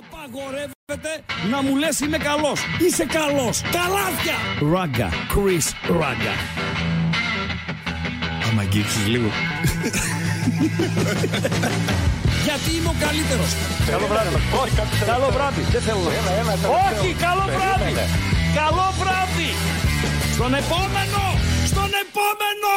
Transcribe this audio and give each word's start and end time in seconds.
Απαγορεύεται 0.00 1.12
να 1.50 1.62
μου 1.62 1.76
λες 1.76 2.00
είμαι 2.00 2.18
καλός. 2.18 2.60
Είσαι 2.78 3.04
καλός. 3.18 3.60
Καλάθια. 3.78 4.36
Ράγκα. 4.72 5.08
Chris 5.32 5.66
Ράγκα. 6.00 6.34
Άμα 8.46 8.60
αγγίξεις 8.60 9.06
λίγο. 9.06 9.30
Γιατί 12.46 12.68
είμαι 12.76 12.90
ο 12.94 12.96
καλύτερος. 13.04 13.50
Καλό 13.90 14.06
βράδυ. 14.12 14.28
Όχι, 14.62 14.72
καλό 15.12 15.28
βράδυ. 15.36 15.62
Δεν 15.74 15.82
θέλω 15.86 16.00
να. 16.02 16.08
Όχι, 16.86 17.08
καλό 17.26 17.44
βράδυ. 17.56 17.92
Καλό 18.60 18.86
βράδυ. 19.00 19.50
Στον 20.34 20.52
επόμενο. 20.62 21.22
Στον 21.70 21.90
επόμενο. 22.04 22.74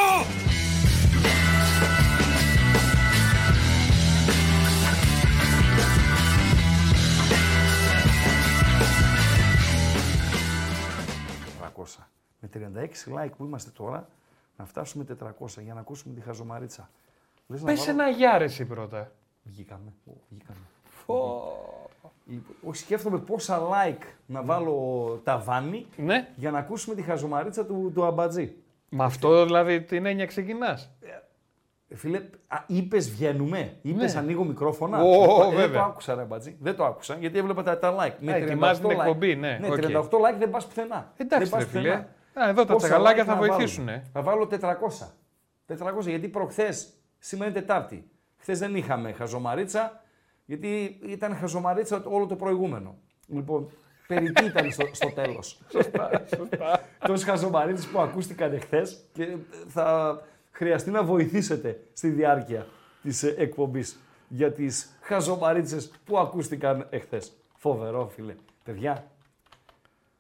36 12.54 12.58
like 13.18 13.30
που 13.38 13.44
είμαστε 13.46 13.72
τώρα, 13.78 14.08
να 14.58 14.66
φτάσουμε 14.66 15.06
400 15.40 15.62
για 15.64 15.74
να 15.74 15.80
ακούσουμε 15.80 16.14
τη 16.16 16.22
χαζομαρίτσα. 16.22 16.90
Λες 17.48 17.62
να 17.62 17.66
Πες 17.68 17.80
βάλω- 17.86 17.92
ένα 18.02 18.10
γεια 18.10 18.38
ρε 18.38 18.44
εσύ 18.44 18.66
πρώτα. 18.66 19.12
Βγήκαμε. 19.44 19.94
Ω, 20.06 20.12
βγήκαμε. 20.30 20.60
Λοιπόν, 22.26 22.56
Όχι, 22.64 22.78
σκέφτομαι 22.82 23.18
πόσα 23.18 23.60
like 23.62 24.04
να 24.26 24.42
βάλω 24.44 25.22
ταβάνι 25.24 25.86
Ναι. 25.98 26.28
για 26.36 26.52
να 26.52 26.58
ακούσουμε 26.60 26.96
τη 26.96 27.02
χαζομαρίτσα 27.02 27.66
του, 27.66 27.92
του 27.94 28.04
αμπατζή. 28.06 28.56
Με 28.90 29.04
αυτό 29.04 29.46
δηλαδή 29.46 29.82
την 29.82 30.06
έννοια 30.06 30.26
ξεκινάς; 30.26 30.90
Ε, 31.02 31.96
Φίλε, 31.96 32.22
είπες 32.68 33.12
βγαίνουμε, 33.12 33.78
είπες 33.82 34.14
Ναι. 34.14 34.20
ανοίγω 34.20 34.44
μικρόφωνα. 34.44 35.02
Ω, 35.02 35.12
Ε, 35.14 35.46
δεν 35.48 35.56
βέβαια. 35.56 35.80
το 35.82 35.86
άκουσα, 35.86 36.16
ρε 36.16 36.22
αμπατζή. 36.22 36.58
Δεν 36.62 36.76
το 36.76 36.86
άκουσα 36.86 37.16
γιατί 37.16 37.38
έβλεπα 37.38 37.64
τα, 37.64 37.80
τα 37.80 37.96
like. 37.96 38.30
Α, 38.32 38.36
ετοιμάζει 38.36 38.82
την 38.82 38.90
εκπομπή, 38.90 39.36
ναι, 39.36 39.58
Ναι, 39.62 39.68
οκ. 39.68 39.74
38 39.76 40.18
like 40.18 40.36
δεν 40.40 40.50
πας 40.50 40.66
πουθενά. 40.68 41.12
Εντάξει, 41.18 41.50
δεν 41.50 41.60
πας 41.60 41.64
ρε 41.64 41.70
φίλε. 41.80 41.90
πουθενά. 41.90 42.08
Α, 42.34 42.50
εδώ 42.50 42.66
τα 42.66 42.74
Πόσα 42.74 42.88
τσαγαλάκια 42.88 43.24
like 43.24 43.26
θα 43.26 43.34
να 43.34 43.40
βάλουμε; 43.40 43.56
βοηθήσουν. 43.58 43.90
Θα 44.14 44.22
βάλω 44.22 44.48
400. 44.52 44.58
400 45.68 46.02
γιατί 46.02 46.28
προχθές, 46.28 46.94
σήμερα 47.20 47.50
είναι 47.50 47.60
Τετάρτη. 47.60 48.08
Χθες 48.38 48.60
δεν 48.60 48.76
είχαμε 48.76 49.12
χαζομαρίτσα, 49.12 50.04
γιατί 50.46 51.00
ήταν 51.06 51.36
χαζομαρίτσα 51.36 52.04
όλο 52.06 52.26
το 52.26 52.36
προηγούμενο. 52.36 52.98
Λοιπόν, 53.28 53.70
περιττή 54.08 54.46
ήταν 54.46 54.72
στο, 54.72 54.86
στο 54.92 55.12
τέλος. 55.12 55.60
Σωστά, 55.72 56.24
σωστά. 56.36 56.82
Τόσε 57.08 57.26
χαζομαρίτσε 57.26 57.88
που 57.88 58.00
ακούστηκαν 58.00 58.54
εχθές 58.54 59.06
και 59.12 59.36
θα 59.68 60.20
χρειαστεί 60.52 60.90
να 60.90 61.04
βοηθήσετε 61.04 61.84
στη 61.94 62.10
διάρκεια 62.10 62.68
της 63.02 63.24
εκπομπής 63.24 64.00
για 64.28 64.52
τις 64.52 64.98
χαζομαρίτσες 65.02 65.92
που 66.06 66.20
ακούστηκαν 66.20 66.88
εχθές. 66.90 67.34
Φοβερό, 67.56 68.08
φίλε. 68.08 68.36
Παιδιά, 68.64 69.08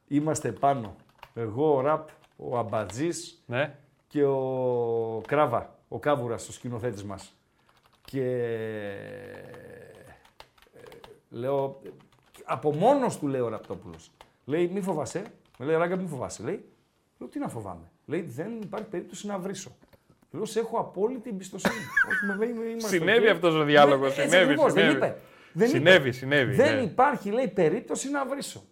είμαστε 0.07 0.51
πάνω. 0.51 0.95
Εγώ, 1.35 1.75
ο 1.75 1.81
Ραπ, 1.81 2.07
ο 2.37 2.57
Αμπατζής 2.57 3.43
Ναι. 3.45 3.75
και 4.07 4.23
ο 4.23 5.21
Κράβα, 5.27 5.75
ο 5.87 5.99
Κάβουρας, 5.99 6.47
ο 6.47 6.51
σκηνοθέτης 6.51 7.03
μας. 7.03 7.33
Και 8.05 8.21
ε, 10.73 10.81
λέω, 11.29 11.79
από 12.43 12.73
μόνος 12.73 13.19
του 13.19 13.27
λέει 13.27 13.41
ο 13.41 13.47
Ραπτόπουλος. 13.49 14.11
Λέει, 14.45 14.67
μη 14.67 14.81
φοβάσαι. 14.81 15.23
Με 15.57 15.65
λέει, 15.65 15.75
Ράγκα, 15.75 15.95
μη 15.95 16.07
φοβάσαι. 16.07 16.43
Λέει, 16.43 16.65
λέω, 17.19 17.29
τι 17.29 17.39
να 17.39 17.47
φοβάμαι. 17.47 17.91
Λέει, 18.05 18.21
δεν 18.21 18.59
υπάρχει 18.63 18.85
περίπτωση 18.87 19.27
να 19.27 19.37
βρίσω. 19.37 19.71
Λέω, 20.31 20.45
σε 20.45 20.59
έχω 20.59 20.77
απόλυτη 20.77 21.29
εμπιστοσύνη. 21.29 21.73
Όχι, 22.09 22.25
με 22.39 22.45
λέει, 22.45 22.69
είμαστε 22.71 22.97
Συνέβη 22.97 23.25
οκ. 23.27 23.31
αυτός 23.33 23.53
ο 23.55 23.63
διάλογος, 23.63 24.15
Ναι, 24.17 24.23
έτσι 24.23 24.35
συνέβη, 24.35 24.43
ακριβώς, 24.51 24.71
συνέβη. 24.71 24.87
Δεν 24.87 24.97
είπε. 24.97 25.17
Δεν 25.53 25.67
είπε. 25.69 25.77
Συνέβη, 25.77 26.11
συνέβη, 26.11 26.53
Δεν 26.55 26.75
ναι. 26.75 26.81
υπάρχει, 26.81 27.29
λέει, 27.31 27.47
περίπτωση 27.47 28.09
να 28.09 28.25
βρίσω. 28.25 28.63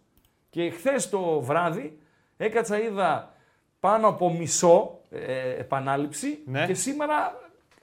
Και 0.49 0.69
χθες 0.69 1.09
το 1.09 1.41
βράδυ 1.41 1.99
έκατσα, 2.45 2.81
είδα 2.81 3.33
πάνω 3.79 4.07
από 4.07 4.33
μισό 4.33 4.99
ε, 5.09 5.49
επανάληψη 5.59 6.39
Ναι. 6.45 6.65
και 6.65 6.73
σήμερα 6.73 7.39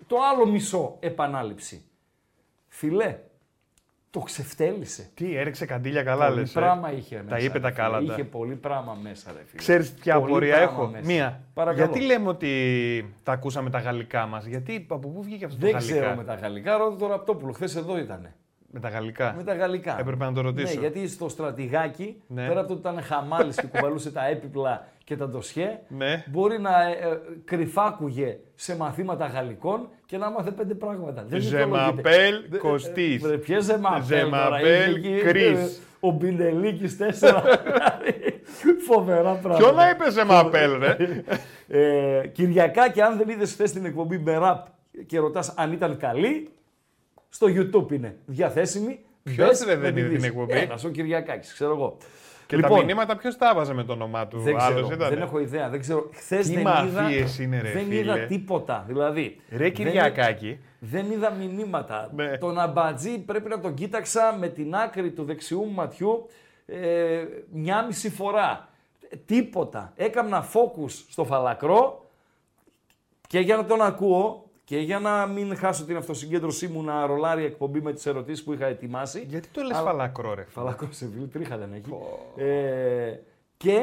το 0.06 0.16
άλλο 0.32 0.46
μισό 0.46 0.96
επανάληψη. 1.00 1.82
Φιλέ, 2.68 3.18
το 4.10 4.20
ξεφτέλησε. 4.20 5.10
Τι, 5.14 5.36
έριξε 5.36 5.66
καντήλια 5.66 6.02
καλά 6.02 6.26
πολύ 6.28 6.40
λες. 6.40 6.50
ε; 6.56 6.60
πράγμα 6.60 6.92
είχε 6.92 7.16
μέσα. 7.16 7.28
Τα 7.28 7.38
είπε 7.38 7.52
ρε 7.52 7.60
τα 7.60 7.68
φίλε. 7.68 7.80
κάλαντα. 7.82 8.12
Είχε 8.12 8.24
πολύ 8.24 8.54
πράγμα 8.54 8.98
μέσα, 9.02 9.32
ρε 9.32 9.42
φίλε. 9.46 9.58
Ξέρεις 9.58 9.92
ποια 9.92 10.14
Πολύ 10.18 10.26
απορία 10.30 10.54
πράγμα 10.56 10.72
έχω; 10.72 10.86
μέσα. 10.86 11.04
Μία. 11.04 11.40
Παρακαλώ. 11.54 11.84
Γιατί 11.84 12.06
λέμε 12.06 12.28
ότι 12.28 13.14
τα 13.22 13.32
ακούσαμε 13.32 13.70
τα 13.70 13.78
γαλλικά 13.78 14.26
μας; 14.26 14.44
Γιατί, 14.46 14.86
από 14.88 15.08
πού 15.08 15.22
βγήκε 15.22 15.44
αυτό 15.44 15.58
Δεν 15.58 15.70
το 15.70 15.76
γαλλικά; 15.76 16.00
ξέρω 16.00 16.14
με 16.16 16.24
τα 16.24 16.34
γαλλικά, 16.34 16.76
ρώτα 16.76 16.96
το 16.96 17.06
Ραπτόπουλο. 17.06 17.52
Χθες 17.52 17.76
εδώ 17.76 17.98
ήταν. 17.98 18.34
Με 18.70 18.80
τα 18.80 18.88
γαλλικά. 18.88 19.34
Με 19.36 19.42
τα 19.44 19.54
γαλλικά. 19.54 19.96
Έπρεπε 20.00 20.24
να 20.24 20.32
το 20.32 20.40
ρωτήσω. 20.40 20.74
Ναι, 20.74 20.80
γιατί 20.80 21.08
στο 21.08 21.28
στρατηγάκι, 21.28 22.22
Ναι. 22.26 22.46
πέρα 22.46 22.58
από 22.60 22.68
το 22.68 22.72
ότι 22.74 22.82
ήταν 22.88 23.02
χαμάλης 23.02 23.56
και 23.56 23.66
κουβαλούσε 23.66 24.10
τα 24.12 24.26
έπιπλα 24.26 24.86
και 25.04 25.16
τα 25.16 25.28
ντοσιέ, 25.28 25.78
Ναι. 25.88 26.24
μπορεί 26.26 26.60
να 26.60 26.82
ε, 26.82 26.90
ε, 26.90 27.18
κρυφάκουγε 27.44 28.38
σε 28.54 28.76
μαθήματα 28.76 29.26
γαλλικών 29.26 29.88
και 30.06 30.16
να 30.16 30.30
μάθε 30.30 30.50
πέντε 30.50 30.74
πράγματα. 30.74 31.24
Δεν 31.28 31.38
Je 31.38 31.42
δικαιολογείται. 31.42 32.02
m'appelle 32.02 32.46
Δε- 32.48 32.56
ε, 32.56 32.60
Κωστής. 32.60 33.22
βρε, 33.22 33.36
Ποιε 33.36 33.58
je 33.60 33.72
m'appelle 33.72 34.26
Je 34.26 34.30
τώρα, 34.30 34.48
m'appelle 34.58 34.96
είχε 34.98 35.14
εκεί, 35.14 35.22
Chris. 35.24 35.56
ε, 35.56 35.66
Ο 36.00 36.10
Μπινελίκης 36.10 36.96
τέσσερα. 36.96 37.40
Δηλαδή, 37.42 38.40
Φοβερά 38.88 39.32
πράγματα. 39.34 39.56
Ποιο 39.56 39.72
να 39.72 39.88
είπες 39.90 40.12
σε 40.12 40.24
μαπέλ, 40.24 40.78
ρε; 40.78 40.96
Ε, 41.68 42.26
Κυριακάκι, 42.26 43.00
αν 43.00 43.16
δεν 43.18 43.28
είδες 43.28 43.52
χθες 43.52 43.72
την 43.72 43.84
εκπομπή 43.84 44.18
με 44.18 44.36
ραπ 44.38 44.66
και 45.06 45.18
ρωτάς 45.18 45.54
αν 45.56 45.72
ήταν 45.72 45.96
καλή, 45.96 46.48
στο 47.28 47.46
YouTube 47.46 47.92
είναι 47.92 48.16
διαθέσιμη. 48.26 49.00
Ποιος, 49.22 49.46
Μπες 49.48 49.64
ρε, 49.64 49.74
να 49.74 49.80
δεν 49.80 49.94
τη 49.94 50.00
είδε 50.00 50.08
την 50.08 50.18
δεις. 50.18 50.26
εκπομπή; 50.28 50.52
Ένας, 50.58 50.84
ο 50.84 50.88
Κυριακάκης, 50.88 51.52
ξέρω 51.52 51.72
εγώ. 51.72 51.96
Και 52.46 52.56
Λοιπόν, 52.56 52.78
τα 52.78 52.84
μηνύματα 52.84 53.16
ποιος 53.16 53.36
τα 53.36 53.48
έβαζε 53.52 53.72
με 53.74 53.84
το 53.84 53.92
όνομά 53.92 54.26
του. 54.26 54.38
δεν 54.40 54.56
ξέρω, 54.56 54.74
Άλλος 54.76 54.90
ήταν. 54.90 55.08
δεν 55.08 55.22
έχω 55.22 55.38
ιδέα. 55.40 55.68
Δεν 55.68 55.80
ξέρω. 55.80 56.08
Χθες 56.12 56.46
Τι 56.46 56.54
δεν 56.54 56.62
μαφίες 56.62 57.38
είδα, 57.38 57.44
είναι, 57.44 57.60
ρε, 57.60 57.70
δεν 57.72 57.84
φίλε. 57.84 57.98
είδα 58.00 58.18
τίποτα. 58.18 58.84
Δηλαδή, 58.86 59.40
Ρε 59.50 59.56
δεν- 59.56 59.72
Κυριακάκη. 59.72 60.58
Δεν 60.78 61.10
είδα 61.10 61.30
μηνύματα. 61.30 62.10
Ναι. 62.14 62.38
Τον 62.38 62.58
αμπατζή 62.58 63.18
πρέπει 63.18 63.48
να 63.48 63.60
τον 63.60 63.74
κοίταξα 63.74 64.36
με 64.38 64.48
την 64.48 64.74
άκρη 64.74 65.10
του 65.10 65.24
δεξιού 65.24 65.58
μου 65.64 65.72
ματιού 65.72 66.26
ε, 66.66 67.24
μια 67.52 67.84
μισή 67.84 68.10
φορά. 68.10 68.68
Ε, 69.08 69.16
Τίποτα. 69.26 69.92
Έκανα 69.96 70.46
focus 70.52 70.90
στο 71.10 71.24
φαλακρό 71.24 72.06
και 73.26 73.38
για 73.38 73.56
να 73.56 73.64
τον 73.64 73.82
ακούω 73.82 74.47
και 74.68 74.78
για 74.78 74.98
να 74.98 75.26
μην 75.26 75.56
χάσω 75.56 75.84
την 75.84 75.96
αυτοσυγκέντρωσή 75.96 76.68
μου 76.68 76.82
να 76.82 77.06
ρολάρει 77.06 77.42
η 77.42 77.44
εκπομπή 77.44 77.80
με 77.80 77.92
τις 77.92 78.06
ερωτήσεις 78.06 78.44
που 78.44 78.52
είχα 78.52 78.66
ετοιμάσει. 78.66 79.24
Γιατί 79.28 79.48
το 79.48 79.62
λες 79.62 79.76
Αλλά- 79.76 79.90
φαλακρό, 79.90 80.34
ρε. 80.34 80.44
Φαλακρό 80.48 80.88
σε 80.92 81.06
βίλ, 81.06 81.28
τρίχα 81.32 81.56
δεν 81.56 81.72
έχει. 81.72 81.90
Ε, 82.36 83.16
και 83.56 83.74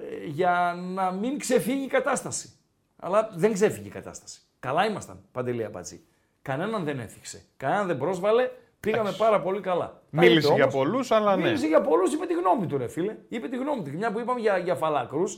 ε, 0.00 0.26
για 0.26 0.74
να 0.94 1.10
μην 1.10 1.38
ξεφύγει 1.38 1.84
η 1.84 1.86
κατάσταση. 1.86 2.52
Αλλά 2.96 3.30
δεν 3.34 3.52
ξέφυγε 3.52 3.86
η 3.88 3.90
κατάσταση. 3.90 4.40
Καλά 4.60 4.86
ήμασταν, 4.86 5.18
Παντελή 5.32 5.64
Αμπατζή. 5.64 6.00
Κανέναν 6.42 6.84
δεν 6.84 6.98
έθιξε. 6.98 7.42
Κανέναν 7.56 7.86
δεν 7.86 7.98
πρόσβαλε. 7.98 8.50
Πήγαμε 8.80 9.12
πάρα 9.18 9.40
πολύ 9.40 9.60
καλά. 9.60 9.86
Τα 10.10 10.20
Μίλησε 10.20 10.46
είπε 10.46 10.54
για 10.54 10.64
όμως. 10.64 10.74
πολλούς, 10.74 11.10
αλλά 11.10 11.36
ναι. 11.36 11.42
Μίλησε 11.42 11.66
για 11.66 11.80
πολλούς, 11.80 12.12
είπε 12.12 12.26
τη 12.26 12.34
γνώμη 12.34 12.66
του, 12.66 12.78
ρε 12.78 12.88
φίλε. 12.88 13.16
Είπε 13.28 13.48
τη 13.48 13.56
γνώμη 13.56 13.82
του. 13.82 13.90
Και 13.90 13.96
μια 13.96 14.12
που 14.12 14.20
είπαμε 14.20 14.40
για, 14.40 14.58
για 14.58 14.74
φαλακρού, 14.74 15.22
ε, 15.22 15.28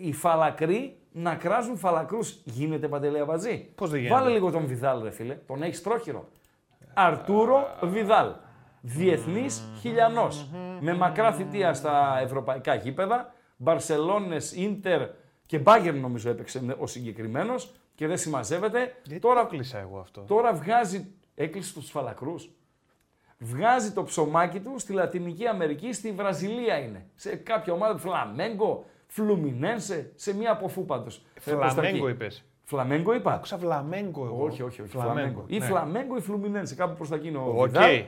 οι 0.00 0.12
φαλακροί 0.12 0.98
να 1.12 1.34
κράζουν 1.34 1.76
φαλακρούς. 1.76 2.40
Γίνεται 2.44 2.88
παντελέα 2.88 3.24
βαζί. 3.24 3.68
Πώς 3.74 3.90
δεν 3.90 4.00
γίνεται; 4.00 4.14
Βάλε 4.14 4.30
λίγο 4.30 4.50
τον 4.50 4.66
Βιδάλ, 4.66 5.02
ρε 5.02 5.10
φίλε. 5.10 5.34
Τον 5.34 5.62
έχεις 5.62 5.80
πρόχειρο. 5.80 6.28
Αρτούρο 6.94 7.76
Βιδάλ. 7.82 8.32
Διεθνής 8.80 9.62
χιλιανός. 9.80 10.50
Με 10.80 10.94
μακρά 10.94 11.32
θητεία 11.32 11.74
στα 11.74 12.18
ευρωπαϊκά 12.22 12.74
γήπεδα. 12.74 13.32
Μπαρσελόνες, 13.56 14.52
Ίντερ 14.52 15.08
και 15.46 15.58
Μπάγκερ 15.58 15.94
νομίζω 15.94 16.30
έπαιξε 16.30 16.76
ο 16.78 16.86
συγκεκριμένος 16.86 17.72
και 17.94 18.06
δεν 18.06 18.18
συμμαζεύεται. 18.18 18.94
Γιατί 19.04 19.20
Τώρα 19.20 19.40
το 19.40 19.46
κλείσα 19.46 19.78
εγώ 19.78 19.98
αυτό. 19.98 20.20
Τώρα 20.20 20.52
βγάζει, 20.52 21.14
έκλεισε 21.34 21.74
τους 21.74 21.90
φαλακρούς, 21.90 22.50
βγάζει 23.38 23.92
το 23.92 24.02
ψωμάκι 24.02 24.60
του 24.60 24.78
στη 24.78 24.92
Λατινική 24.92 25.46
Αμερική, 25.46 25.92
στη 25.92 26.12
Βραζιλία 26.12 26.78
είναι. 26.78 27.06
Σε 27.14 27.36
κάποια 27.36 27.72
ομάδα, 27.72 27.98
Φλαμέγκο, 27.98 28.84
Φλουμινένσε, 29.16 30.12
σε 30.14 30.34
μία 30.34 30.52
από 30.52 30.68
φού 30.68 30.84
πάντως. 30.84 31.24
Ε, 31.44 31.50
προς 31.50 31.74
τα 31.74 31.80
Φλαμέγκο 31.80 32.08
εκεί. 32.08 32.16
είπες. 32.16 32.44
Φλαμέγκο 32.62 33.14
είπα. 33.14 33.32
Άκουσα 33.32 33.56
βλαμέγκο 33.56 34.24
εγώ. 34.24 34.44
Όχι, 34.44 34.62
όχι, 34.62 34.82
όχι. 34.82 34.90
Φλαμέγκο. 34.90 35.14
Φλαμέγκο. 35.14 35.44
Ή 35.46 35.58
ναι. 35.58 35.64
Φλαμέγκο 35.64 36.16
ή 36.16 36.20
Φλουμινένσε, 36.20 36.74
κάπου 36.74 36.96
προς 36.96 37.08
τα 37.08 37.14
εκεί 37.14 37.28
είναι 37.28 37.38
ο 37.38 37.54
Οκ. 37.56 37.66
Βιδάλ. 37.66 38.02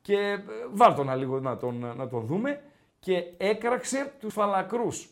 Και 0.00 0.14
ε, 0.14 0.36
βάλ 0.72 0.94
τον 0.94 1.06
να 1.06 1.14
λίγο 1.14 1.40
να 1.40 1.56
τον, 1.56 1.94
να 1.96 2.08
τον 2.08 2.26
δούμε. 2.26 2.60
Και 2.98 3.24
έκραξε 3.36 4.12
τους 4.20 4.32
φαλακρούς. 4.32 5.08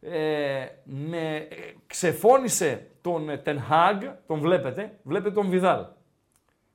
Ε, 0.00 0.66
με, 0.84 1.36
ε, 1.36 1.46
ξεφώνησε 1.86 2.86
τον 3.00 3.28
ε, 3.30 3.42
Ten 3.44 3.56
Hag, 3.56 4.12
τον 4.26 4.38
βλέπετε, 4.40 4.98
βλέπετε 5.02 5.34
τον 5.34 5.48
Βιδάλ. 5.48 5.84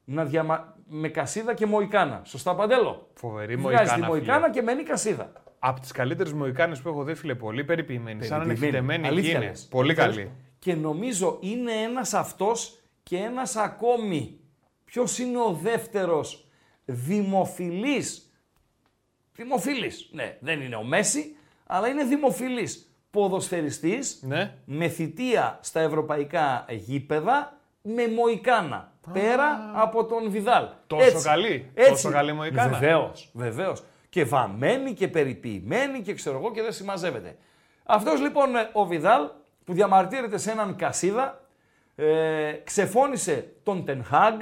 Να 0.03 0.25
διαμα... 0.25 0.75
Με 0.93 1.07
κασίδα 1.09 1.53
και 1.53 1.65
μοϊκάνα. 1.65 2.21
Σωστά 2.25 2.55
παντέλο; 2.55 3.07
Φοβερή 3.13 3.55
Βγάζει 3.55 3.75
τη 3.75 3.99
μοϊκάνα. 3.99 4.07
μοϊκάνα 4.07 4.39
φίλε. 4.39 4.53
και 4.53 4.61
μένει 4.61 4.83
κασίδα. 4.83 5.31
Από 5.63 5.79
τις 5.79 5.91
καλύτερες 5.91 6.33
μοϊκάνες 6.33 6.81
που 6.81 6.89
έχω 6.89 7.03
δει, 7.03 7.13
φίλε, 7.15 7.35
πολύ 7.35 7.63
περιποιημένη. 7.63 8.23
Σαν 8.23 8.37
Περιποιημένη. 8.41 8.77
ανεφητεμένη 8.77 9.07
Αλήθεια 9.07 9.31
γίνει. 9.39 9.45
λες. 9.45 9.67
Πολύ 9.71 9.83
Αλήθεια 9.89 10.05
καλή. 10.05 10.15
λες. 10.17 10.27
Και 10.59 10.75
νομίζω 10.75 11.37
είναι 11.41 11.71
ένας 11.71 12.13
αυτός 12.13 12.79
και 13.03 13.17
ένας 13.17 13.55
ακόμη. 13.55 14.39
Ποιος 14.85 15.17
είναι 15.19 15.37
ο 15.37 15.51
δεύτερος 15.61 16.47
δημοφιλής; 16.85 18.25
Δημοφιλής. 19.35 20.09
Ναι, 20.11 20.37
δεν 20.39 20.61
είναι 20.61 20.75
ο 20.75 20.83
Μέση, 20.83 21.35
αλλά 21.65 21.87
είναι 21.87 22.03
δημοφιλής. 22.03 22.95
Ποδοσφαιριστής 23.11 24.21
Ναι. 24.27 24.53
με 24.65 24.87
θητεία 24.87 25.59
στα 25.61 25.79
ευρωπαϊκά 25.79 26.65
γήπεδα 26.69 27.57
με 27.81 28.07
Μοϊκάνα. 28.07 28.93
Πέρα 29.13 29.71
από 29.75 30.05
τον 30.05 30.29
Βιδάλ. 30.31 30.65
Τόσο 30.87 31.21
καλή, 31.23 31.71
τόσο 31.89 32.09
καλή 32.11 32.33
Μοϊκάνα. 32.33 32.77
Βεβαίως, 32.77 33.29
βεβαίως. 33.33 33.83
Και 34.11 34.23
βαμμένη 34.25 34.93
και 34.93 35.07
περιποιημένη 35.07 36.01
και 36.01 36.13
ξέρω 36.13 36.37
εγώ 36.37 36.51
και 36.51 36.61
δεν 36.61 36.71
συμμαζεύεται. 36.71 37.37
Αυτός 37.83 38.21
λοιπόν 38.21 38.49
ο 38.73 38.85
Βιδάλ 38.85 39.29
που 39.63 39.73
διαμαρτύρεται 39.73 40.37
σε 40.37 40.51
έναν 40.51 40.75
Κασίδα, 40.75 41.47
ε, 41.95 42.51
ξεφώνησε 42.63 43.53
τον 43.63 43.85
Τενχάγκ, 43.85 44.39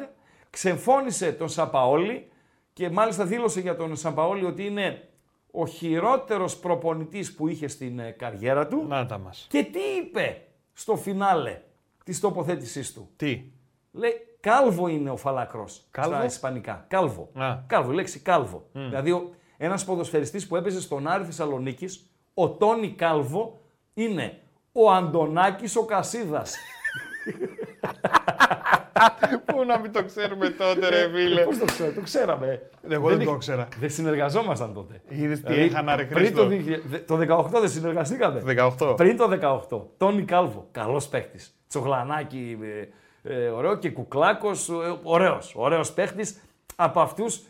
ξεφώνησε 0.50 1.32
τον 1.32 1.50
Σαπαόλη 1.50 2.32
και 2.74 2.90
μάλιστα 2.90 3.26
δήλωσε 3.26 3.60
για 3.60 3.76
τον 3.76 3.96
Σαπαόλη 3.96 4.46
ότι 4.46 4.66
είναι 4.66 5.10
ο 5.52 5.68
χειρότερος 5.68 6.58
προπονητής 6.58 7.36
που 7.36 7.48
είχε 7.48 7.68
στην 7.68 8.00
ε, 8.00 8.12
καριέρα 8.12 8.68
του. 8.68 8.86
Να 8.88 9.06
τα 9.06 9.18
μας. 9.18 9.48
Και 9.50 9.64
τι 9.64 9.80
είπε 9.80 10.42
στο 10.74 10.96
φινάλε 10.96 11.62
της 12.04 12.20
τοποθέτησής 12.20 12.94
του; 12.94 13.10
Τι; 13.16 13.52
Λέει, 13.92 14.14
κάλβο 14.40 14.88
είναι 14.88 15.10
ο 15.10 15.18
φαλακρός 15.18 15.88
Κάλβο; 15.92 16.16
στα 16.16 16.26
ισπανικά. 16.26 16.86
Κάλβο. 16.88 17.30
Α. 17.34 17.58
Κάλβο, 17.68 17.92
η 17.92 17.96
λέξη 17.96 18.20
κάλβο. 18.20 18.68
Δηλαδή, 18.72 19.32
ο- 19.60 19.66
ένας 19.66 19.86
ποδοσφαιριστής 19.86 20.48
που 20.48 20.56
έπαιζε 20.56 20.82
στον 20.82 21.08
Άρη 21.08 21.24
Θεσσαλονίκης, 21.24 22.06
ο 22.34 22.50
Τόνι 22.50 22.90
Κάλβο, 22.92 23.60
είναι 23.94 24.40
ο 24.72 24.92
Αντωνάκης 24.92 25.76
ο 25.76 25.86
Κασίδας. 25.86 26.56
Πού 29.46 29.64
να 29.66 29.80
μην 29.80 29.92
το 29.92 30.04
ξέρουμε 30.04 30.50
τότε, 30.50 30.90
ρε 30.90 31.10
φίλε. 31.14 31.42
Πώς 31.44 31.58
το 31.58 31.66
ξέρω, 31.66 31.92
το 31.92 32.02
ξέραμε. 32.02 32.62
Εγώ 32.90 33.08
δεν 33.10 33.18
το 33.18 33.24
είχ- 33.24 33.32
ήξερα. 33.34 33.68
Δεν 33.80 33.90
συνεργαζόμασταν 33.90 34.74
τότε. 34.74 35.02
Είδες 35.10 35.40
τι 35.42 35.46
Δηλαδή, 35.54 35.66
είχαν 35.66 35.90
ρε 35.96 36.04
πριν 36.06 36.36
το, 36.36 36.46
Χρήστο. 36.46 36.72
2000 36.92 37.04
το 37.08 37.18
18 37.18 37.60
δεν 37.60 37.70
συνεργαστήκαμε. 37.70 38.42
18. 38.80 38.94
Πριν 38.98 39.18
το 39.18 39.30
18. 39.70 39.82
Τόνι 39.98 40.24
Κάλβο. 40.24 40.68
Καλός 40.72 41.08
παίχτης. 41.08 41.54
Τσογλανάκι, 41.68 42.58
ε, 43.24 43.34
ε, 43.34 43.48
ωραίο 43.48 43.76
και 43.78 43.90
κουκλάκος. 43.92 44.70
Ε, 44.70 44.74
ωραίος. 45.04 45.54
Ωραίος 45.56 45.92
παίχτης. 45.94 46.42
Από 46.76 47.00
αυτούς 47.02 47.42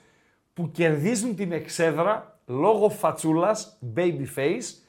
που 0.60 0.72
κερδίζουν 0.72 1.36
την 1.36 1.52
εξέδρα 1.52 2.40
λόγω 2.46 2.90
φατσούλας, 2.90 3.80
baby 3.96 4.26
face, 4.36 4.84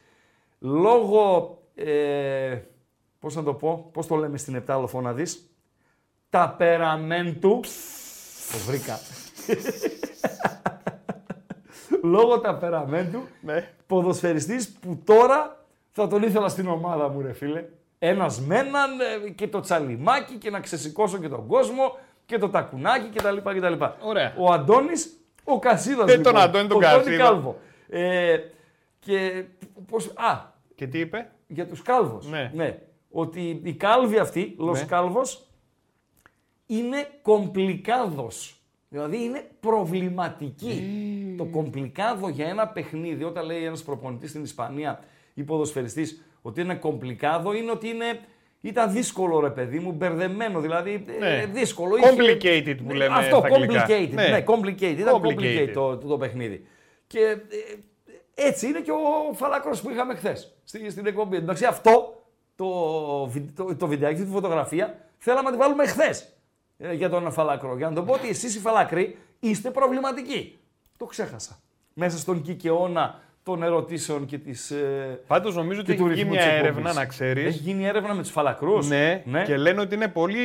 λόγω. 0.59 1.59
Ε, 1.75 2.59
Πώς 3.19 3.35
να 3.35 3.43
το 3.43 3.55
πω, 3.55 3.89
πώς 3.93 4.07
το 4.07 4.15
λέμε 4.17 4.39
στην 4.39 4.55
Επτάλοφο 4.55 5.01
να 5.01 5.13
δεις. 5.13 5.51
Ταπεραμέντου. 6.31 7.61
Το 8.53 8.59
βρήκα. 8.67 8.99
λόγω 12.13 12.41
ταπεραμέντου 12.41 13.23
Ναι. 13.41 13.73
ποδοσφαιριστής 13.87 14.71
που 14.73 15.01
τώρα 15.05 15.65
θα 15.91 16.07
τον 16.07 16.23
ήθελα 16.23 16.49
στην 16.49 16.69
ομάδα 16.69 17.09
μου 17.09 17.21
ρε 17.21 17.33
φίλε. 17.33 17.65
Ένας 17.99 18.41
με 18.41 18.59
έναν 18.59 18.91
ε, 19.27 19.31
και 19.31 19.49
το 19.49 19.61
τσαλιμάκι 19.61 20.35
και 20.35 20.51
να 20.51 20.61
ξεσηκώσω 20.61 21.19
και 21.19 21.29
τον 21.29 21.47
κόσμο 21.47 21.99
και 22.27 22.39
το 22.39 22.49
τακουνάκι 22.49 23.09
κτλ. 23.09 23.37
κτλ. 23.37 23.85
Ωραία. 24.03 24.35
Ο 24.39 24.53
Αντώνης, 24.53 25.20
ο 25.52 25.58
Κασίδας 25.58 26.11
Ε, 26.11 26.17
λοιπόν. 26.17 26.32
τον 26.32 26.43
Αντώνη 26.43 26.69
τον 26.69 26.76
ο 26.76 26.81
Τόνι 26.81 26.94
Κασίδα. 26.97 27.17
Κάλβο. 27.25 27.58
Ε, 27.88 28.38
και 28.99 29.44
πώς, 29.87 30.06
α, 30.06 30.52
Και 30.75 30.87
τι 30.87 30.99
είπε; 30.99 31.31
για 31.47 31.67
τους 31.67 31.82
Κάλβους. 31.82 32.29
Ναι. 32.29 32.79
Ότι 33.11 33.61
οι 33.64 33.73
Κάλβοι 33.75 34.19
αυτοί, 34.19 34.55
Λος 34.58 34.81
Ναι. 34.81 34.87
Κάλβος, 34.87 35.47
είναι 36.67 37.08
κομπλικάδος. 37.23 38.55
Δηλαδή 38.88 39.23
είναι 39.23 39.50
προβληματική. 39.61 40.85
Το 41.38 41.44
κομπλικάδο 41.44 42.29
για 42.29 42.47
ένα 42.49 42.69
παιχνίδι, 42.69 43.25
όταν 43.25 43.44
λέει 43.44 43.64
ένας 43.64 43.82
προπονητής 43.82 44.31
στην 44.31 44.43
Ισπανία 44.43 45.00
ή 45.35 45.43
ποδοσφαιριστής 45.43 46.25
ότι 46.43 46.61
είναι 46.61 46.75
κομπλικάδο, 46.75 47.52
είναι 47.52 47.70
ότι 47.70 47.88
είναι, 47.88 48.20
ήταν 48.61 48.93
δύσκολο 48.93 49.41
ρε 49.41 49.51
παιδί 49.51 49.79
μου, 49.79 49.93
μπερδεμένο, 49.93 50.61
δηλαδή 50.61 51.05
ε, 51.09 51.19
Ναι. 51.19 51.47
δύσκολο. 51.53 51.95
Complicated 51.97 52.77
που 52.87 52.93
λέμε 52.95 53.15
Αυτό, 53.17 53.37
στα 53.37 53.47
αγγλικά. 53.55 53.87
complicated, 53.89 54.11
Ναι. 54.12 54.29
ναι, 54.29 54.45
complicated, 54.47 54.99
ήταν 54.99 55.21
Complicated. 55.23 55.39
complicated 55.39 55.71
το, 55.75 55.97
το, 55.97 56.07
το 56.09 56.17
παιχνίδι. 56.19 56.67
Και 57.07 57.21
ε, 58.35 58.47
έτσι 58.47 58.67
είναι 58.67 58.81
και 58.81 58.91
ο 58.91 59.33
Φαλακρός 59.35 59.81
που 59.81 59.91
είχαμε 59.91 60.15
χθες 60.15 60.55
στη, 60.65 60.91
στην 60.91 61.07
εκπομπή. 61.07 61.37
Εντάξει, 61.37 61.65
αυτό 61.65 62.23
το, 62.57 62.67
βι- 63.27 63.57
το, 63.57 63.77
το 63.77 63.87
βιντεάκι, 63.87 64.23
τη 64.23 64.31
φωτογραφία, 64.31 64.99
θέλαμε 65.19 65.43
να 65.51 65.51
τη 65.57 65.57
βάλουμε 65.62 65.87
χθες 65.87 66.33
για 66.93 67.09
τον 67.09 67.33
Φαλακρό. 67.33 67.77
Για 67.77 67.89
να 67.89 67.95
το 67.95 68.03
πω 68.03 68.12
ότι 68.12 68.29
εσείς 68.29 68.55
οι 68.55 68.59
Φαλακροί 68.59 69.19
είστε 69.41 69.71
προβληματικοί. 69.71 70.59
Το 70.97 71.05
ξέχασα. 71.05 71.59
Μέσα 71.95 72.19
στον 72.19 72.43
κικαιώνα 72.43 73.21
των 73.50 73.62
ερωτήσεων 73.62 74.26
και 74.26 74.38
της. 74.38 74.70
Ε, 74.70 75.20
Πάντως 75.26 75.55
νομίζω 75.55 75.81
ότι 75.81 75.93
και 75.93 75.99
του 75.99 76.06
έχει 76.06 76.14
γίνει 76.14 76.29
ρυθμού 76.29 76.35
μια 76.35 76.43
της 76.43 76.52
έρευνα, 76.52 76.69
εκπομπής. 76.69 76.94
να 76.94 77.06
ξέρεις. 77.06 77.47
Έχει 77.47 77.58
γίνει 77.58 77.87
έρευνα 77.87 78.14
με 78.14 78.23
τους 78.23 78.31
Φαλακρούς. 78.31 78.88
Ναι, 78.88 79.23
και 79.47 79.56
λένε 79.56 79.81
ότι 79.81 79.94
είναι 79.94 80.08
πολύ, 80.08 80.41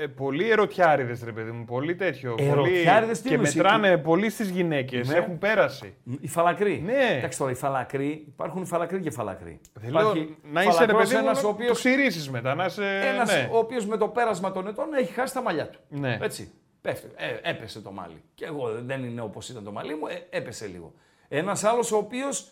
ε, 0.00 0.06
πολύ 0.06 0.50
ερωτιάριδες, 0.50 1.24
ρε 1.24 1.32
παιδί 1.32 1.50
μου. 1.50 1.64
Πολύ 1.64 1.94
τέτοιο. 1.94 2.34
πολύ... 2.34 2.50
Ερωτιάριδες 2.50 3.20
τι 3.20 3.28
Και 3.28 3.34
εννοείς, 3.34 3.54
μετράνε 3.54 3.96
πολύ 3.96 4.30
στις 4.30 4.50
γυναίκες. 4.50 5.08
Ναι. 5.08 5.16
Έχουν 5.16 5.38
πέραση. 5.38 5.94
Οι 6.20 6.28
φαλακροί. 6.28 6.82
Ναι. 6.84 7.16
Εντάξει 7.16 7.38
τώρα, 7.38 7.50
οι 7.50 7.54
φαλακροί, 7.54 8.24
υπάρχουν 8.28 8.66
φαλακροί 8.66 9.00
και 9.00 9.10
φαλακροί. 9.10 9.60
Θέλω 9.80 10.28
να 10.52 10.62
είσαι 10.62 10.70
ρε 10.70 10.92
φαλακρός 10.92 11.08
παιδί 11.08 11.14
μου, 11.14 11.20
ένας 11.20 11.42
να 11.42 11.48
ο 11.48 11.52
το 11.52 11.62
οποίος, 11.62 11.78
ξυρίσεις 11.78 12.30
μετά. 12.30 12.54
Να 12.54 12.64
είσαι... 12.64 13.00
ένας 13.14 13.32
ναι. 13.32 13.48
ο 13.52 13.58
οποίος 13.58 13.86
με 13.86 13.96
το 13.96 14.08
πέρασμα 14.08 14.52
των 14.52 14.66
ετών 14.66 14.86
έχει 14.94 15.12
χάσει 15.12 15.34
τα 15.34 15.42
μαλλιά 15.42 15.68
του. 15.68 15.78
Ναι. 15.88 16.18
Έτσι. 16.22 16.50
Πέφτει. 16.80 17.08
Ε, 17.16 17.50
έπεσε 17.50 17.80
το 17.80 17.92
μάλι. 17.92 18.22
Και 18.34 18.44
εγώ 18.44 18.70
δεν 18.84 19.04
είναι 19.04 19.20
όπως 19.20 19.48
ήταν 19.48 19.64
το 19.64 19.72
μάλι 19.72 19.94
μου, 19.94 20.06
ε, 20.06 20.36
έπεσε 20.36 20.66
λίγο. 20.66 20.92
Ένας 21.28 21.64
άλλος 21.64 21.92
ο 21.92 21.96
οποίος 21.96 22.50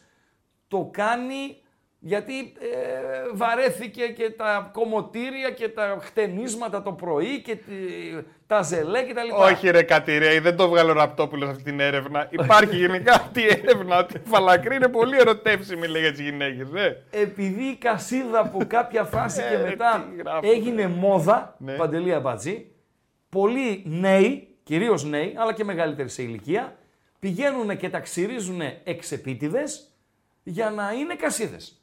το 0.68 0.88
κάνει 0.92 1.58
γιατί 2.06 2.38
ε, 2.38 3.34
βαρέθηκε 3.34 4.06
και 4.06 4.30
τα 4.30 4.70
κομμωτήρια 4.72 5.50
και 5.50 5.68
τα 5.68 5.98
χτενίσματα 6.00 6.82
το 6.82 6.92
πρωί 6.92 7.40
και 7.42 7.56
τη- 7.56 8.22
τα 8.46 8.62
ζελέ 8.62 9.02
και 9.02 9.14
τα 9.14 9.22
λοιπά. 9.24 9.36
Όχι 9.36 9.70
ρε 9.70 9.82
Κατηρέη, 9.82 10.38
δεν 10.38 10.56
το 10.56 10.68
βγάλω 10.68 10.90
ο 10.90 10.94
Ραπτόπουλος 10.94 11.48
αυτή 11.48 11.62
την 11.62 11.80
έρευνα. 11.80 12.26
Υπάρχει 12.42 12.76
γενικά 12.76 13.12
αυτή 13.12 13.40
η 13.40 13.46
έρευνα 13.64 13.98
ότι 13.98 14.16
η 14.16 14.20
φαλακρή 14.24 14.74
είναι 14.76 14.88
πολύ 14.88 15.16
ερωτεύσιμη 15.18 15.86
λέει 15.86 16.02
για 16.02 16.10
τις 16.10 16.20
γυναίκες. 16.20 16.68
Ε. 16.74 17.02
επειδή 17.10 17.62
η 17.64 17.76
κασίδα 17.76 18.48
που 18.48 18.66
κάποια 18.66 19.04
φάση 19.14 19.40
και 19.48 19.54
Ε, 19.54 19.62
ρε, 19.62 19.68
μετά 19.68 20.06
τι 20.10 20.16
γράφω, 20.22 20.50
έγινε 20.50 20.88
μόδα, 20.88 21.56
Ναι. 21.58 21.72
Παντελή 21.72 22.14
Αμπατζή, 22.14 22.66
πολλοί 23.28 23.82
νέοι, 23.86 24.48
κυρίως 24.62 25.04
νέοι, 25.04 25.34
αλλά 25.36 25.52
και 25.52 25.64
μεγαλύτεροι 25.64 26.08
σε 26.08 26.22
ηλικία, 26.22 26.76
πηγαίνουν 27.24 27.76
και 27.76 27.90
τα 27.90 28.00
ξυρίζουν 28.00 28.60
εξεπίτηδες 28.84 29.90
για 30.42 30.70
να 30.70 30.92
είναι 30.92 31.14
κασίδες. 31.14 31.82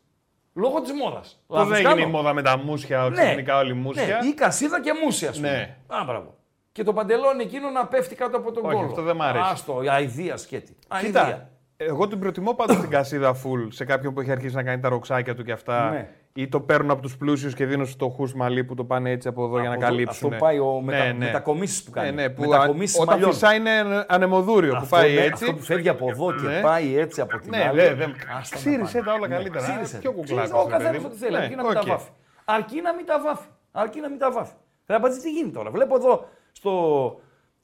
Λόγω 0.53 0.81
της 0.81 0.91
μόδας. 0.91 1.43
Πώς 1.47 1.57
Λάθος 1.57 1.73
έγινε 1.73 1.89
κάνω; 1.89 2.01
η 2.01 2.05
μόδα 2.05 2.33
με 2.33 2.41
τα 2.41 2.57
μουσια, 2.57 3.09
Ναι, 3.09 3.15
ξαφνικά 3.15 3.57
όλοι 3.57 3.73
μουσια. 3.73 4.19
Ναι, 4.21 4.27
ή 4.27 4.33
κασίδα 4.33 4.81
και 4.81 4.91
μουσια, 5.03 5.29
ας 5.29 5.35
πούμε. 5.35 5.49
Ναι. 5.49 5.95
Α, 5.97 6.03
μπράβο. 6.03 6.35
Και 6.71 6.83
το 6.83 6.93
παντελόνι 6.93 7.43
εκείνο 7.43 7.69
να 7.69 7.87
πέφτει 7.87 8.15
κάτω 8.15 8.37
από 8.37 8.51
τον 8.51 8.65
Όχι, 8.65 8.75
κόλλο. 8.75 8.87
αυτό 8.87 9.01
δεν 9.01 9.15
μ' 9.15 9.21
αρέσει. 9.21 9.49
Άστο, 9.51 9.83
η 9.83 9.89
αηδία 9.89 10.37
σκέτη. 10.37 10.77
Κοίτα, 10.99 11.21
Αηδία. 11.21 11.50
Εγώ 11.87 12.07
την 12.07 12.19
προτιμώ 12.19 12.53
πάντως 12.53 12.79
την 12.79 12.89
κασίδα 12.89 13.33
full 13.35 13.67
σε 13.69 13.85
κάποιον 13.85 14.13
που 14.13 14.19
έχει 14.21 14.31
αρχίσει 14.31 14.55
να 14.55 14.63
κάνει 14.63 14.81
τα 14.81 14.89
ροξάκια 14.89 15.35
του 15.35 15.43
και 15.43 15.51
αυτά. 15.51 15.89
Ναι. 15.89 16.09
Ή 16.33 16.47
το 16.47 16.59
παίρνουν 16.59 16.91
από 16.91 17.01
τους 17.01 17.17
πλούσιους 17.17 17.53
και 17.53 17.65
δίνουν 17.65 17.85
στου 17.85 17.93
φτωχού 17.95 18.29
μαλλί 18.35 18.63
που 18.63 18.73
το 18.75 18.83
πάνε 18.85 19.09
έτσι 19.11 19.27
από 19.27 19.45
εδώ 19.45 19.59
για 19.59 19.69
να 19.69 19.75
Από 19.75 19.83
εδώ- 19.83 19.91
καλύψουν. 19.93 20.33
Αυτό 20.33 20.45
πάει 20.45 20.59
ο 20.59 20.81
μετα... 20.81 21.05
Ναι, 21.05 21.11
ναι. 21.11 21.25
μετακομίσεις 21.25 21.83
που 21.83 21.91
κάνει. 21.91 22.11
Ναι, 22.11 22.21
ναι, 22.21 22.29
που 22.29 22.41
Μετακομίσεις 22.41 22.97
α- 22.97 23.01
όταν 23.01 23.13
μαλλιών. 23.13 23.31
φυσάει 23.33 23.57
είναι 23.57 24.05
ανεμοδούριο 24.07 24.71
που 24.71 24.77
Αυτό, 24.77 24.95
πάει 24.95 25.13
ναι, 25.13 25.21
έτσι. 25.21 25.43
Αυτό 25.43 25.53
που 25.55 25.61
φεύγει 25.61 25.89
από 25.89 26.09
εδώ 26.09 26.33
και 26.35 26.47
Ναι. 26.47 26.61
πάει 26.61 26.97
έτσι 26.97 27.21
από 27.21 27.39
την 27.39 27.49
Ναι, 27.49 27.65
άλλη. 27.67 27.79
δε, 27.81 27.93
δε. 27.93 28.03
Άστα 28.03 28.27
να 28.35 28.39
Ξύρισε 28.61 28.91
πάνε. 28.97 29.05
τα 29.05 29.13
όλα 29.13 29.27
Ναι, 29.27 29.35
καλύτερα. 29.35 29.65
ξύρισε. 29.71 29.97
Πιο 29.97 30.11
κουκλάκος, 30.11 30.43
Ξύρισε, 30.49 30.53
Ο 30.55 30.69
ρε 30.69 30.71
παιδί 30.71 30.83
καθένας 30.83 31.01
μου. 31.01 31.07
ό,τι 31.11 31.17
θέλει. 31.17 31.31
Ναι, 31.31 31.37
Αρκεί 31.37 31.55
να 31.55 31.63
μην 31.63 31.77
οκ. 31.77 31.83
τα 31.83 31.91
βάφει. 31.91 32.09
Αρκεί 32.45 32.81
να 32.81 32.93
μην 32.95 33.05
τα 33.05 33.21
βάφει. 33.21 33.47
Αρκεί 33.71 33.99
να 33.99 34.09
μην 34.09 34.19
τα 34.19 34.31
βάφει. 34.31 34.53
Θα 34.85 34.95
απαντήσει 34.95 35.21
τι 35.21 35.31
γίνει 35.31 35.49
τώρα; 35.51 35.69
Βλέπω 35.71 35.95
εδώ 35.95 36.25
στο, 36.51 36.71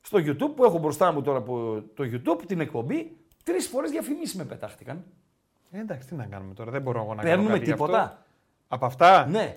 στο 0.02 0.18
YouTube 0.22 0.54
που 0.56 0.64
έχω 0.64 0.78
μπροστά 0.78 1.12
μου 1.12 1.22
τώρα 1.22 1.38
από 1.38 1.84
το 1.96 2.04
YouTube 2.04 2.42
την 2.48 2.60
εκπομπή. 2.60 3.17
Τρεις 3.48 3.68
φορές 3.68 3.92
διαφημίσεις 3.92 4.36
με 4.36 4.44
πετάχτηκαν. 4.44 5.04
Ε, 5.72 5.80
εντάξει, 5.80 6.08
τι 6.08 6.16
να 6.16 6.26
κάνουμε 6.26 6.54
τώρα, 6.54 6.72
δεν 6.72 6.82
μπορώ 6.82 7.00
εγώ 7.02 7.14
να 7.14 7.16
κάνω 7.16 7.30
Παίρνουμε 7.30 7.50
κάτι 7.54 7.66
γι' 7.66 7.72
αυτό. 7.72 7.86
τίποτα; 7.86 8.26
Από 8.68 8.86
αυτά, 8.86 9.26
Ναι. 9.28 9.56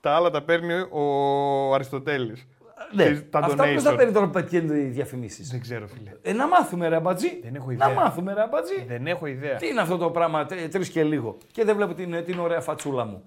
τα 0.00 0.10
άλλα 0.14 0.30
τα 0.30 0.42
παίρνει 0.42 0.72
ο 0.90 1.74
Αριστοτέλης. 1.74 2.46
ναι. 2.94 3.04
Τις- 3.10 3.30
τα 3.30 3.38
Αυτά 3.38 3.56
πώς 3.56 3.66
donation. 3.66 3.82
τα 3.82 3.94
παίρνει 3.94 4.12
τώρα 4.12 4.26
που 4.26 4.32
πετυχαίνουν 4.32 4.76
οι 4.76 4.82
διαφημίσεις; 4.84 5.50
Δεν 5.50 5.60
ξέρω, 5.60 5.86
φίλε. 5.86 6.10
Ε, 6.22 6.32
να 6.32 6.46
μάθουμε 6.48 6.88
ρε 6.88 6.96
αμπατζή. 6.96 7.40
Δεν 7.42 7.54
έχω 7.54 7.66
Να 7.66 7.72
ιδέα. 7.72 7.88
μάθουμε 7.94 8.32
ρε 8.34 8.42
αμπατζή. 8.42 8.84
Δεν 8.88 9.06
έχω 9.06 9.26
ιδέα. 9.26 9.56
Τι 9.56 9.66
είναι 9.66 9.80
αυτό 9.80 9.96
το 9.96 10.10
πράγμα, 10.10 10.46
τρεις 10.46 10.88
και 10.88 11.02
λίγο. 11.04 11.36
Και 11.52 11.64
δεν 11.64 11.76
βλέπω 11.76 11.94
την, 11.94 12.24
την 12.24 12.38
ωραία 12.38 12.60
φατσούλα 12.60 13.04
μου. 13.04 13.24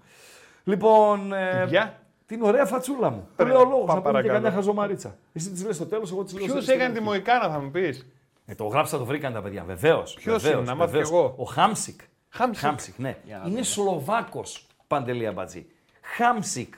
Λοιπόν. 0.63 1.33
ε, 1.33 1.65
ποια; 1.69 1.99
Την 2.27 2.41
ωραία 2.43 2.65
φατσούλα 2.65 3.09
μου. 3.09 3.27
Το 3.35 3.43
Ρε, 3.43 3.49
λέω 3.49 3.63
λόγος. 3.63 3.85
πά, 3.85 3.93
Να 3.93 4.01
πούμε 4.01 4.01
και 4.01 4.01
παρακαλώ. 4.11 4.33
κανένα 4.33 4.55
χαζομαρίτσα. 4.55 5.17
Εσύ 5.33 5.49
τη 5.51 5.63
λες 5.63 5.75
στο 5.75 5.85
τέλος, 5.85 6.11
εγώ 6.11 6.23
τη 6.23 6.33
λέω 6.35 6.45
Ποιος 6.45 6.63
στο 6.63 6.71
έκανε 6.73 6.87
τη 6.87 6.93
τέλος. 6.93 7.07
Μοϊκάνα, 7.09 7.49
θα 7.49 7.59
μου 7.59 7.71
πεις; 7.71 8.05
Ε, 8.45 8.55
το 8.55 8.65
γράψα, 8.67 8.97
το 8.97 9.05
βρήκαν 9.05 9.33
τα 9.33 9.41
παιδιά. 9.41 9.63
Βεβαίως. 9.63 10.13
Ποιος 10.13 10.43
είναι, 10.43 10.55
να 10.55 10.75
μάθω 10.75 10.91
κι 10.91 10.97
εγώ. 10.97 11.33
Ο 11.37 11.43
Χάμσικ. 11.43 11.99
Χάμσικ. 12.29 12.97
ναι. 12.97 13.17
Για 13.25 13.37
να 13.37 13.49
Είναι 13.49 13.63
Σλοβάκος 13.63 14.67
παντελή 14.87 15.27
αμπατζή. 15.27 15.67
Χάμσικ. 16.01 16.73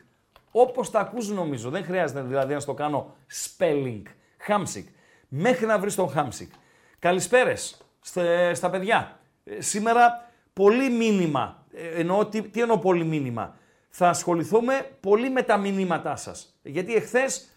Όπως 0.52 0.92
τα 0.92 1.00
ακούς 1.00 1.30
νομίζω. 1.30 1.70
Δεν 1.70 1.84
χρειάζεται 1.84 2.22
δηλαδή 2.22 2.54
να 2.54 2.60
στο 2.60 2.74
κάνω 2.74 3.16
spelling. 3.58 4.02
Χάμσικ. 4.38 4.88
Μέχρι 5.28 5.66
να 5.66 5.80
βρεις 5.80 5.96
τον 5.96 6.10
Χάμσικ. 6.10 6.52
Καλησπέρες 7.00 7.78
στε- 8.02 8.56
στα 8.56 8.70
παιδιά. 8.70 9.20
Ε, 9.44 9.62
σήμερα 9.62 10.30
πολύ 10.54 10.90
μήνυμα. 10.90 11.66
Ε, 11.74 11.88
εννοώ, 12.00 12.26
τι, 12.26 12.42
τι 12.42 12.62
εννοώ 12.62 12.78
πολύ 12.78 13.04
μήνυμα. 13.04 13.56
Θα 13.90 14.10
ασχοληθούμε 14.10 14.90
πολύ 15.00 15.30
με 15.30 15.42
τα 15.42 15.58
μηνύματά 15.58 16.16
σας. 16.16 16.60
Γιατί 16.62 16.96
εχθές 16.96 17.48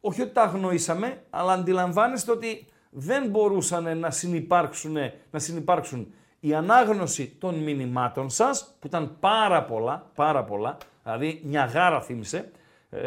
όχι 0.00 0.22
ότι 0.22 0.32
τα 0.32 0.42
αγνοήσαμε, 0.42 1.22
αλλά 1.30 1.52
αντιλαμβάνεστε 1.52 2.30
ότι 2.30 2.66
δεν 2.94 3.28
μπορούσαν 3.28 3.98
να 3.98 4.10
συνυπάρξουν, 4.10 4.96
να 5.30 5.38
συνυπάρξουν 5.38 6.14
η 6.40 6.54
ανάγνωση 6.54 7.36
των 7.40 7.54
μηνυμάτων 7.54 8.30
σας, 8.30 8.76
που 8.80 8.86
ήταν 8.86 9.16
πάρα 9.20 9.64
πολλά, 9.64 10.10
πάρα 10.14 10.44
πολλά, 10.44 10.76
δηλαδή 11.02 11.40
μια 11.44 11.64
γάρα 11.64 12.00
θύμισε, 12.00 12.50
ε, 12.90 13.00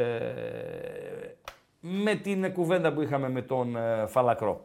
με 1.80 2.16
την 2.16 2.54
κουβέντα 2.54 2.94
που 2.94 3.02
είχαμε 3.02 3.30
με 3.30 3.42
τον 3.42 3.76
ε, 3.76 4.06
Φαλακρό. 4.08 4.64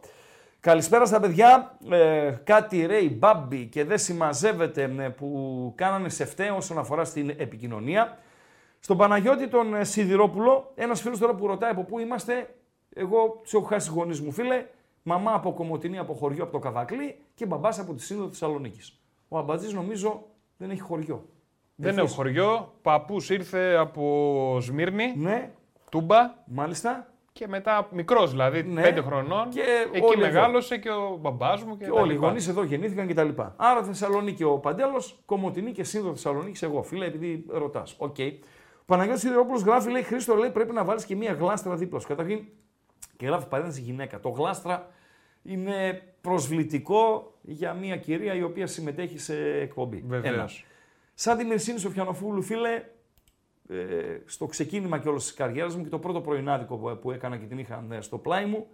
Καλησπέρα 0.59 1.05
στα 1.05 1.19
παιδιά. 1.19 1.77
Ε, 1.89 2.31
κάτι 2.43 2.85
Ρέι, 2.85 3.15
Μπάμπι 3.19 3.65
και 3.65 3.83
δεν 3.83 3.97
συμμαζεύεται 3.97 4.83
ε, 4.83 5.07
που 5.07 5.73
κάνανε 5.75 6.09
σε 6.09 6.25
φταίω 6.25 6.55
όσον 6.55 6.77
αφορά 6.77 7.05
στην 7.05 7.29
επικοινωνία. 7.29 8.17
Στον 8.79 8.97
Παναγιώτη 8.97 9.47
τον 9.47 9.75
ε, 9.75 9.83
Σιδηρόπουλο, 9.83 10.71
ένας 10.75 11.01
φίλος 11.01 11.19
τώρα 11.19 11.35
που 11.35 11.47
ρωτάει 11.47 11.71
από 11.71 11.83
πού 11.83 11.99
είμαστε, 11.99 12.55
εγώ 12.93 13.41
τους 13.49 13.57
έχω 13.57 13.65
χάσει 13.65 13.89
γονείς 13.89 14.21
μου, 14.21 14.31
φίλε. 14.31 14.65
Μαμά 15.03 15.33
από 15.33 15.53
Κομωτινή, 15.53 15.97
από 15.97 16.13
χωριό, 16.13 16.43
από 16.43 16.51
το 16.51 16.59
Καβακλή 16.59 17.15
και 17.33 17.45
μπαμπάς 17.45 17.79
από 17.79 17.93
τη 17.93 18.01
Σίνδο 18.01 18.27
Θεσσαλονίκης. 18.27 18.99
Ο 19.27 19.37
Αμπατζής 19.37 19.73
νομίζω 19.73 20.23
δεν 20.57 20.69
έχει 20.69 20.81
χωριό. 20.81 21.25
Δεν 21.75 21.97
έχω 21.97 22.07
χωριό. 22.07 22.73
Παππούς 22.81 23.29
ήρθε 23.29 23.75
από 23.75 24.57
Σμύρνη, 24.61 25.13
Ναι, 25.17 25.51
Τούμπα 25.91 26.17
μάλιστα. 26.45 27.05
και 27.31 27.47
μετά 27.47 27.87
μικρός 27.91 28.29
δηλαδή, 28.31 28.63
Ναι. 28.63 28.81
πέντε 28.81 29.01
χρονών. 29.01 29.49
Και 29.49 29.61
εκεί 29.93 30.05
όλοι 30.05 30.23
εδώ. 30.23 30.33
μεγάλωσε 30.33 30.77
και 30.77 30.89
ο 30.89 31.17
μπαμπάς 31.21 31.63
μου 31.63 31.77
και, 31.77 31.85
Και 31.85 31.91
τα 31.91 31.99
όλοι 32.01 32.11
οι 32.11 32.13
λοιπά. 32.15 32.27
γονείς 32.27 32.47
εδώ 32.47 32.63
γεννήθηκαν 32.63 33.07
κτλ. 33.07 33.29
Άρα 33.55 33.83
Θεσσαλονίκη 33.83 34.43
ο 34.43 34.57
Παντέλος, 34.57 35.19
Κομωτινή 35.25 35.71
και 35.71 35.83
Σίνδο 35.83 36.09
Θεσσαλονίκης 36.11 36.61
εγώ, 36.63 36.83
φίλε, 36.83 37.05
επειδή 37.05 37.45
ρωτάς. 37.49 37.95
Οκ. 37.97 38.15
Ο 38.81 38.83
Παναγιώτης 38.85 39.21
Σιδηρόπουλος 39.21 39.61
γράφει, 39.61 39.91
λέει: 39.91 40.01
Χρήστο, 40.03 40.35
λέει, 40.35 40.49
πρέπει 40.49 40.73
να 40.73 40.83
βάλεις 40.83 41.05
και 41.05 41.15
μία 41.15 41.33
γλάστρα 41.33 41.75
δίπλα 41.75 41.99
σου. 41.99 42.07
Καταρχήν, 42.07 42.45
και 43.21 43.27
γράφει 43.27 43.47
παρένθεση 43.47 43.81
γυναίκα. 43.81 44.19
Το 44.19 44.29
γλάστρα 44.29 44.89
είναι 45.43 46.01
προσβλητικό 46.21 47.33
για 47.41 47.73
μία 47.73 47.97
κυρία 47.97 48.33
η 48.33 48.43
οποία 48.43 48.67
συμμετέχει 48.67 49.17
σε 49.17 49.35
εκπομπή. 49.59 50.03
Βεβαίως. 50.07 50.33
Ένα. 50.33 50.49
Σαν 51.13 51.37
τη 51.37 51.43
Μερσίνη 51.45 51.79
Σοφιανοφούλου, 51.79 52.41
φίλε, 52.41 52.83
ε, 53.69 53.75
στο 54.25 54.45
ξεκίνημα 54.45 54.99
και 54.99 55.09
όλη 55.09 55.19
τη 55.19 55.33
καριέρα 55.33 55.77
μου 55.77 55.83
και 55.83 55.89
το 55.89 55.99
πρώτο 55.99 56.21
πρωινάδικο 56.21 56.77
που, 56.77 56.99
που 57.01 57.11
έκανα 57.11 57.37
και 57.37 57.45
την 57.45 57.57
είχα 57.57 57.85
ε, 57.91 58.01
στο 58.01 58.17
πλάι 58.17 58.45
μου, 58.45 58.67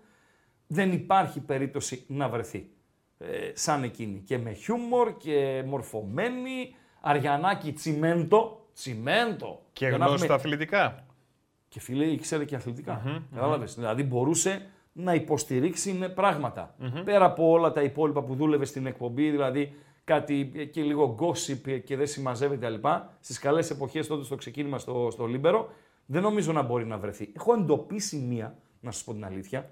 δεν 0.67 0.91
υπάρχει 0.91 1.39
περίπτωση 1.39 2.03
να 2.07 2.29
βρεθεί. 2.29 2.69
Ε, 3.17 3.51
σαν 3.53 3.83
εκείνη. 3.83 4.19
Και 4.25 4.37
με 4.37 4.51
χιούμορ 4.53 5.17
και 5.17 5.63
μορφωμένη, 5.65 6.75
αριανάκι 7.01 7.73
τσιμέντο. 7.73 8.65
Τσιμέντο. 8.73 9.61
Και 9.73 9.87
Για 9.87 9.97
να 9.97 10.05
γνώση 10.05 10.17
στα 10.23 10.25
πούμε- 10.35 10.39
αθλητικά. 10.39 11.05
Και 11.69 11.79
φίλε, 11.79 12.05
ήξερε 12.05 12.45
και 12.45 12.55
αθλητικά. 12.55 13.21
Κατάλαβες. 13.33 13.75
Δηλαδή 13.75 14.03
μπορούσε 14.03 14.69
να 14.93 15.13
υποστηρίξει 15.13 15.91
με 15.91 16.09
πραγματα 16.09 16.75
Πέρα 17.05 17.25
από 17.25 17.49
όλα 17.49 17.71
τα 17.71 17.81
υπόλοιπα 17.81 18.23
που 18.23 18.35
δούλευε 18.35 18.65
στην 18.65 18.85
εκπομπή, 18.85 19.29
δηλαδή 19.29 19.73
κάτι 20.03 20.51
ε, 20.55 20.65
και 20.65 20.81
λίγο 20.81 21.15
gossip 21.19 21.79
και 21.83 21.95
δεν 21.95 22.07
συμμαζεύεται 22.07 22.67
κτλ. 22.67 22.87
Στις 23.19 23.39
καλές 23.39 23.69
εποχές 23.69 24.07
τότε 24.07 24.23
στο 24.23 24.35
ξεκίνημα 24.35 24.77
στο, 24.77 25.07
στο 25.11 25.25
Λίμπερο, 25.25 25.69
δεν 26.05 26.21
νομίζω 26.21 26.51
να 26.51 26.61
μπορεί 26.61 26.85
να 26.85 26.97
βρεθεί. 26.97 27.31
Έχω 27.35 27.53
εντοπίσει 27.53 28.17
μία, 28.17 28.57
να 28.79 28.91
σας 28.91 29.03
πω 29.03 29.13
την 29.13 29.25
αλήθεια, 29.25 29.69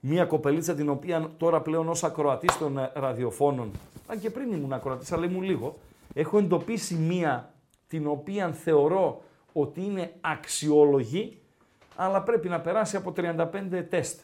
μία 0.00 0.24
κοπελίτσα 0.24 0.74
την 0.74 0.88
οποία 0.88 1.30
τώρα 1.36 1.60
πλέον 1.60 1.88
ως 1.88 2.04
ακροατής 2.04 2.58
των 2.58 2.78
ε, 2.78 2.92
ραδιοφώνων, 2.94 3.70
αν 4.06 4.20
και 4.20 4.30
πριν 4.30 4.52
ήμουν 4.52 4.72
ακροατής, 4.72 5.12
αλλά 5.12 5.24
ήμουν 5.24 5.42
λίγο, 5.42 5.78
έχω 6.14 6.38
εντοπίσει 6.38 6.94
μία 6.94 7.54
την 7.88 8.06
οποία 8.06 8.52
θεωρώ 8.52 9.22
ότι 9.52 9.80
είναι 9.84 10.12
αξιόλογη, 10.20 11.40
αλλά 11.96 12.22
πρέπει 12.22 12.48
να 12.48 12.60
περάσει 12.60 12.96
από 12.96 13.12
35 13.16 13.84
τεστ. 13.88 14.20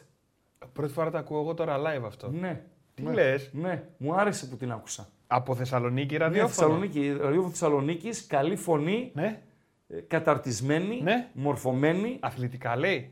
Πρώτη 0.73 0.93
φορά 0.93 1.09
τα 1.11 1.19
ακούω 1.19 1.39
εγώ 1.41 1.53
τώρα 1.53 1.77
live 1.79 2.03
αυτό. 2.05 2.29
Ναι. 2.31 2.61
Τι 2.93 3.03
ναι. 3.03 3.13
λες; 3.13 3.49
Ναι, 3.53 3.83
μου 3.97 4.13
άρεσε 4.15 4.45
που 4.45 4.55
την 4.57 4.71
άκουσα. 4.71 5.07
Από 5.27 5.55
Θεσσαλονίκη 5.55 6.13
Ναι, 6.13 6.19
ραδιόφωνο; 6.23 6.53
Θεσσαλονίκη, 6.53 7.11
ραδιόφωνο 7.11 7.49
Θεσσαλονίκης, 7.49 8.27
καλή 8.27 8.55
φωνή, 8.55 9.11
Ναι. 9.13 9.41
ε, 9.87 9.99
καταρτισμένη, 9.99 11.01
Ναι. 11.01 11.29
μορφωμένη 11.33 12.17
Αθλητικά 12.21 12.75
λέει. 12.77 13.11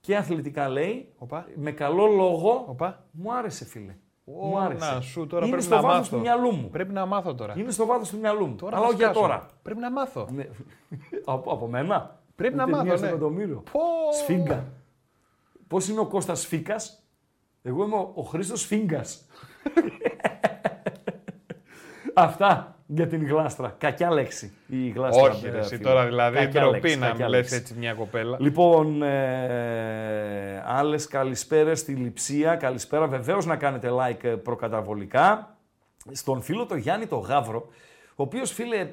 και 0.00 0.16
αθλητικά 0.16 0.68
λέει, 0.68 1.08
Οπα. 1.18 1.46
με 1.54 1.70
καλό 1.72 2.06
λόγο. 2.06 2.64
Οπα. 2.68 3.04
Μου 3.10 3.34
άρεσε, 3.34 3.64
φίλε. 3.64 3.94
Ω, 4.24 4.46
μου 4.46 4.58
άρεσε. 4.58 4.94
να 4.94 5.00
σου, 5.00 5.26
τώρα 5.26 5.42
είναι 5.46 5.50
πρέπει 5.50 5.66
στο 5.66 5.74
να 5.74 5.80
βάθος 5.80 5.98
μάθω. 5.98 6.16
του 6.16 6.20
μυαλού 6.22 6.52
μου. 6.54 6.68
Πρέπει 6.70 6.92
να 6.92 7.06
μάθω 7.06 7.34
τώρα. 7.34 7.54
Είναι 7.56 7.70
στο 7.70 7.86
βάθος 7.86 8.10
του 8.10 8.18
μυαλού 8.18 8.46
μου. 8.46 8.54
Τώρα 8.54 8.76
Αλλά 8.76 8.82
θα 8.84 8.88
όχι 8.88 8.96
για 8.96 9.06
σκάσω. 9.06 9.20
τώρα. 9.20 9.46
Πρέπει 9.62 9.80
να 9.80 9.90
μάθω. 9.90 10.28
Ναι. 10.32 10.48
από, 11.24 11.52
από 11.52 11.66
μένα; 11.66 12.20
Πρέπει 12.36 12.54
να 12.54 12.62
Ούτε 12.62 12.72
μάθω, 12.72 12.84
μία 12.84 12.96
στο 12.96 13.06
ναι. 13.06 13.10
εκατομμύριο. 13.12 13.62
Πω. 13.72 13.80
Σφίγγα. 14.22 14.64
Πώς 15.68 15.88
είναι 15.88 16.00
ο 16.00 16.06
Κώστας 16.06 16.40
Σφίγκας. 16.40 17.02
Εγώ 17.62 17.84
είμαι 17.84 17.96
ο, 17.96 18.10
ο 18.14 18.22
Χρήστος 18.22 18.60
Σφίγγας. 18.60 19.26
Αυτά 22.14 22.76
για 22.94 23.06
την 23.06 23.26
γλάστρα. 23.26 23.74
Κακιά 23.78 24.10
λέξη 24.10 24.52
η 24.66 24.88
γλάστρα. 24.88 25.30
Όχι, 25.30 25.46
ε, 25.46 25.50
ρε, 25.50 25.58
εσύ 25.58 25.76
φίλε. 25.76 25.88
τώρα 25.88 26.04
δηλαδή 26.04 26.36
Κακιά 26.36 26.60
ντροπή 26.60 26.80
λέξη, 26.80 26.98
να 26.98 27.06
κακιά 27.06 27.24
μου 27.24 27.30
λες 27.30 27.40
λέξη. 27.40 27.54
έτσι 27.54 27.74
μια 27.78 27.94
κοπέλα. 27.94 28.36
Λοιπόν, 28.40 29.02
ε, 29.02 30.62
άλλες 30.66 31.06
καλησπέρες 31.06 31.78
στη 31.78 31.92
Λιψία. 31.92 32.54
Καλησπέρα 32.56 33.06
βεβαίως 33.06 33.46
να 33.46 33.56
κάνετε 33.56 33.88
like 33.90 34.24
ε, 34.24 34.28
προκαταβολικά. 34.28 35.56
Στον 36.12 36.42
φίλο 36.42 36.66
το 36.66 36.76
Γιάννη 36.76 37.06
το 37.06 37.16
Γάβρο, 37.16 37.66
ο 38.08 38.22
οποίος 38.22 38.52
φίλε, 38.52 38.76
ε, 38.76 38.88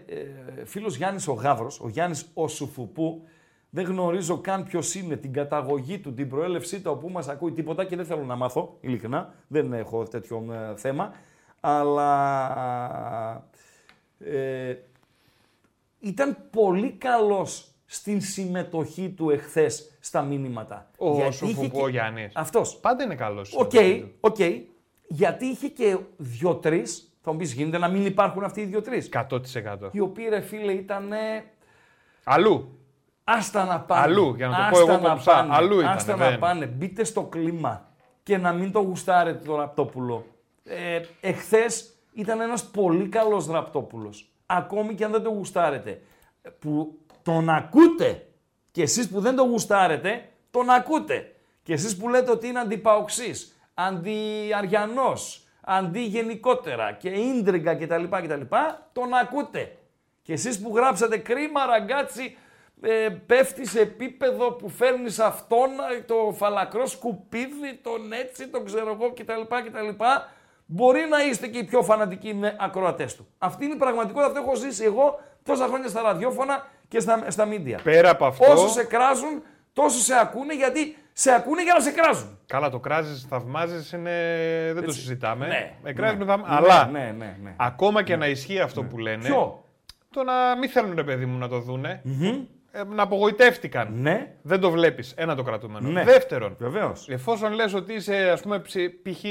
φίλος 0.66 0.96
Γιάννης 0.96 1.28
ο 1.28 1.34
Γάβρος, 1.34 1.80
ο 1.80 1.90
Γιάννης 1.90 2.30
ο 2.34 2.48
Σουφουπού, 2.48 3.22
δεν 3.70 3.86
γνωρίζω 3.86 4.38
καν 4.38 4.64
ποιος 4.64 4.96
είναι, 4.96 5.16
την 5.16 5.34
καταγωγή 5.34 6.00
του, 6.00 6.14
την 6.14 6.30
προέλευσή 6.30 6.82
του, 6.82 6.92
όπου 6.96 7.10
μας 7.10 7.28
ακούει 7.28 7.52
τίποτα 7.52 7.86
και 7.86 7.96
δεν 7.96 8.06
θέλω 8.06 8.24
να 8.24 8.36
μάθω, 8.36 8.78
ειλικρινά, 8.82 9.34
δεν 9.48 9.74
έχω 9.74 10.04
τέτοιο 10.04 10.46
ε, 10.52 10.76
θέμα, 10.76 11.12
αλλά 11.60 12.10
ε, 14.20 14.76
ήταν 16.00 16.38
πολύ 16.52 16.92
καλός 16.92 17.72
στην 17.86 18.22
συμμετοχή 18.22 19.10
του 19.10 19.30
εχθές 19.30 19.98
στα 20.00 20.22
μήνυματα. 20.22 20.90
Ο 20.98 21.16
Γιατί 21.16 21.36
Σουφουπού, 21.36 21.62
είχε 21.62 21.70
και- 21.70 21.82
ο 21.82 21.88
Γιάννης. 21.88 22.32
Αυτός. 22.36 22.76
Πάντα 22.78 23.04
είναι 23.04 23.16
καλός. 23.16 23.56
Οκ, 23.58 23.72
οκ. 24.20 24.38
Γιατί 25.08 25.46
είχε 25.46 25.68
και 25.68 25.98
δύο-τρει. 26.18 26.84
Θα 27.22 27.32
μου 27.32 27.38
πεις, 27.38 27.54
γίνεται 27.54 27.78
να 27.78 27.88
μην 27.88 28.06
υπάρχουν 28.06 28.44
αυτοί 28.44 28.62
οι 28.62 28.66
δύο-τρει. 28.66 29.02
100%. 29.02 29.90
Οι 29.92 30.00
οποίοι 30.00 30.28
ρε 30.30 30.40
φίλε 30.42 30.72
ήταν. 30.72 31.10
Αλλού. 32.24 32.80
Άστα 33.24 33.66
να 33.66 33.80
πάνε. 33.82 34.02
Αλλού, 34.02 34.34
για 34.36 34.48
να 34.48 34.56
το 34.56 34.62
πω 34.62 34.68
Άστα 34.80 34.92
εγώ 34.94 35.02
να 35.02 35.10
κομψά. 35.10 35.32
πάνε, 35.34 35.54
Αλλού 35.56 35.80
ήτανε, 35.80 35.94
Άστα 35.96 36.16
να 36.16 36.30
δεν. 36.30 36.40
πάνε. 36.40 36.66
Μπείτε 36.66 37.04
στο 37.04 37.24
κλίμα 37.24 37.90
και 38.24 38.38
να 38.38 38.54
μην 38.54 38.72
το 38.72 38.80
γουστάρετε 38.80 39.46
το 39.46 39.56
Ραπτόπουλο. 39.56 40.26
Ε, 40.64 41.02
εχθές 41.22 41.94
ήταν 42.20 42.42
ένας 42.42 42.64
πολύ 42.64 43.08
καλός 43.08 43.48
Ραπτόπουλος. 43.48 44.30
Ακόμη 44.46 44.96
και 44.96 45.04
αν 45.04 45.12
δεν 45.12 45.24
το 45.24 45.30
γουστάρετε. 45.30 46.02
Που 46.60 46.98
τον 47.24 47.50
ακούτε. 47.50 48.28
Και 48.72 48.82
εσείς 48.82 49.10
που 49.10 49.20
δεν 49.20 49.36
το 49.36 49.44
γουστάρετε, 49.44 50.30
τον 50.52 50.70
ακούτε. 50.70 51.36
Και 51.64 51.74
εσείς 51.74 51.98
που 51.98 52.10
λέτε 52.10 52.32
ότι 52.32 52.48
είναι 52.48 52.60
αντιπαοξής, 52.60 53.60
αντιαριανός, 53.74 55.48
αντί 55.62 56.00
γενικότερα 56.00 56.92
και 56.92 57.10
ίντριγκα 57.10 57.76
κτλ, 57.76 58.04
κτλ, 58.04 58.42
τον 58.94 59.14
ακούτε. 59.14 59.78
Και 60.22 60.34
εσείς 60.34 60.62
που 60.62 60.76
γράψατε 60.76 61.18
κρίμα 61.18 61.66
ραγκάτσι, 61.66 62.38
ε, 62.82 63.10
πέφτει 63.26 63.68
σε 63.68 63.80
επίπεδο 63.80 64.52
που 64.52 64.70
φέρνεις 64.70 65.20
αυτόν, 65.20 65.70
ε, 65.98 66.02
το 66.02 66.34
φαλακρό 66.36 66.86
σκουπίδι, 66.86 67.80
τον 67.82 68.12
έτσι, 68.12 68.48
τον 68.48 68.66
ξέρω 68.66 68.92
εγώ 68.92 69.14
κτλ, 69.14 69.42
κτλ. 69.66 70.04
Μπορεί 70.72 71.00
να 71.10 71.24
είστε 71.24 71.48
και 71.48 71.58
οι 71.58 71.64
πιο 71.64 71.82
φανατικοί 71.84 72.34
με 72.34 72.56
ακροατές 72.60 73.16
του. 73.16 73.28
Αυτή 73.38 73.66
είναι 73.66 73.74
η 73.74 73.78
πραγματικότητα, 73.78 74.26
αυτό 74.26 74.40
έχω 74.40 74.56
ζήσει 74.56 74.84
εγώ 74.84 75.20
τόσα 75.44 75.66
χρόνια 75.68 75.88
στα 75.88 76.02
ραδιόφωνα 76.02 76.68
και 76.88 77.00
στα, 77.00 77.24
στα 77.28 77.48
media. 77.52 77.78
Πέρα 77.84 78.10
από 78.10 78.26
αυτό. 78.26 78.52
Όσο 78.52 78.68
σε 78.68 78.84
κράζουν, 78.84 79.44
τόσο 79.74 80.00
σε 80.00 80.14
ακούνε 80.22 80.54
γιατί 80.56 80.98
σε 81.14 81.32
ακούνε 81.32 81.64
για 81.64 81.74
να 81.74 81.80
σε 81.80 81.92
κράζουν. 81.92 82.38
Καλά, 82.46 82.70
το 82.70 82.80
κράζεις, 82.80 83.26
θαυμάζεις, 83.30 83.92
είναι... 83.92 84.12
δεν 84.74 84.84
το 84.84 84.92
συζητάμε. 84.92 85.48
Ναι, 85.48 85.74
Ε, 85.84 85.94
κράζεις 85.94 86.18
ναι. 86.18 86.26
με 86.26 86.32
θαυ- 86.32 86.48
Ναι, 86.48 86.56
Αλλά 86.56 86.86
ναι, 86.92 87.14
ναι, 87.18 87.38
ναι. 87.44 87.54
ακόμα 87.58 88.04
και 88.04 88.16
να 88.16 88.28
ισχύει 88.28 88.60
αυτό 88.60 88.84
που 88.84 88.98
λένε. 88.98 89.24
Ποιο; 89.24 89.64
Το 90.10 90.24
να 90.24 90.58
μην 90.58 90.70
θέλουν, 90.70 90.96
ρε 90.96 91.04
παιδί 91.04 91.26
μου, 91.26 91.38
να 91.38 91.48
το 91.48 91.60
δουνε 91.60 92.02
Ε, 92.72 92.84
να 92.84 93.04
απογοητεύτηκαν. 93.04 93.88
Ναι, 93.94 94.34
Δεν 94.42 94.60
το 94.60 94.72
βλέπεις. 94.72 95.14
Ένα 95.18 95.36
το 95.36 95.44
κρατούμενο. 95.44 95.90
Ναι. 95.90 96.04
Δεύτερον, 96.04 96.56
βεβαίως. 96.60 97.08
εφόσον 97.10 97.52
λες 97.54 97.74
ότι 97.74 97.94
είσαι, 97.94 98.30
ας 98.30 98.42
πούμε, 98.42 98.60
ψι- 98.60 98.92
π.χ. 99.02 99.24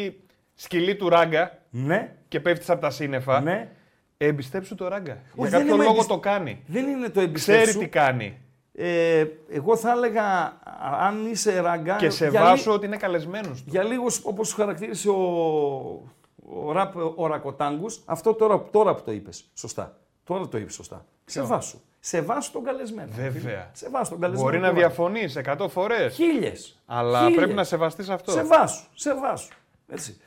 σκυλή 0.60 0.96
του 0.96 1.08
ράγκα 1.08 1.58
Ναι, 1.70 2.14
και 2.28 2.40
πέφτεις 2.40 2.70
από 2.70 2.80
τα 2.80 2.90
σύννεφα, 2.90 3.40
ναι. 3.40 3.68
εμπιστέψου 4.16 4.74
το 4.74 4.88
ράγκα. 4.88 5.12
Όχι, 5.12 5.48
Για 5.48 5.58
δεν 5.58 5.58
κάποιο 5.58 5.74
είμαι 5.74 5.82
λόγο 5.84 5.94
εμπισ- 5.94 6.08
το 6.08 6.18
κάνει. 6.18 6.62
Δεν 6.66 6.86
είναι 6.88 7.04
το 7.06 7.10
Ξέρει 7.12 7.26
εμπιστεύσου. 7.28 7.78
τι 7.78 7.88
κάνει. 7.88 8.38
Ε, 8.74 9.24
εγώ 9.50 9.76
θα 9.76 9.90
έλεγα, 9.90 10.56
αν 11.00 11.26
είσαι 11.30 11.60
ραγκά... 11.60 11.96
Και 11.96 12.10
σε 12.10 12.28
για 12.28 12.40
βάσω 12.40 12.70
λι- 12.70 12.76
ότι 12.76 12.86
είναι 12.86 12.96
καλεσμένος 12.96 13.58
του. 13.62 13.70
Για 13.70 13.82
λίγο, 13.82 14.06
όπως 14.22 14.48
σου 14.48 14.56
χαρακτήρισε 14.56 15.08
ο, 15.08 15.22
ο 16.64 16.72
ραπ 16.72 16.94
ορακοτάγκους, 17.16 18.00
αυτό 18.04 18.34
τώρα, 18.34 18.62
τώρα 18.70 18.94
που 18.94 19.02
το 19.04 19.12
είπες, 19.12 19.44
σωστά. 19.54 19.96
Τώρα 20.24 20.48
το 20.48 20.58
είπες 20.58 20.74
σωστά. 20.74 21.04
Σεβάσου. 21.24 21.80
Σεβάσου 22.00 22.52
τον 22.52 22.64
καλεσμένο. 22.64 23.08
Βέβαια. 23.12 23.70
Σεβάσου 23.72 24.10
τον 24.10 24.20
καλεσμένο. 24.20 24.50
Μπορεί 24.50 24.62
να 24.62 24.68
Τώρα. 24.68 24.78
διαφωνείς 24.78 25.36
100 25.36 25.68
φορές. 25.68 26.14
Χίλιες. 26.14 26.78
Αλλά 26.86 27.18
Χίλιες. 27.20 27.36
πρέπει 27.36 27.52
να 27.54 27.64
σεβαστείς 27.64 28.08
αυτό. 28.08 28.30
Σεβάσου. 28.30 28.84
Σεβάσου. 28.94 29.48
Έτσι. 29.88 30.20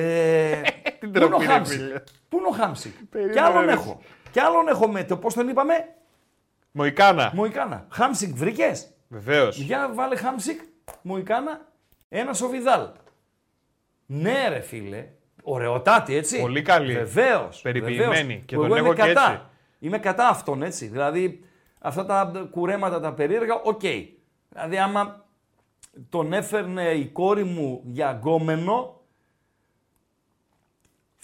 Ε, 0.00 0.60
Την 1.00 1.10
πού 1.12 1.16
είναι 1.16 1.24
ο 1.24 1.28
τροπή, 1.28 1.44
ρε 1.46 1.52
Χάμσικ; 1.52 1.78
φίλε. 1.80 2.02
Πού 2.28 2.36
είναι 2.38 2.46
ο 2.46 2.50
Χάμσικ; 2.50 2.94
Περίμενε, 3.10 3.32
Κι 3.34 3.40
άλλον 3.44 3.64
ρε. 3.64 3.72
έχω. 3.72 4.00
Κι 4.30 4.40
άλλον 4.40 4.68
έχω 4.68 4.88
με 4.88 5.04
το, 5.04 5.16
πώς 5.16 5.34
τον 5.34 5.48
είπαμε, 5.48 5.88
Μοϊκάνα. 6.72 7.30
Μοϊκάνα. 7.34 7.86
Χάμσικ 7.90 8.34
βρήκες; 8.36 8.90
Βεβαίως. 9.08 9.58
Για 9.58 9.90
βάλε 9.94 10.16
Χάμσικ, 10.16 10.60
Μοϊκάνα, 11.02 11.60
ένα 12.08 12.30
ο 12.44 12.46
Βιδάλ. 12.48 12.88
Ναι 14.06 14.48
ρε 14.48 14.60
φίλε, 14.60 15.06
ωραιοτάτη 15.42 16.16
έτσι. 16.16 16.40
Πολύ 16.40 16.62
καλή. 16.62 16.92
Βεβαίως. 16.94 17.60
Περιποιημένη. 17.60 18.42
Και 18.46 18.54
τον 18.54 18.64
εγώ 18.64 18.74
έχω 18.74 18.86
είμαι 18.86 18.94
και 18.94 19.00
κατά. 19.02 19.30
έτσι. 19.30 19.42
Είμαι 19.78 19.98
κατά 19.98 20.28
αυτόν 20.28 20.62
έτσι. 20.62 20.86
Δηλαδή 20.86 21.44
αυτά 21.80 22.06
τα 22.06 22.48
κουρέματα 22.50 23.00
τα 23.00 23.12
περίεργα, 23.12 23.54
οκ. 23.54 23.80
Δηλαδή 24.48 24.78
άμα 24.78 25.24
τον 26.08 26.32
έφερνε 26.32 26.90
η 26.90 27.06
κόρη 27.06 27.44
μου 27.44 27.80
για 27.84 28.10
γκόμενο, 28.10 28.95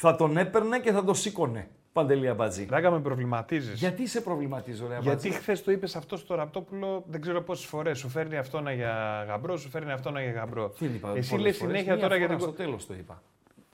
θα 0.03 0.17
τον 0.17 0.37
έπαιρνε 0.37 0.79
και 0.79 0.93
θα 0.93 1.05
το 1.05 1.15
σήκωνε. 1.15 1.69
Παντελή 1.93 2.29
Αμπατζή. 2.29 2.67
Ράκα 2.71 2.91
με 2.91 3.01
προβληματίζεις. 3.01 3.79
Γιατί 3.79 4.07
σε 4.07 4.21
προβληματίζω, 4.21 4.87
ρε 4.89 4.95
Αμπατζή. 4.97 5.29
Γιατί 5.29 5.31
χθες 5.43 5.63
το 5.65 5.71
είπες 5.71 5.97
αυτό 5.97 6.17
στο 6.17 6.35
Ραπτόπουλο, 6.35 7.05
δεν 7.07 7.21
ξέρω 7.21 7.43
πόσες 7.43 7.65
φορές. 7.67 7.99
Σου 7.99 8.09
φέρνει 8.09 8.37
αυτό 8.37 8.61
να 8.61 8.73
για 8.73 9.25
γαμπρό, 9.29 9.57
σου 9.57 9.69
φέρνει 9.69 9.93
αυτό 9.93 10.11
να 10.11 10.23
για 10.23 10.33
γαμπρό. 10.33 10.69
Τι 10.69 10.85
είπα, 10.85 11.13
Εσύ 11.17 11.31
πολλές 11.31 11.47
λες 11.47 11.57
φορές; 11.57 11.73
συνέχεια 11.73 11.93
Μία 11.95 12.03
τώρα 12.03 12.17
για 12.17 12.27
φορά 12.27 12.39
την. 12.39 12.47
Στο 12.49 12.57
τέλος 12.57 12.87
το 12.87 12.95
είπα. 12.95 13.23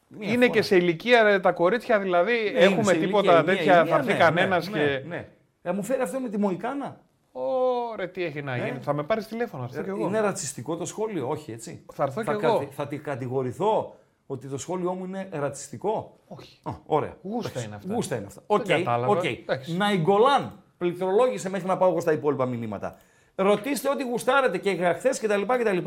Μία 0.09 0.29
Είναι 0.29 0.37
φορά. 0.37 0.49
και 0.49 0.63
σε 0.63 0.77
ηλικία 0.77 1.23
ρε, 1.23 1.39
τα 1.41 1.53
κορίτσια 1.53 1.99
δηλαδή. 2.01 2.33
Ναι, 2.33 2.49
είναι 2.49 2.59
έχουμε 2.59 2.93
σε 2.93 2.99
τίποτα 2.99 3.33
ηλικία, 3.33 3.55
τέτοια. 3.55 3.75
μία 3.83 3.85
θα 3.85 3.97
έρθει 3.97 4.09
ηλικία, 4.09 4.31
ναι, 4.31 4.41
κανένας 4.41 4.69
ναι, 4.71 4.79
και. 4.79 4.85
Ναι, 4.85 5.17
ναι. 5.17 5.29
Ε, 5.63 5.73
μου 5.73 5.83
φέρει 5.83 6.01
αυτό 6.03 6.21
με 6.21 6.29
τη 6.29 6.39
Μοϊκάνα. 6.39 7.01
Ωραία, 7.33 8.09
τι 8.11 8.25
έχει 8.25 8.43
να 8.43 8.57
γίνει. 8.57 8.79
Θα 8.81 8.93
με 8.93 9.03
πάρεις 9.03 9.27
τηλέφωνο, 9.27 9.63
θα 9.69 9.79
έρθω 9.79 9.83
κι 9.83 9.89
εγώ. 9.99 10.05
Ε, 10.05 10.09
Είναι 10.09 10.21
ρατσιστικό 10.21 10.77
το 10.77 10.85
σχόλιο, 10.85 11.29
όχι 11.29 11.53
έτσι. 11.53 11.85
Θα 11.93 12.03
έρθω 12.03 12.21
κι 12.21 12.27
θα, 12.27 12.33
εγώ. 12.33 12.59
κατη- 12.59 12.73
θα 12.73 12.87
την 12.87 13.03
κατηγορηθώ; 13.03 13.97
Ότι 14.31 14.47
το 14.47 14.59
σχόλιο 14.59 14.93
μου 14.93 15.05
είναι 15.05 15.29
ρατσιστικό. 15.33 16.19
Όχι. 16.29 16.59
Α, 16.63 16.73
ωραία. 16.87 17.17
Γούστα 17.23 17.49
Εντάξει, 17.49 17.67
είναι 17.67 17.77
αυτά. 17.77 17.95
Γούστα 17.95 18.17
είναι 18.17 18.27
αυτά. 18.27 18.43
Δεν 18.47 18.61
Οκ, 18.61 18.67
κατάλαβα. 18.67 19.13
οκ. 19.13 19.25
Εντάξει. 19.25 19.77
Ναϊγκολάν. 19.77 20.63
Πληκτρολόγησε 20.79 21.51
μέχρι 21.51 21.67
να 21.67 21.77
πάω 21.77 21.89
εγώ 21.91 22.01
στα 22.01 22.13
υπόλοιπα 22.13 22.47
μηνύματα. 22.47 22.97
Ρωτήστε 23.35 23.89
ό,τι 23.89 24.03
γουστάρετε 24.03 24.59
και 24.59 24.71
για 24.71 24.95
χθες 24.95 25.21
κτλ. 25.21 25.41
Και, 25.41 25.83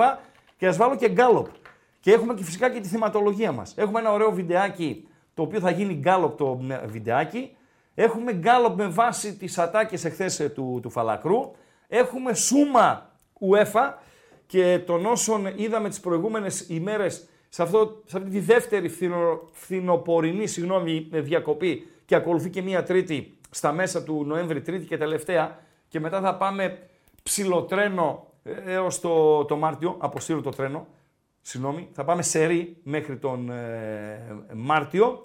και 0.57 0.67
ας 0.67 0.77
βάλω 0.77 0.95
και 0.95 1.10
γκάλοπ. 1.10 1.48
Και 2.00 2.12
έχουμε 2.12 2.33
και 2.33 2.43
φυσικά 2.43 2.69
και 2.69 2.79
τη 2.79 2.88
θεματολογία 2.88 3.51
μας. 3.51 3.74
Έχουμε 3.77 4.00
ένα 4.00 4.12
ωραίο 4.12 4.31
βιντεάκι 4.31 5.07
το 5.33 5.41
οποίο 5.41 5.60
θα 5.60 5.69
γίνει 5.71 5.93
γκάλοπ 5.93 6.38
το 6.38 6.60
ε, 6.69 6.88
βιντεάκι. 6.88 7.55
Έχουμε 7.95 8.33
γκάλοπ 8.33 8.77
με 8.77 8.88
βάση 8.88 9.36
τις 9.38 9.57
ατάκες 9.57 10.05
εχθές 10.05 10.51
του, 10.55 10.79
του 10.81 10.89
Φαλακρού. 10.89 11.51
Έχουμε 11.88 12.33
σούμα 12.33 13.10
UEFA 13.39 13.93
και 14.45 14.79
των 14.86 15.05
όσων 15.05 15.53
είδαμε 15.55 15.89
τις 15.89 16.00
προηγούμενες 16.00 16.69
ημέρες 16.69 17.27
σε, 17.53 17.62
αυτό, 17.62 18.01
σε 18.05 18.17
αυτή 18.17 18.29
τη 18.29 18.39
δεύτερη 18.39 18.89
φθινο, 18.89 19.50
φθινοπορεινή 19.51 20.48
συγγνώμη, 20.48 21.08
διακοπή 21.12 21.88
και 22.05 22.15
ακολουθεί 22.15 22.50
και 22.50 22.62
μία 22.62 22.84
τρίτη 22.84 23.38
στα 23.50 23.72
μέσα 23.72 24.03
του 24.03 24.24
Νοέμβρη, 24.25 24.62
τρίτη 24.62 24.86
και 24.86 24.98
τελευταία 24.98 25.60
και 25.88 26.00
μετά 26.00 26.22
θα 26.22 26.36
πάμε 26.36 26.79
ψιλοτρένο 27.24 28.27
ε, 28.43 28.74
έως 28.74 29.00
το, 29.00 29.46
το 29.46 29.55
Μάρτιο, 29.55 29.96
αποσύρω 30.00 30.41
το 30.41 30.50
τρένο, 30.50 30.88
συγγνώμη, 31.41 31.89
θα 31.91 32.03
πάμε 32.03 32.22
σε 32.22 32.46
ρί 32.46 32.77
μέχρι 32.84 33.17
τον 33.17 33.50
ε, 33.50 34.43
Μάρτιο. 34.53 35.22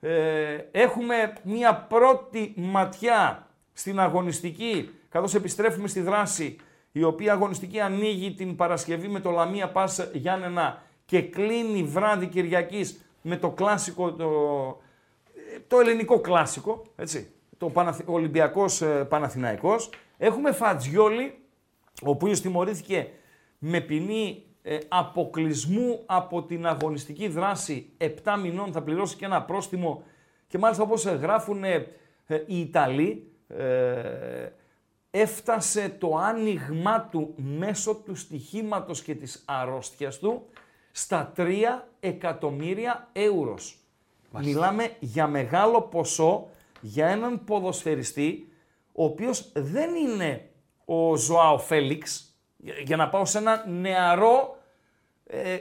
Ε, 0.00 0.58
έχουμε 0.70 1.32
μία 1.42 1.74
πρώτη 1.74 2.52
ματιά 2.56 3.46
στην 3.72 4.00
αγωνιστική, 4.00 4.90
καθώς 5.08 5.34
επιστρέφουμε 5.34 5.88
στη 5.88 6.00
δράση, 6.00 6.56
η 6.92 7.02
οποία 7.02 7.32
αγωνιστική 7.32 7.80
ανοίγει 7.80 8.34
την 8.34 8.56
Παρασκευή 8.56 9.08
με 9.08 9.20
το 9.20 9.30
Λαμία 9.30 9.68
Πας 9.68 10.08
Γιάννενα 10.12 10.82
και 11.06 11.22
κλείνει 11.22 11.82
βράδυ 11.82 12.26
Κυριακής 12.26 13.00
με 13.22 13.36
το 13.36 13.50
κλάσικο, 13.50 14.12
το, 14.12 14.30
το 15.66 15.80
ελληνικό 15.80 16.20
κλάσικο, 16.20 16.82
έτσι, 16.96 17.30
το 17.58 17.70
Παναθη, 17.70 18.02
Ολυμπιακός 18.06 18.82
ε, 18.82 19.04
Παναθηναϊκός. 19.04 19.90
Έχουμε 20.18 20.52
Φατζιόλι, 20.52 21.38
ο 22.02 22.10
οποίος 22.10 22.40
τιμωρήθηκε 22.40 23.08
με 23.58 23.80
ποινή 23.80 24.44
ε, 24.62 24.78
αποκλεισμού 24.88 26.02
από 26.06 26.42
την 26.42 26.66
αγωνιστική 26.66 27.28
δράση. 27.28 27.92
7 27.98 28.38
μηνών, 28.42 28.72
θα 28.72 28.82
πληρώσει 28.82 29.16
και 29.16 29.24
ένα 29.24 29.42
πρόστιμο. 29.42 30.02
Και 30.46 30.58
μάλιστα 30.58 30.82
όπως 30.82 31.06
ε, 31.06 31.10
γράφουν 31.10 31.64
ε, 31.64 31.86
ε, 32.26 32.42
οι 32.46 32.60
Ιταλοί, 32.60 33.32
ε, 33.48 34.48
έφτασε 35.10 35.96
το 35.98 36.16
άνοιγμά 36.16 37.08
του 37.10 37.34
μέσω 37.36 37.94
του 37.94 38.14
στοιχήματος 38.14 39.02
και 39.02 39.14
της 39.14 39.44
αρρώστιας 39.46 40.18
του 40.18 40.46
στα 40.98 41.32
3 41.36 41.84
εκατομμύρια 42.00 43.08
εύρος. 43.12 43.78
Μιλάμε 44.30 44.96
για 45.00 45.26
μεγάλο 45.26 45.80
ποσό 45.82 46.48
για 46.80 47.06
έναν 47.06 47.44
ποδοσφαιριστή 47.44 48.52
ο 48.92 49.04
οποίος 49.04 49.50
δεν 49.54 49.94
είναι 49.94 50.48
ο 50.84 51.16
Ζωάο 51.16 51.58
Φέλιξ, 51.58 52.34
για- 52.56 52.74
για 52.84 52.96
να 52.96 53.08
πάω 53.08 53.24
σε 53.24 53.38
ένα 53.38 53.64
νεαρό 53.68 54.56
ε, 55.26 55.58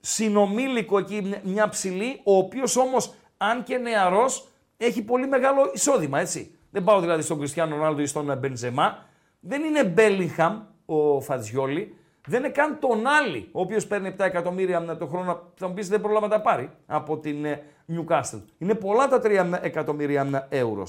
συνομήλικο 0.00 0.98
εκεί, 0.98 1.22
μια- 1.22 1.40
μια 1.44 1.68
ψηλή, 1.68 2.20
ο 2.24 2.36
οποίος 2.36 2.76
όμως, 2.76 3.14
αν 3.36 3.62
και 3.62 3.76
νεαρός, 3.76 4.48
έχει 4.76 5.02
πολύ 5.02 5.26
μεγάλο 5.26 5.70
εισόδημα, 5.74 6.20
έτσι. 6.20 6.54
Δεν 6.70 6.84
πάω 6.84 7.00
δηλαδή 7.00 7.22
στον 7.22 7.38
Κριστιανό 7.38 7.76
Ρονάλντο 7.76 8.02
ή 8.02 8.06
στον 8.06 8.38
Μπενζεμά. 8.38 9.06
Δεν 9.40 9.62
είναι 9.62 9.84
Μπέλιγχαμ 9.84 10.62
ο 10.86 11.20
Φατζιόλη. 11.20 11.96
Δεν 12.26 12.40
είναι 12.40 12.52
καν 12.52 12.78
τον 12.78 13.06
Άλλη, 13.06 13.48
ο 13.52 13.60
οποίος 13.60 13.86
παίρνει 13.86 14.14
7 14.18 14.24
εκατομμύρια 14.24 14.96
το 14.96 15.06
χρόνο. 15.06 15.52
Θα 15.54 15.68
μου 15.68 15.74
πεις 15.74 15.88
δεν 15.88 16.00
πρόλαβα 16.00 16.26
να 16.26 16.36
τα 16.36 16.40
πάρει 16.40 16.70
από 16.86 17.18
την 17.18 17.44
ε, 17.44 17.62
Newcastle. 17.88 18.42
Είναι 18.58 18.74
πολλά 18.74 19.08
τα 19.08 19.20
3 19.24 19.58
εκατομμύρια 19.62 20.48
ευρώ. 20.50 20.86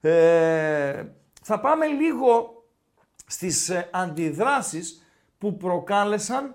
Ε, 0.00 1.04
θα 1.42 1.60
πάμε 1.60 1.86
λίγο 1.86 2.62
στις 3.26 3.68
ε, 3.68 3.88
αντιδράσεις 3.92 5.06
που 5.38 5.56
προκάλεσαν 5.56 6.54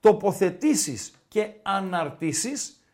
τοποθετήσεις 0.00 1.14
και 1.28 1.52
αναρτήσεις 1.62 2.84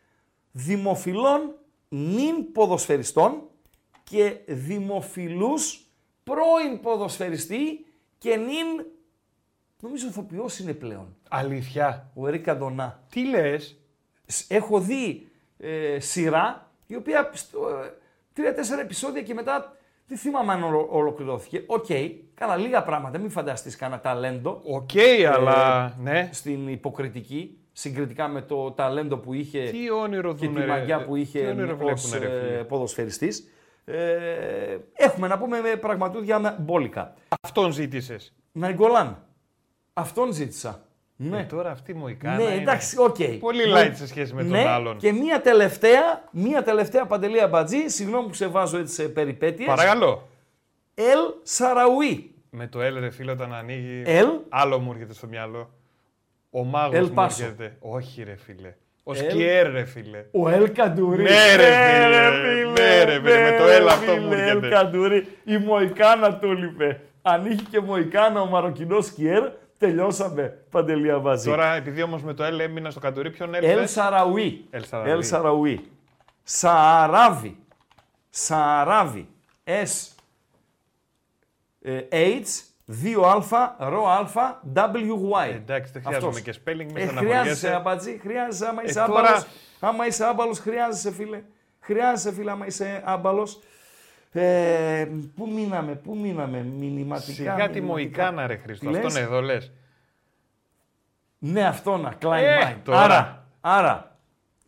δημοφιλών 0.51 1.55
νυν 1.89 2.51
ποδοσφαιριστών 2.51 3.41
και 4.03 4.37
δημοφιλούς 4.47 5.85
πρώην 6.23 6.79
ποδοσφαιριστή 6.81 7.85
και 8.17 8.35
νυν, 8.35 8.85
νομίζω 9.81 10.07
ηθοποιός 10.07 10.59
είναι 10.59 10.73
πλέον, 10.73 11.15
Αλήθεια; 11.29 12.09
ο 12.13 12.27
Ερή 12.27 12.39
Καντονά. 12.39 12.99
Τι 13.09 13.25
λες; 13.29 13.77
Σ- 14.25 14.51
Έχω 14.51 14.79
δει 14.79 15.27
ε, 15.57 15.99
σειρά 15.99 16.71
η 16.87 16.95
οποία 16.95 17.29
στο, 17.33 17.59
ε, 17.85 17.93
τρία-τέσσερα 18.33 18.81
επεισόδια 18.81 19.21
και 19.21 19.33
μετά 19.33 19.75
δεν 20.07 20.17
θυμάμαι 20.17 20.53
αν 20.53 20.63
ολο- 20.63 20.87
ολοκληρώθηκε. 20.91 21.63
Οκ, 21.65 21.85
κάνα 22.33 22.55
λίγα 22.55 22.83
πράγματα, 22.83 23.17
μην 23.17 23.29
φανταστείς 23.29 23.75
κανένα 23.75 24.01
ταλέντο 24.01 24.61
Οκ, 24.65 24.89
αλλά. 25.35 25.93
Ναι. 26.01 26.29
στην 26.31 26.67
υποκριτική 26.67 27.57
συγκριτικά 27.73 28.27
με 28.27 28.41
το 28.41 28.71
ταλέντο 28.71 29.17
που 29.17 29.33
είχε 29.33 29.69
Τι 29.69 29.89
όνειρο 29.91 30.33
και 30.35 30.45
δούνε, 30.45 30.59
τη 30.59 30.65
ρε. 30.65 30.71
μαγιά 30.71 31.05
που 31.05 31.13
Τι 31.13 31.19
είχε 31.19 31.47
όνειρο 31.47 31.77
ως 31.81 32.07
βλέπουνε, 32.09 32.17
ρε, 32.17 32.39
φίλε; 32.41 32.57
ε, 32.59 32.63
ποδοσφαιριστής. 32.63 33.47
Ε, 33.85 34.77
έχουμε 34.93 35.27
να 35.27 35.37
πούμε 35.37 35.61
με 35.61 35.75
πραγματούδια 35.75 36.39
με 36.39 36.55
μπόλικα. 36.59 37.13
Αυτόν 37.41 37.71
ζήτησες. 37.71 38.33
Ναϊγκολάν. 38.51 39.25
Αυτόν 39.93 40.31
ζήτησα. 40.33 40.85
Ναι. 41.15 41.43
Τώρα 41.43 41.71
αυτή 41.71 41.93
Μοϊκάνα. 41.93 42.35
Ναι, 42.35 42.43
είναι 42.43 42.61
εντάξει, 42.61 42.95
οκ. 42.99 43.15
Πολύ 43.39 43.71
Ναι. 43.71 43.81
light 43.87 43.91
σε 43.93 44.07
σχέση 44.07 44.33
με 44.33 44.41
τον 44.41 44.51
ναι, 44.51 44.67
άλλον. 44.67 44.97
Και 44.97 45.11
μία 45.11 45.41
τελευταία, 45.41 46.23
μία 46.31 46.63
τελευταία 46.63 47.05
Παντελή 47.05 47.41
Αμπατζή, 47.41 47.87
συγγνώμη 47.87 48.27
που 48.27 48.33
σε 48.33 48.47
βάζω 48.47 48.77
έτσι 48.77 48.93
σε 48.93 49.03
περιπέτειες. 49.09 49.67
Παρακαλώ. 49.67 50.27
Ελ 50.93 51.19
Σαραουί. 51.43 52.33
Με 52.49 52.67
το 52.67 52.79
L 52.79 52.93
ρε 52.99 53.09
φίλε 53.09 53.31
όταν 53.31 53.53
ανοίγει. 53.53 54.01
Ελ. 54.05 54.27
Άλλο 54.49 54.79
μου 54.79 54.91
έρχεται 54.91 55.13
στο 55.13 55.27
μυαλό. 55.27 55.69
Ο 56.49 56.63
μάγος 56.63 56.95
Ελ 56.95 57.05
μου 57.07 57.13
Πάσο. 57.13 57.43
έρχεται. 57.43 57.75
Όχι 57.79 58.23
ρε 58.23 58.35
φίλε. 58.35 58.75
Ο 59.03 59.13
Ελ. 59.13 59.17
Σκιέρ 59.29 59.71
ρε 59.71 59.85
φίλε. 59.85 60.25
Ο 60.31 60.49
Ελ 60.49 60.71
Καντουρί. 60.71 61.23
Ναι, 61.23 61.55
ρε, 61.55 61.63
φίλε. 61.63 62.71
Ναι, 62.71 63.03
ρε, 63.03 63.13
φίλε, 63.13 63.51
με 63.51 63.57
το 63.57 63.67
Ελ 63.67 63.87
αυτό 63.87 64.11
μου 64.15 64.29
φίλε, 64.29 64.41
έρχεται. 64.41 64.65
Ελ 64.67 64.71
Καντουρί. 64.73 65.27
Η 65.43 65.57
Μοϊκάνα 65.57 66.35
του 66.37 66.51
λείπε. 66.53 67.01
Αν 67.21 67.45
είχε 67.45 67.63
και 67.71 67.79
Μοϊκάνα 67.79 68.41
ο 68.41 68.45
Μαροκινός 68.45 69.05
Σκιέρ, 69.05 69.49
τελειώσαμε 69.87 70.63
παντελή 70.69 71.11
αμπατζή. 71.11 71.49
Τώρα 71.49 71.73
επειδή 71.73 72.01
όμως 72.01 72.23
με 72.23 72.33
το 72.33 72.43
L 72.55 72.59
έμεινα 72.59 72.89
στο 72.91 72.99
καντουρί, 72.99 73.29
ποιον 73.31 73.49
L 73.49 73.53
Ελ 73.61 73.77
θες; 73.79 73.91
Σαραουί. 73.91 74.65
Ελ 74.69 74.83
Σαραουί. 74.85 75.09
Ελ 75.11 75.23
Σαραουί. 75.23 75.91
Σαράβι. 76.43 77.57
Σαράβι. 78.29 79.27
S. 79.65 80.15
ε, 81.81 81.99
H. 82.11 82.43
2α, 83.03 83.75
ρο 83.77 84.07
α, 84.07 84.25
WY. 84.75 85.49
Ε, 85.49 85.55
εντάξει, 85.55 85.91
δεν 85.91 86.01
Αυτός. 86.05 86.17
χρειάζομαι 86.17 86.39
και 86.39 86.53
spelling, 86.53 86.91
μη 86.93 87.01
Ε, 87.01 87.05
στεναχωριέσαι. 87.05 87.39
χρειάζεσαι 87.41 87.73
αμπατζή, 87.73 88.17
χρειάζεσαι 88.21 88.67
άμα 88.67 88.83
είσαι 88.83 89.01
Ε, 89.01 89.05
τώρα- 89.05 89.19
άμπαλος. 89.19 89.45
Άμα 89.79 90.05
είσαι 90.07 90.25
άμπαλος, 90.25 90.59
χρειάζεσαι 90.59 91.11
φίλε. 91.11 91.43
Χρειάζεσαι 91.79 92.33
φίλε 92.33 92.51
άμα 92.51 92.65
είσαι 92.65 93.01
άμπαλος. 93.05 93.59
Ε, 94.33 95.07
πού 95.35 95.49
μείναμε, 95.53 95.95
πού 95.95 96.17
μείναμε, 96.17 96.63
μηνυματικά. 96.63 97.31
Σιγά 97.31 97.53
τη 97.69 97.81
μηνυματικά. 97.81 97.83
Μοϊκάνα 97.85 98.47
ρε 98.47 98.55
Χρήστο, 98.55 98.85
Τι 98.85 98.91
λες; 98.91 99.05
αυτόν 99.05 99.23
εδώ 99.23 99.41
λες. 99.41 99.71
Ναι, 101.37 101.65
αυτό 101.67 101.97
να, 101.97 102.13
Klein 102.21 102.31
Ε, 102.41 102.57
Mind. 102.71 102.75
τώρα. 102.83 102.99
Άρα, 103.01 103.45
άρα. 103.61 104.15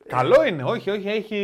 Καλό 0.07 0.45
είναι, 0.45 0.63
όχι, 0.63 0.89
όχι, 0.89 1.07
έχει, 1.07 1.35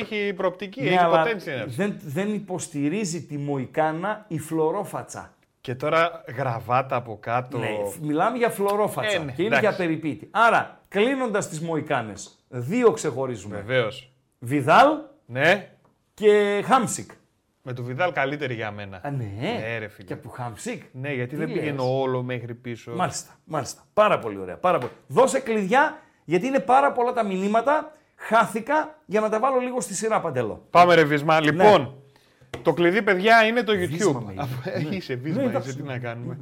έχει 0.00 0.32
προοπτική, 0.36 0.80
ναι, 0.82 0.88
έχει 0.88 0.96
αλλά 0.98 1.24
potential. 1.24 1.64
δεν, 1.66 1.96
δεν 2.04 2.34
υποστηρίζει 2.34 3.22
τη 3.22 3.38
Μοϊκάνα 3.38 4.24
η 4.28 4.38
φλωρόφατσα. 4.38 5.34
Και 5.60 5.74
τώρα 5.74 6.24
γραβάτα 6.36 6.96
από 6.96 7.18
κάτω. 7.20 7.58
Ναι, 7.58 7.68
μιλάμε 8.00 8.36
για 8.38 8.50
φλωρόφατσα 8.50 9.16
Ε, 9.16 9.18
ναι, 9.18 9.32
και 9.32 9.42
είναι 9.42 9.56
εντάξει. 9.56 9.66
για 9.76 9.86
περιπίτη. 9.86 10.28
Άρα, 10.30 10.80
κλείνοντας 10.88 11.48
τις 11.48 11.60
Μοϊκάνες, 11.60 12.38
δύο 12.48 12.90
ξεχωρίζουμε. 12.90 13.56
Βεβαίως. 13.56 14.12
Βιδάλ 14.38 14.88
Ναι, 15.26 15.68
και 16.14 16.62
Χάμσικ. 16.64 17.10
Με 17.66 17.72
το 17.72 17.82
Βιδάλ 17.82 18.12
καλύτερη 18.12 18.54
για 18.54 18.70
μένα. 18.70 19.00
Α, 19.02 19.10
ναι, 19.10 19.30
Ναι, 19.40 19.78
ρε 19.78 19.88
φίλε. 19.88 20.06
και 20.06 20.12
από 20.12 20.22
το 20.22 20.28
Χάμσικ. 20.28 20.82
Ναι, 20.92 21.12
γιατί 21.12 21.30
Τι 21.30 21.36
δεν 21.36 21.48
λες; 21.48 21.58
πηγαίνω 21.58 22.00
όλο 22.00 22.22
μέχρι 22.22 22.54
πίσω. 22.54 22.92
Μάλιστα, 22.94 23.32
μάλιστα. 23.44 23.82
Πάρα 23.94 24.18
πολύ 24.18 24.38
ωραία. 24.38 24.56
Πάρα 24.56 24.78
πολύ. 24.78 24.92
Δώσε 25.06 25.40
κλειδιά, 25.40 25.98
γιατί 26.24 26.46
είναι 26.46 26.60
πάρα 26.60 26.92
πολλά 26.92 27.12
τα 27.12 27.24
μηνύματα. 27.24 27.92
Χάθηκα 28.16 28.98
για 29.06 29.20
να 29.20 29.28
τα 29.28 29.38
βάλω 29.40 29.58
λίγο 29.58 29.80
στη 29.80 29.94
σειρά 29.94 30.20
παντελώ. 30.20 30.66
Πάμε 30.70 30.94
ρε 30.94 31.04
Βίσμα. 31.04 31.40
Λοιπόν, 31.40 31.94
το 32.62 32.72
κλειδί 32.72 33.02
παιδιά 33.02 33.46
είναι 33.46 33.62
το 33.62 33.74
Ναι. 33.74 33.86
Βίσμα, 33.86 34.20
YouTube. 34.20 34.24
με 34.24 34.42
Αφού- 34.42 34.80
είπε. 34.80 34.94
Είσαι 34.96 35.14
Ναι, 35.14 35.20
βίσμα, 35.20 35.42
εντάξει. 35.42 35.68
είσαι, 35.68 35.78
τι 35.78 35.84
να 35.84 35.98
κάνουμε. 35.98 36.38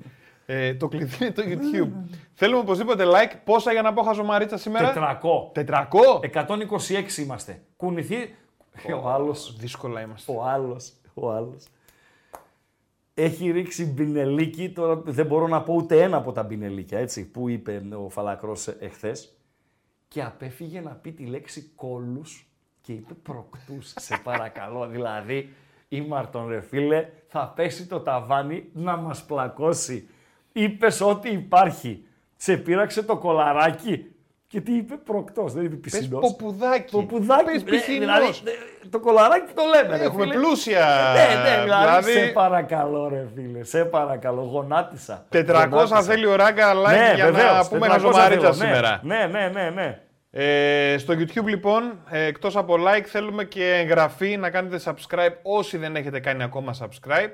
Ε, 0.47 0.75
το 0.75 0.89
κλειδί 0.89 1.17
είναι 1.25 1.31
το 1.33 1.43
YouTube. 1.47 1.89
Θέλουμε 2.35 2.59
οπωσδήποτε 2.61 3.05
like. 3.07 3.37
Πόσα 3.45 3.73
για 3.73 3.83
να 3.83 3.93
πω 3.93 4.03
χαζομαρίτσα 4.03 4.57
σήμερα; 4.59 4.87
Τετρακό. 4.93 5.53
400. 5.55 6.21
126 6.23 7.17
είμαστε. 7.19 7.63
Κουνηθεί. 7.77 8.35
Ο 9.03 9.09
άλλος, 9.09 9.57
Δύσκολα 9.59 10.01
είμαστε. 10.01 10.33
ο 10.33 10.45
άλλος, 10.45 10.93
ο 11.15 11.33
άλλος. 11.33 11.67
Έχει 13.15 13.51
ρίξει 13.51 13.85
μπινελίκι, 13.85 14.71
τώρα 14.71 14.97
δεν 14.97 15.27
μπορώ 15.27 15.49
να 15.49 15.63
πω 15.63 15.75
ούτε 15.75 16.03
ένα 16.03 16.17
από 16.17 16.33
τα 16.33 16.43
μπινελίκια, 16.43 16.99
έτσι, 16.99 17.31
που 17.31 17.49
είπε 17.49 17.83
ο 18.05 18.09
Φαλακρός 18.09 18.69
εχθές. 18.69 19.37
Και 20.09 20.23
απέφυγε 20.23 20.81
να 20.81 20.91
πει 20.91 21.13
τη 21.13 21.25
λέξη 21.25 21.73
κόλους 21.75 22.47
και 22.81 22.93
είπε 22.93 23.15
προκτούς, 23.15 23.93
σε 23.97 24.21
παρακαλώ. 24.23 24.87
δηλαδή, 24.95 25.55
η 25.89 26.01
Μαρτον 26.01 26.49
ρε 26.49 26.61
φίλε, 26.61 27.09
θα 27.29 27.53
πέσει 27.57 27.87
το 27.87 28.01
ταβάνι 28.01 28.69
να 28.73 28.97
μας 28.97 29.25
πλακώσει. 29.25 30.09
Είπες 30.53 31.01
ό,τι 31.01 31.31
υπάρχει. 31.31 32.05
Σε 32.37 32.57
πείραξε 32.57 33.03
το 33.03 33.19
κολαράκι. 33.19 34.12
Και 34.53 34.61
τι 34.61 34.73
είπε 34.77 34.95
προκτός, 35.05 35.53
δεν 35.53 35.65
είπε 35.65 35.75
Πες 35.77 35.93
πισινός. 35.99 36.21
ποπουδάκι. 36.21 36.91
Ποπουδάκι. 36.91 37.45
Πες 37.45 37.61
ε, 37.63 37.65
πισινός. 37.65 37.99
δηλαδή, 38.43 38.59
ε, 38.85 38.89
το 38.91 39.01
κολαράκι 39.01 39.53
το 39.55 39.63
λέμε. 39.75 39.97
ρε 39.97 40.05
Έχουμε 40.05 40.23
φίλε. 40.25 40.35
πλούσια. 40.35 40.87
Ναι, 41.15 41.51
ναι, 41.51 41.63
δηλαδή, 41.63 42.03
σε 42.03 42.11
δηλαδή, 42.13 42.33
παρακαλώ 42.33 43.09
ρε 43.09 43.27
φίλε, 43.35 43.65
σε 43.65 43.85
παρακαλώ, 43.85 44.43
γονάτισα. 44.43 45.27
400 45.33 45.45
Γονάτισα. 45.71 46.03
θέλει 46.03 46.27
ο 46.27 46.35
Ράγκα 46.37 46.73
like 46.75 46.89
ναι, 46.89 47.13
για 47.15 47.25
βεβαίως, 47.25 47.53
να 47.57 47.69
πούμε 47.69 47.87
400 47.87 47.91
χαζομαρίτσα 47.91 48.53
θέλω, 48.53 48.71
σήμερα. 48.71 49.01
Ναι, 49.03 49.27
ναι, 49.31 49.49
ναι, 49.49 49.71
ναι. 49.71 50.01
Ε, 50.31 50.99
στο 50.99 51.15
YouTube 51.15 51.47
λοιπόν, 51.47 51.99
ε, 52.11 52.25
εκτός 52.25 52.57
από 52.57 52.75
like 52.79 53.05
θέλουμε 53.05 53.45
και 53.45 53.75
εγγραφή, 53.75 54.37
να 54.37 54.51
κάνετε 54.51 54.81
subscribe 54.85 55.35
όσοι 55.43 55.77
δεν 55.77 55.97
έχετε 55.97 56.21
κάνει 56.21 56.43
ακόμα 56.43 56.75
subscribe 56.81 57.31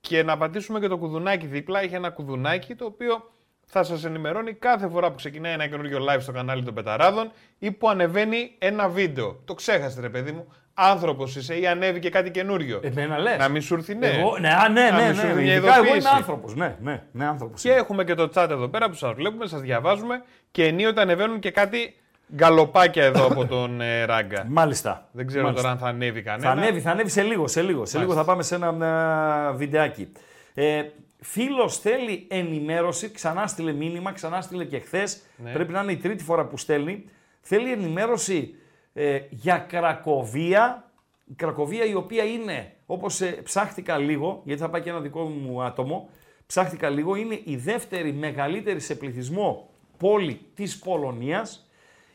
και 0.00 0.22
να 0.22 0.36
πατήσουμε 0.36 0.80
και 0.80 0.88
το 0.88 0.96
κουδουνάκι 0.98 1.46
δίπλα. 1.46 1.80
Έχει 1.80 1.94
ένα 1.94 2.10
κουδουνάκι 2.10 2.74
το 2.74 2.84
οποίο 2.84 3.30
θα 3.72 3.82
σας 3.82 4.04
ενημερώνει 4.04 4.52
κάθε 4.52 4.88
φορά 4.88 5.08
που 5.08 5.14
ξεκινάει 5.14 5.52
ένα 5.52 5.66
καινούριο 5.66 5.98
live 6.10 6.20
στο 6.20 6.32
κανάλι 6.32 6.62
των 6.62 6.74
Πεταράδων 6.74 7.30
ή 7.58 7.70
που 7.70 7.88
ανεβαίνει 7.88 8.54
ένα 8.58 8.88
βίντεο. 8.88 9.40
Το 9.44 9.54
ξέχασε 9.54 10.00
ρε 10.00 10.08
παιδί 10.08 10.32
μου, 10.32 10.52
άνθρωπος 10.74 11.36
είσαι 11.36 11.58
ή 11.60 11.66
ανέβηκε 11.66 12.10
κάτι 12.10 12.30
καινούριο. 12.30 12.80
Εμένα 12.82 13.18
λες. 13.18 13.38
Να 13.38 13.48
μην 13.48 13.62
σου 13.62 13.74
έρθει 13.74 13.94
ναι. 13.94 14.06
Εγώ, 14.06 14.38
ναι, 14.38 14.48
α, 14.48 14.68
ναι, 14.68 14.90
Να 14.90 14.96
ναι, 15.00 15.06
μην 15.06 15.14
σου 15.14 15.22
ναι, 15.22 15.28
έρθει 15.28 15.40
ναι, 15.40 15.42
μια 15.42 15.54
ειδικά 15.54 15.74
εγώ 15.74 15.84
είμαι 15.84 15.90
ειδοποίηση. 15.96 16.14
άνθρωπος, 16.16 16.54
ναι, 16.54 16.76
ναι, 16.80 17.02
ναι, 17.12 17.24
άνθρωπος. 17.26 17.62
Και 17.62 17.70
έχουμε 17.72 18.04
και 18.04 18.14
το 18.14 18.30
chat 18.34 18.46
εδώ 18.50 18.68
πέρα 18.68 18.88
που 18.88 18.94
σας 18.94 19.12
βλέπουμε, 19.12 19.46
σας 19.46 19.60
διαβάζουμε 19.60 20.22
και 20.50 20.64
ενίοτε 20.64 21.00
ανεβαίνουν 21.00 21.38
και 21.38 21.50
κάτι 21.50 21.94
γκαλοπάκια 22.34 23.04
εδώ 23.04 23.26
από 23.26 23.46
τον 23.46 23.80
ε, 23.80 24.04
Ράγκα. 24.04 24.46
Μάλιστα. 24.48 25.08
Δεν 25.12 25.26
ξέρω 25.26 25.42
Μάλιστα. 25.44 25.62
τώρα 25.62 25.74
αν 25.74 25.80
θα 25.84 25.88
ανέβει 25.88 26.22
κανένα. 26.22 26.52
Θα 26.54 26.60
ανέβει, 26.60 26.80
θα 26.80 26.90
ανέβει 26.90 27.10
σε 27.10 27.22
λίγο, 27.22 27.48
σε 27.48 27.62
λίγο. 27.62 27.86
Σε 27.86 27.98
λίγο 27.98 28.14
θα 28.14 28.24
πάμε 28.24 28.42
σε 28.42 28.54
ένα 28.54 28.68
α, 28.68 29.52
βιντεάκι. 29.52 30.12
Ε, 30.54 30.82
Φίλος 31.20 31.78
θέλει 31.78 32.26
ενημέρωση, 32.30 33.10
ξανά 33.10 33.46
στείλε 33.46 33.72
μήνυμα, 33.72 34.12
ξανά 34.12 34.40
στείλε 34.40 34.64
και 34.64 34.78
χθες. 34.78 35.22
Ναι. 35.36 35.52
Πρέπει 35.52 35.72
να 35.72 35.82
είναι 35.82 35.92
η 35.92 35.96
τρίτη 35.96 36.24
φορά 36.24 36.46
που 36.46 36.56
στέλνει. 36.56 37.04
Θέλει 37.40 37.72
ενημέρωση 37.72 38.54
ε, 38.92 39.20
για 39.30 39.58
Κρακοβία. 39.58 40.90
Η 41.24 41.34
Κρακοβία 41.34 41.84
η 41.84 41.94
οποία 41.94 42.24
είναι, 42.24 42.72
όπως 42.86 43.20
ε, 43.20 43.26
ψάχτηκα 43.26 43.98
λίγο, 43.98 44.42
γιατί 44.44 44.60
θα 44.60 44.70
πάει 44.70 44.80
και 44.80 44.90
ένα 44.90 45.00
δικό 45.00 45.24
μου 45.24 45.62
άτομο, 45.62 46.08
ψάχτηκα 46.46 46.88
λίγο, 46.88 47.14
είναι 47.14 47.40
η 47.44 47.56
δεύτερη 47.56 48.12
μεγαλύτερη 48.12 48.80
σε 48.80 48.94
πληθυσμό 48.94 49.70
πόλη 49.96 50.40
της 50.54 50.78
Πολωνίας. 50.78 51.70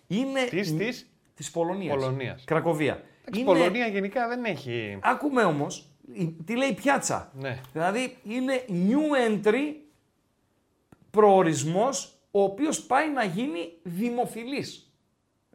Είναι 0.07 0.43
Της, 0.49 0.75
της, 0.75 1.09
της 1.35 1.51
Πολωνίας. 1.51 1.95
Πολωνίας. 1.95 2.43
Κρακοβία. 2.45 3.03
η 3.33 3.43
Πολωνία 3.43 3.87
γενικά 3.87 4.27
δεν 4.27 4.43
έχει. 4.45 4.97
Άκουμε 5.01 5.43
όμως, 5.43 5.89
τι 6.45 6.55
λέει 6.55 6.69
η 6.69 6.73
πιάτσα; 6.73 7.31
Ναι. 7.33 7.61
Δηλαδή 7.71 8.17
είναι 8.23 8.65
new 8.69 9.29
entry 9.29 9.73
προορισμός 11.11 12.19
ο 12.31 12.41
οποίος 12.43 12.81
πάει 12.81 13.11
να 13.11 13.23
γίνει 13.23 13.73
δημοφιλής, 13.83 14.93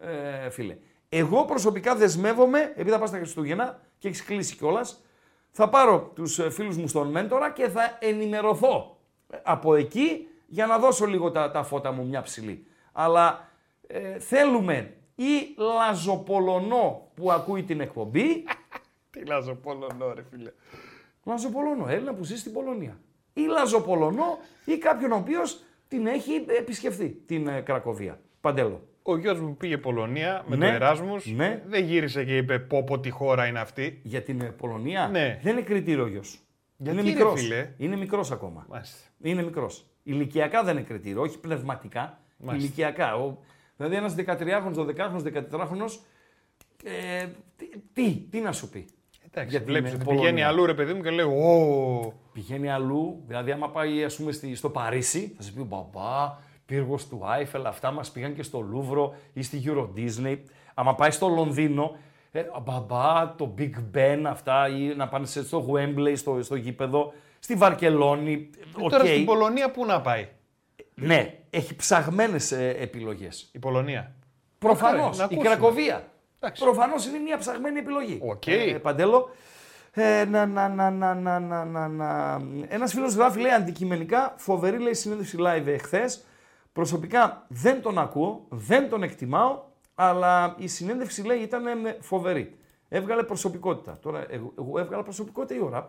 ε, 0.01 0.51
φίλε. 0.51 0.77
Εγώ 1.09 1.45
προσωπικά 1.45 1.95
δεσμεύομαι, 1.95 2.61
επειδή 2.61 2.91
θα 2.91 2.99
πάω 2.99 3.07
στα 3.07 3.17
Χριστούγεννα 3.17 3.81
και 3.99 4.09
έχεις 4.09 4.25
κλείσει 4.25 4.57
κιόλας, 4.57 5.03
θα 5.51 5.69
πάρω 5.69 6.13
τους 6.15 6.39
ε, 6.39 6.51
φίλους 6.51 6.77
μου 6.77 6.89
στον 6.89 7.11
Μέντορα 7.11 7.51
και 7.51 7.69
θα 7.69 7.99
ενημερωθώ 8.01 8.99
ε, 9.31 9.37
από 9.43 9.75
εκεί 9.75 10.29
για 10.47 10.67
να 10.67 10.79
δώσω 10.79 11.07
λίγο 11.07 11.31
τα, 11.31 11.51
τα 11.51 11.63
φώτα 11.63 11.93
μου 11.93 12.07
μια 12.07 12.23
ψηλή. 12.23 12.67
Αλλά 12.93 13.49
ε, 13.87 14.19
θέλουμε 14.19 14.95
ή 15.15 15.55
Λαζοπολωνό 15.57 17.11
που 17.15 17.33
ακούει 17.33 17.63
την 17.63 17.81
εκπομπή, 17.81 18.45
Τι 19.11 19.25
λάζω 19.25 19.55
Πολωνό, 19.55 20.13
ρε 20.15 20.23
φίλε. 20.31 20.53
Λαζοπολωνό, 21.25 21.87
Έλληνα 21.89 22.15
που 22.15 22.25
ζεις 22.25 22.41
στην 22.41 22.53
Πολωνία. 22.53 23.01
Ή 23.33 23.41
Λαζοπολωνό 23.41 24.39
ή 24.65 24.79
κάποιον 24.79 25.13
ο 25.13 25.17
οποίος 25.17 25.63
την 25.89 26.07
έχει 26.07 26.45
επισκεφθεί 26.59 27.09
την 27.09 27.49
ε, 27.49 27.61
Κρακοβία. 27.61 28.21
Παντέλο. 28.41 28.89
Ο 29.03 29.17
γιος 29.17 29.41
μου 29.41 29.57
πήγε 29.57 29.79
Πολωνία 29.79 30.45
με 30.47 30.57
Ναι, 30.57 30.69
το 30.69 30.75
Εράσμους. 30.75 31.27
ναι. 31.27 31.63
Δεν 31.67 31.85
γύρισε 31.85 32.25
και 32.25 32.37
είπε 32.37 32.59
πω 32.59 32.85
πω 32.85 33.01
τι 33.01 33.11
χώρα 33.11 33.47
είναι 33.47 33.61
αυτή. 33.61 34.01
Για 34.03 34.23
την 34.23 34.41
ε, 34.41 34.45
Πολωνία 34.51 35.09
Ναι. 35.09 35.41
δεν 35.43 35.53
είναι 35.53 35.63
κριτήριο 35.63 36.07
γιος. 36.07 36.41
Γιατί, 36.77 36.99
είναι 36.99 37.09
ρε 37.09 37.15
μικρός. 37.15 37.41
φίλε; 37.41 37.75
Είναι 37.77 37.97
μικρός 37.97 38.31
ακόμα. 38.31 38.67
Μάλιστα. 38.69 38.97
Είναι 39.23 39.43
μικρός. 39.43 39.87
Ηλικιακά 40.03 40.63
δεν 40.65 40.77
είναι 40.77 40.87
κριτήριο, 40.87 41.21
όχι 41.21 41.39
πνευματικά. 41.39 42.21
Μάλιστα. 42.37 42.67
Ηλικιακά. 42.67 43.15
Ο, 43.17 43.37
δηλαδή 43.77 43.95
ένας 43.97 44.15
13χρονο, 44.19 44.75
12χρονο, 44.75 45.23
14χρονο. 45.51 45.87
Ε, 46.85 47.27
τι, 47.57 47.67
τι, 47.93 48.27
τι 48.31 48.41
να 48.41 48.53
σου 48.53 48.69
πει. 48.69 48.87
Εντάξει, 49.33 49.51
Γιατί 49.51 49.71
βλέπεις 49.71 49.89
είναι 49.91 49.97
ότι 49.97 50.05
Πολωνία. 50.05 50.31
πηγαίνει 50.31 50.47
αλλού 50.49 50.67
ρε 50.67 50.75
παιδί 50.75 50.93
μου 50.93 51.03
και 51.03 51.11
λέει 51.11 51.25
Ω. 51.27 52.13
Πηγαίνει 52.33 52.71
αλλού, 52.71 53.23
δηλαδή 53.27 53.51
άμα 53.51 53.71
πάει 53.71 54.05
ας 54.05 54.17
πούμε 54.17 54.33
στη- 54.33 54.55
στο 54.55 54.71
Παρίσι, 54.71 55.33
θα 55.37 55.43
σου 55.43 55.53
πει 55.53 55.61
μπαμπά, 55.63 56.37
πύργος 56.67 57.09
του 57.09 57.21
Άιφελ, 57.25 57.67
αυτά 57.67 57.91
μας 57.91 58.11
πήγαν 58.11 58.35
και 58.35 58.43
στο 58.43 58.61
Λούβρο 58.61 59.15
ή 59.33 59.43
στη 59.43 59.63
Euro 59.67 59.89
Disney. 59.97 60.39
Άμα 60.75 60.95
πάει 60.95 61.11
στο 61.11 61.29
Λονδίνο, 61.29 61.97
ε, 62.31 62.43
μπαμπά, 62.65 63.35
το 63.35 63.55
Big 63.59 63.71
Ben, 63.95 64.23
αυτά, 64.27 64.69
ή 64.69 64.95
να 64.97 65.09
πάνε 65.09 65.27
σε- 65.27 65.45
στο 65.45 65.67
Wembley, 65.73 66.13
στο, 66.17 66.43
στο 66.43 66.55
γήπεδο, 66.55 67.13
στη 67.39 67.55
Βαρκελόνη, 67.55 68.51
οκ. 68.81 68.91
Τώρα 68.91 69.05
στην 69.05 69.25
Πολωνία 69.25 69.71
πού 69.71 69.85
να 69.87 70.01
πάει; 70.01 70.29
Ναι, 70.95 71.35
έχει 71.51 71.77
ψαγμένες 71.77 72.53
ε, 72.53 72.69
επιλογές. 72.79 73.49
Η 73.53 73.59
Πολωνία. 73.59 74.15
Προφανώς, 74.59 75.17
να 75.17 75.23
η 75.23 75.27
ακούσουμε. 75.27 75.49
Κρακοβία. 75.49 76.10
Προφανώς 76.59 77.07
είναι 77.07 77.19
μια 77.19 77.39
ψαγμένη 77.39 77.79
επιλογή. 77.79 78.21
Okay. 78.33 78.73
Ε, 78.75 78.79
Παντέλο. 78.79 79.31
Ε, 79.93 80.25
να, 80.25 80.47
να, 80.47 80.69
να, 80.69 80.91
να, 80.91 81.15
να, 81.15 81.65
να, 81.65 81.89
να. 81.89 82.41
Ένας 82.69 82.93
φίλος 82.93 83.15
γράφει, 83.15 83.41
λέει 83.41 83.53
αντικειμενικά, 83.53 84.35
φοβερή 84.37 84.79
λέει 84.79 84.95
συνέντευξη 84.95 85.37
live 85.41 85.67
εχθές. 85.67 86.25
Προσωπικά 86.73 87.45
δεν 87.49 87.83
τον 87.83 87.99
ακούω, 87.99 88.47
δεν 88.49 88.89
τον 88.89 89.03
εκτιμάω, 89.03 89.63
αλλά 89.95 90.55
η 90.59 90.67
συνέντευξη 90.67 91.23
λέει 91.23 91.39
ήταν 91.39 91.67
ε, 91.67 91.97
φοβερή. 92.01 92.59
Έβγαλε 92.89 93.23
προσωπικότητα. 93.23 93.99
Τώρα, 94.03 94.27
εγώ 94.59 94.79
έβγαλα 94.79 95.03
προσωπικότητα 95.03 95.55
ή 95.55 95.63
ο 95.63 95.69
ραπ; 95.69 95.89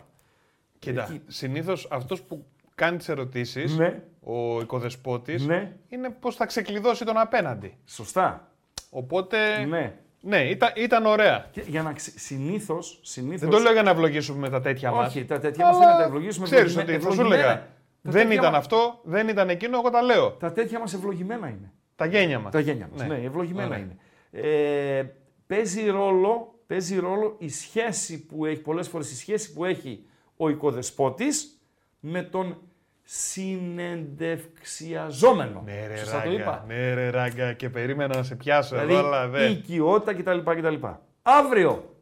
Κοίτα, 0.79 1.03
Εκεί... 1.03 1.21
συνήθως 1.27 1.87
αυτός 1.91 2.21
που 2.21 2.45
κάνει 2.75 2.97
τις 2.97 3.09
ερωτήσεις, 3.09 3.77
ναι. 3.77 4.03
ο 4.23 4.61
οικοδεσπότης, 4.61 5.45
ναι. 5.45 5.77
είναι 5.87 6.09
πώς 6.09 6.35
θα 6.35 6.45
ξεκλειδώσει 6.45 7.05
τον 7.05 7.17
απέναντι. 7.17 7.77
Σωστά. 7.85 8.51
Οπότε. 8.89 9.65
Ναι. 9.65 9.95
Ναι, 10.23 10.49
ήταν, 10.49 10.71
ήταν 10.75 11.05
ωραία. 11.05 11.47
Και 11.51 11.63
για 11.67 11.81
να 11.83 11.93
ξε... 11.93 12.11
συνήθως, 12.19 12.99
συνήθως... 13.03 13.39
Δεν 13.39 13.49
το 13.49 13.57
λέω 13.57 13.71
για 13.71 13.83
να 13.83 13.89
ευλογήσουμε 13.89 14.49
τα 14.49 14.61
τέτοια 14.61 14.91
μας. 14.91 15.07
Όχι, 15.07 15.25
τα 15.25 15.39
τέτοια 15.39 15.65
μας 15.65 15.77
δεν 15.77 15.83
είναι 15.83 15.91
να 15.91 15.97
τα 15.99 16.03
ευλογήσουμε. 16.05 16.45
Ξέρεις 16.45 16.75
ευλογημέ- 16.75 16.95
ότι 16.95 17.05
θα 17.05 17.11
σου 17.11 17.21
ευλογημένα. 17.21 17.49
έλεγα. 17.51 17.67
Δεν 18.01 18.13
τέτοια 18.13 18.33
ήταν 18.33 18.51
μα- 18.51 18.57
αυτό, 18.57 18.99
δεν 19.03 19.27
ήταν 19.27 19.49
εκείνο, 19.49 19.77
εγώ 19.77 19.89
τα 19.89 20.01
λέω. 20.01 20.31
Τα 20.31 20.51
τέτοια 20.51 20.79
μας 20.79 20.93
ευλογημένα 20.93 21.47
είναι. 21.47 21.71
Τα 21.95 22.05
γένια 22.05 22.39
μας. 22.39 22.51
Τα 22.51 22.59
γένια 22.59 22.89
μας, 22.95 23.07
ναι, 23.07 23.15
ευλογημένα 23.23 23.67
Ωραία. 23.67 23.79
είναι. 23.79 23.95
Ε, 24.31 25.03
παίζει, 25.47 25.89
ρόλο, 25.89 26.59
παίζει 26.67 26.99
ρόλο 26.99 27.35
η 27.37 27.49
σχέση 27.49 28.25
που 28.25 28.45
έχει, 28.45 28.61
πολλές 28.61 28.87
φορές 28.87 29.11
η 29.11 29.15
σχέση 29.15 29.53
που 29.53 29.65
έχει 29.65 30.05
ο 30.37 30.49
οικοδεσπότης 30.49 31.61
με 31.99 32.21
τον 32.21 32.57
συνεντευξιαζόμενο. 33.03 35.61
Ναι, 35.65 35.87
ρε, 35.87 35.97
Σωστά 35.97 36.21
το 36.21 36.29
ράγκα, 36.29 36.41
είπα. 36.41 36.63
ναι, 36.67 36.93
ρε, 36.93 37.09
ράγκα, 37.09 37.53
και 37.53 37.69
περίμενα 37.69 38.15
να 38.17 38.23
σε 38.23 38.35
πιάσω 38.35 38.75
Δηλαδή, 38.75 38.93
εδώ, 38.93 39.07
αλλά 39.07 39.25
η 39.25 39.29
δεν. 39.29 39.51
οικειότητα 39.51 40.13
κτλ. 40.13 40.37
κτλ. 40.51 40.75
Αύριο, 41.21 41.95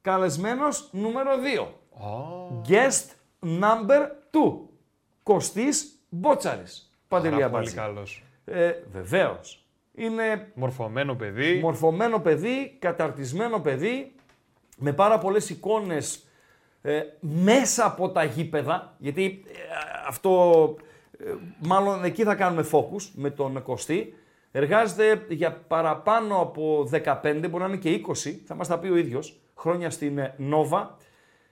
καλεσμένος 0.00 0.88
νούμερο 0.92 1.30
2. 1.36 1.66
Ω, 2.06 2.62
Guest 2.68 3.04
number 3.60 4.06
2. 4.30 4.68
Κωστής 5.22 5.90
Μπότσαρης. 6.08 6.90
Παντελή 7.08 7.34
πάρα 7.34 7.46
πολύ 7.48 7.56
Αμπάτζη. 7.58 7.76
καλός. 7.76 8.22
Ε, 8.44 8.72
βεβαίως. 8.92 9.66
Είναι 9.94 10.50
Μορφωμένο 10.54 11.14
παιδί. 11.14 11.58
μορφωμένο 11.62 12.20
παιδί, 12.20 12.76
καταρτισμένο 12.78 13.60
παιδί, 13.60 14.14
με 14.76 14.92
πάρα 14.92 15.18
πολλές 15.18 15.50
εικόνες 15.50 16.26
ε, 16.86 17.02
μέσα 17.20 17.86
από 17.86 18.10
τα 18.10 18.24
γήπεδα, 18.24 18.94
γιατί 18.98 19.44
ε, 19.46 19.52
αυτό 20.08 20.76
ε, 21.18 21.34
μάλλον 21.58 22.04
εκεί 22.04 22.22
θα 22.22 22.34
κάνουμε 22.34 22.66
focus 22.72 23.10
με 23.14 23.30
τον 23.30 23.62
Κωστή. 23.62 24.14
Εργάζεται 24.52 25.26
για 25.28 25.52
παραπάνω 25.52 26.40
από 26.40 26.88
15, 26.92 27.46
μπορεί 27.50 27.62
να 27.62 27.66
είναι 27.66 27.76
και 27.76 28.00
20, 28.06 28.12
θα 28.44 28.54
μας 28.54 28.68
τα 28.68 28.78
πει 28.78 28.88
ο 28.88 28.96
ίδιος, 28.96 29.40
χρόνια 29.54 29.90
στην 29.90 30.18
ε, 30.18 30.34
Νόβα. 30.36 30.96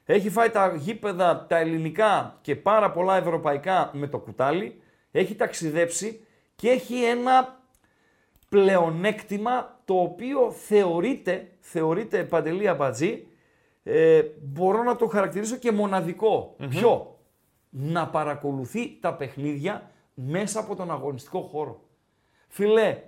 Έχει 0.05 0.31
φάει 0.31 0.51
τα 0.51 0.75
γήπεδα 0.77 1.47
τα 1.49 1.59
ελληνικά 1.59 2.39
και 2.41 2.57
πάρα 2.57 2.91
πολλά 2.91 3.17
ευρωπαϊκά 3.17 3.91
με 3.93 4.07
το 4.07 4.19
κουτάλι. 4.19 4.81
Έχει 5.11 5.35
ταξιδέψει 5.35 6.27
και 6.57 6.71
έχει 6.71 7.05
ένα 7.05 7.61
πλεονέκτημα 8.49 9.81
το 9.85 9.95
οποίο 9.95 10.51
θεωρείται, 10.51 11.49
θεωρείται 11.61 12.25
Παντελή 12.25 12.69
Αμπατζή, 12.69 13.27
ε, 13.87 14.23
μπορώ 14.43 14.83
να 14.83 14.97
το 14.97 15.07
χαρακτηρίσω 15.07 15.57
και 15.57 15.73
μοναδικό. 15.73 16.57
Ποιο; 16.69 17.19
Να 17.71 18.09
παρακολουθεί 18.09 18.99
τα 19.01 19.15
παιχνίδια 19.15 19.91
μέσα 20.15 20.61
από 20.61 20.77
τον 20.77 20.91
αγωνιστικό 20.91 21.41
χώρο. 21.41 21.81
Φιλέ, 22.49 23.03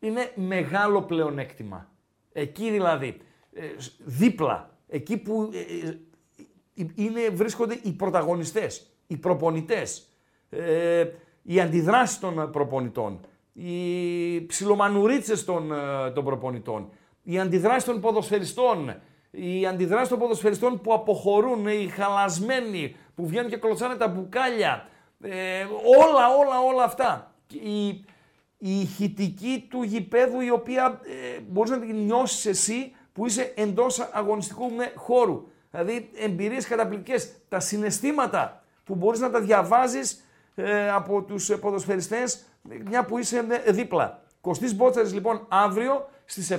είναι 0.00 0.32
μεγάλο 0.34 1.02
πλεονέκτημα. 1.02 1.90
Εκεί 2.32 2.70
δηλαδή, 2.70 3.20
ε, 3.52 3.62
σ- 3.76 3.92
δίπλα, 4.04 4.70
εκεί 4.88 5.16
που 5.16 5.50
ε, 5.52 5.88
ε, 5.88 6.86
είναι, 6.94 7.28
βρίσκονται 7.28 7.78
οι 7.82 7.92
πρωταγωνιστές, 7.92 8.90
οι 9.06 9.16
προπονητές, 9.16 10.08
ε, 10.50 11.04
οι 11.42 11.60
αντιδράσεις 11.60 12.18
των 12.18 12.50
προπονητών, 12.50 13.20
οι 13.52 14.46
ψιλομανουρίτσες 14.46 15.44
των, 15.44 15.72
ε, 15.72 16.10
των 16.10 16.24
προπονητών, 16.24 16.88
οι 17.22 17.38
αντιδράσεις 17.38 17.84
των 17.84 18.00
ποδοσφαιριστών, 18.00 18.94
οι 19.36 19.66
αντιδράσεις 19.66 20.08
των 20.08 20.18
ποδοσφαιριστών 20.18 20.80
που 20.80 20.92
αποχωρούν, 20.92 21.66
οι 21.66 21.86
χαλασμένοι, 21.86 22.96
που 23.14 23.26
βγαίνουν 23.26 23.50
και 23.50 23.56
κλωτσάνε 23.56 23.94
τα 23.94 24.08
μπουκάλια, 24.08 24.88
ε, 25.20 25.62
όλα, 26.02 26.28
όλα, 26.38 26.60
όλα 26.60 26.84
αυτά. 26.84 27.34
Και 27.46 27.56
Η, 27.58 28.04
η 28.58 28.80
ηχητική 28.80 29.66
του 29.70 29.82
γηπέδου 29.82 30.40
η 30.40 30.50
οποία 30.50 31.00
ε, 31.04 31.40
μπορείς 31.48 31.70
να 31.70 31.78
την 31.78 31.96
νιώσεις 31.96 32.46
εσύ 32.46 32.94
που 33.12 33.26
είσαι 33.26 33.52
εντός 33.56 34.00
αγωνιστικού 34.12 34.64
ε, 34.64 34.92
χώρου. 34.94 35.46
Δηλαδή 35.70 36.10
εμπειρίες 36.16 36.66
καταπληκτικές, 36.66 37.30
τα 37.48 37.60
συναισθήματα 37.60 38.64
που 38.84 38.94
μπορείς 38.94 39.20
να 39.20 39.30
τα 39.30 39.40
διαβάζεις 39.40 40.24
ε, 40.54 40.90
από 40.90 41.22
τους 41.22 41.50
ε, 41.50 41.56
ποδοσφαιριστές 41.56 42.34
ε, 42.70 42.76
μια 42.88 43.04
που 43.04 43.18
είσαι 43.18 43.46
ε, 43.64 43.72
δίπλα. 43.72 44.22
Κωστής 44.40 44.74
Μπότσαρης 44.76 45.12
λοιπόν 45.12 45.46
αύριο 45.48 46.08
στις 46.24 46.52
7 46.52 46.56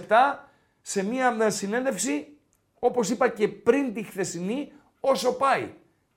σε 0.82 1.04
μια 1.04 1.38
ε, 1.42 1.50
συνέντευξη 1.50 2.37
όπως 2.80 3.10
είπα 3.10 3.28
και 3.28 3.48
πριν 3.48 3.94
τη 3.94 4.04
χθεσινή 4.04 4.72
όσο 5.00 5.34
πάει. 5.38 5.70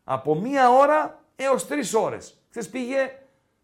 Από 0.04 0.34
μία 0.34 0.70
ώρα 0.70 1.22
έως 1.36 1.66
τρεις 1.66 1.94
ώρες. 1.94 2.42
Χθες 2.50 2.68
πήγε 2.68 3.12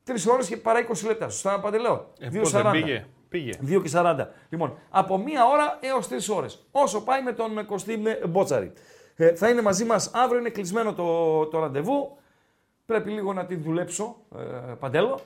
τρεις 0.04 0.26
ώρες 0.26 0.48
και 0.48 0.56
παρά 0.56 0.86
20 0.88 1.06
λεπτά. 1.06 1.28
Σωστά 1.28 1.60
παντελέω. 1.60 2.12
Ε, 2.20 2.28
πώς 2.28 2.50
δεν 2.50 2.62
2.40. 2.66 2.70
πήγε; 2.72 3.06
Πήγε. 3.28 3.52
2 3.66 3.82
και 3.82 3.90
40. 3.94 4.26
Λοιπόν, 4.48 4.78
από 4.90 5.18
μία 5.18 5.44
ώρα 5.46 5.78
έως 5.80 6.08
3 6.08 6.36
ώρες. 6.36 6.66
Όσο 6.70 7.02
πάει 7.04 7.22
με 7.22 7.32
τον 7.32 7.66
Κωστή 7.66 8.02
Μπότσαρη. 8.28 8.72
Ε, 9.16 9.34
θα 9.34 9.48
είναι 9.48 9.62
μαζί 9.62 9.84
μας 9.84 10.10
αύριο, 10.14 10.40
είναι 10.40 10.48
κλεισμένο 10.50 10.94
το, 10.94 11.46
το 11.46 11.58
ραντεβού. 11.58 12.16
Πρέπει 12.86 13.10
λίγο 13.10 13.32
να 13.32 13.46
την 13.46 13.62
δουλέψω, 13.62 14.16
ε, 14.36 14.72
Παντέλο, 14.78 15.20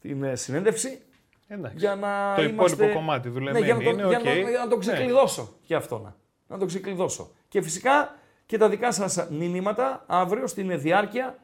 την 0.00 0.22
ε, 0.22 0.36
συνέντευξη. 0.36 1.00
Εντάξει. 1.46 1.76
Για 1.78 1.94
να 1.94 2.34
Το 2.36 2.42
είμαστε... 2.42 2.74
υπόλοιπο 2.74 2.98
κομμάτι 2.98 3.28
δουλεμένο 3.28 3.64
για 3.64 3.74
να 3.74 3.82
το, 3.82 3.90
είναι, 3.90 4.06
για 4.08 4.18
οκ. 4.18 4.24
να, 4.24 4.32
για 4.32 4.58
να 4.58 4.68
το 4.68 4.76
Ναι. 4.76 4.80
ξεκλειδώσω 4.80 5.48
και 5.62 5.74
αυτό 5.74 5.98
να. 5.98 6.16
Να 6.50 6.58
το 6.58 6.64
ξεκλειδώσω. 6.66 7.30
Και 7.48 7.62
φυσικά 7.62 8.16
και 8.46 8.58
τα 8.58 8.68
δικά 8.68 8.92
σας 8.92 9.26
μηνύματα 9.30 10.04
αύριο 10.06 10.46
στην 10.46 10.80
διάρκεια. 10.80 11.38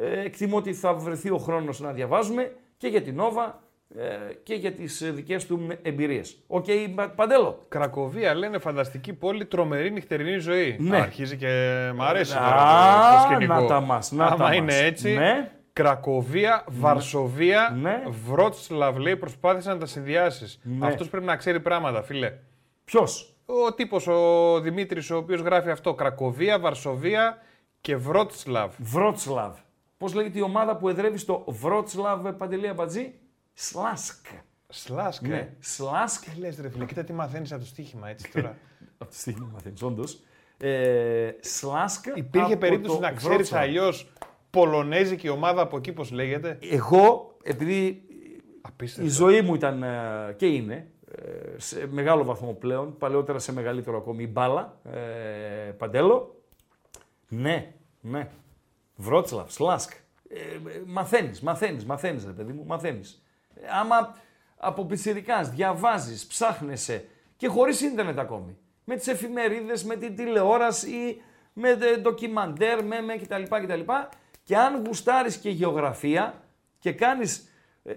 Ε, 0.00 0.20
εκτιμώ 0.20 0.56
ότι 0.56 0.74
θα 0.74 0.94
βρεθεί 0.94 1.30
ο 1.30 1.38
χρόνος 1.38 1.80
να 1.80 1.92
διαβάζουμε 1.92 2.52
και 2.76 2.88
για 2.88 3.02
την 3.02 3.14
Nova 3.14 3.62
ε, 3.96 4.04
και 4.42 4.54
για 4.54 4.72
τις 4.72 5.00
ε, 5.00 5.10
δικές 5.10 5.46
του 5.46 5.66
εμπειρίες. 5.82 6.36
Οκ, 6.46 6.64
Πα- 6.94 7.08
Παντέλο; 7.10 7.64
Κρακοβία 7.68 8.34
λένε 8.34 8.58
φανταστική 8.58 9.12
πόλη, 9.12 9.46
τρομερή 9.46 9.90
νυχτερινή 9.90 10.38
ζωή. 10.38 10.76
Ναι. 10.80 10.96
Αρχίζει 11.00 11.36
και 11.36 11.46
μ' 11.94 12.02
αρέσει 12.02 12.36
Α, 12.36 12.38
τώρα 12.38 12.56
το, 13.10 13.16
το 13.16 13.34
σκηνικό. 13.34 13.54
να 13.60 13.66
τα 13.66 13.80
μας, 13.80 14.12
να 14.12 14.26
Άμα 14.26 14.36
τα 14.36 14.54
είναι 14.54 14.64
μας. 14.64 14.80
έτσι, 14.80 15.12
Ναι. 15.14 15.50
Κρακοβία, 15.72 16.64
Βαρσοβία, 16.68 17.76
Ναι. 17.80 18.02
Βρότσλαβ 18.26 18.96
λέει 18.96 19.16
προσπάθησε 19.16 19.68
να 19.68 19.78
τα 19.78 19.86
συνδυάσεις. 19.86 20.58
Ναι. 20.62 20.86
Αυτός 20.86 21.08
πρέπει 21.08 21.26
να 21.26 21.36
ξέρει 21.36 21.60
πράγματα, 21.60 22.02
φίλε. 22.02 22.32
Ποιος; 22.84 23.35
Ο 23.46 23.74
τύπος 23.74 24.06
ο 24.06 24.60
Δημήτρης 24.60 25.10
ο 25.10 25.16
οποίος 25.16 25.40
γράφει 25.40 25.70
αυτό. 25.70 25.94
Κρακοβία, 25.94 26.58
Βαρσοβία 26.58 27.38
και 27.80 27.96
Βρότσλαβ. 27.96 28.74
Βρότσλαβ. 28.78 29.56
Πώς 29.98 30.14
λέγεται 30.14 30.38
η 30.38 30.42
ομάδα 30.42 30.76
που 30.76 30.88
εδρεύει 30.88 31.18
στο 31.18 31.44
Βρότσλαβ 31.48 32.28
Παντελία 32.28 32.74
Μπατζή; 32.74 33.14
Σλάσκ. 33.52 34.26
Σλάσκ, 34.68 35.22
Ναι. 35.26 35.36
ε. 35.36 35.48
Σλάσκ. 35.58 36.24
Τι 36.30 36.40
λες 36.40 36.58
ρε 36.60 36.70
φίλε, 36.70 36.84
κοίτα 36.84 37.04
τι 37.04 37.12
μαθαίνεις 37.12 37.52
από 37.52 37.60
το 37.60 37.66
στοίχημα 37.66 38.08
έτσι 38.08 38.30
τώρα. 38.32 38.56
Από 38.98 39.10
τη 39.10 39.16
στιγμή 39.16 39.48
μαθαίνεις, 39.52 39.82
όντως. 39.82 40.20
Ε, 40.58 41.30
Σλάσκ. 41.40 42.06
Υπήρχε 42.14 42.46
από 42.52 42.56
περίπτωση 42.60 42.94
το 42.94 43.00
να 43.02 43.12
ξέρεις 43.12 43.34
Βρότσλαβ. 43.36 43.62
αλλιώς 43.62 44.12
πολωνέζικη 44.50 45.28
ομάδα 45.28 45.62
από 45.62 45.76
εκεί 45.76 45.92
πως 45.92 46.10
λέγεται; 46.10 46.58
Εγώ, 46.60 47.36
επειδή 47.42 48.02
Απίστευτο. 48.60 49.06
η 49.10 49.12
ζωή 49.12 49.40
μου 49.40 49.54
ήταν 49.54 49.82
ε, 49.82 50.34
και 50.36 50.46
είναι 50.46 50.74
ε, 50.74 50.86
σε 51.56 51.86
μεγάλο 51.86 52.24
βαθμό 52.24 52.52
πλέον, 52.52 52.96
παλαιότερα 52.96 53.38
σε 53.38 53.52
μεγαλύτερο 53.52 53.96
ακόμη 53.96 54.22
η 54.22 54.28
μπάλα, 54.32 54.80
ε, 54.92 55.70
Παντέλο. 55.70 56.40
Ναι, 57.28 57.72
ναι. 58.00 58.28
Βρότσλαβ, 58.96 59.50
Σλάσκ. 59.50 59.90
Ε, 60.28 60.38
ε, 60.38 60.82
μαθαίνεις, 60.86 61.40
μαθαίνεις, 61.40 61.84
μαθαίνεις 61.84 62.24
ρε 62.24 62.32
παιδί 62.32 62.52
μου, 62.52 62.64
μαθαίνεις. 62.66 63.22
Ε, 63.54 63.60
άμα 63.80 64.16
από 64.56 64.84
πιτσιρικάς 64.84 65.50
διαβάζεις, 65.50 66.26
ψάχνεσαι 66.26 67.04
και 67.36 67.48
χωρίς 67.48 67.80
ίντερνετ 67.80 68.18
ακόμη. 68.18 68.56
Με 68.84 68.96
τις 68.96 69.06
εφημερίδες, 69.06 69.84
με 69.84 69.96
την 69.96 70.16
τηλεόραση, 70.16 71.22
με 71.52 71.68
ε, 71.68 71.96
ντοκιμαντέρ, 71.96 72.84
με, 72.84 73.00
με 73.00 73.16
κτλ, 73.16 73.42
κτλ. 73.42 73.80
Και 74.42 74.56
αν 74.56 74.84
γουστάρεις 74.86 75.36
και 75.36 75.50
γεωγραφία 75.50 76.42
και 76.78 76.92
κάνεις 76.92 77.38
ε, 77.38 77.50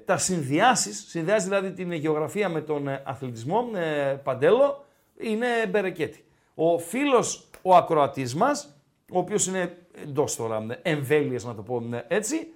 τα 0.05 0.17
συνδυάσεις, 0.17 1.05
συνδυάζεις 1.07 1.47
δηλαδή 1.47 1.71
την 1.71 1.91
γεωγραφία 1.91 2.49
με 2.49 2.61
τον 2.61 2.87
ε, 2.87 3.01
αθλητισμό, 3.05 3.69
ε, 3.75 4.13
Παντέλο, 4.23 4.85
είναι 5.17 5.47
μπερεκέτη. 5.69 6.23
Ο 6.55 6.77
φίλος, 6.77 7.49
ο 7.61 7.75
ακροατής 7.75 8.35
μας, 8.35 8.75
ο 9.11 9.17
οποίος 9.17 9.47
είναι 9.47 9.77
εντός 10.03 10.35
τώρα 10.35 10.65
εμβέλειες 10.81 11.43
να 11.43 11.55
το 11.55 11.61
πω 11.61 11.83
ε, 11.91 12.05
έτσι, 12.07 12.47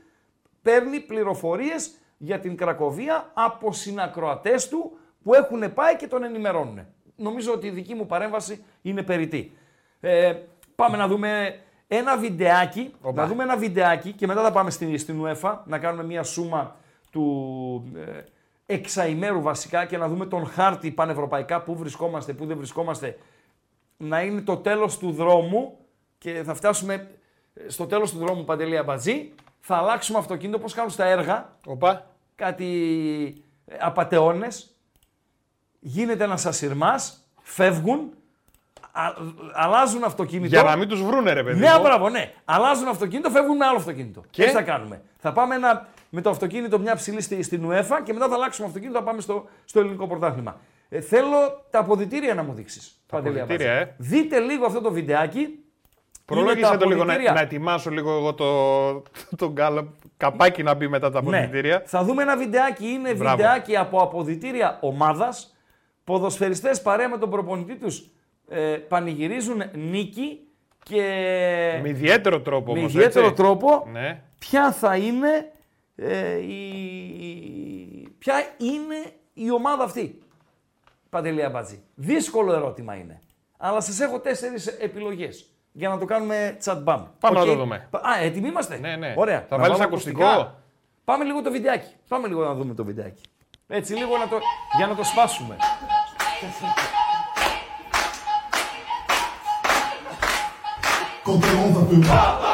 παίρνει 0.61 0.99
πληροφορίες 0.99 1.91
για 2.17 2.39
την 2.39 2.57
Κρακοβία 2.57 3.31
από 3.33 3.73
συνακροατές 3.73 4.67
του 4.67 4.97
που 5.23 5.33
έχουν 5.33 5.73
πάει 5.73 5.95
και 5.95 6.07
τον 6.07 6.23
ενημερώνουν. 6.23 6.85
Νομίζω 7.15 7.53
ότι 7.53 7.67
η 7.67 7.69
δική 7.69 7.93
μου 7.93 8.05
παρέμβαση 8.05 8.63
είναι 8.81 9.03
περιττή. 9.03 9.57
Ε, 9.99 10.33
πάμε 10.75 10.97
να 10.97 11.07
δούμε 11.07 11.59
ένα 11.87 12.17
βιντεάκι, 12.17 12.93
Οπα. 13.01 13.21
να 13.21 13.27
δούμε 13.27 13.43
ένα 13.43 13.57
βιντεάκι 13.57 14.11
και 14.11 14.27
μετά 14.27 14.43
θα 14.43 14.51
πάμε 14.51 14.69
στην, 14.69 14.99
στην 14.99 15.21
UEFA 15.23 15.57
να 15.65 15.79
κάνουμε 15.79 16.03
μια 16.03 16.23
σούμα 16.23 16.75
του 17.13 17.91
ε, 17.95 18.23
εξαημέρου 18.65 19.41
βασικά 19.41 19.85
και 19.85 19.97
να 19.97 20.07
δούμε 20.07 20.25
τον 20.25 20.45
χάρτη 20.47 20.91
πανευρωπαϊκά, 20.91 21.61
πού 21.61 21.75
βρισκόμαστε, 21.75 22.33
πού 22.33 22.45
δεν 22.45 22.57
βρισκόμαστε, 22.57 23.17
να 23.97 24.21
είναι 24.21 24.41
το 24.41 24.57
τέλος 24.57 24.97
του 24.97 25.11
δρόμου 25.11 25.77
και 26.17 26.41
θα 26.45 26.53
φτάσουμε 26.53 27.07
ε, 27.53 27.69
στο 27.69 27.85
τέλος 27.85 28.11
του 28.11 28.17
δρόμου 28.17 28.43
Παντελή 28.43 28.77
Αμπατζή, 28.77 29.31
θα 29.59 29.75
αλλάξουμε 29.75 30.17
αυτοκίνητο 30.17 30.57
όπως 30.57 30.73
κάνουν 30.73 30.89
στα 30.91 31.05
έργα, 31.05 31.55
Οπα. 31.65 32.05
κάτι 32.35 32.65
ε, 33.65 33.75
απατεώνες, 33.79 34.75
γίνεται 35.79 36.23
ένας 36.23 36.45
ασυρμάς, 36.45 37.27
φεύγουν, 37.41 38.09
α- 38.91 39.13
αλλάζουν 39.53 40.03
αυτοκίνητο. 40.03 40.47
Για 40.47 40.63
να 40.63 40.75
μην 40.75 40.87
τους 40.87 41.03
βρούνε, 41.03 41.33
ρε 41.33 41.43
παιδί. 41.43 41.59
Ναι, 41.59 41.73
μου. 41.75 41.81
μπράβο, 41.81 42.09
ναι. 42.09 42.33
Αλλάζουν 42.45 42.87
αυτοκίνητο, 42.87 43.29
φεύγουν 43.29 43.57
με 43.57 43.65
άλλο 43.65 43.77
αυτοκίνητο. 43.77 44.23
Και; 44.29 44.41
Έτσι 44.41 44.55
θα 44.55 44.61
κάνουμε; 44.61 45.01
Θα 45.17 45.31
πάμε 45.31 45.55
ένα, 45.55 45.87
με 46.15 46.21
το 46.21 46.29
αυτοκίνητο 46.29 46.79
μια 46.79 46.95
ψηλή 46.95 47.21
στη, 47.21 47.43
στην 47.43 47.69
UEFA 47.69 47.99
και 48.03 48.13
μετά 48.13 48.27
θα 48.27 48.33
αλλάξουμε 48.33 48.67
αυτοκίνητο, 48.67 48.97
θα 48.99 49.03
πάμε 49.03 49.21
στο, 49.21 49.45
στο 49.65 49.79
ελληνικό 49.79 50.07
πρωτάθλημα. 50.07 50.59
Ε, 50.89 51.01
θέλω 51.01 51.37
τα 51.69 51.79
αποδητήρια 51.79 52.33
να 52.33 52.43
μου 52.43 52.53
δείξεις. 52.53 53.03
αποδυτήρια, 53.11 53.71
ε. 53.71 53.95
Δείτε 53.97 54.39
λίγο 54.39 54.65
αυτό 54.65 54.81
το 54.81 54.91
βιντεάκι. 54.91 55.59
Προλόγησε 56.25 56.57
Είναι 56.59 56.67
τα 56.67 56.77
το 56.77 56.85
λίγο 56.85 56.97
να, 57.03 57.03
αποδυτήρια. 57.03 57.33
να 57.33 57.39
ετοιμάσω 57.41 57.89
λίγο 57.89 58.11
εγώ 58.17 58.33
το, 58.33 58.45
το 59.37 59.51
γκάλα, 59.51 59.87
καπάκι 60.17 60.63
να 60.63 60.73
μπει 60.73 60.87
μετά 60.87 61.11
τα 61.11 61.19
αποδητήρια. 61.19 61.77
Ναι. 61.77 61.83
Θα 61.85 62.03
δούμε 62.03 62.21
ένα 62.21 62.37
βιντεάκι. 62.37 62.87
Είναι 62.87 63.13
Μπράβο. 63.13 63.35
βιντεάκι 63.35 63.77
από 63.77 64.01
αποδητήρια 64.01 64.77
ομάδας. 64.81 65.55
Ποδοσφαιριστές 66.03 66.81
παρέα 66.81 67.09
με 67.09 67.17
τον 67.17 67.29
προπονητή 67.29 67.75
τους 67.75 68.09
ε, 68.49 68.59
πανηγυρίζουν 68.87 69.63
νίκη 69.73 70.39
και 70.83 71.01
Με 71.81 71.89
ιδιαίτερο 71.89 72.41
τρόπο 72.41 72.73
με 72.73 72.79
όμως, 72.79 72.93
ιδιαίτερο 72.93 73.25
έτσι. 73.25 73.37
τρόπο 73.41 73.87
Ναι. 73.91 74.21
ποια 74.39 74.71
θα 74.71 74.95
είναι 74.95 75.51
ε, 75.95 76.35
η... 76.37 78.07
ποια 78.17 78.35
είναι 78.57 79.13
η 79.33 79.51
ομάδα 79.51 79.83
αυτή; 79.83 80.19
Παντελή 81.09 81.49
Αμπατζή. 81.49 81.83
Δύσκολο 81.95 82.53
ερώτημα 82.53 82.95
είναι. 82.95 83.19
Αλλά 83.57 83.81
σας 83.81 83.99
έχω 83.99 84.19
τέσσερις 84.19 84.67
επιλογές 84.67 85.45
για 85.71 85.89
να 85.89 85.97
το 85.97 86.05
κάνουμε 86.05 86.55
τσακ 86.59 86.79
μπαμ. 86.79 87.03
Πάμε 87.19 87.39
Οκ. 87.39 87.45
να 87.45 87.51
το 87.53 87.59
δούμε. 87.59 87.87
Πα- 87.89 87.99
Α, 88.03 88.19
έτοιμοι 88.19 88.47
είμαστε; 88.47 88.77
Ναι, 88.77 88.95
ναι. 88.95 89.13
Ωραία. 89.17 89.45
Θα 89.49 89.55
Να 89.55 89.61
βάλεις 89.61 89.77
βάλω 89.77 89.89
ακουστικό; 89.89 90.23
ακουστικά. 90.25 90.61
Πάμε 91.03 91.23
λίγο 91.23 91.41
το 91.41 91.51
βιντεάκι. 91.51 91.93
Πάμε 92.07 92.27
λίγο 92.27 92.43
να 92.43 92.53
δούμε 92.53 92.73
το 92.73 92.83
βιντεάκι. 92.83 93.21
Έτσι 93.67 93.93
λίγο 93.93 94.17
να 94.17 94.27
το... 94.27 94.39
για 94.77 94.87
να 94.87 94.95
το 94.95 95.03
σπάσουμε. 95.03 95.55
Quand 101.25 101.43
on 101.61 101.69
va 101.75 102.52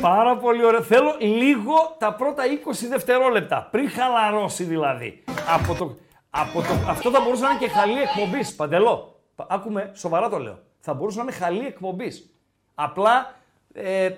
πάρα 0.00 0.36
πολύ 0.36 0.64
ωραίο. 0.64 0.82
Θέλω 0.82 1.16
λίγο 1.18 1.96
τα 1.98 2.14
πρώτα 2.14 2.42
20 2.66 2.86
δευτερόλεπτα. 2.88 3.68
Πριν 3.70 3.90
χαλαρώσει 3.90 4.64
δηλαδή. 4.64 5.24
Από 5.54 5.74
το, 5.74 5.96
από 6.30 6.60
το, 6.60 6.68
αυτό 6.88 7.10
θα 7.10 7.20
μπορούσε 7.20 7.42
να 7.42 7.50
είναι 7.50 7.58
και 7.58 7.68
χαλή 7.68 8.00
εκπομπής. 8.00 8.54
Παντελώ. 8.54 9.20
Πα- 9.34 9.46
Άκουμε, 9.50 9.90
σοβαρά 9.94 10.28
το 10.28 10.38
λέω. 10.38 10.58
Θα 10.80 10.94
μπορούσε 10.94 11.16
να 11.18 11.22
είναι 11.22 11.32
χαλή 11.32 11.66
εκπομπής. 11.66 12.30
Απλά. 12.74 13.34
Ε, 13.72 14.10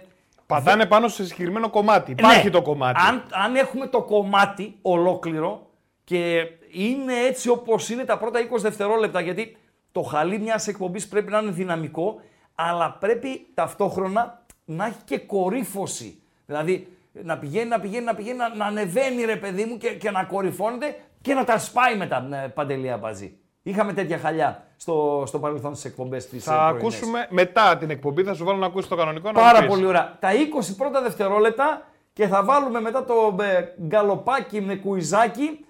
Πατάνε 0.47 0.87
πάνω 0.87 1.09
σε 1.09 1.25
συγκεκριμένο 1.25 1.71
κομμάτι. 1.71 2.11
Υπάρχει 2.11 2.45
ναι, 2.45 2.51
το 2.51 2.62
κομμάτι. 2.62 3.01
Αν, 3.09 3.23
αν 3.33 3.57
έχουμε 3.57 3.87
το 3.87 4.03
κομμάτι 4.03 4.79
ολόκληρο 4.83 5.66
και 6.05 6.47
είναι 6.73 7.14
έτσι 7.29 7.49
όπως 7.49 7.88
είναι 7.90 8.05
τα 8.05 8.18
πρώτα 8.18 8.40
20 8.40 8.59
δευτερόλεπτα, 8.59 9.21
γιατί 9.21 9.57
το 9.92 10.03
χαλί 10.03 10.38
μιας 10.38 10.66
εκπομπής 10.68 11.09
πρέπει 11.09 11.31
να 11.31 11.38
είναι 11.38 11.51
δυναμικό, 11.51 12.21
αλλά 12.55 12.90
πρέπει 13.01 13.47
ταυτόχρονα 13.55 14.41
να 14.64 14.87
έχει 14.87 14.98
και 15.05 15.18
κορύφωση. 15.18 16.22
Δηλαδή 16.46 16.96
να 17.12 17.38
πηγαίνει, 17.38 17.68
να 17.68 17.81
πηγαίνει, 17.81 18.05
να 18.05 18.14
πηγαίνει, 18.14 18.37
να, 18.37 18.55
να 18.55 18.64
ανεβαίνει 18.66 19.25
ρε 19.25 19.37
παιδί 19.37 19.64
μου 19.64 19.77
και, 19.79 19.88
και 19.88 20.11
να 20.11 20.25
κορυφώνεται 20.25 20.96
και 21.20 21.35
να 21.35 21.44
τα 21.44 21.59
σπάει 21.59 21.96
μετά 21.96 22.29
ε, 22.44 22.48
παντελία 22.48 22.96
μπαζί. 22.96 23.37
Είχαμε 23.62 23.92
τέτοια 23.92 24.18
χαλιά 24.18 24.66
στο, 24.77 25.25
στο 25.27 25.38
παρελθόν 25.38 25.75
στις 25.75 25.90
εκπομπές 25.90 26.29
της. 26.29 26.44
Θα 26.44 26.66
ακούσουμε 26.66 27.27
μετά 27.31 27.77
την 27.77 27.90
εκπομπή, 27.90 28.22
θα 28.25 28.35
σου 28.35 28.44
βάλω 28.44 28.59
να 28.59 28.66
ακούσεις 28.66 28.88
το 28.88 28.96
κανονικό. 28.96 29.27
να 29.27 29.40
Πάρα 29.40 29.61
μου 29.61 29.66
πεις. 29.66 29.75
πολύ 29.75 29.87
ωραία. 29.87 30.16
Τα 30.20 30.29
20 30.33 30.75
πρώτα 30.77 31.03
δευτερόλεπτα 31.03 31.87
και 32.12 32.27
θα 32.27 32.44
βάλουμε 32.44 32.81
μετά 32.81 33.05
το 33.05 33.37
ε, 33.40 33.75
γκαλοπάκι 33.87 34.61
με 34.61 34.75
κουιζάκι 34.75 35.64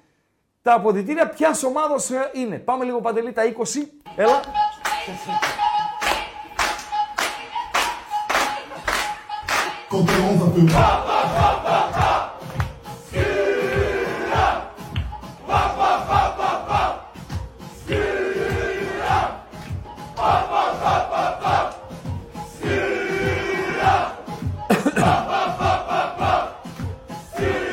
τα 0.62 0.74
αποδητήρια 0.74 1.28
ποιας 1.28 1.62
ομάδα 1.62 1.94
είναι. 2.32 2.58
Πάμε 2.58 2.84
λίγο 2.84 3.00
παντελή 3.00 3.32
τα 3.32 3.42
20. 3.42 3.48
Έλα. 4.16 4.40
Quand 9.92 9.98
on 9.98 10.36
va 10.38 10.46
peu. 10.54 10.62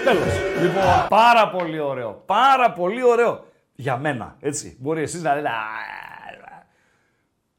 Τέλος. 0.03 0.62
Λοιπόν, 0.62 1.08
πάρα 1.10 1.49
πολύ 1.49 1.79
ωραίο. 1.79 2.23
Πάρα 2.25 2.71
πολύ 2.71 3.03
ωραίο. 3.03 3.45
Για 3.75 3.97
μένα, 3.97 4.36
έτσι. 4.39 4.77
Μπορεί 4.79 5.01
εσείς 5.01 5.21
να 5.21 5.36
λέτε... 5.36 5.47
«Α, 5.47 5.51
α». 5.51 6.63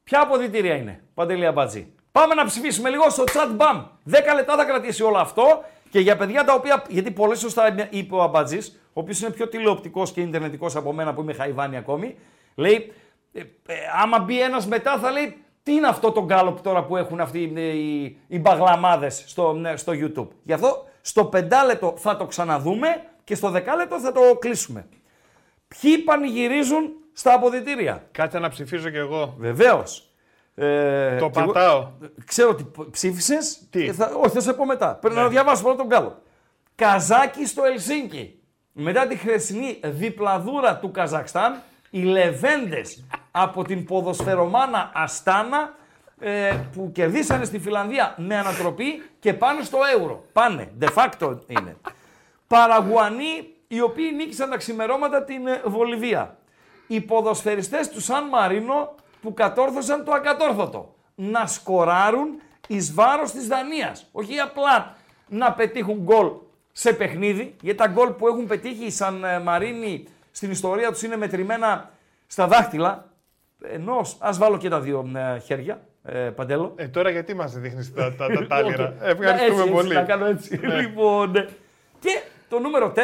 Ποια 0.05 0.21
αποδητήρια 0.21 0.75
είναι, 0.75 1.05
Παντελή 1.15 1.47
Αμπατζή; 1.47 1.95
Πάμε 2.13 2.35
να 2.35 2.45
ψηφίσουμε 2.45 2.91
λίγο 2.91 3.11
στο 3.11 3.25
chat 3.27 3.61
bam. 3.61 3.85
10 4.11 4.35
λεπτά 4.35 4.57
θα 4.57 4.65
κρατήσει 4.65 5.03
όλο 5.03 5.17
αυτό 5.17 5.65
και 5.91 6.01
για 6.01 6.17
παιδιά 6.17 6.45
τα 6.45 6.55
οποία. 6.55 6.83
Γιατί 6.89 7.11
πολύ 7.11 7.37
σωστά 7.37 7.89
είπε 7.91 8.15
ο 8.15 8.23
Αμπατζής, 8.23 8.81
ο 8.87 9.01
οποίος 9.01 9.21
είναι 9.21 9.31
πιο 9.31 9.49
τηλεοπτικός 9.49 10.13
και 10.13 10.21
ιντερνετικός 10.21 10.77
από 10.77 10.93
μένα 10.93 11.15
που 11.15 11.21
είμαι 11.21 11.33
χαϊβάνι 11.33 11.77
ακόμη. 11.77 12.17
Λέει, 12.55 12.93
ε, 13.33 13.41
ε, 13.41 13.75
άμα 14.03 14.19
μπει 14.19 14.41
ένας 14.41 14.67
μετά 14.67 14.99
θα 14.99 15.11
λέει, 15.11 15.45
τι 15.63 15.73
είναι 15.73 15.87
αυτό 15.87 16.13
το 16.13 16.25
γκάλωπ 16.25 16.61
τώρα 16.61 16.85
που 16.85 16.97
έχουν 16.97 17.21
αυτοί 17.21 17.53
ε, 17.57 17.61
οι, 17.61 18.19
οι 18.29 18.39
μπαγλαμάδες 18.39 19.25
στο, 19.27 19.61
ε, 19.65 19.77
στο 19.77 19.93
YouTube. 19.97 20.29
Γι' 20.43 20.53
αυτό 20.53 20.85
στο 21.01 21.25
πεντάλεπτο 21.25 21.95
θα 21.97 22.17
το 22.17 22.27
ξαναδούμε 22.27 23.03
και 23.25 23.35
στο 23.35 23.51
δεκάλεπτο 23.51 24.01
θα 24.01 24.13
το 24.13 24.21
κλείσουμε. 24.39 24.87
Ποιοι 25.69 25.99
πανηγυρίζουν 25.99 26.91
στα 27.13 27.35
αποδητήρια; 27.35 28.09
Κάτσε 28.13 28.39
να 28.39 28.49
ψηφίσω 28.49 28.91
κι 28.91 28.97
εγώ. 28.97 29.35
Βεβαίως. 29.39 30.10
Ε, 30.55 31.17
Το 31.19 31.31
και 31.31 31.41
εγώ- 31.41 31.53
πατάω. 31.53 31.89
Ξέρω 32.25 32.49
ότι 32.51 32.71
ψήφισες. 32.91 33.59
Τι; 33.71 33.93
Θα, 33.93 34.13
όχι, 34.23 34.29
θα 34.35 34.41
σε 34.41 34.53
πω 34.53 34.65
μετά. 34.65 34.95
Πρέπει 34.95 35.17
να 35.17 35.29
διαβάσω 35.29 35.63
πρώτα 35.63 35.77
τον 35.77 35.89
κάλο. 35.89 36.23
Καζάκι 36.75 37.47
στο 37.47 37.65
Ελσίνκι. 37.65 38.35
Μετά 38.73 39.07
τη 39.07 39.17
χθεσινή 39.17 39.81
διπλαδούρα 39.85 40.77
του 40.77 40.91
Καζακστάν, 40.91 41.61
οι 41.91 42.03
λεβέντες 42.03 43.05
από 43.31 43.65
την 43.65 43.85
ποδοσφαιρομάνα 43.85 44.91
Αστάνα 44.95 45.75
ε, 46.21 46.57
που 46.73 46.91
κερδίσανε 46.95 47.45
στη 47.45 47.59
Φιλανδία 47.59 48.15
με 48.19 48.37
ανατροπή 48.37 49.03
και 49.19 49.35
πάνε 49.35 49.63
στο 49.63 49.79
ευρώ. 49.99 50.25
Πάνε, 50.33 50.73
de 50.81 50.87
facto 50.95 51.37
είναι. 51.47 51.77
Παραγουανοί 52.47 53.55
οι 53.69 53.81
οποίοι 53.81 54.11
νίκησαν 54.17 54.51
τα 54.51 54.57
ξημερώματα 54.57 55.25
την 55.25 55.47
ε, 55.47 55.61
Βολιβία. 55.65 56.37
Οι 56.87 57.01
ποδοσφαιριστές 57.01 57.89
του 57.89 58.01
Σαν 58.01 58.29
Μαρίνο 58.29 58.95
που 59.21 59.35
κατόρθωσαν 59.35 60.05
το 60.05 60.13
ακατόρθωτο. 60.13 60.95
Να 61.15 61.47
σκοράρουν 61.47 62.29
εις 62.69 62.95
βάρος 62.95 63.31
της 63.31 63.47
Δανίας. 63.47 64.07
Όχι 64.13 64.39
απλά 64.39 64.95
να 65.29 65.53
πετύχουν 65.53 65.97
γκολ 66.03 66.31
σε 66.73 66.93
παιχνίδι, 66.93 67.55
γιατί 67.61 67.79
τα 67.79 67.87
γκολ 67.87 68.09
που 68.11 68.27
έχουν 68.29 68.47
πετύχει 68.47 68.85
οι 68.85 68.91
Σαν 68.91 69.25
ε, 69.25 69.39
Μαρίνοι 69.39 70.05
στην 70.31 70.51
ιστορία 70.51 70.91
τους 70.93 71.03
είναι 71.03 71.17
μετρημένα 71.17 71.91
στα 72.27 72.47
δάχτυλα. 72.47 73.09
Ενό, 73.63 74.01
ας 74.19 74.39
βάλω 74.39 74.57
και 74.59 74.69
τα 74.69 74.81
δύο 74.81 75.11
ε, 75.17 75.39
χέρια, 75.39 75.81
ε, 76.05 76.19
Παντέλο. 76.19 76.73
Ε, 76.77 76.89
τώρα 76.89 77.11
γιατί 77.11 77.35
μας 77.35 77.59
δείχνεις 77.59 77.95
τα, 77.95 78.15
τα, 78.15 78.27
τα 78.27 78.33
Όχι. 78.39 78.47
τάλιρα; 78.47 78.95
Να- 79.01 79.07
Ευχαριστούμε 79.07 79.45
έτσι, 79.47 79.61
έτσι, 79.61 79.71
πολύ. 79.73 79.95
Να 79.95 80.03
κάνω 80.03 80.25
έτσι. 80.25 80.57
Λοιπόν, 80.57 81.31
ναι. 81.31 81.47
και 82.01 82.21
το 82.49 82.59
νούμερο 82.59 82.93
4, 82.97 83.01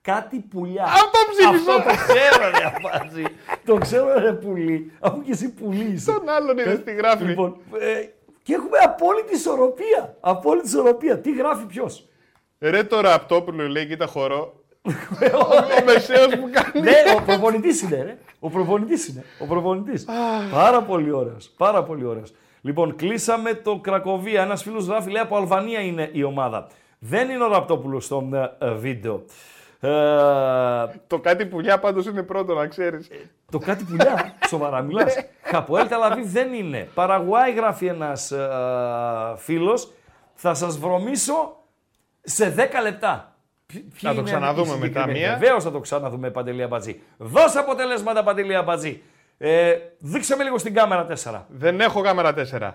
κάτι 0.00 0.40
πουλιά. 0.40 0.84
Αυτό 0.84 1.18
ψήφισα. 1.30 1.72
Αυτό 1.74 1.90
το 1.90 1.96
ξέρω, 1.96 2.50
ρε 2.58 2.64
Απάτζη. 2.76 3.24
το 3.64 3.74
ξέρω, 3.76 4.18
ρε 4.18 4.32
πουλί. 4.32 4.92
Αφού 5.00 5.22
και 5.22 5.32
εσύ 5.32 5.52
πουλί 5.52 5.92
είσαι. 5.92 6.12
Τον 6.12 6.28
άλλον 6.28 6.58
είδες 6.58 6.82
τι 6.82 6.94
γράφει. 6.94 7.24
Λοιπόν, 7.24 7.56
ε, 7.80 8.08
και 8.42 8.54
έχουμε 8.54 8.78
απόλυτη 8.84 9.34
ισορροπία. 9.34 10.16
Απόλυτη 10.20 10.66
ισορροπία. 10.66 11.18
Τι 11.18 11.32
γράφει 11.32 11.64
ποιος. 11.64 12.08
Ρε 12.58 12.84
το 12.84 13.00
Ραπτόπουλο 13.00 13.68
λέει, 13.68 13.86
κοίτα 13.86 14.06
χορό. 14.06 14.52
ο 15.80 15.84
μεσαίος 15.84 16.26
που 16.26 16.50
κάνει. 16.52 16.80
ναι, 16.80 16.94
ο 17.16 17.22
προπονητής 17.22 17.82
είναι, 17.82 18.02
ρε. 18.02 18.18
Ο 18.38 18.50
προπονητής 18.50 19.08
είναι. 19.08 19.24
Ο 19.38 19.46
προπονητής. 19.46 20.06
πάρα 20.50 20.82
πολύ 20.82 21.10
ωραίος. 21.10 21.50
Πάρα 21.56 21.82
πολύ 21.82 22.04
ωραίος. 22.04 22.32
Λοιπόν, 22.60 22.96
κλείσαμε 22.96 23.54
το 23.54 23.78
Κρακοβία. 23.78 24.42
Ένας 24.42 24.62
φίλος 24.62 24.86
γράφει, 24.86 25.10
λέει 25.10 25.22
από 25.22 25.36
Αλβανία 25.36 25.80
είναι 25.80 26.10
η 26.12 26.22
ομάδα. 26.22 26.66
Δεν 26.98 27.30
είναι 27.30 27.44
ο 27.44 27.48
Ραπτόπουλος 27.48 28.04
στο 28.04 28.28
ε, 28.32 28.66
ε, 28.66 28.72
βίντεο. 28.72 29.14
Ε, 29.14 29.22
Το 31.06 31.18
κάτι 31.22 31.46
πουλιά 31.46 31.78
πάντως 31.78 32.06
είναι 32.06 32.22
πρώτο, 32.22 32.54
να 32.54 32.66
ξέρεις. 32.66 33.08
το 33.50 33.58
κάτι 33.58 33.84
πουλιά, 33.84 34.34
σοβαρά 34.48 34.82
μιλάς. 34.82 35.14
Χαποέλ 35.42 35.88
Ταλαβίβ 35.88 36.26
δεν 36.32 36.52
είναι. 36.52 36.88
Παραγουάη 36.94 37.52
γράφει 37.52 37.86
ένας 37.86 38.32
φίλος. 39.36 39.92
Θα 40.34 40.54
σας 40.54 40.78
βρωμίσω 40.78 41.56
σε 42.20 42.54
10 42.56 42.82
λεπτά. 42.82 43.32
Θα 43.92 44.14
το 44.14 44.22
ξαναδούμε 44.22 44.76
μετά 44.76 45.06
μία. 45.06 45.36
Βεβαίως 45.38 45.64
θα 45.64 45.70
το 45.70 45.80
ξαναδούμε, 45.80 46.30
Παντελή 46.30 46.62
Αμπατζή. 46.62 47.00
Δώσε 47.16 47.58
αποτελέσματα, 47.58 48.22
Παντελή 48.22 48.54
Αμπατζή. 48.56 49.02
Ε, 49.38 49.74
δείξε 49.98 50.36
με 50.36 50.44
λίγο 50.44 50.58
στην 50.58 50.74
κάμερα 50.74 51.06
4. 51.24 51.44
Δεν 51.48 51.80
έχω 51.80 52.00
κάμερα 52.00 52.34
4. 52.34 52.72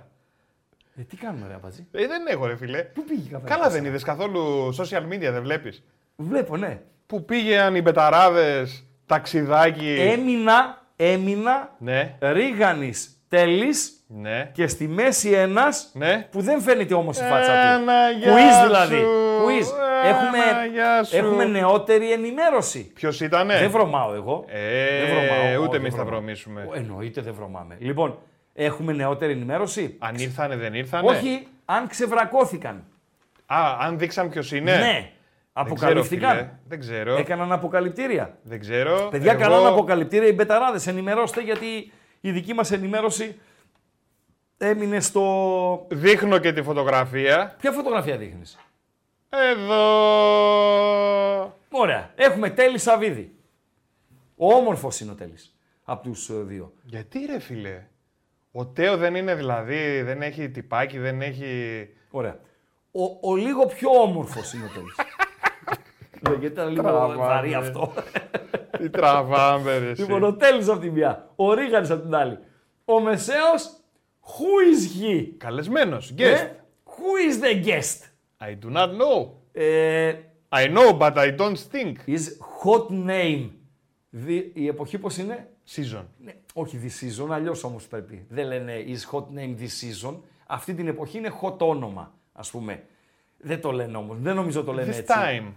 Ε, 0.96 1.02
τι 1.02 1.16
κάνουμε, 1.16 1.48
ρε 1.48 1.54
Αμπατζή; 1.54 1.88
Ε, 1.92 2.08
δεν 2.08 2.28
έχω, 2.28 2.46
ρε 2.46 2.56
φίλε. 2.56 2.84
Πού 2.84 3.04
πήγε 3.04 3.22
η 3.28 3.30
κάμερα 3.32 3.56
Καλά 3.56 3.68
4? 3.68 3.72
δεν 3.72 3.86
είδες 3.86 4.04
καθόλου 4.04 4.74
social 4.76 5.04
media, 5.14 5.20
δεν 5.32 5.42
βλέπεις. 5.42 5.84
Βλέπω, 6.16 6.58
ναι. 6.58 6.80
Που 7.06 7.26
πήγαν 7.26 7.76
οι 7.76 7.82
μπεταράδες, 7.82 8.84
ταξιδάκι. 9.06 9.96
Έμεινα, 10.00 10.82
έμεινα 10.96 11.76
Ναι, 11.78 12.16
Ρίγανης 12.20 13.18
Τέλης 13.28 13.92
ναι. 14.08 14.50
και 14.54 14.68
στη 14.68 14.88
μέση 14.88 15.30
ένας 15.32 15.90
Ναι. 15.94 16.28
που 16.32 16.42
δεν 16.42 16.62
φαίνεται 16.62 16.94
όμως 16.94 17.18
η 17.18 17.22
φάτσα 17.24 17.52
του. 17.52 17.86
Παναγιά 17.86 18.34
Quiz 18.34 18.66
δηλαδή. 18.66 18.96
σου, 18.96 19.06
Quiz. 19.46 19.66
Έχουμε, 20.06 20.38
Παναγιά 20.52 21.04
σου. 21.04 21.18
έχουμε 21.18 21.46
νεότερη 21.46 22.12
ενημέρωση. 22.12 22.92
Ποιος 22.94 23.22
ήτανε; 23.22 23.58
Δεν 23.60 23.70
βρωμάω 23.70 24.14
εγώ. 24.14 24.46
Ε, 24.48 25.00
δεν 25.06 25.10
βρωμάω. 25.10 25.52
ούτε 25.52 25.58
Όχι, 25.60 25.68
δεν 25.70 25.80
εμείς 25.80 25.94
θα 25.94 26.04
βρωμάω. 26.04 26.20
βρωμίσουμε. 26.22 26.66
Ο, 26.70 26.74
Εννοείται 26.76 27.22
δεν 27.22 27.34
βρωμάμε. 27.34 27.76
Λοιπόν, 27.80 28.18
έχουμε 28.54 28.94
νεότερη 28.94 29.32
ενημέρωση; 29.32 29.96
Αν 30.00 30.16
ήρθανε, 30.16 30.56
δεν 30.56 30.74
ήρθανε; 30.74 31.10
Όχι, 31.10 31.48
αν 31.66 31.88
ξεβρακώθηκαν. 31.88 32.84
Α, 33.46 33.58
αν 33.80 33.98
δείξαν 33.98 34.30
ποιος 34.30 34.52
είναι; 34.52 34.76
Ναι. 34.78 35.12
Δεν 35.56 35.76
ξέρω, 35.76 35.92
Αποκαλυφθήκαν. 35.92 36.36
φίλε. 36.38 36.50
Δεν 36.68 36.80
ξέρω. 36.80 37.16
Έκαναν 37.18 37.52
αποκαλυπτήρια. 37.52 38.38
Δεν 38.44 38.60
ξέρω. 38.60 39.08
Παιδιά, 39.12 39.32
Εγώ- 39.32 39.42
κάναν 39.42 39.66
αποκαλυπτήρια 39.66 40.28
οι 40.28 40.34
μπεταράδες. 40.34 40.88
Ενημερώστε 40.88 41.42
γιατί 41.42 41.92
η 42.22 42.32
δική 42.32 42.54
μας 42.54 42.72
ενημέρωση 42.72 43.40
έμεινε 44.58 45.00
στο. 45.00 45.88
Δείχνω 45.90 46.38
και 46.38 46.54
τη 46.54 46.62
φωτογραφία. 46.64 47.56
Ποια 47.60 47.72
φωτογραφία 47.72 48.18
δείχνεις; 48.18 48.58
Εδώ. 49.30 49.84
Ωραία. 51.70 52.12
Έχουμε 52.16 52.50
Τέλη 52.50 52.78
Σαββίδη. 52.78 53.36
Ο 54.36 54.54
όμορφος 54.54 55.00
είναι 55.00 55.12
ο 55.12 55.16
Τέλης. 55.16 55.56
Από 55.84 56.04
τους 56.04 56.46
δύο. 56.46 56.74
Γιατί 56.84 57.26
ρε 57.26 57.40
φίλε; 57.40 57.84
Ο 58.52 58.66
Τέο 58.66 58.98
δεν 58.98 59.16
είναι 59.16 59.36
δηλαδή, 59.36 60.02
δεν 60.02 60.22
έχει 60.22 60.50
τυπάκι, 60.50 60.98
δεν 60.98 61.22
έχει... 61.22 61.88
Ωραία. 62.12 62.40
Ο, 62.92 63.30
ο 63.32 63.36
λίγο 63.36 63.66
πιο 63.66 63.90
όμορφος 63.90 64.54
είναι 64.54 64.66
ο 64.66 64.70
Τέλης. 64.74 64.96
Γιατί 66.30 66.46
ήταν 66.46 66.70
λίγο 66.70 66.82
Τραβάμε. 66.82 67.16
βαρύ 67.16 67.54
αυτό. 67.54 67.94
Τι 68.78 68.90
τραβάμε 68.90 69.78
ρε 69.78 69.90
εσύ. 69.90 70.02
λοιπόν, 70.02 70.24
ο 70.24 70.34
Τέλης 70.36 70.68
από 70.70 70.80
τη 70.80 70.90
μια. 70.90 71.30
Ο 71.36 71.54
Ρίγανης 71.54 71.90
από 71.90 72.02
την 72.02 72.16
άλλη. 72.16 72.38
Ο 72.86 73.00
Μεσαίος. 73.00 73.78
Who 74.26 74.74
is 74.74 75.02
he? 75.04 75.28
Καλεσμένος, 75.38 76.14
guest. 76.18 76.22
Ε; 76.22 76.52
Who 76.86 77.30
is 77.32 77.44
the 77.44 77.66
guest? 77.68 78.00
I 78.48 78.56
do 78.66 78.76
not 78.76 78.88
know. 78.90 79.28
Ε, 79.52 80.14
I 80.50 80.66
know, 80.78 80.98
but 81.00 81.14
I 81.14 81.36
don't 81.38 81.56
think. 81.72 81.94
is 82.08 82.22
hot 82.64 82.88
name. 83.08 83.50
Δι- 84.10 84.52
η 84.54 84.68
εποχή 84.68 84.98
πώς 84.98 85.18
είναι; 85.18 85.48
Season. 85.76 86.04
Ναι, 86.18 86.34
όχι 86.54 86.80
this 86.84 87.24
season, 87.24 87.28
αλλιώς 87.32 87.64
όμως 87.64 87.88
πρέπει. 87.88 88.26
Δεν 88.30 88.48
λένε 88.48 88.74
is 88.88 89.16
hot 89.18 89.24
name 89.24 89.56
this 89.62 90.08
season. 90.10 90.16
Αυτή 90.48 90.74
την 90.74 90.88
εποχή 90.88 91.18
είναι 91.18 91.32
hot 91.42 91.58
όνομα, 91.58 92.14
ας 92.34 92.52
πούμε. 92.52 92.84
Δεν 93.38 93.62
το 93.62 93.72
λένε 93.72 93.98
όμως, 93.98 94.18
δεν 94.20 94.36
νομίζω 94.36 94.64
το 94.64 94.74
λένε 94.74 94.92
This 94.92 94.98
έτσι. 94.98 95.14
time. 95.16 95.52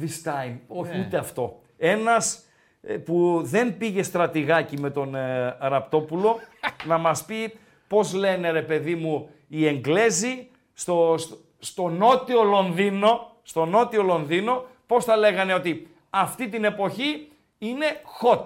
This 0.00 0.28
time. 0.32 0.56
Όχι, 0.66 0.96
Ναι. 0.96 1.04
ούτε 1.06 1.16
αυτό. 1.16 1.60
Ένας 1.76 2.44
ε, 2.82 2.96
που 2.96 3.40
δεν 3.44 3.76
πήγε 3.76 4.02
στρατηγάκι 4.02 4.78
με 4.78 4.90
τον 4.90 5.14
ε, 5.14 5.56
Ραπτόπουλο 5.60 6.38
να 6.90 6.98
μας 6.98 7.24
πει 7.24 7.54
πώς 7.88 8.12
λένε 8.14 8.50
ρε 8.50 8.62
παιδί 8.62 8.94
μου 8.94 9.28
οι 9.48 9.66
Εγγλέζοι 9.66 10.48
στο, 10.72 11.14
στο, 11.18 11.38
στο 11.58 11.88
νότιο 11.88 12.42
Λονδίνο, 12.42 13.36
στο 13.42 13.64
νότιο 13.64 14.02
Λονδίνο, 14.02 14.64
πώς 14.86 15.04
θα 15.04 15.16
λέγανε 15.16 15.54
ότι 15.54 15.88
αυτή 16.10 16.48
την 16.48 16.64
εποχή 16.64 17.28
είναι 17.58 17.86
hot. 18.22 18.44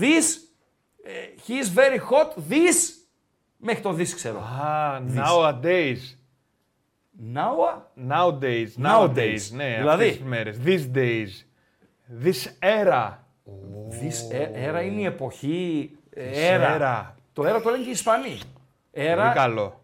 This, 0.00 0.24
ε, 1.02 1.10
he 1.46 1.52
is 1.64 1.78
very 1.78 1.98
hot, 2.10 2.28
this, 2.50 2.76
μέχρι 3.56 3.82
το 3.82 3.96
this 3.98 4.08
ξέρω. 4.14 4.42
Ah, 4.62 5.00
nowadays. 5.16 6.17
Now, 7.34 7.82
Nowadays. 8.08 8.76
Nowadays. 8.76 8.76
Nowadays. 8.78 9.50
Ναι, 9.52 9.76
Δηλαδή; 9.78 10.04
αυτές 10.04 10.16
τις 10.16 10.26
μέρες. 10.26 10.58
These 10.64 10.96
days. 10.96 11.28
This 12.24 12.46
era. 12.82 13.18
this, 14.00 14.32
ε, 14.32 14.70
era 14.70 14.84
είναι 14.84 15.00
η 15.00 15.04
εποχή, 15.04 15.90
ε, 16.10 16.30
This 16.30 16.56
era. 16.60 16.80
era. 16.80 17.14
Το 17.32 17.42
era 17.42 17.60
το 17.62 17.70
λένε 17.70 17.82
και 17.82 17.88
οι 17.88 17.92
Ισπανοί. 17.92 18.38
Πολύ 18.92 19.06
Era, 19.08 19.32
καλό. 19.34 19.80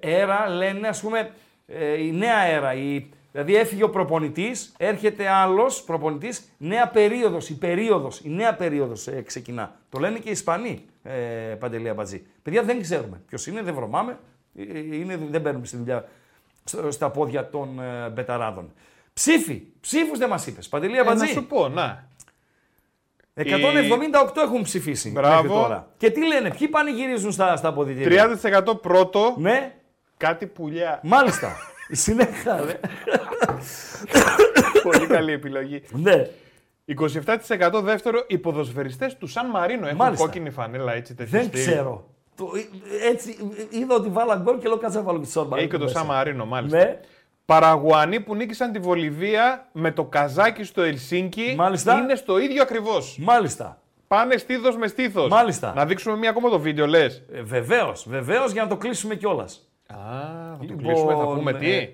Έρα 0.00 0.48
λένε, 0.48 0.88
ας 0.88 1.00
πούμε, 1.00 1.30
ε, 1.66 2.02
η 2.02 2.12
νέα 2.12 2.38
έρα. 2.38 2.74
Η, 2.74 3.06
δηλαδή 3.32 3.56
έφυγε 3.56 3.82
ο 3.84 3.90
προπονητής, 3.90 4.72
έρχεται 4.78 5.28
άλλος 5.28 5.82
προπονητής, 5.82 6.42
νέα 6.58 6.88
περίοδος, 6.88 7.48
η 7.48 7.58
περίοδος, 7.58 8.20
η 8.20 8.28
νέα 8.28 8.54
περίοδος 8.54 9.06
ε, 9.06 9.22
ξεκινά. 9.22 9.74
Το 9.88 9.98
λένε 9.98 10.18
και 10.18 10.28
οι 10.28 10.32
Ισπανοί, 10.32 10.84
ε, 11.02 11.12
Παντελία 11.58 11.94
Μπατζή. 11.94 12.26
Παιδιά 12.42 12.62
δεν 12.62 12.80
ξέρουμε 12.80 13.20
ποιος 13.26 13.46
είναι, 13.46 13.62
δεν 13.62 13.74
βρωμάμε, 13.74 14.18
ε, 14.56 14.62
ε, 14.62 14.96
είναι, 14.96 15.16
δεν 15.30 15.42
παίρνουμε 15.42 15.66
στη 15.66 15.76
δουλειά 15.76 15.98
στο- 15.98 16.08
στα 16.88 17.10
πόδια 17.10 17.48
των 17.50 17.80
ε, 17.80 18.08
μπεταράδων. 18.08 18.72
Ψήφι, 19.12 19.62
ψήφους 19.80 20.18
δεν 20.18 20.28
μας 20.28 20.46
είπες. 20.46 20.68
Παντελία 20.68 21.00
Ε, 21.00 21.02
να 21.02 21.08
Μπατζή, 21.14 21.26
σου 21.32 21.46
πω, 21.46 21.68
να. 21.68 22.06
178 23.34 23.44
έχουν 24.36 24.62
ψηφίσει 24.62 25.10
Μπράβο. 25.10 25.34
μέχρι 25.34 25.48
τώρα. 25.48 25.88
Και 25.96 26.10
τι 26.10 26.26
λένε, 26.26 26.50
ποιοι 26.58 26.68
πανηγυρίζουν 26.68 27.32
στα, 27.32 27.56
στα 27.56 27.68
αποδητήρια. 27.68 28.38
30% 28.42 28.80
πρώτο, 28.80 29.34
Ναι, 29.38 29.74
κάτι 30.16 30.46
πουλιά. 30.46 31.00
μάλιστα. 31.02 31.56
Συνέχεια, 31.90 32.60
ρε. 32.64 32.80
Πολύ 34.82 35.06
καλή 35.06 35.32
επιλογή. 35.32 35.82
Ναι. 35.90 36.26
27% 37.00 37.80
δεύτερο, 37.82 38.24
οι 38.28 38.38
ποδοσφαιριστές 38.38 39.16
του 39.16 39.26
Σαν 39.26 39.46
Μαρίνο 39.50 39.84
έχουν 39.86 39.98
Μάλιστα. 39.98 40.24
κόκκινη 40.24 40.50
φανέλα 40.50 40.92
έτσι 40.92 41.14
τέτοιο 41.14 41.38
Δεν 41.38 41.46
στυλ. 41.48 41.60
ξέρω. 41.60 42.08
Το, 42.38 42.50
ε, 43.02 43.08
έτσι, 43.08 43.36
ε, 43.72 43.78
είδα 43.78 43.94
ότι 43.94 44.08
βάλα 44.08 44.36
γκολ 44.36 44.58
και 44.58 44.68
λέω 44.68 44.76
κάτσε 44.76 44.98
να 44.98 45.04
βάλω 45.04 45.18
και 45.18 45.24
τη 45.24 45.30
Σόρμπα. 45.30 45.58
Έχει 45.58 45.68
και 45.68 45.76
το 45.78 45.88
Σαν 45.88 46.06
Μαρίνο 46.06 46.46
μάλιστα. 46.46 46.76
Ναι. 46.78 47.00
Παραγουανοί 47.44 48.20
που 48.20 48.34
νίκησαν 48.34 48.72
τη 48.72 48.78
Βολιβία 48.78 49.68
με 49.72 49.90
το 49.92 50.04
καζάκι 50.04 50.64
στο 50.64 50.82
Ελσίνκι 50.82 51.54
Μάλιστα. 51.56 51.98
είναι 51.98 52.14
στο 52.14 52.38
ίδιο 52.38 52.62
ακριβώς. 52.62 53.18
Μάλιστα. 53.20 53.80
Πάνε 54.08 54.36
στήθος 54.36 54.76
με 54.76 54.86
στήθος. 54.86 55.28
Μάλιστα. 55.28 55.72
Να 55.76 55.86
δείξουμε 55.86 56.16
μία 56.16 56.30
ακόμα 56.30 56.48
το 56.48 56.58
βίντεο 56.60 56.86
λες. 56.86 57.22
Ε, 57.32 57.42
Βεβαίως, 57.42 58.04
βεβαίως 58.08 58.52
για 58.52 58.62
να 58.62 58.68
το 58.68 58.76
κλείσουμε 58.76 59.14
κιόλας. 59.14 59.68
Α, 59.86 59.96
θα 59.96 60.56
το 60.58 60.64
Λοιπόν, 60.64 60.78
κλείσουμε, 60.78 61.14
θα 61.14 61.24
πούμε 61.24 61.52
τι. 61.52 61.70
ε, 61.72 61.88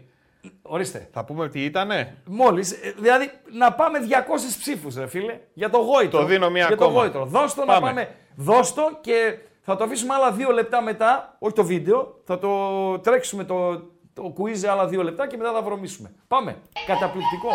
Ορίστε. 0.62 1.08
Θα 1.12 1.24
πούμε 1.24 1.48
τι 1.48 1.64
ήτανε. 1.64 2.16
Μόλις, 2.26 2.74
δηλαδή 2.98 3.30
να 3.52 3.72
πάμε 3.72 3.98
200 3.98 4.56
ψήφους, 4.58 4.94
ρε 4.96 5.06
φίλε, 5.06 5.38
για 5.54 5.70
το 5.70 5.78
γόητρο. 5.78 6.18
Το 6.20 6.24
δίνω 6.26 6.50
μία 6.50 6.64
για 6.66 6.74
ακόμα. 6.74 6.92
το 6.92 6.98
γόητρο. 6.98 7.24
Δώσ' 7.24 7.54
το 7.54 7.64
να 7.64 7.72
Πάμε. 7.72 7.86
πάμε. 7.86 8.08
Δώσ' 8.36 8.74
το 8.74 8.82
και 9.00 9.38
θα 9.64 9.76
το 9.76 9.84
αφήσουμε 9.84 10.14
άλλα 10.14 10.32
δύο 10.32 10.50
λεπτά 10.50 10.82
μετά, 10.82 11.36
όχι 11.38 11.54
το 11.54 11.64
βίντεο, 11.64 12.20
θα 12.24 12.38
το 12.38 12.50
τρέξουμε 12.98 13.44
το, 13.44 13.72
το 14.14 14.34
quiz 14.38 14.66
άλλα 14.70 14.86
δύο 14.86 15.02
λεπτά 15.02 15.26
και 15.26 15.36
μετά 15.36 15.52
θα 15.52 15.62
βρωμίσουμε. 15.62 16.14
Πάμε. 16.28 16.56
Καταπληκτικό. 16.86 17.50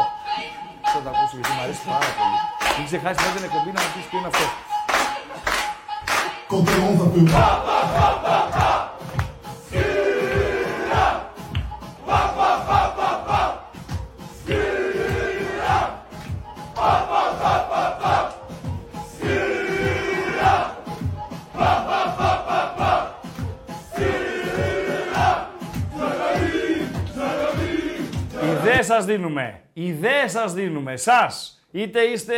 Θα 0.93 1.01
το 1.03 1.09
ακούσω 1.09 1.35
γιατί 1.35 1.51
μου 1.55 1.61
αρέσει 1.63 1.85
πάρα 1.85 2.09
πολύ. 2.17 2.37
Μην 2.77 2.85
ξεχάσεις 2.85 3.25
μετά 3.25 3.35
την 3.35 3.43
εκπομπή 3.43 3.71
να 3.71 3.81
μου 3.81 3.91
πεις 3.95 4.05
ποιο 4.09 4.17
είναι 4.17 4.27
αυτό. 4.27 4.45
Σας 28.99 29.07
δίνουμε. 29.07 29.61
Ιδέες 29.73 30.31
σας 30.31 30.53
δίνουμε. 30.53 30.95
Σας. 30.95 31.63
Είτε 31.71 32.01
είστε 32.01 32.33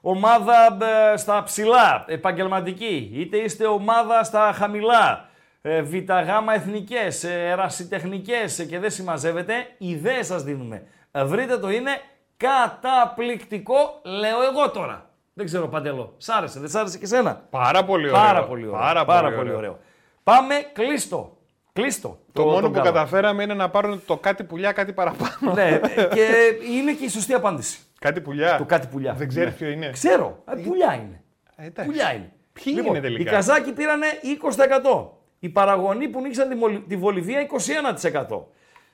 ομάδα 0.00 0.78
ε, 1.12 1.16
στα 1.16 1.42
ψηλά, 1.42 2.04
επαγγελματική. 2.08 3.10
Είτε 3.14 3.36
είστε 3.36 3.66
ομάδα 3.66 4.24
στα 4.24 4.52
χαμηλά. 4.54 5.28
Ε, 5.62 5.82
Β' 5.82 5.94
γ 5.94 6.52
εθνικές, 6.54 7.24
ε, 7.24 7.48
ερασιτεχνικές 7.48 8.58
ε, 8.58 8.64
και 8.64 8.78
δεν 8.78 8.90
συμμαζεύετε. 8.90 9.54
Ιδέες 9.78 10.26
σας 10.26 10.42
δίνουμε. 10.42 10.82
Ε, 11.12 11.24
Βρείτε 11.24 11.58
το 11.58 11.70
είναι 11.70 11.90
καταπληκτικό, 12.36 14.00
λέω 14.04 14.42
εγώ 14.52 14.70
τώρα. 14.70 15.10
Δεν 15.34 15.46
ξέρω 15.46 15.68
Παντελό. 15.68 16.14
Σ' 16.18 16.28
άρεσε, 16.28 16.60
δεν 16.60 16.68
σ' 16.68 16.74
άρεσε 16.74 16.98
και 16.98 17.06
σένα. 17.06 17.42
Πάρα 17.50 17.84
πολύ 17.84 18.08
ωραίο. 18.08 18.20
Πάρα 18.22 18.44
πολύ 18.44 18.66
ωραίο. 18.66 18.80
Πάρα, 18.80 19.04
Πάρα 19.04 19.22
πολύ, 19.22 19.34
πολύ 19.36 19.48
ωραίο. 19.48 19.58
ωραίο. 19.58 19.78
Πάμε, 20.22 20.54
κλείστο. 20.72 21.37
Κλείστο. 21.80 22.18
Το, 22.32 22.42
μόνο 22.44 22.60
τον 22.60 22.72
που 22.72 22.78
καλό. 22.78 22.84
καταφέραμε 22.92 23.42
είναι 23.42 23.54
να 23.54 23.70
πάρουν 23.70 24.02
το 24.06 24.16
κάτι 24.16 24.44
πουλιά, 24.44 24.72
κάτι 24.72 24.92
παραπάνω. 24.92 25.52
Ναι, 25.54 25.80
και 26.14 26.26
είναι 26.72 26.92
και 26.92 27.04
η 27.04 27.08
σωστή 27.08 27.34
απάντηση. 27.34 27.78
κάτι 27.98 28.20
πουλιά. 28.20 28.56
Το 28.56 28.64
κάτι 28.64 28.86
πουλιά. 28.86 29.12
Δεν 29.12 29.28
ξέρεις 29.28 29.50
Ναι. 29.50 29.56
ποιο 29.58 29.68
είναι. 29.68 29.90
Ξέρω. 29.90 30.42
Ε, 30.50 30.54
πουλιά 30.62 30.94
είναι. 30.94 31.22
Ε, 31.56 31.66
εντάξει. 31.66 31.90
Πουλιά 31.90 32.12
είναι. 32.14 32.32
Ποιοι 32.52 32.72
Λοιπόν, 32.76 32.90
είναι 32.94 33.00
τελικά; 33.00 33.30
Οι 33.30 33.34
Καζάκοι 33.34 33.72
πήραν 33.72 34.00
20%. 34.22 35.08
Οι 35.38 35.48
Παραγωνοί 35.48 36.08
που 36.08 36.20
νίξαν 36.20 36.48
τη, 36.48 36.54
Μολυ- 36.54 36.88
τη 36.88 36.96
Βολιβία 36.96 37.40
21%. 37.40 38.46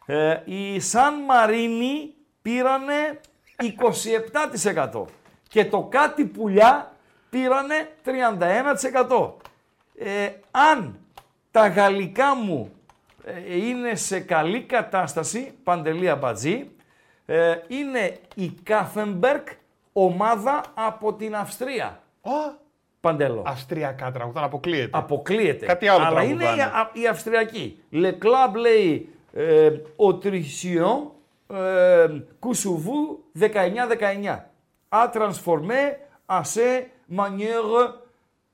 Ε, 0.07 0.37
οι 0.45 0.81
Σαν 0.81 1.15
Μαρίνοι 1.29 2.15
πήραν 2.43 2.83
27%. 4.93 5.05
Και 5.49 5.65
το 5.65 5.83
κάτι 5.83 6.25
πουλιά 6.25 6.93
πήρανε 7.31 7.89
31%. 8.05 9.33
Ε, 9.99 10.29
αν 10.51 10.99
τα 11.55 11.67
γαλλικά 11.69 12.35
μου 12.37 12.73
ε, 13.25 13.57
είναι 13.57 13.95
σε 13.95 14.21
καλή 14.21 14.63
κατάσταση, 14.63 15.53
Παντελή 15.65 16.09
Αμπατζή, 16.09 16.71
ε, 17.27 17.55
είναι 17.69 18.17
η 18.35 18.49
Καφενμπερκ 18.63 19.49
ομάδα 19.93 20.65
από 20.75 21.15
την 21.15 21.37
Αυστρία. 21.37 22.03
Α, 22.23 22.31
Παντέλο. 23.01 23.43
Αυστριακά 23.47 24.11
τραγουδάνε, 24.11 24.47
αποκλείεται. 24.47 24.99
Αποκλείεται. 24.99 25.67
Κάτι 25.67 25.89
άλλο 25.89 26.05
Αλλά 26.05 26.23
είναι 26.23 26.45
τραγουδάνε. 26.45 26.63
η, 26.63 26.65
α- 26.65 26.91
η 26.93 27.07
Αυστριακή. 27.07 27.79
Le 27.93 28.11
club 28.13 28.55
λέει 28.57 29.09
ε, 29.33 29.71
Autrichien 29.97 31.11
ε, 31.55 32.07
Kosovo 32.41 33.19
19-19. 33.41 34.39
A 34.89 35.09
transformé 35.09 35.83
à 36.27 36.45
ses 36.45 36.87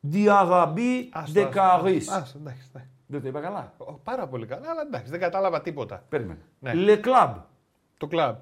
manières 0.02 0.46
d'Arabie 0.46 1.08
Άστο, 1.12 1.40
de 1.40 1.44
άστο, 1.44 1.60
Caris. 1.60 2.04
άστο, 2.08 2.38
εντάξει, 2.38 2.62
εντάξει. 2.68 2.90
Δεν 3.06 3.22
το 3.22 3.28
είπα 3.28 3.40
καλά. 3.40 3.72
Ο, 3.76 3.92
Πάρα 3.92 4.26
πολύ 4.28 4.46
καλά, 4.46 4.70
αλλά 4.70 4.80
εντάξει, 4.82 5.10
δεν 5.10 5.20
κατάλαβα 5.20 5.62
τίποτα. 5.62 6.04
Περίμενε. 6.08 6.40
Ναι. 6.58 6.72
Le 6.74 7.04
club 7.04 7.34
Το 7.98 8.06
κλαμπ. 8.06 8.36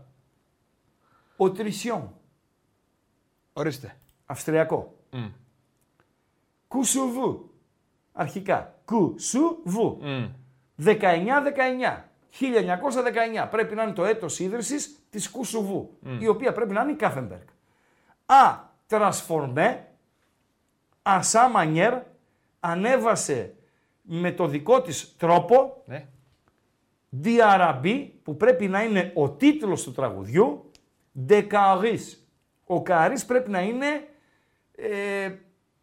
Autrichien. 1.37 2.03
Ορίστε. 3.53 3.97
Αυστριακό. 4.27 4.97
Kosovo. 6.69 7.37
Αρχικά. 8.13 8.75
Kosovo. 8.85 9.97
19-19. 10.85 12.05
1919. 12.41 13.49
Πρέπει 13.51 13.75
να 13.75 13.83
είναι 13.83 13.93
το 13.93 14.05
έτος 14.05 14.39
ίδρυσης 14.39 14.99
της 15.11 15.31
Κουσουβού, 15.31 15.99
η 16.21 16.27
οποία 16.29 16.53
πρέπει 16.53 16.73
να 16.73 16.83
είναι 16.83 16.93
η 16.93 16.95
Κάφενμπεργκ. 16.95 17.47
Α, 18.27 18.59
τρασφορμέ, 18.87 19.88
ασά 21.17 21.49
μανιέρ, 21.49 21.95
ανέβασε 22.61 23.55
με 24.03 24.33
το 24.33 24.47
δικό 24.47 24.81
της 24.83 25.17
τρόπο, 25.17 25.83
Ναι. 25.87 26.07
Διαραμπή, 27.11 28.15
που 28.23 28.37
πρέπει 28.37 28.69
να 28.69 28.83
είναι 28.83 29.13
ο 29.15 29.31
τίτλος 29.31 29.83
του 29.83 29.93
τραγουδιού, 29.93 30.71
Δεκαρής. 31.13 32.29
Ο 32.67 32.83
Καρής 32.83 33.25
πρέπει 33.25 33.51
να 33.51 33.61
είναι, 33.61 33.87
ε, 34.77 35.31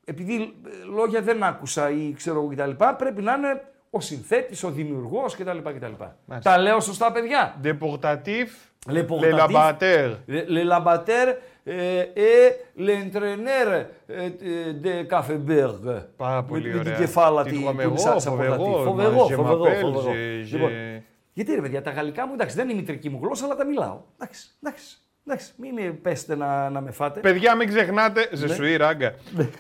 επειδή 0.06 0.36
ε, 0.66 0.86
λόγια 0.96 1.22
δεν 1.22 1.44
άκουσα 1.44 1.90
ή 1.90 2.14
ξέρω 2.14 2.40
εγώ 2.40 2.48
κτλ, 2.48 2.84
πρέπει 2.98 3.22
να 3.22 3.34
είναι 3.34 3.62
ο 3.90 4.00
συνθέτης, 4.00 4.64
ο 4.64 4.72
δημιουργός 4.72 5.36
κτλ. 5.36 5.58
κτλ. 5.58 5.92
Μάλιστα. 6.26 6.52
Τα 6.52 6.58
λέω 6.58 6.80
σωστά 6.80 7.12
παιδιά; 7.12 7.60
Deportatif, 7.64 8.48
Le 8.88 8.92
le 8.94 9.06
portatif, 9.08 9.52
labater. 9.52 10.06
le, 10.28 10.42
le 10.56 10.64
Labater 10.74 11.26
euh, 11.28 11.36
et 11.66 12.48
l'entraîneur 12.76 13.86
euh, 14.10 14.74
de 14.86 15.04
Kaffeberg. 15.12 16.06
Πάρα 16.18 16.42
Με- 16.42 16.48
πολύ 16.48 16.66
με 16.68 16.72
την 16.72 16.80
ωραία. 16.80 16.98
κεφάλα 16.98 17.44
Τι 17.44 17.50
τη 17.50 17.56
θυμάμαι 17.56 17.84
που 17.84 17.90
είναι 17.90 18.00
εγώ, 18.02 18.02
σαν- 18.10 18.20
σαν 18.20 18.32
φοβερό, 18.32 18.56
πορτατή. 18.56 18.78
μα, 18.78 18.84
Φοβερό, 18.84 19.26
je 19.30 19.34
φοβερό, 19.36 19.64
m'appelle, 19.64 19.82
φοβερό. 19.82 20.12
je- 20.12 20.52
Λοιπόν, 20.52 20.70
je- 20.70 21.02
γιατί 21.34 21.56
ρε 21.56 21.62
παιδιά, 21.62 21.82
τα 21.82 21.92
γαλλικά 21.92 22.28
μου 22.28 22.34
εντάξει 22.34 22.56
δεν 22.56 22.64
είναι 22.70 22.74
η 22.78 22.80
μητρική 22.82 23.10
μου 23.10 23.20
γλώσσα, 23.22 23.46
αλλά 23.46 23.56
τα 23.56 23.66
μιλάω. 23.66 24.02
Εντάξει, 24.20 24.48
εντάξει. 24.64 24.98
Εντάξει, 25.28 25.52
μην 25.58 25.74
με 25.74 25.82
πέσετε 25.82 26.36
να, 26.36 26.70
να 26.70 26.82
με 26.82 26.92
φάτε. 26.92 27.20
Παιδιά, 27.20 27.56
μην 27.56 27.68
ξεχνάτε. 27.68 28.28
Ναι. 28.32 28.38
Ζεσουή, 28.38 28.76
ράγκα. 28.78 29.14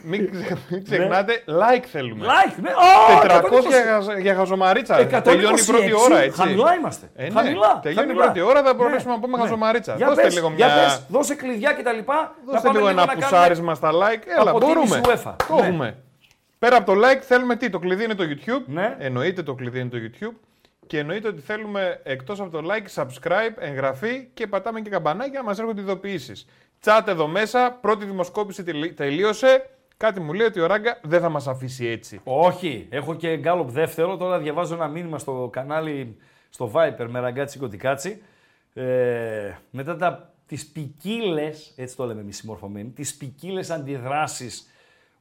Μην 0.03 0.31
ξε- 0.31 0.57
μην 0.69 0.83
ξεχνάτε, 0.83 1.43
like 1.47 1.83
θέλουμε. 1.91 2.25
Like, 2.25 2.55
ναι. 2.61 2.69
Ω, 2.69 3.19
400 3.21 3.67
για, 3.67 3.83
120. 3.83 3.87
χαζ- 3.87 4.19
για 4.19 4.35
χαζομαρίτσα. 4.35 4.97
126, 4.99 5.21
Τελειώνει 5.23 5.59
η 5.61 5.63
πρώτη 5.65 5.93
ώρα, 5.93 6.19
έτσι. 6.19 6.41
Χαμηλά 6.41 6.75
είμαστε. 6.75 7.09
Ε, 7.15 7.23
ναι. 7.23 7.29
Χαμηλά. 7.29 7.79
Τελειώνει 7.81 8.05
η 8.05 8.09
χαμηλά. 8.09 8.23
πρώτη 8.23 8.41
ώρα, 8.41 8.61
θα 8.63 8.67
Ναι, 8.67 8.73
μπορέσουμε 8.73 9.13
να 9.13 9.19
πούμε 9.19 9.37
ναι. 9.37 9.43
χαζομαρίτσα. 9.43 9.95
Για 9.95 10.07
Δώστε 10.07 10.21
πες, 10.21 10.33
λίγο 10.33 10.53
για 10.55 10.65
μια- 10.65 10.75
πες, 10.75 11.05
δώσε 11.07 11.35
κλειδιά 11.35 11.73
και 11.73 11.83
τα 11.83 11.91
λοιπά. 11.91 12.13
να 12.45 12.51
Δώστε 12.51 12.67
πάμε 12.67 12.77
λίγο 12.79 12.89
ένα 12.89 12.99
να 13.01 13.07
κάνουμε- 13.07 13.27
πουσάρισμα 13.29 13.75
στα 13.75 13.91
like. 13.91 14.21
Έλα, 14.41 14.49
αποτίμηση 14.51 14.99
μπορούμε. 14.99 15.01
UEFA. 15.25 15.35
Το 15.47 15.55
Ναι. 15.55 15.61
έχουμε. 15.61 15.97
Πέρα 16.59 16.77
από 16.77 16.93
το 16.93 16.99
like 17.07 17.21
θέλουμε 17.21 17.55
τι, 17.55 17.69
το 17.69 17.79
κλειδί 17.79 18.03
είναι 18.03 18.15
το 18.15 18.23
YouTube. 18.23 18.63
Ναι. 18.65 18.95
Εννοείται 18.99 19.43
το 19.43 19.53
κλειδί 19.53 19.79
είναι 19.79 19.89
το 19.89 19.97
YouTube. 19.97 20.35
Και 20.87 20.99
εννοείται 20.99 21.27
ότι 21.27 21.41
θέλουμε 21.41 21.99
εκτός 22.03 22.39
από 22.39 22.49
το 22.49 22.69
like, 22.71 23.01
subscribe, 23.03 23.53
εγγραφή 23.57 24.27
και 24.33 24.47
πατάμε 24.47 24.81
και 24.81 24.89
καμπανάκια 24.89 25.39
να 25.39 25.45
μας 25.45 25.59
έρχονται 25.59 25.81
ειδοποιήσεις. 25.81 26.45
Τσάτε 26.79 27.11
εδώ 27.11 27.27
μέσα, 27.27 27.77
πρώτη 27.81 28.05
δημοσκόπηση 28.05 28.63
τελει- 28.63 28.95
τελείωσε. 28.95 29.69
Κάτι 29.97 30.19
μου 30.19 30.33
λέει 30.33 30.47
ότι 30.47 30.59
ο 30.59 30.65
Ράγκα 30.65 30.99
δεν 31.03 31.21
θα 31.21 31.29
μας 31.29 31.47
αφήσει 31.47 31.85
έτσι. 31.85 32.21
Όχι, 32.23 32.87
έχω 32.89 33.15
και 33.15 33.37
γκάλωπ 33.37 33.69
δεύτερο. 33.69 34.17
Τώρα 34.17 34.39
διαβάζω 34.39 34.73
ένα 34.75 34.87
μήνυμα 34.87 35.19
στο 35.19 35.49
κανάλι 35.51 36.17
στο 36.49 36.71
Viper 36.75 37.05
με 37.09 37.19
ραγκάτσι 37.19 37.59
κωτικάτσι. 37.59 38.21
Ε, 38.73 39.51
μετά 39.71 39.95
τα, 39.95 40.33
τις 40.47 40.65
ποικίλες, 40.67 41.73
έτσι 41.75 41.95
το 41.95 42.05
λέμε 42.05 42.21
εμείς 42.21 42.37
συμμορφωμένοι, 42.37 42.89
τις 42.89 43.15
ποικίλες 43.15 43.69
αντιδράσεις 43.69 44.69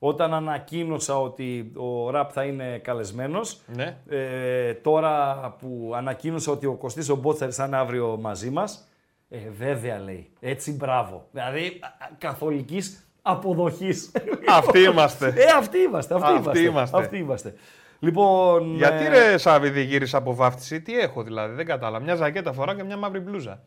όταν 0.06 0.34
ανακοίνωσα 0.34 1.20
ότι 1.20 1.72
ο 1.76 2.10
Ραπ 2.10 2.30
θα 2.32 2.44
είναι 2.44 2.78
καλεσμένος. 2.78 3.60
Ναι. 3.66 3.96
Ε, 4.08 4.74
τώρα 4.74 5.34
που 5.60 5.92
ανακοίνωσα 5.94 6.52
ότι 6.52 6.66
ο 6.66 6.74
Κωστής 6.74 7.08
ο 7.08 7.16
Μπότσαρης 7.16 7.56
θα 7.56 7.64
είναι 7.64 7.76
αύριο 7.76 8.18
μαζί 8.20 8.50
μας, 8.50 8.88
ε, 9.28 9.38
βέβαια 9.58 9.98
λέει, 9.98 10.30
έτσι 10.40 10.72
μπράβο. 10.72 11.28
Δηλαδή 11.30 11.78
α, 11.80 11.86
α, 11.86 12.08
καθολικής 12.18 13.06
αποδοχής. 13.22 14.12
Αυτοί 14.48 14.80
είμαστε. 14.80 15.26
Ε, 15.36 15.44
αυτοί 15.56 15.78
είμαστε. 15.78 16.14
Αυτοί, 16.14 16.26
Αυτοί 16.26 16.40
είμαστε, 16.42 16.60
είμαστε. 16.60 16.98
Αυτοί 16.98 17.18
είμαστε. 17.18 17.54
Λοιπόν. 17.98 18.74
Γιατί 18.74 19.04
ε, 19.04 19.08
ρε 19.08 19.38
Σάβη 19.38 19.70
δεν 19.70 19.82
γύρισα 19.82 20.18
από 20.18 20.34
βάφτιση, 20.34 20.80
τι 20.80 20.98
έχω 20.98 21.22
δηλαδή, 21.22 21.54
δεν 21.54 21.66
κατάλαβα. 21.66 22.04
Μια 22.04 22.14
ζακέτα 22.14 22.52
φορά 22.52 22.74
και 22.74 22.84
μια 22.84 22.96
μαύρη 22.96 23.20
μπλούζα. 23.20 23.62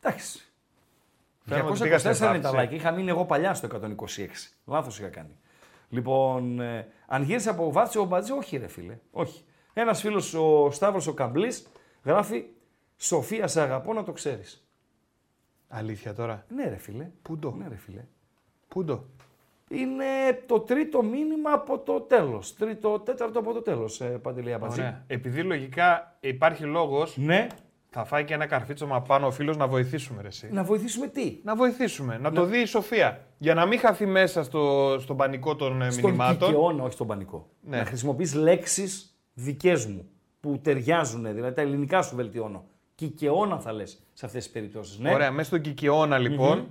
Εντάξει. 0.00 0.40
Φαίνομαι 1.48 1.70
ότι 1.70 1.80
πήγα 1.80 1.96
224 1.96 2.00
σε 2.00 2.26
είναι 2.26 2.38
τα 2.38 2.50
βάφτιση. 2.50 2.68
like. 2.70 2.74
Είχα 2.74 2.90
μείνει 2.90 3.08
εγώ 3.08 3.24
παλιά 3.24 3.54
στο 3.54 3.68
126. 3.82 4.26
Λάθος 4.66 4.98
είχα 4.98 5.08
κάνει. 5.08 5.36
Λοιπόν, 5.88 6.60
ε, 6.60 6.88
αν 7.06 7.22
γύρισε 7.22 7.50
από 7.50 7.72
βάφτιση 7.72 7.98
ο 7.98 8.04
Μπατζή, 8.04 8.32
όχι 8.32 8.56
ρε 8.56 8.66
φίλε. 8.66 8.98
Όχι. 9.10 9.44
Ένας 9.72 10.00
φίλος 10.00 10.34
ο 10.34 10.70
Σταύρος 10.70 11.06
ο 11.06 11.14
Καμπλής 11.14 11.66
γράφει 12.04 12.44
Σοφία, 12.96 13.46
σε 13.46 13.60
αγαπώ 13.60 13.92
να 13.92 14.02
το 14.02 14.12
ξέρεις. 14.12 14.66
Αλήθεια 15.68 16.14
τώρα; 16.14 16.44
Ναι, 16.48 16.68
ρε 16.68 16.76
φίλε. 16.76 17.10
Πού 17.22 17.38
το; 17.38 17.50
Ναι, 17.50 17.68
ρε 17.68 17.76
φίλε. 17.76 18.04
Πού 18.68 18.84
το. 18.84 19.04
Είναι 19.68 20.04
το 20.46 20.60
τρίτο 20.60 21.02
μήνυμα 21.02 21.52
από 21.52 21.78
το 21.78 22.00
τέλος. 22.00 22.54
Τρίτο, 22.54 23.00
τέταρτο 23.00 23.38
από 23.38 23.52
το 23.52 23.62
τέλος, 23.62 24.00
ε, 24.00 24.04
Παντελή 24.06 24.52
Αμπατζή. 24.52 24.80
Ωραία. 24.80 25.04
Επειδή 25.06 25.42
λογικά 25.42 26.16
υπάρχει 26.20 26.64
λόγος, 26.64 27.16
Ναι, 27.16 27.46
θα 27.98 28.04
φάει 28.04 28.24
και 28.24 28.34
ένα 28.34 28.46
καρφίτσομα 28.46 29.02
πάνω 29.02 29.26
ο 29.26 29.30
φίλος 29.30 29.56
να 29.56 29.66
βοηθήσουμε 29.66 30.22
ρε, 30.22 30.28
εσύ. 30.28 30.48
να 30.52 30.62
βοηθήσουμε 30.64 31.06
τι; 31.06 31.38
Να 31.42 31.54
βοηθήσουμε, 31.56 32.18
να 32.18 32.32
το 32.32 32.44
δει 32.44 32.58
η 32.58 32.64
Σοφία. 32.64 33.20
Για 33.38 33.54
να 33.54 33.66
μην 33.66 33.78
χαθεί 33.78 34.06
μέσα 34.06 34.42
στο, 34.42 34.96
στον 35.00 35.16
πανικό 35.16 35.56
των 35.56 35.82
ε, 35.82 35.90
Στον 35.90 36.04
μηνυμάτων. 36.04 36.48
κικαιώνα, 36.48 36.82
όχι 36.82 36.92
στον 36.92 37.06
πανικό. 37.06 37.48
Ναι. 37.60 37.76
Να 37.76 37.84
χρησιμοποιείς 37.84 38.34
λέξεις 38.34 39.16
δικές 39.34 39.86
μου 39.86 40.08
που 40.40 40.60
ταιριάζουν, 40.62 41.34
δηλαδή 41.34 41.54
τα 41.54 41.60
ελληνικά 41.60 42.02
σου 42.02 42.16
βελτιώνω. 42.16 42.64
Κικαιώνα 42.94 43.58
θα 43.58 43.72
λες 43.72 44.02
σε 44.12 44.26
αυτές 44.26 44.44
τις 44.44 44.52
περιπτώσεις. 44.52 44.98
Ναι. 44.98 45.12
Ωραία, 45.14 45.30
μέσα 45.30 45.46
στον 45.48 45.60
κικαιώνα 45.60 46.18
λοιπόν. 46.18 46.68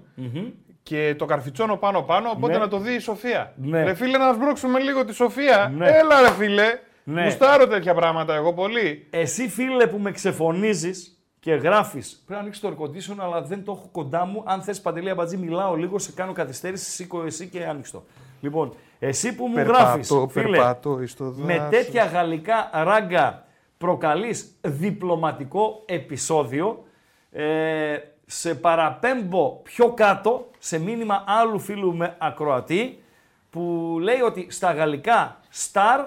Και 0.83 1.15
το 1.17 1.25
καρφιτσόνο 1.25 1.77
πάνω 1.77 2.01
πάνω, 2.01 2.29
οπότε 2.29 2.53
Ναι. 2.53 2.59
να 2.59 2.67
το 2.67 2.77
δει 2.77 2.93
η 2.93 2.99
Σοφία. 2.99 3.53
Ναι. 3.57 3.83
Ρε 3.83 3.93
φίλε, 3.93 4.17
να 4.17 4.33
σμπρώξουμε 4.33 4.79
λίγο 4.79 5.05
τη 5.05 5.13
Σοφία. 5.13 5.73
Ναι. 5.77 5.87
Έλα, 5.89 6.21
ρε 6.21 6.31
φίλε. 6.31 6.79
Ναι. 7.07 7.23
Μουστάρω 7.23 7.67
τέτοια 7.67 7.93
πράγματα 7.93 8.35
εγώ 8.35 8.53
πολύ. 8.53 9.07
Εσύ 9.09 9.49
φίλε 9.49 9.87
που 9.87 9.97
με 9.97 10.11
ξεφωνίζεις 10.11 11.14
και 11.45 11.53
γράφεις, 11.53 12.15
πρέπει 12.25 12.31
να 12.31 12.37
ανοίξει 12.39 12.61
το 12.61 12.67
air 12.69 12.81
condition, 12.81 13.15
αλλά 13.19 13.41
δεν 13.41 13.63
το 13.63 13.71
έχω 13.71 13.89
κοντά 13.91 14.25
μου. 14.25 14.43
Αν 14.45 14.61
θες 14.61 14.81
Παντελή 14.81 15.09
Αμπατζή, 15.09 15.37
μιλάω 15.37 15.75
λίγο, 15.75 15.99
σε 15.99 16.11
κάνω 16.11 16.31
καθυστέρηση, 16.31 16.91
σήκω 16.91 17.23
εσύ 17.23 17.47
και 17.47 17.65
άνοιξε 17.65 17.91
το. 17.91 18.03
Λοιπόν, 18.41 18.73
εσύ 18.99 19.35
που 19.35 19.47
μου 19.47 19.57
γράφεις, 19.57 20.11
φίλε, 20.29 20.49
περπατώ 20.49 21.01
εις 21.01 21.15
το 21.15 21.23
με 21.23 21.57
δάσος. 21.57 21.69
τέτοια 21.69 22.05
γαλλικά 22.05 22.69
ράγκα 22.73 23.45
προκαλείς 23.77 24.55
διπλωματικό 24.61 25.83
επεισόδιο, 25.85 26.83
ε, 27.31 27.97
σε 28.25 28.55
παραπέμπω 28.55 29.59
πιο 29.63 29.89
κάτω 29.89 30.49
σε 30.59 30.79
μήνυμα 30.79 31.23
άλλου 31.27 31.59
φίλου 31.59 31.95
με 31.95 32.15
ακροατή 32.19 33.03
που 33.49 33.97
λέει 34.01 34.21
ότι 34.21 34.47
στα 34.49 34.73
γαλλικά 34.73 35.39
star 35.71 36.05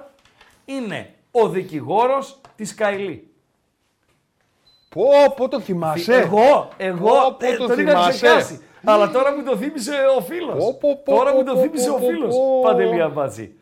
είναι 0.64 1.14
ο 1.30 1.48
δικηγόρος 1.48 2.40
της 2.56 2.74
Καηλή. 2.74 3.32
Πω, 4.88 5.04
πω 5.36 5.48
το 5.48 5.60
θυμάσαι; 5.60 6.14
Εγώ, 6.14 6.68
εγώ 6.76 7.08
Πω, 7.08 7.36
πω, 7.38 7.46
ε, 7.46 7.56
το 7.56 7.66
τον 7.66 7.78
είχα 7.78 7.90
θυμάσαι; 7.90 8.10
ξεχάσει. 8.10 8.62
Αλλά 8.84 9.10
τώρα 9.10 9.36
μου 9.36 9.42
το 9.42 9.56
θύμισε 9.56 9.92
ο 10.18 10.20
φίλος. 10.20 10.56
Πω, 10.64 10.74
πω, 10.80 11.02
πω, 11.04 11.14
τώρα 11.14 11.30
πω, 11.30 11.36
μου 11.36 11.44
το 11.44 11.54
πω, 11.54 11.60
θύμισε 11.60 11.88
πω, 11.88 11.94
ο 11.94 11.98
πω, 11.98 12.06
φίλος. 12.06 12.34
πω. 12.34 12.60
Παντελία 12.62 13.08
Μπάτζη. 13.08 13.52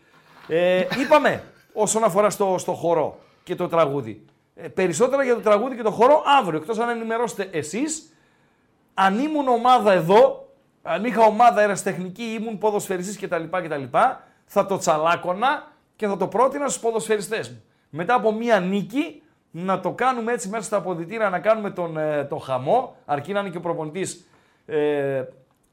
Ε, 0.49 0.85
είπαμε 1.03 1.43
όσον 1.73 2.05
αφορά 2.05 2.31
στο, 2.31 2.55
στο 2.59 2.73
χορό 2.73 3.19
και 3.43 3.55
το 3.55 3.69
τραγούδι. 3.69 4.25
Ε, 4.55 4.69
περισσότερα 4.69 5.25
για 5.25 5.35
το 5.35 5.41
τραγούδι 5.41 5.77
και 5.77 5.83
το 5.83 5.91
χώρο 5.91 6.23
αύριο. 6.41 6.59
Εκτός 6.59 6.79
αν 6.79 6.89
ενημερώσετε 6.89 7.49
εσείς, 7.53 8.13
αν 8.95 9.19
ήμουν 9.19 9.49
ομάδα 9.49 9.93
εδώ, 9.93 10.49
αν 10.83 11.05
είχα 11.05 11.25
ομάδα 11.25 11.63
ερασιτεχνική, 11.63 12.37
ήμουν 12.41 12.59
ποδοσφαιριστής 12.59 13.19
κτλ, 13.19 13.43
κτλ. 13.51 13.83
Θα 14.45 14.67
το 14.67 14.79
τσαλάκωνα 14.79 15.73
και 15.97 16.07
θα 16.07 16.17
το 16.17 16.27
πρότεινα 16.27 16.69
στους 16.69 16.83
ποδοσφαιριστές 16.83 17.49
μου. 17.51 17.63
Μετά 17.91 18.15
από 18.15 18.33
μία 18.33 18.61
νίκη, 18.61 19.23
να 19.59 19.81
το 19.81 19.93
κάνουμε 19.93 20.33
έτσι 20.33 20.49
μέσα 20.49 20.63
στα 20.63 20.77
αποδητήρια, 20.77 21.29
να 21.29 21.39
κάνουμε 21.39 21.71
τον, 21.71 21.97
ε, 21.97 22.25
το 22.25 22.37
χαμό, 22.37 22.97
αρκεί 23.05 23.33
να 23.33 23.41
είναι 23.41 23.49
και 23.49 23.57
ο 23.57 23.61
προπονητής 23.61 24.29
ε, 24.67 25.25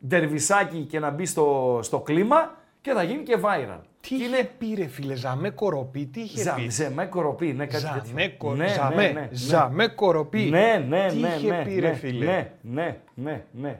ντερβισάκι 0.08 0.80
και 0.80 1.00
να 1.00 1.10
μπει 1.10 1.26
στο, 1.26 1.80
στο 1.84 2.00
κλίμα 2.00 2.56
και 2.82 2.92
θα 2.92 3.04
γίνει 3.04 3.24
και 3.24 3.38
viral. 3.42 3.80
Τι 4.02 4.16
είχε 4.16 4.44
πει 4.58 4.74
ρε 4.78 4.88
φίλε, 4.88 5.16
Ζαμέ 5.16 5.50
Κοροπή, 5.50 6.06
τι 6.06 6.22
είχε 6.22 6.42
Ζα, 6.42 6.54
πει; 6.54 6.70
ζεμέ 6.70 7.06
κοροπή, 7.06 7.54
ναι, 7.54 7.66
κάτι 7.66 7.82
Ζαμέ, 7.82 8.02
τέτοιο. 8.16 8.38
κο... 8.38 8.56
Ναι, 8.56 8.68
Ζαμέ, 8.68 8.96
ναι, 8.96 9.08
ναι, 9.08 9.20
ναι. 9.20 9.28
Ζαμέ 9.32 9.88
Κοροπή. 9.88 10.42
Ναι, 10.50 10.86
ναι, 10.88 11.08
Τι 11.10 11.18
ναι, 11.18 11.28
είχε 11.28 11.50
ναι, 11.52 11.64
πει 11.64 11.80
ρε 11.80 11.88
ναι, 11.88 11.94
φίλε; 11.94 12.26
Ναι, 12.26 12.52
ναι, 12.62 12.98
ναι, 13.14 13.44
ναι. 13.52 13.80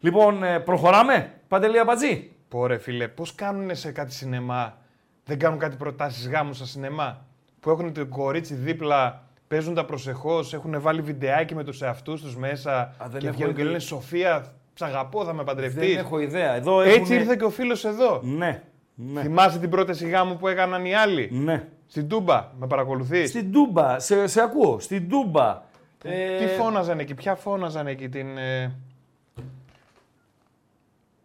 Λοιπόν, 0.00 0.44
ε, 0.44 0.58
προχωράμε. 0.58 1.32
Παντελή 1.48 1.78
Αμπατζή. 1.78 2.30
Πω 2.48 2.66
ρε 2.66 2.78
φίλε, 2.78 3.08
πώς 3.08 3.34
κάνουν 3.34 3.76
σε 3.76 3.92
κάτι 3.92 4.12
σινεμά, 4.12 4.76
δεν 5.24 5.38
κάνουν 5.38 5.58
κάτι 5.58 5.76
προτάσεις 5.76 6.28
γάμου 6.28 6.52
στα 6.52 6.64
σινεμά, 6.64 7.24
που 7.62 7.70
έχουν 7.70 7.92
το 7.92 8.06
κορίτσι 8.06 8.54
δίπλα, 8.54 9.22
παίζουν 9.48 9.74
τα 9.74 9.84
προσεχώς, 9.84 10.54
έχουν 10.54 10.80
βάλει 10.80 11.00
βιντεάκι 11.02 11.54
με 11.54 11.64
τους 11.64 11.82
εαυτούς 11.82 12.20
τους 12.22 12.36
μέσα 12.36 12.78
Α, 12.80 13.08
δεν 13.08 13.20
και 13.20 13.26
έχω 13.26 13.36
βγαίνουν 13.36 13.54
και 13.54 13.60
ιδέα. 13.60 13.70
λένε 13.72 13.82
Σοφία, 13.84 14.54
σ' 14.74 14.82
αγαπώ, 14.82 15.24
θα 15.24 15.32
με 15.32 15.44
παντρευτείς. 15.44 15.88
Δεν 15.94 16.04
έχω 16.04 16.18
ιδέα. 16.18 16.54
Εδώ 16.54 16.80
Έτσι 16.80 16.94
έχουνε- 17.00 17.20
ήρθε 17.20 17.36
και 17.36 17.44
ο 17.44 17.50
φίλος 17.50 17.84
εδώ. 17.84 18.20
Ναι, 18.22 18.62
ναι, 18.94 19.20
Θυμάσαι 19.22 19.58
την 19.58 19.70
πρόταση 19.70 20.08
γάμου 20.08 20.36
που 20.36 20.48
έκαναν 20.48 20.84
οι 20.84 20.94
άλλοι; 20.94 21.28
ναι. 21.32 21.68
Στην 21.86 22.08
Τούμπα, 22.08 22.48
με 22.58 22.66
παρακολουθείς; 22.66 23.28
Στην 23.28 23.52
Τούμπα, 23.52 23.98
σε, 23.98 24.26
σε 24.26 24.40
ακούω, 24.42 24.80
στην 24.80 25.08
Τούμπα. 25.08 25.62
Ε, 26.04 26.38
Τι 26.38 26.46
φώναζαν 26.46 26.98
εκεί, 26.98 27.14
ποια 27.14 27.34
φώναζαν 27.34 27.86
εκεί 27.86 28.08
την... 28.08 28.38
ε, 28.38 28.74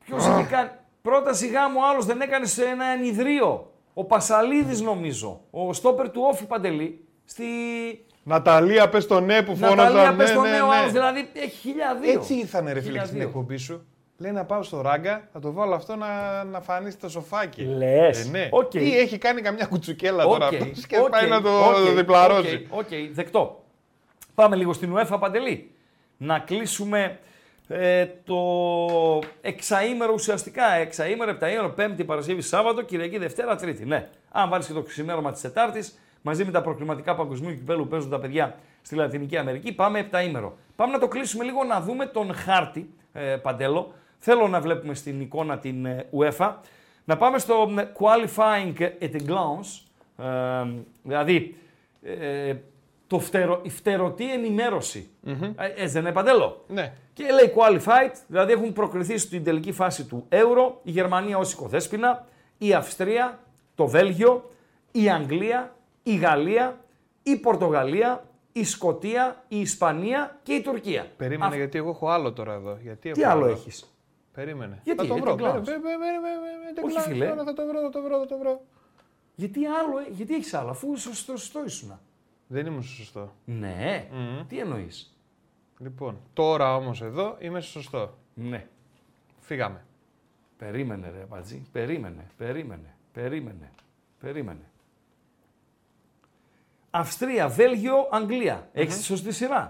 Ποιος 0.05 0.25
είχε 0.27 0.43
κάνει. 0.49 0.69
Πρόταση 1.01 1.47
γάμου 1.47 1.85
άλλος 1.85 2.05
δεν 2.05 2.21
έκανε 2.21 2.45
σε 2.45 2.63
ένα 2.65 2.85
ενιδρίο. 2.85 3.71
Ο 3.99 4.03
Πασαλίδης 4.03 4.81
νομίζω. 4.81 5.41
Ο 5.51 5.73
στόπερ 5.73 6.09
του 6.09 6.21
Όφη 6.31 6.45
Παντελή. 6.45 7.05
Στη 7.25 7.45
Ναταλία, 8.23 8.89
πες 8.89 9.07
το 9.07 9.19
ναι 9.19 9.41
που 9.41 9.55
φώναζαν. 9.55 9.93
Ναταλία 9.93 10.11
ναι, 10.11 10.17
πες 10.17 10.31
το 10.31 10.41
ναι, 10.41 10.49
νέο 10.49 10.67
ναι. 10.67 10.75
άλλος. 10.75 10.91
Δηλαδή 10.91 11.29
έχει 11.33 11.49
χιλιαδίο. 11.49 12.11
Έτσι 12.11 12.33
ήρθανε 12.33 12.73
ρε 12.73 12.81
φίλε 12.81 12.91
και 12.91 12.97
στην 12.99 13.09
Χιλιαδίο. 13.09 13.39
εκπομπή 13.39 13.57
σου. 13.57 13.85
Λέει 14.17 14.31
να 14.31 14.45
πάω 14.45 14.63
στο 14.63 14.81
ράγκα, 14.81 15.27
θα 15.33 15.39
το 15.39 15.51
βάλω 15.51 15.75
αυτό 15.75 15.95
να, 15.95 16.43
να 16.43 16.61
φανεί 16.61 16.91
στο 16.91 17.09
σοφάκι. 17.09 17.63
Λες. 17.63 18.25
Ε, 18.25 18.29
ναι. 18.29 18.47
Οκ. 18.51 18.73
Ή 18.73 18.97
έχει 18.97 19.17
κάνει 19.17 19.41
καμιά 19.41 19.65
κουτσουκέλα 19.65 20.25
Οκ, 20.25 20.31
τώρα 20.31 20.47
αυτός 20.47 20.85
και 20.87 20.97
οκ, 20.97 21.09
πάει 21.09 21.27
να 21.27 21.41
το 21.41 21.49
οκ, 21.49 21.95
διπλαρώσει. 21.95 22.67
OK, 22.69 22.79
OK, 22.79 22.87
δεκτό. 23.11 23.63
Πάμε 24.35 24.55
λίγο 24.55 24.73
στην 24.73 24.95
UEFA 24.95 25.17
Παντελή. 25.19 25.71
Να 26.17 26.39
κλείσουμε 26.39 27.19
ε, 27.67 28.05
το 28.25 28.39
εξαήμερο 29.41 30.13
ουσιαστικά. 30.13 30.71
Εξαήμερο, 30.71 31.31
επταήμερο, 31.31 31.69
Πέμπτη, 31.69 32.03
Παρασκευή, 32.03 32.41
Σάββατο, 32.41 32.81
Κυριακή, 32.81 33.17
Δευτέρα, 33.17 33.55
Τρίτη. 33.55 33.85
Ναι. 33.85 34.09
Αν 34.31 34.49
βάλεις 34.49 34.67
και 34.67 34.73
το 34.73 34.81
ξημέρωμα 34.81 35.31
της 35.31 35.41
Τετάρτης, 35.41 35.99
μαζί 36.21 36.45
με 36.45 36.51
τα 36.51 36.61
προκριματικά 36.61 37.15
παγκοσμίου 37.15 37.53
κυπέλου 37.55 37.83
που 37.83 37.87
παίζουν 37.87 38.09
τα 38.09 38.19
παιδιά 38.19 38.55
στη 38.81 38.95
Λατινική 38.95 39.37
Αμερική, 39.37 39.71
πάμε 39.73 39.99
επταήμερο. 39.99 40.57
Πάμε 40.75 40.91
να 40.91 40.99
το 40.99 41.07
κλείσουμε 41.07 41.43
λίγο 41.43 41.63
να 41.63 41.81
δούμε 41.81 42.05
τον 42.05 42.33
χάρτη, 42.33 42.89
ε, 43.13 43.35
Παντέλο. 43.35 43.93
Θέλω 44.19 44.47
να 44.47 44.61
βλέπουμε 44.61 44.93
στην 44.93 45.21
εικόνα 45.21 45.57
την 45.57 45.85
ε, 45.85 46.05
UEFA. 46.17 46.53
Να 47.05 47.17
πάμε 47.17 47.37
στο 47.39 47.73
ε, 47.77 47.91
qualifying 47.99 48.89
at 49.01 49.15
a 49.15 49.27
glance, 49.27 49.81
ε, 50.25 50.67
δηλαδή 51.03 51.55
ε, 52.03 52.55
το 53.07 53.19
φτερο, 53.19 53.59
η 53.63 53.69
φτερωτή 53.69 54.31
ενημέρωση. 54.33 55.09
Ε, 55.25 55.65
Έτσι 55.65 55.87
δεν 55.87 56.01
είναι 56.01 56.11
Παντέλο; 56.11 56.63
Ναι. 56.67 56.93
Και 57.13 57.23
λέει 57.23 57.53
qualified, 57.55 58.11
δηλαδή 58.27 58.51
έχουν 58.51 58.73
προκριθεί 58.73 59.17
στην 59.17 59.43
τελική 59.43 59.71
φάση 59.71 60.05
του 60.05 60.25
Euro 60.29 60.71
η 60.83 60.91
Γερμανία 60.91 61.37
ως 61.37 61.53
οικοδέσποινα, 61.53 62.25
η 62.57 62.73
Αυστρία, 62.73 63.39
το 63.75 63.87
Βέλγιο, 63.87 64.51
η 64.91 65.09
Αγγλία, 65.09 65.75
η 66.03 66.15
Γαλλία, 66.15 66.79
η 67.23 67.35
Πορτογαλία, 67.37 68.23
η 68.51 68.63
Σκοτία, 68.63 69.43
η 69.47 69.59
Ισπανία 69.59 70.39
και 70.43 70.53
η 70.53 70.61
Τουρκία. 70.61 71.07
Περίμενε 71.17 71.45
Αυ- 71.45 71.55
γιατί 71.55 71.77
εγώ 71.77 71.89
έχω 71.89 72.09
άλλο 72.09 72.33
τώρα 72.33 72.53
εδώ. 72.53 72.77
Γιατί 72.81 73.11
Τι 73.11 73.21
έχω 73.21 73.31
άλλο 73.31 73.45
έχεις; 73.45 73.93
Περίμενε. 74.33 74.79
Γιατί, 74.83 74.99
θα 74.99 75.07
το 75.07 75.13
γιατί 75.13 75.27
βρω. 75.27 75.35
κλάους. 75.35 75.65
Περίμενε, 75.65 75.95
περίμενε, 75.97 76.19
περίμενε, 76.21 76.73
περίμενε, 76.73 76.81
Όχι, 76.85 76.93
κλάους 76.93 77.07
φίλε. 77.07 77.25
τώρα, 77.27 77.43
Θα 77.43 77.53
το 77.53 77.65
βρω, 77.67 77.81
θα 77.81 77.89
το 77.89 78.01
βρω, 78.01 78.19
θα 78.19 78.25
το 78.25 78.37
βρω. 78.37 78.61
Γιατί 79.35 79.65
άλλο, 79.65 79.97
ε- 79.99 80.11
γιατί 80.11 80.33
έχεις 80.35 80.53
άλλο, 80.53 80.69
αφού 80.69 80.97
σωστό, 80.97 81.37
σωστό 81.37 81.63
ήσουν. 81.65 81.99
Δεν 82.47 82.65
ήμουν 82.65 82.83
σωστό. 82.83 83.33
Ναι, 83.45 84.07
τι 84.47 84.59
εννοείς; 84.59 85.17
Λοιπόν, 85.77 86.19
τώρα 86.33 86.75
όμως 86.75 87.01
εδώ 87.01 87.35
είμαι 87.39 87.61
σωστό. 87.61 88.17
Ναι. 88.33 88.67
Φύγαμε. 89.39 89.85
Περίμενε 90.57 91.09
ρε 91.09 91.25
Πατζή, 91.29 91.65
περίμενε, 91.71 92.27
περίμενε, 92.37 92.95
περίμενε, 93.13 93.71
περίμενε. 94.19 94.69
Αυστρία, 96.89 97.47
Βέλγιο, 97.47 98.07
Αγγλία. 98.11 98.69
Έχεις 98.73 98.97
τη 98.97 99.03
σωστή 99.03 99.31
σειρά; 99.31 99.69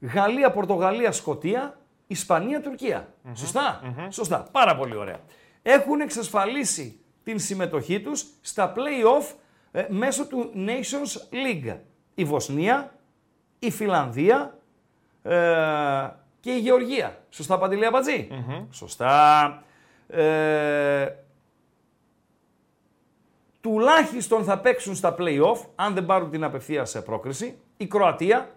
Γαλλία, 0.00 0.50
Πορτογαλία, 0.50 1.12
Σκοτία, 1.12 1.78
Ισπανία, 2.06 2.60
Τουρκία. 2.60 3.14
Σωστά; 3.34 3.94
Σωστά. 4.08 4.48
Πάρα 4.52 4.76
πολύ 4.76 4.96
ωραία. 4.96 5.20
Έχουν 5.62 6.00
εξασφαλίσει 6.00 7.00
την 7.22 7.38
συμμετοχή 7.38 8.00
τους 8.00 8.26
στα 8.40 8.72
play-off 8.76 9.34
ε, 9.76 9.86
μέσω 9.88 10.26
του 10.26 10.50
Nations 10.54 11.34
League. 11.34 11.76
Η 12.14 12.24
Βοσνία, 12.24 12.94
η 13.58 13.70
Φιλανδία 13.70 14.58
ε, 15.22 15.34
και 16.40 16.50
η 16.50 16.58
Γεωργία. 16.58 17.18
Σωστά, 17.30 17.58
Παντελή 17.58 17.86
Αμπατζή; 17.86 18.28
Σωστά. 18.70 19.62
Ε, 20.08 21.06
τουλάχιστον 23.60 24.44
θα 24.44 24.58
παίξουν 24.58 24.94
στα 24.94 25.14
play-off, 25.18 25.66
αν 25.74 25.94
δεν 25.94 26.06
πάρουν 26.06 26.30
την 26.30 26.44
απευθείας 26.44 27.02
πρόκριση, 27.02 27.58
η 27.76 27.86
Κροατία, 27.86 28.50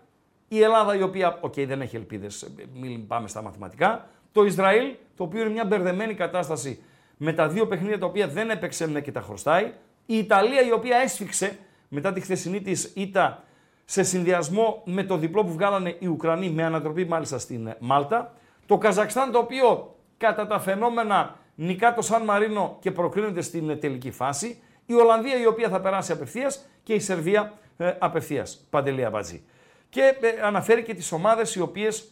η 0.47 0.61
Ελλάδα 0.61 0.95
η 0.95 1.01
οποία, 1.01 1.37
οκ, 1.41 1.53
δεν 1.53 1.81
έχει 1.81 1.95
ελπίδες, 1.95 2.51
μην 2.73 3.07
πάμε 3.07 3.27
στα 3.27 3.41
μαθηματικά, 3.41 4.09
το 4.31 4.45
Ισραήλ, 4.45 4.95
το 5.15 5.23
οποίο 5.23 5.41
είναι 5.41 5.49
μια 5.49 5.65
μπερδεμένη 5.65 6.13
κατάσταση 6.13 6.83
με 7.17 7.33
τα 7.33 7.47
δύο 7.47 7.67
παιχνίδια 7.67 7.99
τα 7.99 8.05
οποία 8.05 8.27
δεν 8.27 8.49
έπαιξε 8.49 8.85
ναι, 8.85 9.01
και 9.01 9.11
τα 9.11 9.21
χρωστάει, 9.21 9.73
η 10.07 10.17
Ιταλία 10.17 10.61
η 10.61 10.71
οποία 10.71 10.97
έσφιξε 10.97 11.57
μετά 11.87 12.13
τη 12.13 12.21
χθεσινή 12.21 12.61
της 12.61 12.91
ήττα 12.95 13.43
σε 13.85 14.03
συνδυασμό 14.03 14.81
με 14.85 15.03
το 15.03 15.17
διπλό 15.17 15.43
που 15.43 15.51
βγάλανε 15.51 15.95
οι 15.99 16.07
Ουκρανοί 16.07 16.49
με 16.49 16.63
ανατροπή 16.63 17.05
μάλιστα 17.05 17.39
στην 17.39 17.75
Μάλτα, 17.79 18.33
το 18.65 18.77
Καζακστάν 18.77 19.31
το 19.31 19.39
οποίο 19.39 19.95
κατά 20.17 20.47
τα 20.47 20.59
φαινόμενα 20.59 21.35
νικά 21.55 21.93
το 21.93 22.01
Σαν 22.01 22.23
Μαρίνο 22.23 22.77
και 22.79 22.91
προκρίνεται 22.91 23.41
στην 23.41 23.79
τελική 23.79 24.11
φάση, 24.11 24.61
η 24.85 24.93
Ολλανδία 24.93 25.39
η 25.39 25.45
οποία 25.45 25.69
θα 25.69 25.81
περάσει 25.81 26.11
απευθείας 26.11 26.65
και 26.83 26.93
η 26.93 26.99
Σερβία 26.99 27.53
ε, 27.77 27.93
απευθείας, 27.99 28.67
Παντελή 28.69 29.05
Αμπατζή. 29.05 29.43
Και 29.89 30.17
ε, 30.21 30.45
αναφέρει 30.45 30.83
και 30.83 30.93
τις 30.93 31.11
ομάδες 31.11 31.55
οι 31.55 31.61
οποίες 31.61 32.11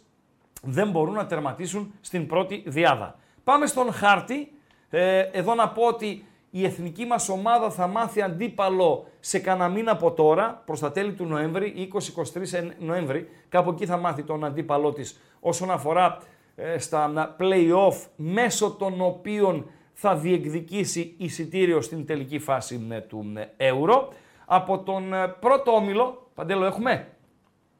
δεν 0.61 0.89
μπορούν 0.89 1.13
να 1.13 1.25
τερματίσουν 1.25 1.93
στην 2.01 2.27
πρώτη 2.27 2.63
διάδα. 2.65 3.19
Πάμε 3.43 3.65
στον 3.65 3.93
χάρτη. 3.93 4.51
Ε, 4.89 5.19
εδώ 5.19 5.55
να 5.55 5.69
πω 5.69 5.83
ότι 5.83 6.25
η 6.57 6.65
εθνική 6.65 7.05
μας 7.05 7.29
ομάδα 7.29 7.69
θα 7.69 7.87
μάθει 7.87 8.21
αντίπαλο 8.21 9.07
σε 9.19 9.39
κανένα 9.39 9.69
μήνα 9.69 9.91
από 9.91 10.11
τώρα, 10.11 10.61
προς 10.65 10.79
τα 10.79 10.91
τέλη 10.91 11.13
του 11.13 11.25
Νοέμβρη, 11.25 11.89
20-23 12.53 12.69
Νοέμβρη, 12.79 13.29
κάπου 13.49 13.69
εκεί 13.69 13.85
θα 13.85 13.97
μάθει 13.97 14.23
τον 14.23 14.43
αντίπαλό 14.43 14.93
της 14.93 15.19
όσον 15.39 15.71
αφορά 15.71 16.17
ε, 16.55 16.77
στα 16.77 17.35
play-off, 17.39 18.07
μέσω 18.15 18.71
των 18.71 19.01
οποίων 19.01 19.69
θα 19.93 20.15
διεκδικήσει 20.15 21.15
εισιτήριο 21.17 21.81
στην 21.81 22.05
τελική 22.05 22.39
φάση 22.39 22.87
ε, 22.91 22.99
του 22.99 23.33
ε, 23.57 23.71
Euro. 23.71 24.07
Από 24.45 24.79
τον 24.79 25.13
ε, 25.13 25.27
πρώτο 25.27 25.71
όμιλο, 25.71 26.29
Παντέλο 26.35 26.65
έχουμε, 26.65 27.07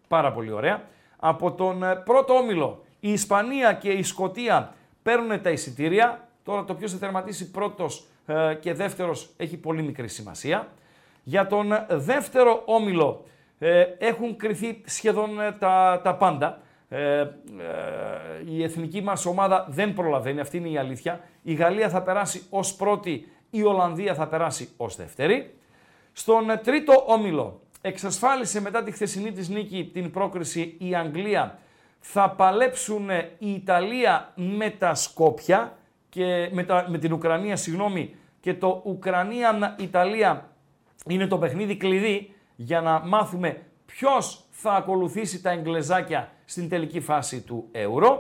πάρα 0.08 0.32
πολύ 0.32 0.52
ωραία, 0.52 0.84
από 1.18 1.52
τον 1.52 1.84
ε, 1.84 1.96
πρώτο 1.96 2.34
όμιλο 2.34 2.84
η 3.00 3.12
Ισπανία 3.12 3.74
και 3.74 3.90
η 3.90 4.04
Σκοτία 4.04 4.74
παίρνουν 5.04 5.42
τα 5.42 5.50
εισιτήρια. 5.50 6.28
Τώρα 6.44 6.64
το 6.64 6.74
ποιος 6.74 6.92
θα 6.92 6.98
τερματίσει 6.98 7.52
πρώτος 7.52 8.00
ε, 8.00 8.15
και 8.60 8.74
δεύτερος 8.74 9.30
έχει 9.38 9.58
πολύ 9.58 9.82
μικρή 9.82 10.08
σημασία. 10.08 10.68
Για 11.28 11.48
τον 11.48 11.72
ε, 11.72 11.86
δεύτερο 11.90 12.62
όμιλο 12.66 13.26
ε, 13.60 13.86
έχουν 13.98 14.36
κρυθεί 14.38 14.82
σχεδόν 14.86 15.42
ε, 15.42 15.52
τα, 15.52 16.02
τα 16.04 16.16
πάντα. 16.16 16.62
Ε, 16.90 17.20
ε, 17.20 17.28
η 18.46 18.64
εθνική 18.64 19.02
μας 19.02 19.26
ομάδα 19.26 19.66
δεν 19.70 19.94
προλαβαίνει, 19.94 20.40
αυτή 20.40 20.58
είναι 20.58 20.70
η 20.70 20.78
αλήθεια. 20.78 21.22
Η 21.42 21.54
Γαλλία 21.54 21.90
θα 21.90 22.02
περάσει 22.02 22.44
ως 22.50 22.76
πρώτη, 22.76 23.28
η 23.50 23.64
Ολλανδία 23.64 24.14
θα 24.14 24.28
περάσει 24.28 24.70
ως 24.78 24.96
δεύτερη. 24.96 25.54
Στον 26.14 26.50
ε, 26.50 26.58
τρίτο 26.58 27.04
όμιλο 27.08 27.60
εξασφάλισε 27.82 28.62
μετά 28.62 28.84
τη 28.84 28.92
χθεσινή 28.92 29.32
της 29.32 29.50
νίκη 29.50 29.90
την 29.94 30.12
πρόκριση 30.12 30.76
η 30.80 30.96
Αγγλία. 30.96 31.60
Θα 32.00 32.30
παλέψουν 32.30 33.10
ε, 33.10 33.32
η 33.38 33.54
Ιταλία 33.54 34.32
με 34.36 34.70
τα 34.70 34.94
Σκόπια 34.96 35.78
και 36.16 36.50
με, 36.52 36.64
τα, 36.64 36.86
με 36.90 36.98
την 36.98 37.14
Ουκρανία, 37.14 37.56
συγγνώμη, 37.56 38.16
και 38.40 38.54
το 38.54 38.82
Ουκρανία-Ιταλία 38.86 40.50
είναι 41.08 41.28
το 41.28 41.38
παιχνίδι 41.38 41.76
κλειδί 41.76 42.34
για 42.56 42.82
να 42.82 43.00
μάθουμε 43.00 43.62
ποιος 43.86 44.46
θα 44.50 44.72
ακολουθήσει 44.72 45.42
τα 45.42 45.50
εγγλεζάκια 45.52 46.32
στην 46.46 46.70
τελική 46.70 47.00
φάση 47.00 47.42
του 47.42 47.70
Euro. 47.72 48.18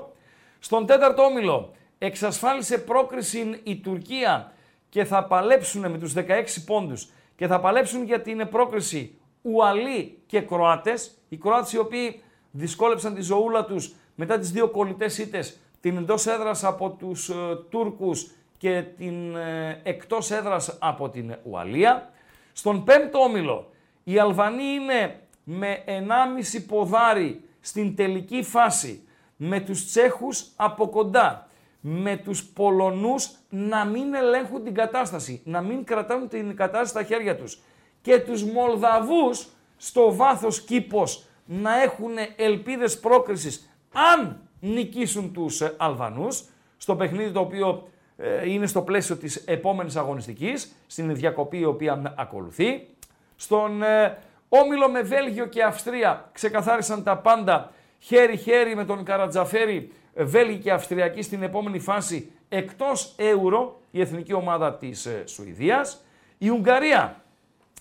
Στον 0.59 0.85
τέταρτο 0.85 1.23
όμιλο 1.23 1.71
εξασφάλισε 1.97 2.77
πρόκριση 2.77 3.59
η 3.63 3.75
Τουρκία 3.75 4.51
και 4.89 5.03
θα 5.03 5.25
παλέψουν 5.25 5.91
με 5.91 5.97
τους 5.97 6.13
16 6.15 6.23
πόντους 6.65 7.09
και 7.35 7.47
θα 7.47 7.59
παλέψουν 7.59 8.03
για 8.03 8.21
την 8.21 8.47
πρόκριση 8.49 9.17
Ουαλοί 9.41 10.21
και 10.25 10.41
Κροάτες. 10.41 11.11
Οι 11.29 11.37
Κροάτες 11.37 11.73
οι 11.73 11.77
οποίοι 11.77 12.21
δυσκόλεψαν 12.51 13.15
τη 13.15 13.21
ζωούλα 13.21 13.65
τους 13.65 13.95
μετά 14.15 14.39
τις 14.39 14.51
δύο 14.51 14.69
κολλητές 14.69 15.17
ήττες, 15.17 15.59
την 15.85 15.97
εντός 15.97 16.27
έδρας 16.27 16.63
από 16.63 16.89
τους 16.89 17.29
ε, 17.29 17.33
Τούρκους 17.69 18.31
και 18.57 18.83
την 18.97 19.35
ε, 19.35 19.81
εκτός 19.83 20.31
έδρας 20.31 20.77
από 20.79 21.09
την 21.09 21.35
Ουαλία. 21.43 22.09
Στον 22.53 22.83
πέμπτο 22.83 23.19
όμιλο 23.19 23.71
οι 24.03 24.19
Αλβανοί 24.19 24.63
είναι 24.63 25.19
με 25.43 25.83
1,5 25.85 26.63
ποδάρι 26.67 27.41
στην 27.59 27.95
τελική 27.95 28.43
φάση 28.43 29.07
με 29.35 29.59
τους 29.59 29.85
Τσέχους 29.85 30.45
από 30.55 30.89
κοντά, 30.89 31.47
με 31.79 32.17
τους 32.17 32.43
Πολωνούς 32.43 33.29
να 33.49 33.85
μην 33.85 34.13
ελέγχουν 34.13 34.63
την 34.63 34.73
κατάσταση, 34.73 35.41
να 35.45 35.61
μην 35.61 35.83
κρατάνε 35.83 36.27
την 36.27 36.55
κατάσταση 36.55 36.89
στα 36.89 37.03
χέρια 37.03 37.37
τους 37.37 37.61
και 38.01 38.19
τους 38.19 38.43
Μολδαβούς 38.43 39.47
στο 39.77 40.15
βάθος 40.15 40.61
κήπος 40.61 41.25
να 41.45 41.81
έχουν 41.81 42.11
ελπίδες 42.35 42.99
πρόκρισης 42.99 43.69
αν 43.93 44.44
νικήσουν 44.73 45.33
τους 45.33 45.61
ε, 45.61 45.73
Αλβανούς 45.77 46.43
στο 46.77 46.95
παιχνίδι 46.95 47.31
το 47.31 47.39
οποίο 47.39 47.87
ε, 48.17 48.49
είναι 48.49 48.67
στο 48.67 48.81
πλαίσιο 48.81 49.17
της 49.17 49.35
επόμενης 49.35 49.95
αγωνιστικής, 49.95 50.75
στην 50.87 51.15
διακοπή 51.15 51.57
η 51.57 51.65
οποία 51.65 52.13
ακολουθεί. 52.17 52.87
Στον 53.35 53.83
ε, 53.83 54.17
όμιλο 54.49 54.89
με 54.89 55.01
Βέλγιο 55.01 55.45
και 55.45 55.63
Αυστρία 55.63 56.29
ξεκαθάρισαν 56.31 57.03
τα 57.03 57.17
πάντα 57.17 57.71
χέρι-χέρι 57.99 58.75
με 58.75 58.85
τον 58.85 59.03
Καρατζαφέρη, 59.03 59.91
Βέλγοι 60.15 60.57
και 60.57 60.71
Αυστριακοί 60.71 61.21
στην 61.21 61.43
επόμενη 61.43 61.79
φάση 61.79 62.31
εκτός 62.49 63.15
Ευρώ, 63.17 63.81
η 63.91 64.01
εθνική 64.01 64.33
ομάδα 64.33 64.75
της 64.75 65.07
Σουηδίας. 65.25 66.05
Η 66.37 66.49
Ουγγαρία 66.49 67.23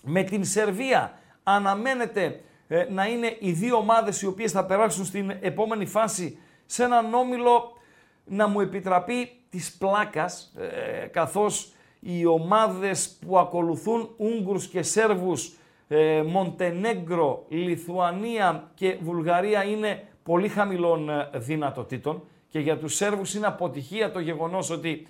με 0.03 0.23
την 0.23 0.45
Σερβία 0.45 1.19
αναμένεται 1.43 2.39
ε, 2.67 2.85
να 2.89 3.05
είναι 3.05 3.35
οι 3.39 3.51
δύο 3.51 3.75
ομάδες 3.75 4.21
οι 4.21 4.27
οποίες 4.27 4.51
θα 4.51 4.65
περάσουν 4.65 5.05
στην 5.05 5.33
επόμενη 5.41 5.85
φάση 5.85 6.37
σε 6.65 6.83
έναν 6.83 7.13
όμιλο 7.13 7.77
να 8.25 8.47
μου 8.47 8.59
επιτραπεί 8.59 9.31
της 9.49 9.77
πλάκας, 9.77 10.53
ε, 10.57 11.05
καθώς 11.05 11.73
οι 11.99 12.25
ομάδες 12.25 13.17
που 13.25 13.37
ακολουθούν 13.37 14.09
Ούγγρους 14.17 14.67
και 14.67 14.81
Σέρβους, 14.81 15.53
ε, 15.87 16.21
Μοντενέγκρο, 16.21 17.45
Λιθουανία 17.49 18.71
και 18.73 18.97
Βουλγαρία 19.01 19.63
είναι 19.63 20.07
πολύ 20.23 20.47
χαμηλών 20.47 21.09
ε, 21.09 21.29
δυνατοτήτων 21.33 22.23
και 22.49 22.59
για 22.59 22.77
τους 22.77 22.95
Σέρβους 22.95 23.33
είναι 23.33 23.47
αποτυχία 23.47 24.11
το 24.11 24.19
γεγονός 24.19 24.69
ότι 24.69 25.07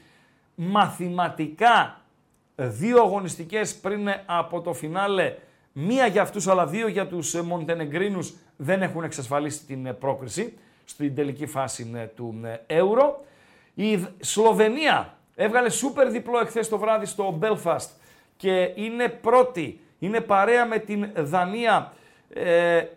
μαθηματικά 0.55 2.01
δύο 2.55 3.01
αγωνιστικές 3.01 3.75
πριν 3.75 4.07
από 4.25 4.61
το 4.61 4.73
φινάλε 4.73 5.35
Μία 5.77 6.07
για 6.07 6.21
αυτούς 6.21 6.47
αλλά 6.47 6.67
δύο 6.67 6.87
για 6.87 7.07
τους 7.07 7.33
ε, 7.33 7.41
Μοντενεγκρίνους 7.41 8.33
δεν 8.55 8.81
έχουν 8.81 9.03
εξασφαλίσει 9.03 9.65
την 9.65 9.85
ε, 9.85 9.93
πρόκριση 9.93 10.57
στην 10.85 11.15
τελική 11.15 11.45
φάση 11.45 11.91
ε, 11.95 12.05
του 12.05 12.41
Euro. 12.67 13.13
Η 13.73 14.05
Σλοβενία 14.19 15.17
έβγαλε 15.35 15.69
σούπερ 15.69 16.09
διπλό 16.09 16.39
εχθές 16.39 16.69
το 16.69 16.77
βράδυ 16.77 17.05
στο 17.05 17.39
Belfast 17.41 17.87
και 18.37 18.71
είναι 18.75 19.09
πρώτη, 19.09 19.79
είναι 19.99 20.21
παρέα 20.21 20.65
με 20.65 20.79
την 20.79 21.11
Δανία. 21.15 21.93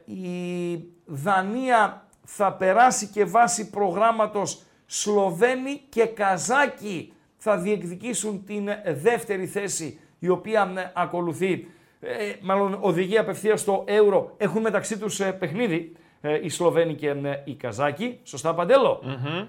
η 0.05 0.85
Δανία 1.05 2.07
θα 2.25 2.53
περάσει 2.53 3.07
και 3.07 3.25
βάσει 3.25 3.71
προγράμματος 3.71 4.63
Σλοβαίνοι 4.87 5.81
και 5.89 6.07
Καζάκοι 6.07 7.13
θα 7.37 7.57
διεκδικήσουν 7.57 8.45
την 8.45 8.69
δεύτερη 8.85 9.47
θέση 9.47 10.01
η 10.19 10.29
οποία 10.29 10.93
ακολουθεί 10.95 11.69
ε, 12.01 12.33
μάλλον 12.41 12.79
οδηγεί 12.81 13.19
απευθείας 13.19 13.61
στο 13.61 13.85
Euro, 13.89 14.25
έχουν 14.37 14.61
μεταξύ 14.61 14.99
τους 14.99 15.21
ε, 15.21 15.33
παιχνίδι 15.33 15.93
ε, 15.97 15.99
οι 16.43 16.49
Σλοβαίνοι 16.49 16.95
και 16.95 17.09
ε, 17.09 17.43
οι 17.45 17.55
Καζάκοι. 17.55 18.21
Σωστά, 18.23 18.55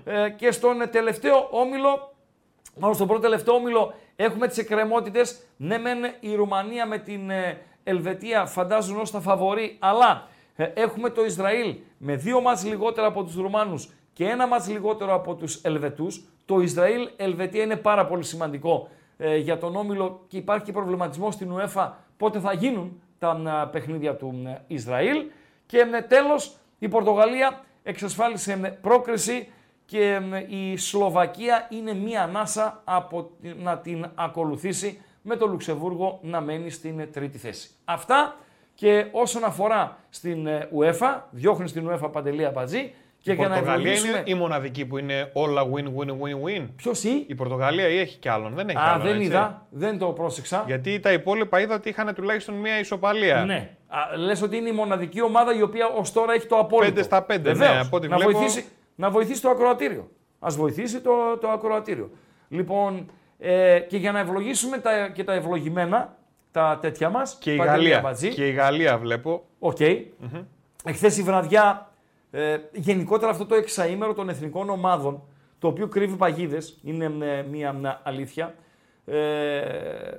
Ε, 0.04 0.30
και 0.30 0.52
στον 0.52 0.78
τελευταίο 0.92 1.48
όμιλο, 1.52 2.14
μάλλον 2.76 2.96
στον 2.96 3.08
πρώτο 3.08 3.22
τελευταίο 3.22 3.54
όμιλο, 3.56 3.94
έχουμε 4.16 4.48
τις 4.48 4.58
εκκρεμότητες. 4.58 5.42
Ναι, 5.58 5.78
μεν 5.78 5.98
η 6.20 6.36
Ρουμανία 6.36 6.86
με 6.86 6.98
την 6.98 7.32
Ελβετία 7.84 8.46
φαντάζουν 8.46 9.00
ως 9.00 9.12
τα 9.12 9.20
φαβορή, 9.20 9.78
αλλά 9.80 10.28
έχουμε 10.56 11.10
το 11.10 11.26
Ισραήλ 11.26 11.76
με 11.98 12.16
δύο 12.16 12.42
μάτς 12.42 12.66
λιγότερα 12.66 13.08
από 13.08 13.24
τους 13.24 13.36
Ρουμάνους 13.36 13.90
και 14.14 14.26
ένα 14.26 14.48
μάτς 14.48 14.70
λιγότερο 14.70 15.14
από 15.14 15.36
τους 15.36 15.62
Ελβετούς. 15.64 16.24
Το 16.46 16.60
Ισραήλ-Ελβετία 16.60 17.64
είναι 17.64 17.76
πάρα 17.76 18.06
πολύ 18.06 18.24
σημαντικό 18.24 18.90
για 19.42 19.58
τον 19.58 19.76
Όμιλο 19.76 20.24
και 20.28 20.38
υπάρχει 20.38 20.66
και 20.66 20.72
προβληματισμός 20.72 21.34
στην 21.34 21.52
UEFA 21.56 21.90
πότε 22.18 22.40
θα 22.40 22.54
γίνουν 22.54 23.02
τα 23.20 23.70
παιχνίδια 23.72 24.16
του 24.16 24.58
Ισραήλ. 24.68 25.24
Και 25.66 25.86
τέλος 26.08 26.58
η 26.80 26.88
Πορτογαλία 26.88 27.64
εξασφάλισε 27.84 28.78
πρόκριση 28.82 29.48
και 29.86 30.22
η 30.48 30.78
Σλοβακία 30.78 31.68
είναι 31.70 31.94
μία 31.94 32.24
ανάσα 32.24 32.82
από 32.84 33.32
να 33.58 33.78
την 33.78 34.12
ακολουθήσει 34.16 35.02
με 35.22 35.36
το 35.36 35.48
Λουξεμβούργο 35.48 36.20
να 36.22 36.42
μένει 36.42 36.70
στην 36.70 37.12
τρίτη 37.12 37.38
θέση. 37.38 37.70
Αυτά 37.86 38.36
και 38.76 39.06
όσον 39.12 39.44
αφορά 39.44 39.98
στην 40.10 40.48
ε, 40.48 40.70
UEFA, 40.80 41.22
διώχνει 41.30 41.68
στην 41.68 41.90
UEFA 41.90 42.10
Παντελία 42.12 42.52
Μπατζή, 42.52 42.94
και 43.36 43.42
η 43.42 43.46
για 43.46 43.56
Πορτογαλία 43.56 43.94
να 44.02 44.08
είναι 44.08 44.22
η 44.26 44.34
μοναδική 44.34 44.86
που 44.86 44.98
είναι 44.98 45.30
όλα 45.34 45.64
win-win-win-win. 45.74 46.68
Ποιος 46.76 47.04
ή; 47.04 47.26
Η 47.28 47.36
Πορτογαλία 47.36 47.88
ή 47.88 47.98
έχει 47.98 48.18
κι 48.18 48.30
άλλον. 48.30 48.54
Δεν 48.54 48.70
έχει 48.70 48.78
Α, 48.78 48.82
άλλον, 48.82 49.02
δεν 49.02 49.16
έτσι. 49.16 49.26
είδα. 49.26 49.66
Δεν 49.70 49.98
το 49.98 50.08
πρόσεξα. 50.08 50.64
Γιατί 50.68 51.00
τα 51.00 51.12
υπόλοιπα 51.12 51.60
είδα 51.60 51.76
ότι 51.76 51.90
είχαν 51.90 52.14
τουλάχιστον 52.14 52.56
μία 52.56 52.80
ισοπαλία. 52.80 53.46
Ναι. 53.46 53.70
Λες 54.18 54.42
ότι 54.42 54.58
είναι 54.58 54.70
η 54.70 54.72
μοναδική 54.72 55.22
ομάδα 55.22 55.56
η 55.56 55.62
οποία 55.62 55.88
ως 55.88 56.12
τώρα 56.12 56.34
έχει 56.34 56.48
το 56.48 56.58
απόλυτο. 56.58 57.02
5 57.02 57.04
στα 57.04 57.26
5. 57.26 57.26
Βεβαίως. 57.42 57.58
Ναι, 57.58 57.80
από 57.80 57.98
ό,τι 57.98 58.08
να, 58.08 58.16
βλέπω... 58.16 58.32
βοηθήσει, 58.32 58.66
να 58.96 59.10
βοηθήσει 59.10 59.42
το 59.42 59.50
ακροατήριο. 59.50 60.10
Να 60.40 60.50
βοηθήσει 60.50 61.02
το, 61.02 61.12
το 61.42 61.50
ακροατήριο. 61.50 62.10
Λοιπόν, 62.48 63.12
ε, 63.40 63.80
και 63.80 63.98
για 63.98 64.12
να 64.12 64.20
ευλογήσουμε 64.20 64.78
τα, 64.78 65.10
και 65.14 65.24
τα 65.24 65.34
ευλογημένα, 65.34 66.18
τα 66.52 66.78
τέτοια 66.82 67.10
μας. 67.10 67.38
Και, 67.40 67.54
η 67.54 67.56
Γαλλία. 67.56 68.16
και 68.34 68.48
η 68.48 68.52
Γαλλία 68.52 68.98
βλέπω. 68.98 69.44
OK. 69.60 69.78
Okay. 69.80 69.96
Mm-hmm. 70.24 70.46
Εχθές 70.84 71.18
η 71.18 71.24
βραδιά 71.24 71.89
ε, 72.32 72.58
γενικότερα 72.74 73.32
αυτό 73.32 73.46
το 73.46 73.56
εξαήμερο 73.56 74.14
των 74.14 74.30
εθνικών 74.30 74.70
ομάδων, 74.70 75.24
το 75.60 75.68
οποίο 75.68 75.88
κρύβει 75.88 76.16
παγίδες, 76.16 76.80
είναι 76.84 77.06
ε, 77.06 77.44
μια 77.44 78.02
αλήθεια, 78.04 78.56
ε, 79.06 80.18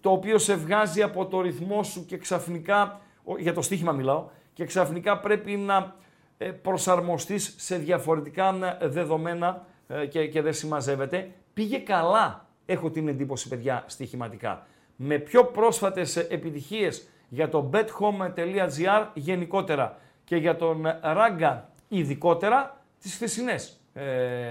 το 0.00 0.10
οποίο 0.10 0.38
σε 0.38 0.54
βγάζει 0.54 1.02
από 1.02 1.26
το 1.26 1.40
ρυθμό 1.40 1.82
σου 1.82 2.06
και 2.06 2.16
ξαφνικά, 2.16 3.00
για 3.38 3.54
το 3.54 3.62
στοίχημα 3.62 3.92
μιλάω, 3.92 4.24
και 4.52 4.64
ξαφνικά 4.64 5.18
πρέπει 5.18 5.56
να 5.56 5.94
ε, 6.38 6.50
προσαρμοστείς 6.50 7.54
σε 7.56 7.76
διαφορετικά 7.76 8.78
δεδομένα 8.82 9.66
ε, 9.88 10.06
και, 10.06 10.26
και 10.26 10.42
δεν 10.42 10.52
συμμαζεύεται. 10.52 11.30
Πήγε 11.54 11.78
καλά, 11.78 12.46
έχω 12.66 12.90
την 12.90 13.08
εντύπωση 13.08 13.48
παιδιά, 13.48 13.84
στοιχηματικά. 13.86 14.66
Με 14.96 15.18
πιο 15.18 15.44
πρόσφατες 15.44 16.16
επιτυχίες 16.16 17.08
για 17.28 17.48
το 17.48 17.70
bethome.gr 17.72 19.06
γενικότερα 19.14 19.98
και 20.24 20.36
για 20.36 20.56
τον 20.56 20.86
Ράγκα 21.02 21.68
ειδικότερα 21.88 22.82
τις 23.00 23.14
χθεσινές 23.14 23.80
ε, 23.94 24.02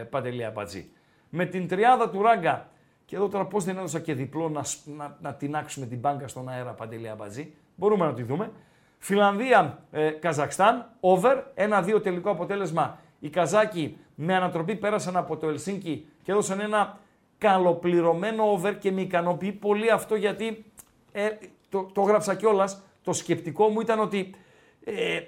Παντελία 0.10 0.52
Μπατζή. 0.52 0.90
Με 1.30 1.46
την 1.46 1.68
τριάδα 1.68 2.10
του 2.10 2.22
Ράγκα, 2.22 2.68
και 3.06 3.16
εδώ 3.16 3.28
τώρα 3.28 3.46
πώς 3.46 3.64
δεν 3.64 3.78
έδωσα 3.78 4.00
και 4.00 4.14
διπλό 4.14 4.50
να, 4.50 4.64
να, 4.86 5.18
να 5.22 5.34
τεινάξουμε 5.34 5.86
την 5.86 6.00
μπάνκα 6.00 6.28
στον 6.28 6.50
αέρα 6.50 6.72
Παντελία 6.72 7.16
Μπατζή, 7.16 7.54
μπορούμε 7.76 8.06
να 8.06 8.14
τη 8.14 8.24
δούμε. 8.24 8.52
Φιλανδία, 8.98 9.80
ε, 9.92 10.10
Καζακστάν, 10.10 10.90
over, 11.00 11.44
ένα-δύο 11.54 12.02
τελικό 12.02 12.30
αποτέλεσμα. 12.30 13.00
Οι 13.20 13.30
Καζάκοι 13.30 13.98
με 14.16 14.36
ανατροπή 14.36 14.76
πέρασαν 14.76 15.18
από 15.18 15.38
το 15.38 15.48
Ελσίνκι 15.48 16.06
και 16.24 16.32
έδωσαν 16.32 16.60
ένα 16.60 16.98
καλοπληρωμένο 17.38 18.52
over 18.52 18.76
και 18.80 18.92
με 18.92 19.02
ικανοποιεί 19.02 19.52
πολύ 19.52 19.92
αυτό 19.92 20.16
γιατί 20.16 20.66
ε, 21.12 21.30
το, 21.70 21.84
το 21.94 22.02
γράψα 22.02 22.36
κιόλας. 22.36 22.82
Το 23.04 23.14
σκεπτικό 23.14 23.68
μου 23.68 23.82
ήταν 23.82 24.00
ότι 24.00 24.36
ε, 24.84 25.20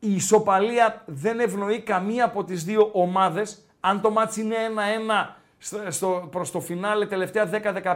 η 0.00 0.14
ισοπαλία 0.14 1.02
δεν 1.06 1.40
ευνοεί 1.40 1.80
καμία 1.80 2.24
από 2.24 2.44
τις 2.44 2.64
δύο 2.64 2.88
ομάδες. 2.92 3.64
Αν 3.80 4.00
το 4.00 4.10
μάτς 4.10 4.36
είναι 4.36 4.56
1-1 5.58 5.66
στο, 5.88 6.28
προς 6.30 6.50
το 6.50 6.60
φινάλε 6.60 7.06
τελευταία 7.06 7.50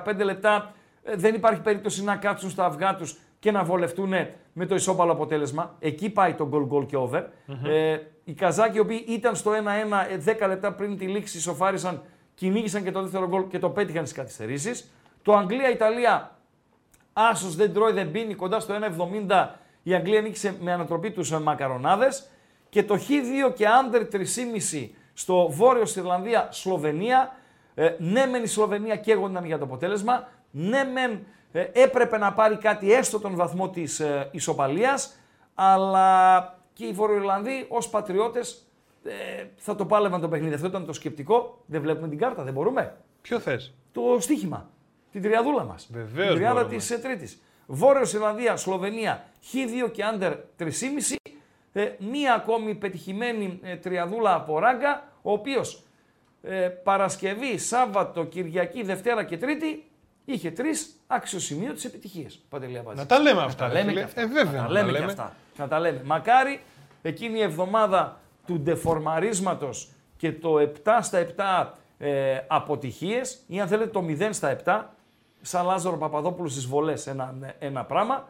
10-15 0.07 0.25
λεπτά, 0.25 0.75
ε, 1.03 1.17
δεν 1.17 1.35
υπάρχει 1.35 1.61
περίπτωση 1.61 2.05
να 2.05 2.17
κάτσουν 2.17 2.51
στα 2.51 2.65
αυγά 2.65 2.97
τους 2.97 3.17
και 3.39 3.51
να 3.51 3.65
βολευτούν 3.65 4.13
με 4.53 4.67
το 4.67 4.75
ισόπαλο 4.75 5.13
αποτέλεσμα. 5.13 5.75
Εκεί 5.79 6.11
πάει 6.11 6.35
το 6.35 6.49
goal 6.53 6.75
goal 6.75 6.87
και 6.87 6.97
over. 6.97 7.23
Ε, 7.65 7.99
οι 8.25 8.33
Καζάκοι 8.33 8.77
οι 8.77 8.81
οποίοι 8.81 9.05
ήταν 9.09 9.37
στο 9.37 9.51
1-1 9.51 9.55
10 10.27 10.37
ε, 10.41 10.47
λεπτά 10.47 10.73
πριν 10.73 10.99
τη 10.99 11.07
λήξη 11.07 11.37
ισοφάρισαν, 11.37 12.03
κυνήγησαν 12.35 12.85
και 12.85 12.91
το 12.91 13.03
δεύτερο 13.03 13.29
γκολ 13.29 13.47
και 13.49 13.59
το 13.59 13.71
πέτυχαν 13.71 14.07
στις 14.07 14.19
καθυστερήσεις. 14.19 14.91
Το 15.23 15.37
Αγγλία-Ιταλία, 15.37 16.37
άσος 17.13 17.57
δεν 17.57 17.73
τρώει 17.73 17.93
δεν 17.93 18.11
πίνει, 18.11 18.35
κοντά 18.35 18.61
στο 18.61 18.75
1,70 18.75 19.49
Η 19.87 19.95
Αγγλία 19.95 20.21
νίκησε 20.21 20.57
με 20.61 20.73
ανατροπή 20.73 21.11
τους 21.11 21.31
μακαρονάδες. 21.31 22.29
Και 22.69 22.83
το 22.83 22.95
Χ2 22.95 23.55
και 23.55 23.67
άντερ 23.67 24.03
3,5 24.13 24.91
στο 25.15 25.49
Βόρειο 25.51 25.85
Ιρλανδία, 25.97 26.49
Σλοβενία. 26.51 27.37
Ε, 27.75 27.95
ναι, 27.99 28.27
μεν 28.27 28.43
η 28.43 28.47
Σλοβενία 28.47 28.97
καίγονταν 28.97 29.45
για 29.45 29.59
το 29.59 29.65
αποτέλεσμα. 29.65 30.29
Ναι, 30.51 30.85
μεν 30.85 31.27
ε, 31.53 31.67
έπρεπε 31.73 32.19
να 32.19 32.33
πάρει 32.33 32.57
κάτι 32.57 32.93
έστω 32.93 33.19
τον 33.21 33.37
βαθμό 33.37 33.71
της 33.71 34.01
ε, 34.01 34.29
ισοπαλίας. 34.33 35.17
Αλλά 35.55 36.59
και 36.73 36.85
οι 36.85 36.93
Βορειοϊρλανδοί 36.93 37.67
ως 37.69 37.89
πατριώτες 37.89 38.67
ε, 39.05 39.45
θα 39.57 39.75
το 39.75 39.87
πάλευαν 39.87 40.21
το 40.21 40.29
παιχνίδι. 40.29 40.55
Αυτό 40.55 40.67
ήταν 40.67 40.87
το 40.87 40.93
σκεπτικό. 40.93 41.63
Δεν 41.67 41.81
βλέπουμε 41.81 42.09
την 42.09 42.19
κάρτα, 42.19 42.43
δεν 42.43 42.53
μπορούμε. 42.53 42.97
Ποιο 43.23 43.39
θες; 43.39 43.75
Το 43.93 44.17
στοίχημα. 44.21 44.71
Την 45.13 45.23
τριαδούλα 45.23 45.65
μας. 45.65 45.89
Βεβαίως 45.93 46.29
Την 46.29 46.37
τριάδα 46.37 46.55
μπορούμε. 46.61 46.77
της 46.77 47.01
Τρίτης. 47.01 47.43
Βόρειος 47.67 48.13
Ιρλανδία, 48.13 48.57
Σλοβενία, 48.57 49.25
Χ2 49.53 49.91
και 49.93 50.05
άντερ 50.05 50.33
3,5. 50.59 50.69
Ε, 51.73 51.91
μία 51.99 52.35
ακόμη 52.35 52.75
πετυχημένη 52.75 53.61
ε, 53.63 53.77
τριαδούλα 53.77 54.35
από 54.35 54.59
ράγκα, 54.59 55.09
ο 55.23 55.33
οποίος 55.33 55.83
ε, 56.43 56.69
Παρασκευή, 56.69 57.59
Σάββατο, 57.59 58.25
Κυριακή, 58.25 58.83
Δευτέρα 58.83 59.25
και 59.25 59.39
Τρίτη 59.39 59.85
είχε 60.25 60.51
τρεις 60.51 61.01
αξιοσημείωτες 61.07 61.85
επιτυχίες. 61.85 62.43
Παντελή 62.49 62.79
Αμπατζή. 62.79 63.01
Να 63.01 63.07
τα 63.07 63.19
λέμε 63.19 63.43
αυτά. 63.43 63.67
Να 63.67 63.73
ρε 63.73 63.79
λέμε 63.79 63.91
φίλε. 63.91 64.01
και 64.01 64.07
αυτά. 64.07 64.21
Ε, 64.21 64.27
βέβαια. 64.27 64.63
να 64.63 64.69
να 64.69 64.69
τα 64.69 64.73
λέμε 64.73 64.93
τα 64.93 64.99
και 64.99 65.05
αυτά. 65.05 65.37
Να 65.57 65.69
τα 65.69 65.81
λέμε. 65.81 66.01
Μακάρι 66.05 66.61
εκείνη 67.03 67.39
η 67.39 67.43
εβδομάδα 67.43 68.21
του 68.47 68.61
ντεφορμαρίσματος 68.61 69.91
και 70.17 70.33
το 70.33 70.71
7 70.85 70.99
στα 71.01 71.27
7 71.37 71.71
ε, 71.99 72.39
αποτυχίες 72.47 73.43
ή 73.47 73.61
αν 73.61 73.69
θέλετε 73.69 73.91
το 73.91 74.05
0 74.09 74.29
στα 74.31 74.57
7 74.65 74.83
σαν 75.45 75.67
Λάζαρο 75.67 75.97
Παπαδόπουλος 75.97 76.53
στις 76.53 76.67
βολές 76.67 77.07
ένα, 77.07 77.35
ένα 77.59 77.85
πράγμα 77.85 78.29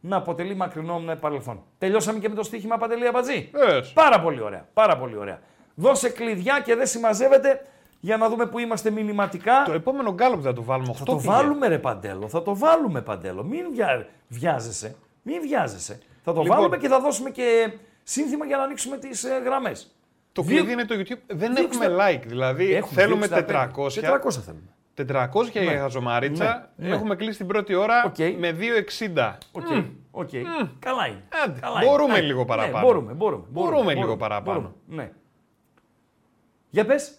να 0.00 0.16
αποτελεί 0.16 0.54
μακρινό 0.54 1.02
ε, 1.10 1.14
παρελθόν. 1.14 1.62
Τελειώσαμε 1.78 2.18
και 2.18 2.28
με 2.28 2.34
το 2.34 2.42
στοίχημα 2.42 2.76
Παντελή 2.76 3.06
Αμπατζή. 3.06 3.50
Βεβαίως. 3.52 3.92
Πάρα 3.92 4.20
πολύ 4.20 4.40
ωραία. 4.40 4.68
Πάρα 4.74 4.96
πολύ 4.98 5.16
ωραία. 5.16 5.40
Δώσε 5.74 6.08
κλειδιά 6.08 6.60
και 6.64 6.74
δεν 6.74 6.86
συμμαζεύεται 6.86 7.66
για 8.00 8.16
να 8.16 8.28
δούμε 8.28 8.46
που 8.46 8.58
είμαστε 8.58 8.90
μηνυματικά. 8.90 9.62
Το 9.66 9.72
επόμενο 9.72 10.12
γκάλοπ 10.12 10.40
θα 10.44 10.52
το 10.52 10.62
βάλουμε. 10.62 10.90
8 10.92 10.96
Θα 10.96 11.04
το 11.04 11.20
βάλουμε 11.20 11.68
ρε 11.68 11.78
Παντέλο, 11.78 12.28
θα 12.28 12.42
το 12.42 12.56
βάλουμε 12.56 13.00
Παντέλο. 13.02 13.42
Μην 13.44 13.64
βιά... 13.74 14.06
βιάζεσαι, 14.28 14.96
μην 15.22 15.40
βιάζεσαι. 15.40 15.98
Θα 16.24 16.32
το 16.32 16.40
Λοιπόν. 16.40 16.56
βάλουμε 16.56 16.76
και 16.76 16.88
θα 16.88 17.00
δώσουμε 17.00 17.30
και 17.30 17.72
σύνθημα 18.02 18.44
για 18.46 18.56
να 18.56 18.62
ανοίξουμε 18.62 18.96
τις 18.96 19.24
ε, 19.24 19.40
γραμμές. 19.44 19.96
Το 20.32 20.42
Δύο- 20.42 20.56
κλειδί 20.56 20.72
είναι 20.72 20.84
το 20.84 20.94
YouTube. 20.94 21.20
Δεν 21.26 21.54
Δείξτε- 21.54 21.82
έχουμε 21.82 21.96
like. 22.04 22.22
Δηλαδή 22.26 22.74
Έχουμε 22.74 23.00
θέλουμε 23.00 23.26
265. 23.30 23.30
400. 23.36 24.00
400 24.00 24.30
θέλουμε. 24.44 24.70
400 24.96 25.26
για 25.52 25.62
η 25.62 25.66
χαζομαρίτσα. 25.76 26.70
Ναι, 26.76 26.88
ναι. 26.88 26.94
Έχουμε 26.94 27.16
κλείσει 27.16 27.36
την 27.38 27.46
πρώτη 27.46 27.74
ώρα 27.74 28.04
Οκ. 28.06 28.18
με 28.38 28.56
2,60. 29.14 29.34
OK, 29.52 29.64
OK. 30.10 30.28
Καλά 30.78 31.06
είναι. 31.06 31.22
Άντε, 31.44 31.60
Καλά 31.60 31.80
μπορούμε 31.84 32.18
είναι. 32.18 32.26
λίγο 32.26 32.38
Ναι, 32.40 32.46
παραπάνω. 32.46 32.86
μπορούμε, 32.86 33.12
μπορούμε. 33.12 33.44
Μπορούμε 33.50 33.94
λίγο 33.94 34.16
παραπάνω. 34.16 34.58
μπορούμε. 34.60 35.02
Ναι. 35.02 35.10
Για 36.70 36.84
πες. 36.84 37.12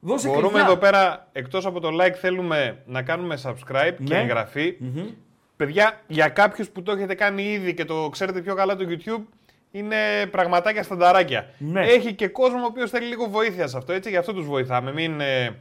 Δώσε 0.00 0.26
Μπορούμε 0.28 0.46
κλειδιά. 0.48 0.66
εδώ 0.66 0.76
πέρα, 0.76 1.28
εκτός 1.32 1.66
από 1.66 1.80
το 1.80 1.88
like, 2.00 2.12
θέλουμε 2.14 2.82
να 2.86 3.02
κάνουμε 3.02 3.38
subscribe 3.42 3.94
και 4.04 4.14
Ναι. 4.14 4.20
εγγραφή. 4.20 4.76
Παιδιά, 5.56 6.00
για 6.06 6.28
κάποιους 6.28 6.68
που 6.70 6.82
το 6.82 6.92
έχετε 6.92 7.14
κάνει 7.14 7.42
ήδη 7.42 7.74
και 7.74 7.84
το 7.84 8.08
ξέρετε 8.12 8.40
πιο 8.40 8.54
καλά 8.54 8.76
το 8.76 8.84
YouTube, 8.88 9.22
είναι 9.70 9.96
πραγματάκια 10.30 10.82
στανταράκια. 10.82 11.46
Ναι. 11.58 11.80
Έχει 11.86 12.14
και 12.14 12.28
κόσμο 12.28 12.58
ο 12.62 12.64
οποίος 12.64 12.90
θέλει 12.90 13.06
λίγο 13.06 13.26
βοήθεια 13.28 13.66
σε 13.66 13.76
αυτό, 13.76 13.92
έτσι, 13.92 14.10
γι' 14.10 14.16
αυτό 14.16 14.32
τους 14.32 14.46
βοηθάμε. 14.46 14.92
Μην, 14.92 15.20
ε, 15.20 15.56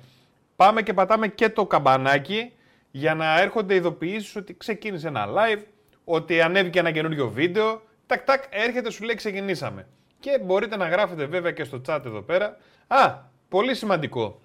πάμε 0.59 0.81
και 0.81 0.93
πατάμε 0.93 1.27
και 1.27 1.49
το 1.49 1.65
καμπανάκι 1.65 2.51
για 2.91 3.15
να 3.15 3.41
έρχονται 3.41 3.75
ειδοποιήσεις 3.75 4.35
ότι 4.35 4.57
ξεκίνησε 4.57 5.07
ένα 5.07 5.25
live, 5.27 5.61
ότι 6.03 6.41
ανέβηκε 6.41 6.79
ένα 6.79 6.91
καινούριο 6.91 7.29
βίντεο. 7.29 7.81
Τακ, 8.05 8.23
τακ, 8.23 8.43
έρχεται, 8.49 8.91
σου 8.91 9.03
λέει 9.03 9.15
ξεκινήσαμε. 9.15 9.87
Και 10.19 10.39
μπορείτε 10.45 10.77
να 10.77 10.87
γράφετε 10.87 11.25
βέβαια 11.25 11.51
και 11.51 11.63
στο 11.63 11.81
chat 11.87 12.01
εδώ 12.05 12.21
πέρα. 12.21 12.57
Α, 12.87 13.15
πολύ 13.49 13.75
σημαντικό. 13.75 14.41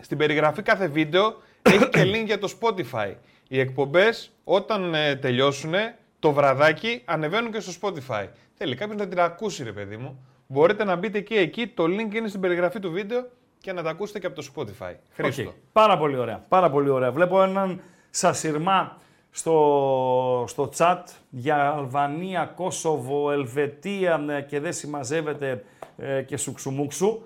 Στην 0.00 0.18
περιγραφή 0.18 0.62
κάθε 0.62 0.86
βίντεο 0.86 1.42
έχει 1.62 1.88
και 1.88 2.02
link 2.02 2.24
για 2.24 2.38
το 2.38 2.52
Spotify. 2.60 3.14
Οι 3.48 3.60
εκπομπές 3.60 4.32
όταν 4.44 4.94
ε, 4.94 5.16
τελειώσουν 5.16 5.74
το 6.18 6.32
βραδάκι 6.32 7.02
ανεβαίνουν 7.04 7.52
και 7.52 7.60
στο 7.60 7.72
Spotify. 7.80 8.26
Θέλει 8.54 8.76
κάποιος 8.76 8.98
να 8.98 9.08
την 9.08 9.20
ακούσει 9.20 9.64
ρε 9.64 9.72
παιδί 9.72 9.96
μου. 9.96 10.26
Μπορείτε 10.46 10.84
να 10.84 10.96
μπείτε 10.96 11.20
και 11.20 11.38
εκεί, 11.38 11.66
το 11.66 11.84
link 11.84 12.14
είναι 12.14 12.28
στην 12.28 12.40
περιγραφή 12.40 12.78
του 12.78 12.90
βίντεο 12.90 13.26
και 13.64 13.72
να 13.72 13.82
τα 13.82 13.90
ακούσετε 13.90 14.18
και 14.18 14.26
από 14.26 14.42
το 14.42 14.48
Spotify. 14.54 14.94
Χρήστο. 15.10 15.42
Οκ. 15.42 15.54
Πάρα 15.72 15.98
πολύ 15.98 16.16
ωραία. 16.16 16.44
Πάρα 16.48 16.70
πολύ 16.70 16.88
ωραία. 16.88 17.12
Βλέπω 17.12 17.42
έναν 17.42 17.80
σασιρμά 18.10 18.96
στο, 19.30 20.44
στο 20.48 20.70
chat 20.76 21.02
για 21.30 21.70
Αλβανία, 21.70 22.44
Κόσοβο, 22.44 23.30
Ελβετία 23.30 24.24
ε, 24.28 24.40
και 24.40 24.60
δεν 24.60 24.72
συμμαζεύεται 24.72 25.64
ε, 25.96 26.22
και 26.22 26.36
σουξουμούξου. 26.36 27.22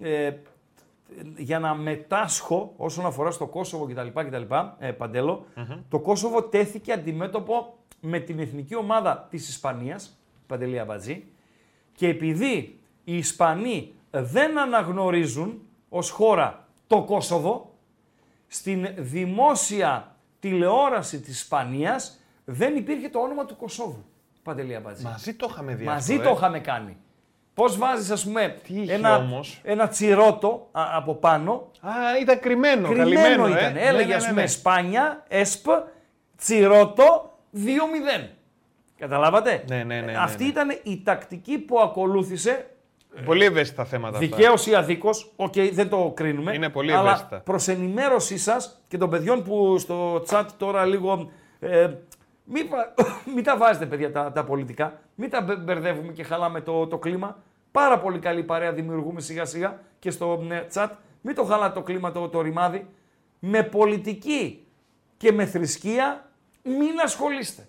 Ε, 0.00 0.32
για 1.36 1.58
να 1.58 1.74
μετάσχω 1.74 2.72
όσον 2.76 3.06
αφορά 3.06 3.30
στο 3.30 3.46
Κόσοβο 3.46 3.86
κτλ. 3.86 4.20
κτλ 4.20 4.54
ε, 4.78 4.90
Παντέλο 4.90 5.44
το 5.88 5.98
Κόσοβο 5.98 6.42
τέθηκε 6.42 6.92
αντιμέτωπο 6.92 7.74
με 8.00 8.18
την 8.18 8.38
εθνική 8.38 8.76
ομάδα 8.76 9.26
της 9.30 9.48
Ισπανίας, 9.48 10.18
Παντελή 10.46 10.78
Αμπατζή, 10.78 11.24
και 11.94 12.08
επειδή 12.08 12.78
οι 13.04 13.16
Ισπανοί 13.16 13.92
δεν 14.10 14.58
αναγνωρίζουν 14.58 15.62
ως 15.88 16.10
χώρα 16.10 16.66
το 16.86 17.02
Κόσοβο, 17.02 17.72
στην 18.46 18.88
δημόσια 18.96 20.16
τηλεόραση 20.40 21.20
της 21.20 21.34
Ισπανίας 21.40 22.20
δεν 22.44 22.76
υπήρχε 22.76 23.08
το 23.08 23.18
όνομα 23.18 23.44
του 23.44 23.56
Κωσόβου. 23.56 24.04
Παντελή 24.42 24.74
Αμπατζή. 24.74 25.04
Μαζί 25.04 25.34
το 25.34 25.46
είχαμε 25.50 25.74
δει 25.74 25.84
Μαζί 25.84 26.12
αυτό, 26.12 26.24
το 26.24 26.30
ε. 26.30 26.32
είχαμε 26.32 26.58
κάνει. 26.60 26.96
Πώς 27.54 27.76
βάζεις 27.78 28.10
ας 28.10 28.24
πούμε 28.24 28.56
Τι 28.66 28.80
είχε 28.80 28.92
ένα, 28.92 29.16
όμως; 29.16 29.60
ένα 29.64 29.88
τσιρότο 29.88 30.68
α, 30.72 30.82
από 30.96 31.14
πάνω, 31.14 31.70
Α, 31.80 31.90
ήταν 32.20 32.40
κρυμμένο, 32.40 32.88
κρυμμένο 32.88 33.20
καλυμμένο, 33.20 33.48
ήταν. 33.48 33.76
ε. 33.76 33.86
Έλεγε 33.86 34.06
Ναι, 34.08 34.14
ας 34.14 34.22
ναι, 34.22 34.28
πούμε 34.28 34.40
ναι. 34.40 34.46
Σπάνια, 34.46 35.24
ΕΣΠ, 35.28 35.66
τσιρότο 36.36 37.38
2-0. 37.54 37.58
Καταλάβατε; 38.98 39.64
Ναι, 39.68 39.76
ναι, 39.76 40.00
ναι, 40.00 40.00
ναι, 40.00 40.18
Αυτή 40.18 40.42
ναι. 40.42 40.48
ήταν 40.50 40.80
η 40.82 41.02
τακτική 41.04 41.58
που 41.58 41.80
ακολούθησε 41.80 42.70
Πολύ 43.24 43.44
ευαίσθητα 43.44 43.84
θέματα 43.84 44.18
αυτά. 44.18 44.36
Δικαίως 44.36 44.54
ή 44.68 44.74
αδίκως, 44.74 45.32
οκ, 45.36 45.52
δεν 45.72 45.88
το 45.88 46.12
κρίνουμε. 46.16 46.54
Είναι 46.54 46.68
πολύ 46.68 46.92
αλλά 46.92 47.08
ευαίσθητα. 47.10 47.40
Προς 47.40 47.68
ενημέρωσή 47.68 48.38
σας 48.38 48.80
και 48.88 48.98
των 48.98 49.10
παιδιών 49.10 49.42
που 49.42 49.78
στο 49.78 50.22
chat 50.28 50.44
τώρα 50.56 50.84
λίγο. 50.84 51.30
Ε, 51.60 51.90
μην, 52.44 52.68
πα- 52.68 52.94
μην 53.34 53.44
τα 53.44 53.56
βάζετε, 53.56 53.86
παιδιά, 53.86 54.12
τα, 54.12 54.32
τα 54.32 54.44
πολιτικά. 54.44 55.00
Μην 55.14 55.30
τα 55.30 55.40
μπε- 55.40 55.58
μπερδεύουμε 55.58 56.12
και 56.12 56.22
χαλάμε 56.22 56.60
το, 56.60 56.86
το 56.86 56.98
κλίμα. 56.98 57.42
Πάρα 57.72 57.98
πολύ 57.98 58.18
καλή 58.18 58.42
παρέα 58.42 58.72
δημιουργούμε 58.72 59.20
σιγά 59.20 59.44
σιγά 59.44 59.80
και 59.98 60.10
στο 60.10 60.46
ε, 60.50 60.66
chat. 60.74 60.88
Μην 61.20 61.34
το 61.34 61.44
χαλάτε 61.44 61.74
το 61.74 61.82
κλίμα 61.82 62.12
το, 62.12 62.28
το 62.28 62.40
ρημάδι. 62.40 62.86
Με 63.38 63.62
πολιτική 63.62 64.66
και 65.16 65.32
με 65.32 65.46
θρησκεία 65.46 66.30
μην 66.62 67.00
ασχολείστε. 67.04 67.68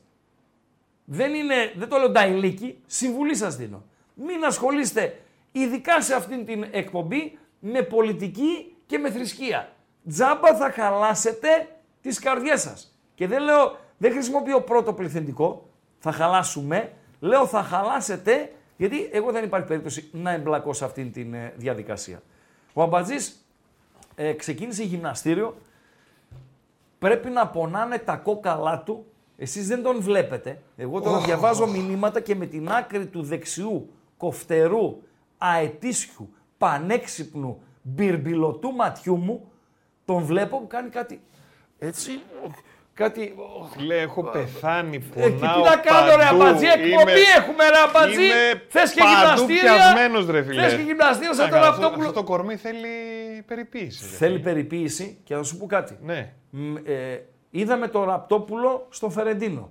Δεν, 1.06 1.34
είναι, 1.34 1.56
δεν 1.76 1.90
το 1.90 1.98
λέω 1.98 2.10
νταϊλίκι, 2.10 2.78
συμβουλή 2.86 3.36
σας 3.36 3.56
δίνω. 3.56 3.84
Μην 4.14 4.44
ασχολείστε, 4.46 5.20
ειδικά 5.52 6.02
σε 6.02 6.16
αυτήν 6.16 6.46
την 6.46 6.66
εκπομπή, 6.72 7.38
με 7.60 7.82
πολιτική 7.82 8.76
και 8.86 8.98
με 8.98 9.12
θρησκεία. 9.12 9.70
Τζάμπα 10.08 10.56
θα 10.56 10.72
χαλάσετε 10.72 11.48
τις 12.02 12.20
καρδιές 12.20 12.62
σας. 12.62 13.00
Και 13.16 13.28
δεν 13.28 13.42
λέω, 13.42 13.78
δεν 13.98 14.12
χρησιμοποιώ 14.12 14.62
πρώτο 14.62 14.94
πληθυντικό, 14.94 15.70
θα 16.00 16.12
χαλάσουμε, 16.12 16.94
λέω 17.20 17.46
θα 17.46 17.64
χαλάσετε, 17.64 18.52
γιατί 18.78 19.10
εγώ 19.12 19.32
δεν 19.32 19.44
υπάρχει 19.44 19.68
περίπτωση 19.68 20.10
να 20.12 20.32
εμπλακώ 20.32 20.74
σε 20.74 20.86
αυτήν 20.86 21.12
την 21.12 21.34
ε, 21.34 21.54
διαδικασία. 21.56 22.22
Ο 22.74 22.82
Αμπατζής 22.82 23.46
ε, 24.16 24.34
ξεκίνησε 24.34 24.84
γυμναστήριο, 24.84 25.58
πρέπει 27.00 27.30
να 27.30 27.48
πονάνε 27.48 27.98
τα 27.98 28.16
κόκαλά 28.16 28.84
του. 28.84 29.06
Εσείς 29.38 29.68
δεν 29.68 29.84
τον 29.84 30.02
βλέπετε. 30.02 30.62
Εγώ 30.78 31.02
τώρα 31.02 31.20
διαβάζω 31.20 31.68
μηνύματα 31.68 32.20
και 32.20 32.36
με 32.36 32.46
την 32.46 32.70
άκρη 32.70 33.06
του 33.06 33.24
δεξιού, 33.24 33.90
κοφτερού, 34.18 35.02
αετήσιου, 35.42 36.34
πανέξυπνου, 36.58 37.62
μπυρμπιλωτού 37.82 38.72
ματιού 38.76 39.16
μου, 39.18 39.52
τον 40.06 40.24
βλέπω 40.24 40.60
που 40.60 40.68
κάνει 40.68 40.90
κάτι 40.90 41.22
έτσι, 41.80 42.12
κάτι... 42.94 43.36
Λέει, 43.86 43.98
έχω 44.00 44.24
πεθάνει, 44.24 44.96
Ε, 44.96 45.00
και 45.00 45.30
πονάω 45.38 45.62
τι 45.64 45.70
να 45.70 45.76
κάνω 45.76 46.16
ρε 46.16 46.24
παντού. 46.24 46.42
αμπατζή, 46.44 46.66
εκπομπή 46.66 46.92
Είμαι- 47.12 47.12
έχουμε 47.38 47.64
ρε 47.70 47.78
αμπατζή. 47.88 48.24
είμαι 48.24 48.64
Θες 48.70 48.94
και 48.94 49.02
παντού 49.02 49.16
γυμναστήρια; 49.20 49.62
πιασμένος, 49.74 50.26
ρε 50.30 50.44
φίλε. 50.44 50.62
Θες 50.62 50.74
και 50.74 50.82
γυμναστήρια 50.82 51.34
σαν 51.34 51.46
Α, 51.46 51.50
τον 51.50 51.60
αυτό- 51.60 51.82
Ραπτόπουλο. 51.82 52.08
Αυτό 52.08 52.20
το 52.20 52.26
κορμί 52.26 52.56
θέλει 52.56 52.88
περιποίηση. 53.48 54.08
ρε 54.12 54.16
Θέλει 54.18 54.32
φίλε. 54.32 54.44
περιποίηση 54.44 55.18
και 55.24 55.36
θα 55.36 55.44
σου 55.44 55.58
πω 55.58 55.66
κάτι. 55.66 55.98
Ναι. 56.02 56.34
Μ, 56.50 56.76
ε, 56.84 57.26
είδαμε 57.50 57.88
τον 57.88 58.04
Ραπτόπουλο 58.04 58.88
στο 58.90 59.10
Φερεντίνο. 59.10 59.70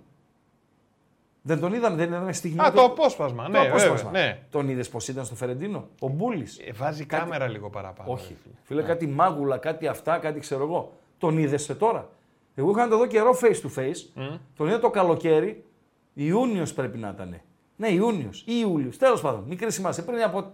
Δεν 1.43 1.61
τον 1.61 1.72
είδαμε, 1.72 1.97
δεν 1.97 2.09
ήταν 2.09 2.34
στιγμή. 2.34 2.61
Α, 2.61 2.72
το 2.72 2.82
απόσπασμα. 2.84 3.45
το 3.45 3.51
Ναι, 3.51 3.59
απόσπασμα. 3.59 4.11
βέβαια. 4.11 4.26
Ναι. 4.26 4.39
Τον 4.51 4.68
είδες 4.68 4.89
πώ 4.89 4.99
ήταν 5.09 5.24
στο 5.24 5.34
Φερεντίνο. 5.34 5.89
Ο 6.01 6.09
Μπούλης. 6.09 6.59
Ε, 6.59 6.72
Βάζει 6.72 7.05
κάμερα 7.05 7.49
λίγο 7.49 7.70
παραπάνω. 7.70 8.12
Όχι. 8.12 8.28
ρε 8.28 8.39
φίλε. 8.43 8.55
Φίλε, 8.62 8.82
κάτι 8.82 9.07
μάγουλα, 9.07 9.59
κάτι 9.59 9.86
αυτά, 9.86 10.18
κάτι 10.18 10.41
ξέρω 10.41 10.62
εγώ. 10.62 10.93
Τον 11.18 11.39
είδε 11.39 11.74
τώρα. 11.74 12.09
Εγώ 12.55 12.70
είχα 12.70 12.82
να 12.84 12.89
το 12.89 12.97
δω 12.97 13.07
καιρό 13.07 13.39
face 13.43 13.66
to 13.66 13.78
face. 13.82 14.22
Τον 14.57 14.66
είδα 14.66 14.78
το 14.78 14.91
καλοκαίρι. 14.91 15.64
Ιούνιος 16.14 16.72
πρέπει 16.74 16.99
να 16.99 17.09
ήταν. 17.09 17.41
Ναι, 17.76 17.89
Ιούνιος 17.89 18.41
ή 18.41 18.53
Ιούλιος. 18.61 18.97
Τέλος 18.97 19.20
πάντων, 19.20 19.45
μικρή 19.49 19.72
σημασία. 19.72 20.05
Πριν 20.05 20.22
από 20.22 20.53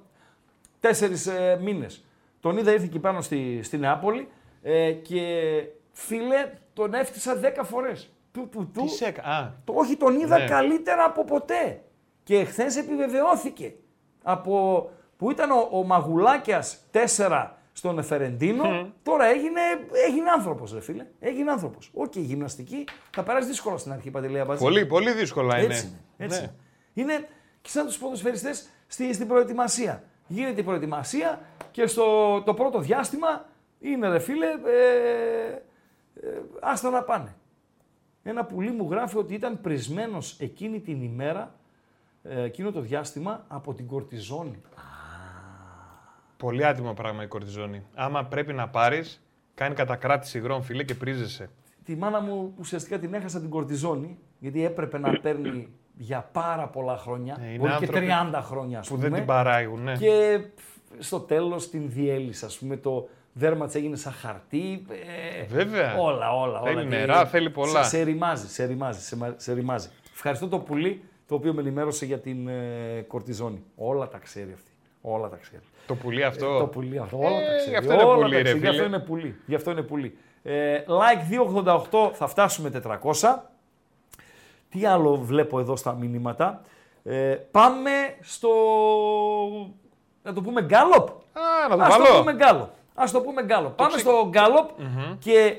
τέσσερις 0.80 1.26
ε, 1.26 1.59
μήνες. 1.62 2.05
Τον 2.41 2.57
είδα, 2.57 2.72
ήρθε 2.72 2.85
εκεί 2.85 2.99
πάνω 2.99 3.20
στη, 3.20 3.62
στη 3.62 3.78
Νεάπολη 3.78 4.28
ε, 4.62 4.93
και 4.93 5.22
φίλε, 5.93 6.53
τον 6.72 6.95
έφτυσα 6.95 7.41
10 7.41 7.61
φορές. 7.64 8.12
Φτου, 8.35 8.49
φτου, 8.49 8.70
φτου. 8.75 8.83
Τι 8.82 8.89
σε 8.89 9.05
έκα- 9.05 9.24
Α, 9.24 9.53
Το, 9.64 9.72
όχι, 9.76 9.97
τον 9.97 10.20
είδα 10.20 10.39
Ναι. 10.39 10.45
καλύτερα 10.49 11.05
από 11.05 11.24
ποτέ. 11.24 11.82
Και 12.22 12.45
χθες 12.45 12.76
επιβεβαιώθηκε. 12.76 13.74
Από 14.22 14.91
που 15.16 15.30
ήταν 15.30 15.51
ο, 15.51 15.68
ο 15.72 15.82
Μαγουλάκιας 15.85 16.78
4 17.16 17.51
στον 17.72 17.99
Εφερεντίνο, 17.99 18.93
τώρα 19.03 19.26
έγινε, 19.26 19.61
έγινε 20.07 20.30
άνθρωπος 20.30 20.72
ρε 20.72 20.80
φίλε. 20.80 21.07
Έγινε 21.20 21.51
άνθρωπος. 21.51 21.91
Οκ, 21.95 22.16
γυμναστική 22.16 22.85
θα 23.14 23.22
περάσει 23.22 23.49
δύσκολα 23.49 23.76
στην 23.76 23.93
αρχή, 23.93 24.11
Παντελή 24.11 24.41
Αμπατζή. 24.41 24.64
πολύ, 24.64 24.87
πολύ 24.87 25.12
δύσκολα 25.12 25.59
είναι. 25.62 25.74
Έτσι 25.74 25.87
είναι. 25.87 26.01
Έτσι 26.24 26.41
Ναι. 26.41 26.51
είναι. 26.95 27.12
είναι 27.12 27.28
και 27.62 27.68
σαν 27.70 27.87
τους 27.87 27.99
ποδοσφαιριστές 27.99 28.68
στη, 28.87 29.12
στην 29.14 29.26
προετοιμασία. 29.28 30.03
Γίνεται 30.26 30.61
η 30.61 30.64
προετοιμασία 30.64 31.41
και 31.70 31.87
στο 31.87 32.43
το 32.43 32.55
πρώτο 32.55 32.78
διάστημα 32.78 33.47
είναι 33.80 34.09
ρε 34.09 34.18
φίλε, 34.18 34.47
ε, 34.47 35.49
ε, 36.20 36.41
άστα 36.61 36.91
να 36.91 37.03
πάνε. 37.03 37.35
Ένα 38.27 38.45
πουλί 38.45 38.70
μου 38.70 38.87
γράφει 38.91 39.18
ότι 39.18 39.35
ήταν 39.35 39.61
πρισμένος 39.61 40.37
εκείνη 40.41 40.81
την 40.81 41.03
ημέρα, 41.03 41.55
ε, 42.22 42.43
εκείνο 42.43 42.72
το 42.72 42.81
διάστημα, 42.81 43.45
από 43.49 43.75
την 43.75 43.87
κορτιζόνη. 43.87 44.61
Πολύ 46.37 46.66
άτιμο 46.66 46.93
πράγμα 46.93 47.22
η 47.22 47.27
κορτιζόνη. 47.27 47.83
Άμα 47.95 48.25
πρέπει 48.25 48.53
να 48.53 48.68
πάρεις, 48.68 49.22
κάνει 49.55 49.75
κατακράτηση 49.75 50.39
υγρών, 50.39 50.62
φίλε, 50.62 50.83
και 50.85 50.95
πρίζεσαι. 50.95 51.51
Τη 51.85 51.97
μάνα 51.97 52.20
μου 52.20 52.55
ουσιαστικά 52.59 52.99
την 52.99 53.14
έχασα 53.14 53.41
την 53.41 53.51
κορτιζόνη, 53.51 54.18
γιατί 54.39 54.64
έπρεπε 54.64 54.99
να 54.99 55.18
παίρνει 55.20 55.68
για 55.97 56.29
πάρα 56.33 56.68
πολλά 56.68 56.97
χρόνια, 56.97 57.37
Ε, 57.41 57.49
είναι 57.49 57.57
μπορεί 57.59 57.68
και 57.70 57.75
άνθρωποι 57.75 58.07
30 58.33 58.41
χρόνια 58.43 58.79
ας 58.79 58.89
Που 58.89 58.95
πούμε. 58.95 59.09
δεν 59.09 59.16
την 59.18 59.27
παράγουν, 59.27 59.83
ναι. 59.83 59.97
Και 59.97 60.45
στο 60.99 61.20
τέλος 61.20 61.70
την 61.70 61.91
διέλυσα, 61.91 62.47
ας 62.47 62.59
πούμε, 62.59 62.77
το 62.77 63.09
δέρμα 63.37 63.66
της 63.66 63.74
έγινε 63.74 63.97
σαν 63.97 64.12
χαρτί. 64.12 64.87
ε, 65.41 65.45
Βέβαια. 65.47 65.97
Όλα, 65.99 66.37
όλα. 66.41 66.61
Θέλει 66.62 66.74
όλα. 66.76 66.85
νερά, 66.85 67.26
θέλει 67.26 67.51
πολλά. 67.51 67.82
Σε, 67.82 67.97
σε 67.97 68.03
ρημάζει, 68.03 68.49
σε 68.49 68.64
ρημάζει, 68.64 69.01
σε, 69.01 69.16
μα- 69.16 69.35
σε 69.37 69.53
ρημάζει. 69.53 69.89
Ευχαριστώ 70.14 70.49
το 70.49 70.59
πουλί 70.59 71.03
το 71.28 71.35
οποίο 71.35 71.53
με 71.55 71.61
ενημέρωσε 71.61 72.05
για 72.05 72.18
την 72.18 72.49
ε, 72.49 73.05
κορτιζόνη. 73.09 73.62
Όλα 73.76 74.09
τα 74.09 74.18
ξέρει 74.18 74.53
αυτή. 74.53 74.70
Όλα 75.01 75.28
τα 75.28 75.37
ξέρει. 75.37 75.62
Το 75.87 75.95
πουλί 75.95 76.24
αυτό; 76.24 76.47
Ε, 76.55 76.59
το 76.59 76.66
πουλί 76.66 76.99
αυτό. 76.99 77.18
Όλα 77.18 77.28
τα 77.30 77.53
Ε, 77.53 77.57
ξέρει. 77.57 77.70
γι' 77.70 77.76
αυτό 77.76 77.93
είναι 77.93 78.03
όλα 78.03 78.14
πουλί, 78.24 78.30
τα 78.30 78.37
ρε 78.37 78.43
ξέρει. 78.43 78.59
Γι' 78.59 78.66
αυτό 78.66 78.82
φίλε. 78.82 78.97
είναι 78.97 79.05
πουλί. 79.05 79.37
Γι' 79.47 79.55
αυτό 79.55 79.70
είναι 79.70 79.82
πουλί. 79.82 80.18
Ε, 80.43 80.78
like 80.87 81.70
288 81.93 82.11
θα 82.12 82.26
φτάσουμε 82.26 82.70
400. 82.85 83.37
Τι 84.68 84.87
άλλο 84.87 85.16
βλέπω 85.16 85.59
εδώ 85.59 85.76
στα 85.76 85.93
μηνύματα; 85.95 86.62
Ε, 87.05 87.35
πάμε 87.51 87.91
στο... 88.20 88.49
Να 90.22 90.32
το 90.32 90.41
πούμε 90.41 90.62
γκάλοπ. 90.62 91.09
Α, 91.09 91.68
να 91.70 91.76
το 91.76 91.82
Ας 91.82 91.97
το 91.97 92.03
βάλω. 92.03 92.18
πούμε 92.18 92.35
γκάλοπ. 92.35 92.68
Ας 92.95 93.11
το 93.11 93.20
πούμε 93.20 93.42
γκάλοπ. 93.42 93.76
Πάμε 93.76 93.99
στο 93.99 94.28
γκάλοπ 94.28 94.70
και 95.18 95.57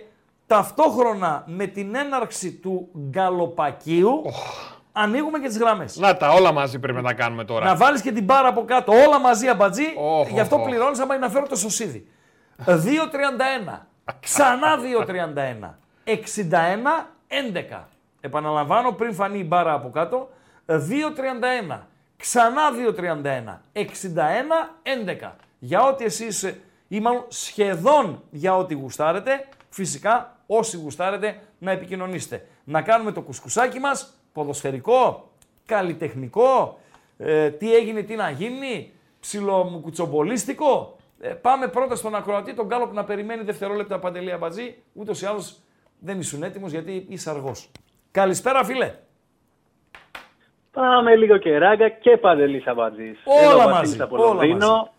ταυτόχρονα 0.48 1.44
με 1.48 1.66
την 1.66 1.96
έναρξη 1.96 2.52
του 2.52 2.90
γκαλοπακίου 3.10 4.22
ανοίγουμε 4.92 5.40
και 5.40 5.48
τις 5.48 5.58
γραμμές. 5.58 5.98
Να 5.98 6.18
τα 6.18 6.30
όλα 6.30 6.52
μαζί 6.52 6.80
πρέπει 6.80 6.98
να 7.02 7.04
τα 7.04 7.14
κάνουμε 7.14 7.44
τώρα. 7.46 7.66
Να 7.66 7.76
βάλεις 7.76 8.02
και 8.02 8.12
την 8.12 8.24
μπάρα 8.24 8.48
από 8.48 8.66
κάτω, 8.66 8.92
όλα 9.08 9.20
μαζί 9.20 9.48
Αμπατζή, 9.48 9.94
Οχ, 9.98 10.30
γι' 10.30 10.40
αυτό 10.40 10.56
οχ, 10.56 10.62
οχ. 10.62 10.68
πληρώνεις 10.68 11.00
άμα 11.00 11.18
να 11.18 11.30
φέρω 11.30 11.48
το 11.48 11.56
σωσίδι. 11.56 12.08
2.31, 12.66 13.88
ξανά 14.20 14.78
2.31, 14.78 15.78
61, 16.06 16.16
11. 17.74 17.84
Επαναλαμβάνω 18.22 18.92
πριν 18.92 19.14
φανεί 19.14 19.40
η 19.40 19.46
μπάρα 19.48 19.74
από 19.74 19.90
κάτω, 19.90 20.30
2.31, 20.66 21.80
ξανά 22.18 22.62
2.31, 22.72 23.62
61, 23.74 23.84
11. 24.84 25.32
Για 25.60 25.84
ό,τι 25.84 26.04
εσείς, 26.06 26.54
ή 26.88 27.00
μάλλον 27.00 27.24
σχεδόν 27.28 28.24
για 28.30 28.58
ό,τι 28.58 28.74
γουστάρετε, 28.74 29.48
φυσικά 29.70 30.38
όσοι 30.48 30.78
γουστάρετε 30.78 31.40
να 31.60 31.72
επικοινωνήσετε. 31.72 32.48
Να 32.64 32.82
κάνουμε 32.82 33.12
το 33.12 33.22
κουσκουσάκι 33.22 33.80
μας, 33.80 34.14
ποδοσφαιρικό, 34.34 35.30
καλλιτεχνικό, 35.66 36.80
ε, 37.18 37.50
τι 37.50 37.76
έγινε, 37.76 38.02
τι 38.02 38.16
να 38.16 38.30
γίνει, 38.30 38.92
ψιλομουκουτσομπολίστικο. 39.20 40.98
Ε, 41.20 41.30
πάμε 41.30 41.68
πρώτα 41.68 41.96
στον 41.96 42.16
ακροατή, 42.16 42.54
τον 42.54 42.66
Γκάλοπ 42.66 42.94
να 42.94 43.04
περιμένει 43.04 43.44
δευτερόλεπτα 43.44 44.00
παντελή 44.00 44.32
αμπατζή. 44.32 44.76
Ούτως 44.94 45.22
ή 45.22 45.26
άλλως 45.26 45.60
δεν 46.00 46.20
ήσουν 46.20 46.44
έτοιμος 46.44 46.72
γιατί 46.72 47.06
είσαι 47.10 47.30
αργός. 47.30 47.72
Καλησπέρα, 48.12 48.64
φίλε. 48.64 48.94
Πάμε 50.72 51.16
λίγο 51.16 51.38
και 51.38 51.58
ράγκα 51.58 51.90
και 51.90 52.18
παντελή 52.18 52.64
Αμπατζή. 52.66 53.16
Όλα 53.24 53.70
μαζί, 53.70 54.02
Από 54.02 54.16
όλα 54.16 54.34
Λονδίνο. 54.34 54.94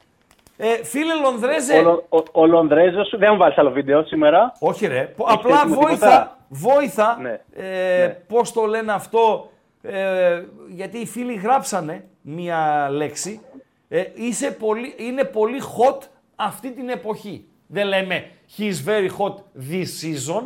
Ε, 0.57 0.85
φίλε 0.85 1.15
Λονδρέζε. 1.15 1.79
Ο, 1.79 1.83
Λο- 1.83 2.07
ο, 2.09 2.23
ο 2.33 2.47
Λονδρέζος, 2.47 3.15
δεν 3.19 3.29
μου 3.33 3.39
βάλεις 3.39 3.59
άλλο 3.59 3.71
βίντεο 3.71 4.05
σήμερα. 4.05 4.53
Όχι 4.59 4.87
ρε, 4.87 5.03
πο- 5.17 5.25
Έχεις 5.29 5.39
απλά 5.45 5.57
έτοιμο 5.61 5.75
βόηθα, 5.75 5.95
τίποτα; 5.97 6.39
βόηθα 6.49 7.19
Ναι, 7.21 7.41
ε, 7.55 8.07
ναι. 8.07 8.09
πώς 8.09 8.53
το 8.53 8.65
λένε 8.67 8.93
αυτό, 8.93 9.51
ε, 9.83 10.43
γιατί 10.69 10.99
οι 10.99 11.07
φίλοι 11.07 11.35
γράψανε 11.35 12.05
μία 12.23 12.89
λέξη, 12.91 13.41
ε, 13.89 14.05
είσαι 14.15 14.51
πολύ, 14.51 14.95
είναι 14.97 15.25
πολύ 15.25 15.61
hot 15.63 15.99
αυτή 16.37 16.73
την 16.73 16.89
εποχή. 16.89 17.45
Δεν 17.67 17.87
λέμε 17.87 18.25
he's 18.59 18.89
very 18.89 19.09
hot 19.19 19.35
this 19.71 19.87
season, 20.03 20.43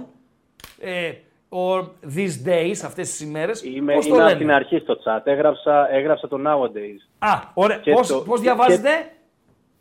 ε, 0.80 1.12
or 1.52 1.80
these 2.16 2.46
days, 2.48 2.76
αυτές 2.84 3.10
τις 3.10 3.20
ημέρες. 3.20 3.62
Είμαι, 3.62 3.94
πώς 3.94 4.06
το 4.06 4.14
είμαι 4.14 4.22
από 4.22 4.26
λένε; 4.32 4.38
την 4.44 4.52
αρχή 4.52 4.78
στο 4.78 4.96
chat. 5.04 5.20
Έγραψα, 5.24 5.88
έγραψα 5.94 6.28
το 6.28 6.36
nowadays. 6.46 7.08
Α, 7.18 7.28
ωραία. 7.54 7.76
Και 7.76 7.92
Πώς, 7.92 8.08
το- 8.08 8.18
πώς 8.20 8.36
και- 8.36 8.42
διαβάζετε; 8.42 8.88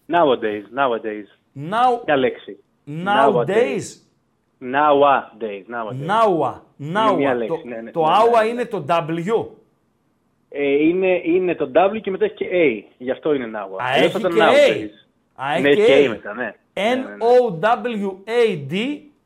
Nowadays, 0.10 0.64
nowadays. 0.76 1.28
Now, 1.72 2.02
Ποια 2.06 2.16
λέξη. 2.18 2.58
nowadays. 2.88 3.86
Nowadays, 4.62 5.64
nowadays. 5.68 6.08
Now, 6.08 6.62
now. 6.80 7.16
μία 7.16 7.32
Το, 7.32 7.38
λέξη, 7.38 7.68
ναι, 7.68 7.76
ναι, 7.82 7.92
το 7.92 8.00
ναι, 8.02 8.08
hour 8.08 8.32
ναι, 8.34 8.42
ναι. 8.44 8.48
είναι 8.50 8.66
το 8.66 8.86
W. 8.88 9.46
Ε, 10.50 10.64
είναι, 10.64 11.22
είναι 11.24 11.56
το 11.56 11.72
W 11.76 12.02
και 12.02 12.12
μετά 12.12 12.26
έχει 12.26 12.34
και 12.34 12.48
A. 12.52 12.84
Γι' 12.98 13.12
αυτό 13.12 13.34
είναι 13.34 13.50
now. 13.54 13.58
Α, 13.82 13.86
Αλλιώς 13.94 14.10
έχει 14.14 14.20
θα 14.22 14.30
και 14.30 14.36
ήταν 14.36 14.48
A. 14.50 14.52
nowadays. 14.52 14.90
Α, 15.36 15.60
Ναι, 15.60 15.70
έχει 15.70 15.76
και 15.80 15.86
και 15.86 16.04
A 16.04 16.06
A. 16.06 16.10
μετά, 16.10 16.34
ναι. 16.34 16.44
Ναι, 16.74 16.96
ναι, 16.96 16.96
ναι. 16.96 17.16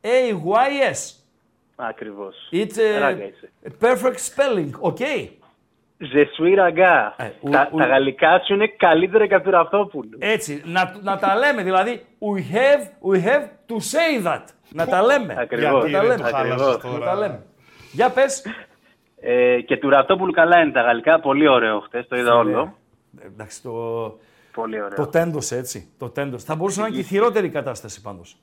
N-O-W-A-D-A-Y-S. 0.04 1.12
Ακριβώς. 1.76 2.48
It's 2.52 2.76
a 2.78 2.98
Ράγκα 3.00 3.24
είσαι. 3.24 3.50
perfect 3.80 4.18
spelling, 4.34 4.70
okay. 4.92 5.28
Ζεσουί 6.12 6.54
ραγκά. 6.54 7.14
Ε, 7.18 7.30
ου- 7.40 7.50
τα, 7.50 7.68
ου- 7.72 7.78
τα 7.78 7.86
γαλλικά 7.86 8.40
σου 8.46 8.54
είναι 8.54 8.66
καλύτερα 8.76 9.26
και 9.26 9.34
από 9.34 9.44
του 9.44 9.50
Ραυτόπουλου. 9.50 10.18
Έτσι, 10.18 10.62
να, 10.64 10.94
να 11.02 11.18
τα 11.18 11.34
λέμε, 11.36 11.62
δηλαδή, 11.62 12.04
we 12.20 12.38
have, 12.54 13.12
we 13.12 13.16
have 13.24 13.42
to 13.68 13.74
say 13.74 14.26
that. 14.26 14.42
Να 14.72 14.86
τα 14.86 15.02
λέμε. 15.02 15.34
Ακριβώς. 15.38 15.82
Να 15.82 15.88
Γιατί 15.88 15.92
τα 15.92 16.00
ρε, 16.00 16.06
λέμε. 16.06 16.16
το 16.30 16.36
χάλασες 16.36 16.66
Ακριβώς. 16.74 16.92
Να 16.92 16.98
τώρα. 16.98 17.04
τα 17.10 17.14
λέμε. 17.14 17.42
Για 17.92 18.10
πες. 18.10 18.42
Ε, 19.20 19.60
και 19.60 19.76
του 19.76 19.88
Ραυτόπουλου 19.90 20.32
καλά 20.32 20.60
είναι 20.60 20.72
τα 20.72 20.80
γαλλικά. 20.80 21.20
Πολύ 21.20 21.48
ωραίο 21.48 21.80
χτες, 21.80 22.06
το 22.08 22.16
είδα 22.16 22.34
όλο. 22.36 22.76
Ε, 23.22 23.26
Εντάξει, 23.26 23.62
το, 23.62 23.72
Πολύ 24.54 24.76
ωραίο. 24.82 24.96
το 24.96 25.06
τέντωσε 25.06 25.56
έτσι. 25.56 25.88
Το 25.98 26.08
τέντωσε. 26.08 26.44
Θα 26.46 26.54
μπορούσε 26.54 26.80
να 26.80 26.86
είναι 26.86 26.96
και 26.96 27.02
χειρότερη 27.02 27.46
η 27.46 27.50
κατάσταση 27.50 28.00
πάντως. 28.00 28.36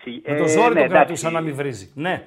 Σι- 0.00 0.28
Με 0.28 0.36
το 0.36 0.42
ε, 0.44 0.48
ζόρι 0.48 0.60
ναι, 0.62 0.68
το 0.68 0.78
εντάξει. 0.78 0.88
κρατούσα 0.90 1.30
να 1.30 1.40
μην 1.40 1.54
βρίζει. 1.54 1.92
Ναι. 1.94 2.22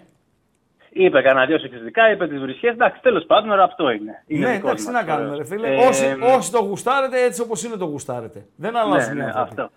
Είπε 0.97 1.21
κανένα 1.21 1.45
δυο 1.45 1.59
σεξιστικά, 1.59 2.11
είπε 2.11 2.27
τις 2.27 2.39
βρισχές. 2.39 2.71
Εντάξει, 2.71 3.01
τέλος 3.01 3.25
πάντων, 3.25 3.49
ώρα 3.51 3.63
αυτό 3.63 3.89
είναι. 3.89 4.23
είναι 4.27 4.47
ναι, 4.47 4.53
δικός 4.53 4.69
εντάξει, 4.69 4.85
τι 4.85 4.91
μας, 4.91 5.01
να 5.01 5.07
κάνουμε, 5.07 5.29
ωραίο. 5.29 5.37
ρε 5.37 5.45
φίλε. 5.45 5.75
Ε, 5.75 5.87
όσοι, 5.87 6.17
όσοι 6.37 6.51
το 6.51 6.59
γουστάρετε, 6.59 7.23
έτσι 7.23 7.41
όπως 7.41 7.63
είναι 7.63 7.75
το 7.75 7.85
γουστάρετε. 7.85 8.45
Δεν 8.55 8.71
ναι, 8.71 8.79
αλλάζουν 8.79 9.13
οι 9.13 9.15
ναι, 9.15 9.23
άνθρωποι. 9.23 9.61
αυτό. 9.61 9.69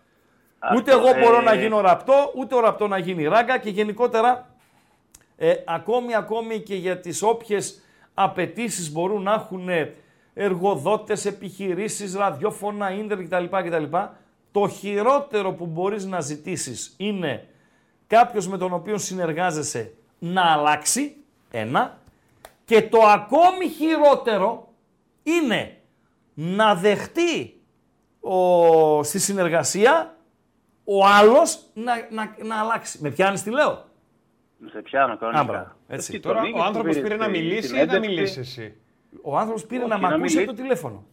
Ούτε 0.76 0.92
Αυτό, 0.92 1.08
εγώ 1.08 1.18
μπορώ 1.20 1.40
ε, 1.40 1.42
να 1.42 1.54
γίνω 1.54 1.80
ραπτό, 1.80 2.32
ούτε 2.34 2.54
ο 2.54 2.60
ραπτό 2.60 2.88
να 2.88 2.98
γίνει 2.98 3.24
ράγκα 3.24 3.58
και 3.58 3.70
γενικότερα 3.70 4.46
ε, 5.36 5.54
ακόμη, 5.66 6.14
ακόμη 6.14 6.60
και 6.60 6.74
για 6.74 7.00
τις 7.00 7.22
όποιες 7.22 7.82
απαιτήσεις 8.14 8.92
μπορούν 8.92 9.22
να 9.22 9.32
έχουν 9.32 9.68
ε, 9.68 9.94
εργοδότες, 10.34 11.24
επιχειρήσεις, 11.24 12.14
ραδιόφωνα, 12.14 12.92
ίντερνετ 12.92 13.34
κτλ, 13.34 13.56
κτλ. 13.56 13.96
Το 14.52 14.68
χειρότερο 14.68 15.52
που 15.52 15.66
μπορείς 15.66 16.04
να 16.04 16.20
ζητήσεις 16.20 16.94
είναι 16.98 17.46
κάποιος 18.06 18.48
με 18.48 18.58
τον 18.58 18.72
οποίο 18.72 18.98
συνεργάζεσαι 18.98 19.92
να 20.22 20.52
αλλάξει, 20.52 21.16
ένα, 21.50 21.98
και 22.64 22.82
το 22.82 22.98
ακόμη 22.98 23.68
χειρότερο 23.68 24.68
είναι 25.22 25.76
να 26.34 26.74
δεχτεί 26.74 27.60
ο, 28.20 29.02
στη 29.02 29.18
συνεργασία 29.18 30.16
ο 30.84 31.06
άλλος 31.06 31.58
να, 31.74 31.92
να, 32.10 32.36
να 32.44 32.60
αλλάξει. 32.60 32.98
Με 33.02 33.10
πιάνεις 33.10 33.42
τι 33.42 33.50
λέω; 33.50 33.84
Σε 34.72 34.82
πιάνω 34.82 35.12
Α, 35.12 35.16
κανονικά. 35.16 35.44
μπράβο, 35.44 35.70
έτσι. 35.88 36.12
Τι 36.12 36.20
Τώρα 36.20 36.34
τον 36.40 36.44
ο 36.44 36.48
είδες, 36.48 36.62
άνθρωπος 36.62 36.94
τον 36.94 37.02
πήρε 37.02 37.16
να 37.16 37.24
στην 37.24 37.34
μιλήσει 37.40 37.56
ή 37.56 37.60
να 37.60 37.66
συνέντευξη. 37.78 38.08
μιλήσεις 38.08 38.36
εσύ; 38.36 38.74
Ο 39.22 39.36
άνθρωπος 39.38 39.64
πήρε 39.66 39.80
Όχι, 39.82 39.90
να 39.90 39.98
μ' 39.98 40.00
να 40.00 40.08
ακούσει 40.08 40.20
μιλήσει. 40.20 40.38
από 40.42 40.50
το 40.50 40.62
τηλέφωνο. 40.62 41.04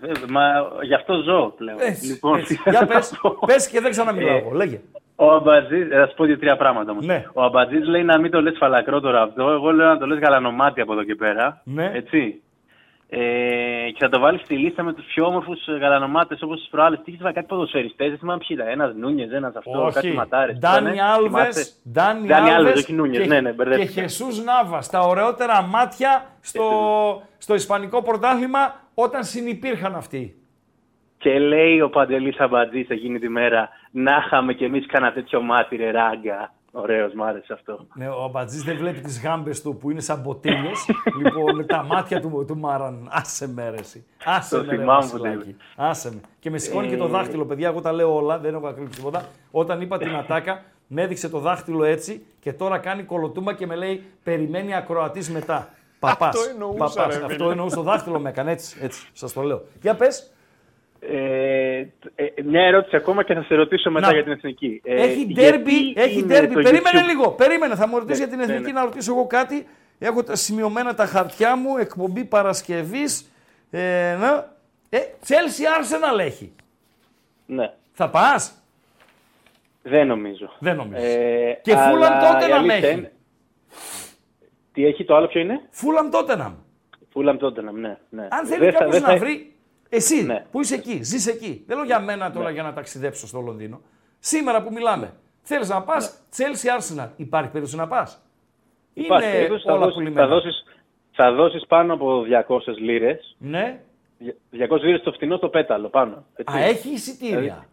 Βέβαια, 0.00 0.26
Μα 0.28 0.42
γι' 0.82 0.94
αυτό 0.94 1.14
ζω 1.22 1.52
πλέον. 1.56 1.78
Έτσι, 1.80 2.06
Λοιπόν, 2.06 2.38
έτσι. 2.38 2.56
τι 2.56 2.70
Για 2.70 2.80
να 2.80 2.86
πες, 2.86 3.18
πω. 3.22 3.30
πες 3.46 3.68
και 3.68 3.80
δεν 3.80 3.90
ξαναμιλάω 3.90 4.34
Ε, 4.34 4.38
εγώ. 4.38 4.50
Λέγε. 4.50 4.80
Ο 5.22 5.30
Αμπατζή, 5.30 5.84
θα 5.84 6.06
σου 6.06 6.14
πω 6.14 6.24
δύο 6.24 6.38
τρία 6.38 6.56
πράγματα 6.56 6.90
όμως. 6.90 7.06
Ναι. 7.06 7.24
Ο 7.32 7.42
Αμπατζής 7.42 7.86
λέει 7.86 8.04
να 8.04 8.18
μην 8.18 8.30
το 8.30 8.42
λες 8.42 8.56
φαλακρό 8.58 9.00
τώρα 9.00 9.22
αυτό. 9.22 9.50
Εγώ 9.50 9.72
λέω 9.72 9.86
να 9.88 9.98
το 9.98 10.06
λες 10.06 10.18
γαλανομάτι 10.18 10.80
από 10.80 10.92
εδώ 10.92 11.04
και 11.04 11.14
πέρα. 11.14 11.62
Ναι. 11.64 11.90
Έτσι. 11.94 12.42
Ε, 13.08 13.90
και 13.90 13.98
θα 13.98 14.08
το 14.08 14.18
βάλεις 14.18 14.40
στη 14.40 14.56
λίστα 14.56 14.82
με 14.82 14.92
τους 14.92 15.04
πιο 15.04 15.26
όμορφους 15.26 15.58
γαλανομάτες 15.80 16.42
όπως 16.42 16.58
τις 16.58 16.68
προάλλες. 16.68 17.00
Τι 17.04 17.12
είχε 17.12 17.22
κάτι 17.22 17.46
ποδοσφαιριστές, 17.46 18.08
δεν 18.08 18.18
θυμάμαι 18.18 18.38
ποιοι 18.46 18.56
ήταν. 18.60 18.68
Ένας 18.72 18.94
Νούνιες, 18.94 19.30
ένας 19.30 19.54
αυτός, 19.56 19.94
κάτι 19.94 20.12
ματάρες. 20.12 20.58
Ντάνι 20.58 21.00
Άλβες, 21.00 21.80
Ντάνι 21.92 22.26
Ντάνι 22.26 22.50
Άλβες, 22.50 22.56
Άλβες 22.56 22.82
όχι 22.82 22.92
Νούνιες, 22.92 23.22
και, 23.22 23.28
ναι, 23.28 23.40
ναι, 23.40 23.48
και 23.48 23.54
μπερδεύτηκα. 23.54 24.00
Χεσούς 24.00 24.44
Νάβα. 24.44 24.82
Τα 24.90 25.00
ωραιότερα 25.00 25.62
μάτια 25.62 26.24
στο, 26.40 26.68
στο 27.38 27.54
Ισπανικό 27.54 28.02
πρωτάθλημα 28.02 28.74
όταν 28.94 29.24
συνυπήρχαν 29.24 29.94
αυτοί. 29.94 30.41
Και 31.22 31.38
λέει 31.38 31.80
ο 31.80 31.88
Παντελής 31.90 32.38
Αμπατζή 32.38 32.86
εκείνη 32.88 33.18
τη 33.18 33.28
μέρα 33.28 33.68
να 33.90 34.22
είχαμε 34.26 34.52
κι 34.52 34.64
εμείς 34.64 34.86
κανένα 34.86 35.12
τέτοιο 35.12 35.40
μάτι, 35.42 35.76
ρε 35.76 35.90
ράγκα. 35.90 36.52
Ωραίος, 36.72 37.12
μ' 37.14 37.22
άρεσε 37.22 37.52
αυτό. 37.52 37.86
Ναι, 37.94 38.08
ο 38.08 38.22
Αμπατζή 38.22 38.62
δεν 38.62 38.76
βλέπει 38.76 39.00
τις 39.00 39.22
γάμπες 39.22 39.62
του 39.62 39.76
που 39.76 39.90
είναι 39.90 40.00
σαν 40.00 40.20
μποτίνε. 40.20 40.70
λοιπόν, 41.22 41.66
τα 41.66 41.82
μάτια 41.82 42.20
του, 42.20 42.44
του 42.48 42.56
Μάραν. 42.58 43.08
Άσε 43.10 43.48
με 43.48 43.70
ρε, 43.70 43.76
εσύ. 43.78 44.06
Άσε 44.24 44.56
Το 44.56 44.64
με, 44.64 44.70
ρε, 44.70 44.76
θυμάμαι 44.78 45.00
Βασιλάκη. 45.00 45.36
πολύ. 45.36 45.56
Άσε 45.76 46.10
με. 46.12 46.20
Και 46.40 46.50
με 46.50 46.58
σηκώνει 46.58 46.88
και 46.88 46.96
το 46.96 47.04
Ε. 47.04 47.08
δάχτυλο, 47.08 47.44
παιδιά. 47.44 47.68
Εγώ 47.68 47.80
τα 47.80 47.92
λέω 47.92 48.14
όλα, 48.14 48.38
δεν 48.38 48.54
έχω 48.54 48.66
ακρίψει 48.66 48.96
τίποτα. 48.98 49.24
Όταν 49.50 49.80
είπα 49.80 49.98
την 49.98 50.14
ατάκα, 50.16 50.62
με 50.86 51.02
έδειξε 51.02 51.28
το 51.28 51.38
δάχτυλο 51.38 51.84
έτσι 51.84 52.26
και 52.40 52.52
τώρα 52.52 52.78
κάνει 52.78 53.02
κολοτούμπα 53.02 53.52
και 53.54 53.66
με 53.66 53.74
λέει 53.74 54.04
Περιμένει 54.22 54.74
ακροατής 54.74 55.30
μετά. 55.30 55.68
Παπάς. 55.98 56.28
Αυτό 56.36 56.50
εννοούσα, 56.50 57.06
ρε, 57.06 57.12
φίλε. 57.12 57.24
Αυτό 57.24 57.50
εννοούσα. 57.50 57.76
Το 57.76 57.82
δάχτυλο 57.82 58.18
με 58.18 58.28
έκανε 58.28 58.50
έτσι. 58.50 58.78
έτσι 58.80 59.08
Σας 59.12 59.32
το 59.32 59.42
λέω. 59.42 59.62
Για 59.80 59.94
πες. 59.94 60.32
Ε, 61.10 61.78
ε, 62.14 62.42
μια 62.44 62.62
ερώτηση 62.62 62.96
ακόμα 62.96 63.22
και 63.24 63.34
θα 63.34 63.42
σε 63.42 63.54
ρωτήσω 63.54 63.90
μετά 63.90 64.06
Να. 64.06 64.12
για 64.12 64.22
την 64.22 64.32
εθνική. 64.32 64.80
Ε, 64.84 64.94
Έχει 65.02 65.22
γιατί 65.22 65.32
ντέρμπι, 65.32 65.92
έχει 65.96 66.18
είναι 66.18 66.26
ντέρμπι. 66.26 66.54
το 66.54 66.60
Περίμενε 66.62 67.00
YouTube 67.00 67.06
λίγο, 67.06 67.30
περίμενε. 67.30 67.74
Θα 67.74 67.88
μου 67.88 67.98
ρωτήσεις 67.98 68.18
Ναι, 68.20 68.26
για 68.26 68.36
την 68.36 68.46
ναι, 68.46 68.52
εθνική 68.52 68.72
ναι. 68.72 68.78
να 68.78 68.84
ρωτήσω 68.84 69.12
εγώ 69.12 69.26
κάτι. 69.26 69.66
Έχω 69.98 70.22
τα 70.22 70.36
σημειωμένα 70.36 70.94
τα 70.94 71.06
χαρτιά 71.06 71.56
μου, 71.56 71.76
εκπομπή 71.76 72.24
Παρασκευής. 72.24 73.32
Ε, 73.70 74.16
να. 74.20 74.56
ε, 74.88 74.98
Chelsea 75.26 75.64
Arsenal 75.80 76.18
έχει. 76.18 76.52
Ναι, 77.46 77.72
Θα 77.92 78.10
πας; 78.10 78.62
δεν 79.82 80.06
νομίζω. 80.06 80.52
Δεν 80.58 80.76
νομίζω. 80.76 81.04
Ε, 81.06 81.58
Και 81.62 81.72
αλλά 81.76 81.92
Fulham 81.92 82.22
Tottenham 82.24 82.48
η 82.48 82.52
αλήθεια 82.52 82.74
έχει. 82.88 82.98
είναι- 82.98 83.12
Τι 84.72 84.86
έχει 84.86 85.04
το 85.04 85.16
άλλο 85.16 85.26
ποιο 85.26 85.40
είναι; 85.40 85.60
Φούλαμ 85.70 86.08
Τότεναμ. 86.10 86.54
Φούλαμ 87.10 87.36
Τότεναμ, 87.36 87.76
ναι. 87.80 87.96
ναι. 88.10 88.28
Αν 88.30 88.46
θέλει 88.46 88.60
Δεν 88.60 88.72
θα- 88.72 88.78
κάποιος 88.78 88.94
δεν 88.94 89.02
να 89.02 89.08
θα- 89.08 89.16
βρει. 89.16 89.51
Εσύ 89.94 90.22
Ναι. 90.24 90.44
που 90.50 90.60
είσαι 90.60 90.74
εκεί, 90.74 90.98
ζεις 91.02 91.26
εκεί. 91.26 91.64
Δεν 91.66 91.76
λέω 91.76 91.86
για 91.86 92.00
μένα 92.00 92.30
τώρα 92.32 92.50
για 92.50 92.62
να 92.62 92.72
ταξιδέψω 92.72 93.26
στο 93.26 93.40
Λονδίνο. 93.40 93.80
Σήμερα 94.18 94.62
που 94.62 94.72
μιλάμε, 94.72 95.12
θέλεις 95.42 95.68
να 95.68 95.82
πας; 95.82 96.18
Chelsea 96.36 96.68
Arsenal. 96.78 97.08
Υπάρχει 97.16 97.50
περίπτωση 97.50 97.76
να 97.76 97.86
πας; 97.88 98.22
Υπάρχει 98.94 99.26
Είναι 99.28 99.34
περίπτωση, 99.36 99.64
θα 99.66 99.72
όλα 99.72 99.80
δώσεις- 99.80 99.94
πουλημένα. 99.94 100.26
θα 100.26 100.32
δώσεις, 100.34 100.64
θα 101.12 101.32
δώσεις 101.32 101.66
πάνω 101.66 101.94
από 101.94 102.22
200 102.22 102.78
λίρες. 102.78 103.36
Ναι. 103.38 103.80
200 104.50 104.82
λίρες 104.84 105.02
το 105.02 105.12
φτηνό 105.12 105.36
στο 105.36 105.48
πέταλο 105.48 105.88
πάνω. 105.88 106.24
έτσι. 106.36 106.56
Α, 106.56 106.60
έχει 106.64 106.88
εισιτήρια. 106.88 107.66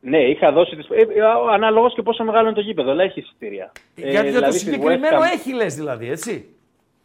Ναι, 0.00 0.18
είχα 0.18 0.52
δώσει 0.52 0.76
τις... 0.76 0.86
Ε, 0.90 1.00
ε, 1.00 1.20
αναλόγως 1.52 1.94
και 1.94 2.02
πόσο 2.02 2.24
μεγάλο 2.24 2.46
είναι 2.46 2.54
το 2.56 2.60
γήπεδο, 2.60 2.90
αλλά 2.90 3.02
έχει 3.02 3.20
εισιτήρια. 3.20 3.72
Ε, 3.74 4.00
Γιατί 4.00 4.10
για 4.10 4.22
το 4.24 4.28
δηλαδή 4.30 4.58
στη 4.58 4.64
συγκεκριμένο 4.70 5.18
West 5.18 5.22
Ham- 5.22 5.32
έχει 5.32 5.52
λες 5.54 5.74
δηλαδή, 5.74 6.10
έτσι. 6.10 6.54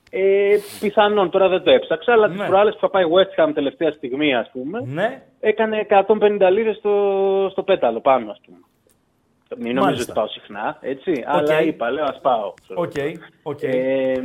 Ε, 0.10 0.58
πιθανόν, 0.80 1.30
τώρα 1.30 1.48
δεν 1.48 1.64
το 1.64 1.72
έψαξα, 1.72 2.12
αλλά 2.12 2.28
Ναι. 2.28 2.36
τις 2.36 2.46
προάλλες 2.48 2.74
που 2.74 2.80
θα 2.80 2.90
πάει 2.90 3.04
West 3.16 3.44
Ham 3.46 3.52
τελευταία 3.54 3.92
στιγμή, 3.92 4.36
ας 4.36 4.50
πούμε, 4.52 4.82
Ναι. 4.86 5.22
έκανε 5.40 5.78
150 5.80 6.50
λίρες 6.50 6.76
στο, 6.76 7.48
στο 7.52 7.64
πέταλο 7.64 8.00
πάνω, 8.00 8.32
ας 8.32 8.42
πούμε. 8.46 8.58
Μην 9.58 9.62
νομίζω 9.76 9.84
Μάλιστα. 9.86 10.12
ότι 10.12 10.20
πάω 10.20 10.28
συχνά, 10.28 10.78
έτσι, 10.82 11.24
αλλά 11.28 11.62
είπα, 11.62 11.92
λέω, 11.92 12.04
ας 12.04 12.20
πάω. 12.22 12.54
ξέρω. 12.62 12.82
Οκ, 12.82 12.92
οκ. 13.44 13.60
Ε, 13.64 14.22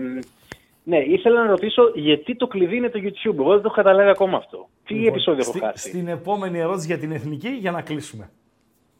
ναι, 0.84 0.98
ήθελα 0.98 1.42
να 1.44 1.50
ρωτήσω 1.50 1.90
γιατί 1.94 2.36
το 2.36 2.46
κλειδί 2.46 2.76
είναι 2.76 2.88
το 2.88 2.98
YouTube. 3.02 3.38
Εγώ 3.38 3.50
δεν 3.50 3.56
το 3.60 3.62
έχω 3.64 3.74
καταλάβει 3.74 4.08
ακόμα 4.10 4.36
αυτό. 4.36 4.68
Τι 4.84 4.94
Λοιπόν, 4.94 5.08
επεισόδιο 5.08 5.40
έχω 5.42 5.50
στη- 5.50 5.60
χάσει; 5.60 5.88
Στην 5.88 6.08
επόμενη 6.08 6.58
ερώτηση 6.58 6.86
για 6.86 6.98
την 6.98 7.12
εθνική 7.12 7.48
για 7.48 7.70
να 7.70 7.82
κλείσουμε. 7.82 8.30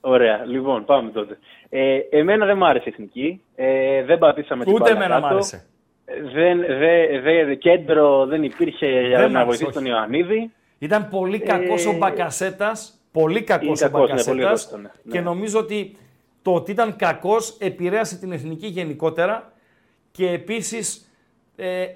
Ωραία, 0.01 0.45
λοιπόν, 0.47 0.85
πάμε 0.85 1.11
τότε. 1.11 1.39
Ε, 1.69 1.99
εμένα 2.11 2.47
δεν 2.47 2.57
μ' 2.57 2.65
άρεσε 2.65 2.85
η 2.89 2.91
εθνική. 2.93 3.43
Ε, 3.55 4.03
δεν 4.05 4.19
πατήσαμε 4.19 4.65
την 4.65 4.73
Ούτε 4.75 4.83
μπάλα 4.83 4.95
εμένα 5.05 5.19
μ' 5.19 5.23
κάτω. 5.23 5.35
άρεσε. 5.35 5.67
Ε, 6.05 6.23
Δεν, 6.23 6.61
δε, 6.61 7.21
δε, 7.21 7.55
κέντρο 7.55 8.27
δεν 8.27 8.43
υπήρχε 8.43 8.87
για 8.87 9.19
Δεν 9.19 9.29
μ' 9.29 9.33
να 9.33 9.41
άρεσε, 9.41 9.45
βοηθήσει 9.45 9.65
όχι. 9.65 9.73
τον 9.73 9.85
Ιωαννίδη. 9.87 10.51
Ήταν 10.79 11.09
πολύ 11.09 11.39
κακός 11.39 11.85
Ε, 11.85 11.89
ο 11.89 11.93
Μπακασέτας, 11.93 13.01
πολύ 13.13 13.43
κακός 13.43 13.83
ο 13.83 13.85
κακός, 13.85 14.11
ναι, 14.11 14.23
πολύ 14.25 14.41
Μπακασέτας 14.43 14.43
κακός 14.43 14.65
ήταν, 14.65 14.81
ναι. 15.03 15.13
και 15.13 15.21
νομίζω 15.21 15.59
ότι 15.59 15.97
το 16.43 16.55
ότι 16.55 16.71
ήταν 16.71 16.97
κακός 16.97 17.57
επηρέασε 17.61 18.17
την 18.19 18.33
εθνική 18.33 18.67
γενικότερα 18.67 19.53
και 20.11 20.31
επίσης 20.31 21.11
ε, 21.57 21.87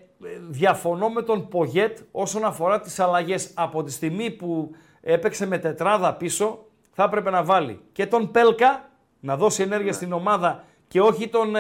διαφωνώ 0.49 1.09
με 1.09 1.23
τον 1.23 1.49
Πογέτ 1.49 1.99
όσον 2.11 2.45
αφορά 2.45 2.81
τις 2.81 3.01
αλλαγές. 3.01 3.53
Από 3.55 3.83
τη 3.83 3.93
στιγμή 3.93 4.31
που 4.31 4.71
έπαιξε 5.01 5.47
με 5.47 5.59
τετράδα 5.59 6.15
πίσω 6.15 6.65
θα 6.93 7.05
έπρεπε 7.05 7.31
να 7.31 7.43
βάλει 7.45 7.81
και 7.93 8.07
τον 8.07 8.31
Πέλκα 8.31 8.89
να 9.21 9.37
δώσει 9.37 9.61
Ναι. 9.67 9.75
ενέργεια 9.75 9.93
στην 9.93 10.13
ομάδα 10.13 10.65
και 10.89 11.01
όχι 11.01 11.29
τον, 11.29 11.55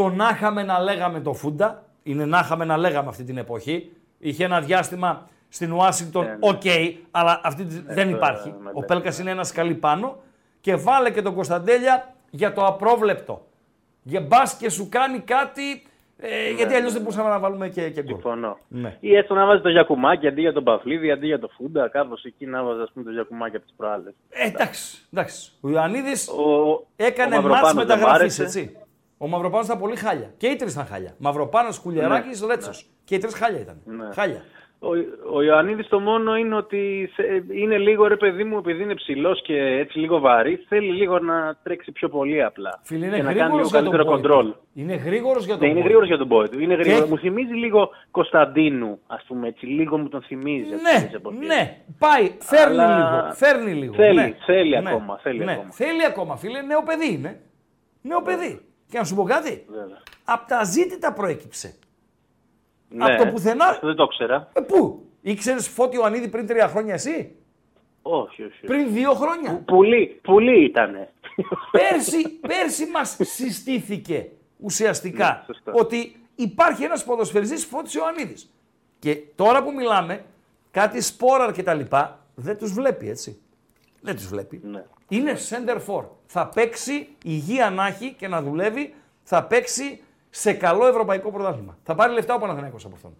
ε, 0.00 0.04
τον 0.08 0.16
να 0.16 0.28
είχαμε 0.32 0.62
να 0.62 0.78
λέγαμε 0.78 1.20
το 1.20 1.32
Φούντα. 1.32 1.84
Είναι 2.02 2.24
να 2.24 2.38
είχαμε 2.38 2.64
να 2.64 2.76
λέγαμε 2.76 3.08
αυτή 3.08 3.24
την 3.24 3.36
εποχή. 3.38 3.90
Είχε 4.18 4.44
ένα 4.44 4.60
διάστημα 4.60 5.28
στην 5.48 5.72
Ουάσιγκτον, 5.72 6.24
ναι. 6.24 6.36
οκ, 6.40 6.62
αλλά 7.10 7.40
αυτή 7.44 7.64
τη- 7.64 7.80
δεν 7.80 7.94
τώρα 8.04 8.16
υπάρχει. 8.16 8.48
με 8.60 8.68
Ο 8.68 8.72
λέτε, 8.74 8.86
Πέλκας 8.86 9.18
είναι 9.18 9.30
ένας 9.30 9.48
σκαλί 9.48 9.74
πάνω 9.74 10.16
και 10.60 10.74
βάλε 10.76 11.10
και 11.10 11.22
τον 11.22 11.34
Κωνσταντέλια 11.34 12.14
για 12.30 12.52
το 12.52 12.64
απρόβλεπτο. 12.66 13.46
Για 14.02 14.20
μπας 14.20 14.54
και 14.54 14.70
σου 14.70 14.88
κάνει 14.88 15.18
κάτι, 15.18 15.82
ε, 16.18 16.50
γιατί 16.56 16.74
αλλιώς 16.74 16.92
δεν 16.92 17.02
μπορούσαμε 17.02 17.28
να 17.28 17.38
βάλουμε 17.38 17.68
και, 17.68 17.90
και 17.90 18.02
γκολ. 18.02 18.12
Συμφωνώ. 18.12 18.58
Ναι. 18.68 18.96
Ή 19.00 19.16
έστω 19.16 19.34
να 19.34 19.46
βάζεις 19.46 19.62
το 19.62 19.68
γιακουμάκι 19.68 20.26
αντί 20.26 20.40
για 20.40 20.52
τον 20.52 20.64
Παφλίδη, 20.64 21.10
αντί 21.10 21.26
για 21.26 21.38
το 21.38 21.48
Φούντα, 21.56 21.88
κάπως 21.88 22.24
εκεί 22.24 22.46
να 22.46 22.62
βάζεις 22.62 22.82
ας 22.82 22.90
πούμε, 22.92 23.04
το 23.04 23.10
γιακουμάκι 23.10 23.56
από 23.56 23.64
τις 23.64 23.74
προάλλες. 23.76 24.12
Ε, 24.30 24.46
εντάξει, 24.46 24.98
εντάξει. 25.12 25.52
Ο 25.60 25.68
Ιωαννίδης 25.70 26.28
Ο, 26.28 26.86
έκανε 26.96 27.36
ο 27.36 27.42
μάτς 27.42 27.48
Μαυροπάνος 27.52 27.72
δεν 27.86 27.96
μ' 27.98 28.00
μεταγραφής, 28.00 28.20
άρεσε. 28.38 28.42
έτσι. 28.42 28.76
Ο 29.22 29.26
Μαυροπάνος 29.28 29.66
ήταν 29.66 29.78
πολύ 29.78 29.96
χάλια. 29.96 30.30
Και 30.36 30.46
οι 30.46 30.56
τρεις 30.56 30.72
ήταν 30.72 30.86
χάλια. 30.86 31.14
Μαυροπάνος, 31.18 31.78
Κουλιαράκης, 31.78 32.44
Ρέτσος. 32.46 32.86
Και 33.04 33.14
οι 33.14 33.18
τρεις 33.18 33.34
χάλια 33.34 33.60
ήταν. 33.60 33.80
Ναι. 33.84 34.08
Χάλια. 34.14 34.42
Ο, 34.82 34.88
ο 35.36 35.42
Ιωαννίδης 35.42 35.88
το 35.88 36.00
μόνο 36.00 36.36
είναι 36.36 36.54
ότι 36.56 37.10
σε- 37.14 37.44
είναι 37.52 37.78
λίγο 37.78 38.06
ρε 38.06 38.16
παιδί 38.16 38.44
μου, 38.44 38.58
επειδή 38.58 38.82
είναι 38.82 38.94
ψηλός 38.94 39.42
και 39.42 39.54
έτσι 39.56 39.98
λίγο 39.98 40.18
βαρύ, 40.18 40.56
θέλει 40.68 40.90
λίγο 40.92 41.18
να 41.18 41.56
τρέξει 41.62 41.92
πιο 41.92 42.08
πολύ 42.08 42.42
απλά. 42.42 42.80
Φίλε, 42.82 43.06
είναι 43.06 43.16
και 43.16 43.22
να 43.22 43.32
κάνει 43.32 43.36
λίγο 43.38 43.68
γρήγορος 43.68 43.70
για 43.70 43.78
τον 43.82 43.90
καλύτερο 43.90 44.04
πόη 44.04 44.14
κοντρόλ. 44.20 44.46
του. 44.52 44.56
Είναι 44.74 44.94
γρήγορος 44.94 45.44
για 45.44 45.54
τον 45.56 45.62
Ναι, 45.62 45.66
είναι 45.70 45.74
πόη 45.80 45.82
γρήγορος 45.84 46.08
του. 46.08 46.14
για 46.14 46.26
τον 46.26 46.28
πόη 46.36 46.48
του. 46.48 46.60
Είναι 46.60 46.74
γρήγορος. 46.74 47.00
έχει- 47.00 47.10
Μου 47.10 47.18
θυμίζει 47.18 47.52
λίγο 47.54 47.90
Κωνσταντίνου, 48.10 48.98
ας 49.06 49.24
πούμε 49.26 49.48
έτσι. 49.48 49.66
Λίγο 49.66 49.98
μου 49.98 50.08
τον 50.08 50.22
θυμίζει. 50.22 50.72
από 50.72 50.82
τις 50.82 50.82
Ναι, 51.02 51.16
εποχές. 51.16 51.46
ναι, 51.46 51.76
πάει, 51.98 52.32
φέρνει 52.38 52.78
Αλλά 52.82 52.96
λίγο, 52.96 53.34
φέρνει 53.34 53.72
λίγο. 53.72 53.94
θέλει, 53.94 54.14
ναι. 54.14 54.34
θέλει 54.46 54.70
Ναι, 54.70 54.90
ακόμα, 54.90 55.18
θέλει 55.22 55.44
ναι. 55.44 55.52
ακόμα. 55.52 55.70
Θέλει 55.70 56.04
ακόμα, 56.04 56.36
φίλε, 56.36 56.62
νέο 56.62 56.82
παιδί 56.82 57.12
είναι. 57.12 57.40
Νέο 58.02 58.22
παιδί. 58.22 58.60
Και 58.90 58.98
να 58.98 59.04
σου 59.04 59.14
πω 59.14 59.22
κάτι, 59.22 59.64
Βέβαια. 59.68 60.02
από 60.24 60.48
τα 60.48 60.64
ζήτητα 60.64 61.12
προέκυψε. 61.12 61.74
Ναι, 62.88 63.04
από 63.04 63.24
το 63.24 63.30
πουθενά- 63.30 63.68
Αυτό 63.70 63.86
δεν 63.86 63.96
το 63.96 64.02
ήξερα. 64.02 64.48
Ε, 64.52 64.60
πού, 64.60 65.04
ήξερες 65.20 65.68
Φώτη 65.68 65.96
Ιωαννίδη 65.96 66.28
πριν 66.28 66.46
τρία 66.46 66.68
χρόνια 66.68 66.94
εσύ, 66.94 67.34
Όχι, 68.02 68.42
όχι. 68.42 68.42
όχι. 68.42 68.66
πριν 68.66 68.92
δύο 68.92 69.12
χρόνια. 69.12 69.62
Πουλί, 69.66 70.06
πουλί 70.22 70.64
ήτανε. 70.64 71.12
πέρσι, 71.70 72.28
πέρσι 72.28 72.86
μας 72.86 73.16
συστήθηκε 73.20 74.28
ουσιαστικά 74.58 75.26
Ναι, 75.26 75.54
σωστά. 75.54 75.72
ότι 75.74 76.16
υπάρχει 76.34 76.84
ένας 76.84 77.04
ποδοσφαιριστής 77.04 77.64
Φώτης 77.64 77.94
Ιωαννίδης. 77.94 78.50
Και 78.98 79.16
τώρα 79.34 79.62
που 79.62 79.72
μιλάμε, 79.72 80.24
κάτι 80.70 81.00
σπόραρ 81.00 81.52
και 81.52 81.62
τα 81.62 81.74
λοιπά, 81.74 82.18
δεν 82.34 82.58
τους 82.58 82.72
βλέπει 82.72 83.08
έτσι. 83.08 83.40
Δεν 84.00 84.14
τους 84.14 84.26
βλέπει. 84.28 84.60
Ναι. 84.64 84.84
Είναι 85.08 85.32
center 85.48 85.76
for. 85.86 86.04
Θα 86.26 86.48
παίξει 86.54 87.08
υγεία 87.24 87.70
να 87.70 87.86
έχει 87.86 88.12
και 88.18 88.28
να 88.28 88.42
δουλεύει, 88.42 88.94
θα 89.22 89.44
παίξει 89.44 90.02
σε 90.30 90.52
καλό 90.52 90.86
ευρωπαϊκό 90.86 91.30
πρωτάθλημα. 91.30 91.78
Θα 91.82 91.94
πάρει 91.94 92.12
λεφτά 92.12 92.34
ο 92.34 92.38
Παναθηναϊκός 92.38 92.84
από 92.84 92.94
αυτόν. 92.94 93.14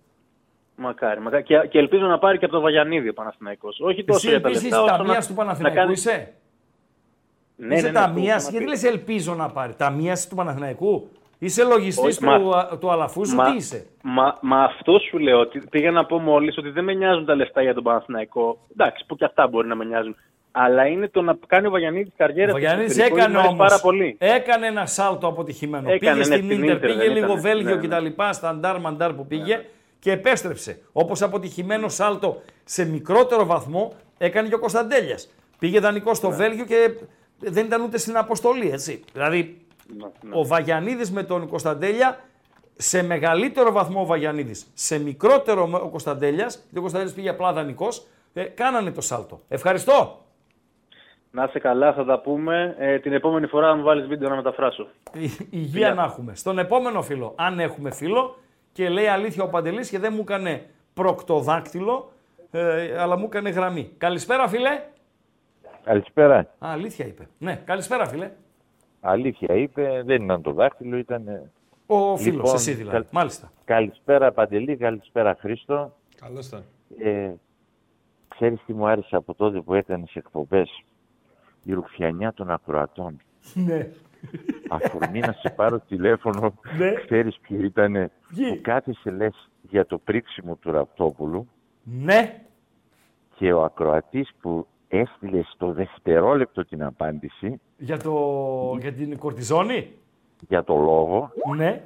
Μακάρι, 0.77 1.21
μακάρι. 1.21 1.43
Και, 1.43 1.67
και 1.71 1.79
ελπίζω 1.79 2.07
να 2.07 2.19
πάρει 2.19 2.39
και 2.39 2.45
από 2.45 2.55
το 2.55 2.61
Βαγιανίδη 2.61 3.09
ο 3.09 3.13
Παναθηναϊκός. 3.13 3.81
Όχι 3.81 4.05
τόσο 4.05 4.19
Εσύ 4.19 4.29
για 4.29 4.41
τα 4.41 4.49
επίσης 4.49 4.65
λεφτά, 4.71 4.83
όσο 4.83 4.97
ταμείας 4.97 5.17
να- 5.17 5.27
του 5.27 5.31
να 5.31 5.37
Παναθηναϊκού 5.45 5.77
κάνει- 5.79 5.93
είσαι; 5.97 6.33
Ναι, 7.57 7.75
είσαι 7.75 7.83
ναι, 7.87 7.93
ναι, 7.93 7.99
ταμείας, 7.99 8.45
το- 8.45 8.51
γιατί 8.51 8.67
λες 8.67 8.85
ελπίζω 8.85 9.35
να 9.35 9.49
πάρει. 9.51 9.75
Ταμείας 9.75 10.29
του 10.29 10.35
Παναθηναϊκού; 10.35 11.09
Είσαι 11.43 11.65
λογιστής 11.65 12.05
Όχι, 12.05 12.19
του, 12.19 12.25
μα- 12.25 12.59
α- 12.59 12.79
του 12.79 12.91
Αλαφούζου, 12.91 13.37
Μα, 13.37 13.51
τι 13.51 13.57
είσαι; 13.57 13.87
μα, 14.03 14.39
μα 14.41 14.63
αυτό 14.65 14.99
σου 14.99 15.19
λέω. 15.19 15.41
Ότι 15.41 15.63
πήγα 15.71 15.91
να 15.91 16.07
πω 16.07 16.19
μόλις 16.19 16.59
ότι 16.59 16.71
δεν 16.71 16.85
με 16.85 16.95
νοιάζουν 16.95 17.25
τα 17.25 17.35
λεφτά 17.35 17.63
για 17.63 17.75
τον 17.75 17.83
Παναθηναϊκό. 17.83 18.59
Εντάξει, 18.73 19.05
που 19.07 19.17
και 19.17 19.25
αυτά 19.25 19.47
μπορεί 19.49 19.69
να 19.69 19.75
με 19.75 19.85
νοιάζουν. 19.85 20.17
Αλλά 20.53 20.87
είναι 20.87 21.09
το 21.09 21.23
να 21.23 21.39
κάνει 21.47 21.67
ο 21.67 21.71
Βαγιανίδης 21.71 22.13
καριέρα 22.17 22.53
Ο 22.53 22.59
Γιάννης 22.59 22.93
στο 22.93 23.03
εξωτερικό, 23.03 23.17
έκανε 23.17 23.33
μου 23.33 23.39
αρέσει 23.39 23.55
όμως, 23.55 23.69
πάρα 23.69 23.81
πολύ. 23.81 24.17
έκανε 24.19 24.67
ένα 24.67 24.87
σάλτο 24.87 25.27
αποτυχημένο. 25.27 25.91
Έκανε, 25.91 25.99
πήγε 25.99 26.15
ναι, 26.15 26.25
στην 26.25 26.37
στην 26.51 26.63
Ίντερ, 26.63 26.77
Ίντερ 26.77 26.89
πήγε 26.91 27.03
δεν 27.05 27.13
λίγο 27.13 27.27
ήταν. 27.27 27.41
Βέλγιο 27.41 27.75
Ναι, 27.77 27.87
ναι. 27.99 28.11
κτλ. 28.11 28.23
Σταντάρ 28.31 28.81
μαντάρ 28.81 29.13
που 29.13 29.27
πήγε 29.27 29.65
και 29.99 30.13
επέστρεψε. 30.13 30.81
Όπως 30.93 31.23
αποτυχημένο 31.23 31.89
σάλτο 31.89 32.43
σε 32.65 32.85
μικρότερο 32.85 33.45
βαθμό 33.47 33.93
έκανε 34.19 34.49
και 34.49 34.55
ο 34.55 34.59
Κωνσταντέλιας. 34.59 35.33
Πήγε 35.59 35.81
δανεικό 35.81 36.15
στο 36.15 36.31
Βέλγιο 36.31 36.65
και 36.65 36.91
δεν 37.39 37.67
ήταν 37.67 37.83
ούτε 37.83 37.99
στην 37.99 38.17
αποστολή, 38.17 38.71
έτσι. 38.71 39.05
Δηλαδή, 39.13 39.59
Ναι, 39.97 40.07
ναι. 40.21 40.31
ο 40.33 40.45
Βαγιανίδης 40.47 41.11
με 41.11 41.23
τον 41.23 41.49
Κωνσταντέλια, 41.49 42.19
σε 42.77 43.03
μεγαλύτερο 43.03 43.73
βαθμό 43.73 44.01
ο 44.01 44.05
Βαγιανίδης, 44.07 44.67
σε 44.75 44.99
μικρότερο 44.99 45.69
ο 45.85 45.89
Κωνσταντέλιας, 45.89 46.55
γιατί 46.55 46.79
ο 46.79 46.81
Κωνσταντέλιας 46.81 47.17
πήγε 47.17 47.29
απλά 47.29 47.53
δανεικός, 47.53 48.07
ε, 48.33 48.43
κάνανε 48.43 48.91
το 48.91 49.01
σάλτο. 49.01 49.41
Ευχαριστώ. 49.49 50.25
Να 51.31 51.45
είσαι 51.45 51.59
καλά, 51.59 51.93
θα 51.93 52.05
τα 52.05 52.21
πούμε. 52.21 52.75
Ε, 52.79 52.99
την 52.99 53.13
επόμενη 53.13 53.47
φορά 53.47 53.67
να 53.69 53.75
μου 53.77 53.83
βάλεις 53.83 54.07
βίντεο 54.07 54.29
να 54.29 54.37
μεταφράσω. 54.37 54.87
Η- 55.13 55.47
Υγεία 55.51 55.95
να 55.95 56.03
έχουμε. 56.03 56.35
Στον 56.35 56.59
επόμενο 56.59 57.03
φίλο, 57.03 57.33
αν 57.37 57.61
έχουμε 57.61 57.91
φίλο, 57.91 58.37
και 58.73 58.89
λέει 58.89 59.07
αλήθεια 59.07 59.43
ο 59.45 59.49
Παντελής 59.49 59.91
και 59.91 59.99
δεν 59.99 60.13
μου 60.15 60.21
έκανε 60.21 60.67
προκτοδάκτυλο, 60.95 62.13
ε, 62.51 62.99
αλλά 63.01 63.17
μου 63.17 63.25
έκανε 63.25 63.51
γραμμή. 63.51 63.91
Καλησπέρα 63.99 64.49
φίλε. 64.49 64.83
Καλησπέρα. 65.85 66.37
Α, 66.39 66.47
αλήθεια 66.59 67.07
είπε. 67.07 67.29
Ναι, 67.39 67.63
καλησπέρα 67.65 68.07
φίλε. 68.07 68.31
Αλήθεια 69.01 69.55
είπε, 69.55 70.03
δεν 70.05 70.23
ήταν 70.23 70.43
το 70.43 70.53
δάχτυλο, 70.53 70.97
ήταν. 70.97 71.29
ε, 71.29 71.51
Ο 71.87 72.17
φίλος, 72.17 72.37
Λοιπόν, 72.37 72.55
εσύ 72.55 72.73
δηλαδή. 72.73 72.97
καλ- 72.97 73.07
Μάλιστα. 73.11 73.53
Καλησπέρα 73.65 74.33
Παντελή, 74.33 74.77
καλησπέρα 74.77 75.37
Χρήστο. 75.41 75.93
Καλώς 76.21 76.47
ήταν. 76.47 76.65
Ε, 76.99 77.31
ξέρεις 78.29 78.61
τι 78.67 78.73
μου 78.73 78.87
άρεσε 78.87 79.17
από 79.17 79.35
τότε 79.35 79.61
που 79.61 79.75
έκανες 79.75 80.15
εκπομπές; 80.15 80.85
Η 81.63 81.73
ρουφιανιά 81.73 82.33
των 82.33 82.51
ακροατών. 82.51 83.17
Ναι. 83.55 83.89
Αφορμή 84.69 85.21
να 85.21 85.33
σε 85.33 85.51
πάρω 85.51 85.79
τηλέφωνο, 85.81 86.55
Ναι. 86.79 86.93
ξέρεις 86.95 87.39
ποιο 87.41 87.61
ήταν 87.63 87.93
Ποιοι; 87.93 88.11
που 88.55 88.59
κάθεσαι 88.63 89.11
λες 89.11 89.51
για 89.63 89.87
το 89.87 89.99
πρίξιμο 89.99 90.55
του 90.55 90.71
Ραπτόπουλου 90.71 91.49
Ναι. 91.83 92.43
και 93.35 93.53
ο 93.53 93.63
ακροατής 93.65 94.31
που 94.41 94.67
έστειλε 94.89 95.43
στο 95.43 95.73
δευτερόλεπτο 95.73 96.65
την 96.65 96.83
απάντηση 96.85 97.61
Για, 97.79 97.97
το... 97.99 98.77
για 98.81 98.93
την 98.93 99.19
κορτιζόνη; 99.19 99.93
για 100.49 100.65
το 100.65 100.77
λόγο 100.77 101.33
Ναι. 101.57 101.83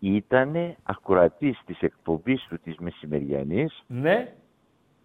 ήταν 0.00 0.76
ακροατής 0.82 1.60
της 1.66 1.80
εκπομπής 1.80 2.46
του 2.48 2.58
της 2.64 2.76
μεσημεριανής 2.78 3.84
Ναι. 3.86 4.32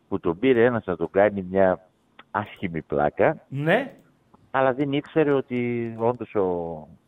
που 0.07 0.19
τον 0.19 0.39
πήρε 0.39 0.65
ένας 0.65 0.85
να 0.85 0.95
τον 0.95 1.09
κάνει 1.11 1.45
μια 1.49 1.87
άσχημη 2.31 2.81
πλάκα, 2.81 3.45
Ναι. 3.47 3.95
Αλλά 4.55 4.73
δεν 4.73 4.91
ήξερε 4.91 5.31
ότι 5.31 5.93
όντως 5.99 6.35
ο, 6.35 6.41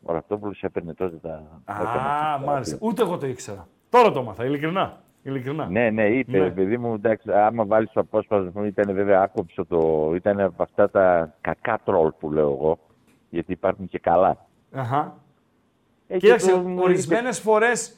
ο 0.02 0.12
Ραπτόπουλος 0.12 0.62
έπαιρνε 0.62 0.94
τότε 0.94 1.16
τα... 1.16 1.42
τα 1.64 1.72
Α, 1.72 1.76
κομμάτια. 1.76 2.46
μάλιστα. 2.46 2.76
Ούτε 2.80 3.02
εγώ 3.02 3.18
το 3.18 3.26
ήξερα. 3.26 3.66
Τώρα 3.88 4.12
το 4.12 4.22
μάθα, 4.22 4.44
ειλικρινά. 4.44 5.00
Ειλικρινά. 5.22 5.66
Ναι, 5.66 5.90
ναι, 5.90 6.06
είπε, 6.08 6.38
Ναι. 6.38 6.50
παιδί 6.50 6.78
μου, 6.78 6.94
εντάξει, 6.94 7.32
άμα 7.32 7.64
βάλεις 7.64 7.90
το 7.92 8.00
απόσπασμα, 8.00 8.66
ήταν 8.66 8.94
βέβαια 8.94 9.20
άκοψο 9.22 9.64
το, 9.66 10.12
ήταν 10.14 10.40
από 10.40 10.62
αυτά 10.62 10.90
τα 10.90 11.34
κακά 11.40 11.78
τρόλ 11.84 12.10
που 12.18 12.32
λέω 12.32 12.50
εγώ, 12.50 12.78
γιατί 13.30 13.52
υπάρχουν 13.52 13.88
και 13.88 13.98
καλά. 13.98 14.36
Αχα. 14.72 15.14
Ε, 16.08 16.16
Κοίταξε, 16.18 16.46
και 16.52 16.58
το- 16.58 16.82
ορισμένες 16.82 17.38
φορές 17.40 17.96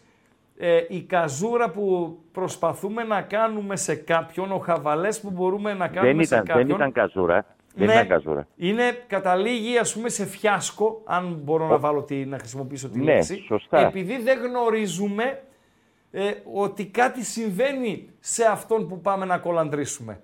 ε, 0.59 0.81
η 0.89 1.03
καζούρα 1.03 1.71
που 1.71 2.17
προσπαθούμε 2.33 3.03
να 3.05 3.23
κάνουμε 3.23 3.77
σε 3.77 3.95
κάποιον, 3.95 4.53
ο 4.53 4.59
χαβαλές 4.59 5.21
που 5.21 5.31
μπορούμε 5.31 5.75
να 5.75 5.89
κάνουμε 5.89 6.15
δεν 6.15 6.25
σε 6.27 6.35
ήταν, 6.35 6.47
κάποιον... 6.47 6.67
δεν 6.67 6.77
ήταν 6.77 6.93
καζούρα. 6.93 7.45
Δεν 7.79 7.87
ναι, 7.87 7.93
ήταν 7.93 8.09
καζούρα. 8.09 8.47
Είναι, 8.57 9.05
καταλήγει 9.07 9.79
ας 9.79 9.95
πούμε 9.95 10.09
σε 10.09 10.27
φιάσκο, 10.27 11.03
αν 11.05 11.41
μπορώ 11.43 11.67
να 11.67 11.79
βάλω 11.79 12.03
τη, 12.03 12.25
να 12.27 12.39
χρησιμοποιήσω 12.39 12.89
τη 12.89 12.99
Ναι, 12.99 13.05
λέξη. 13.05 13.43
σωστά. 13.47 13.79
Επειδή 13.87 14.23
δεν 14.23 14.39
γνωρίζουμε 14.39 15.43
ε, 16.11 16.31
ότι 16.53 16.87
κάτι 16.87 17.25
συμβαίνει 17.25 18.09
σε 18.21 18.45
αυτόν 18.45 18.89
που 18.89 19.01
πάμε 19.01 19.25
να 19.25 19.39
κολαντρήσουμε. 19.39 20.21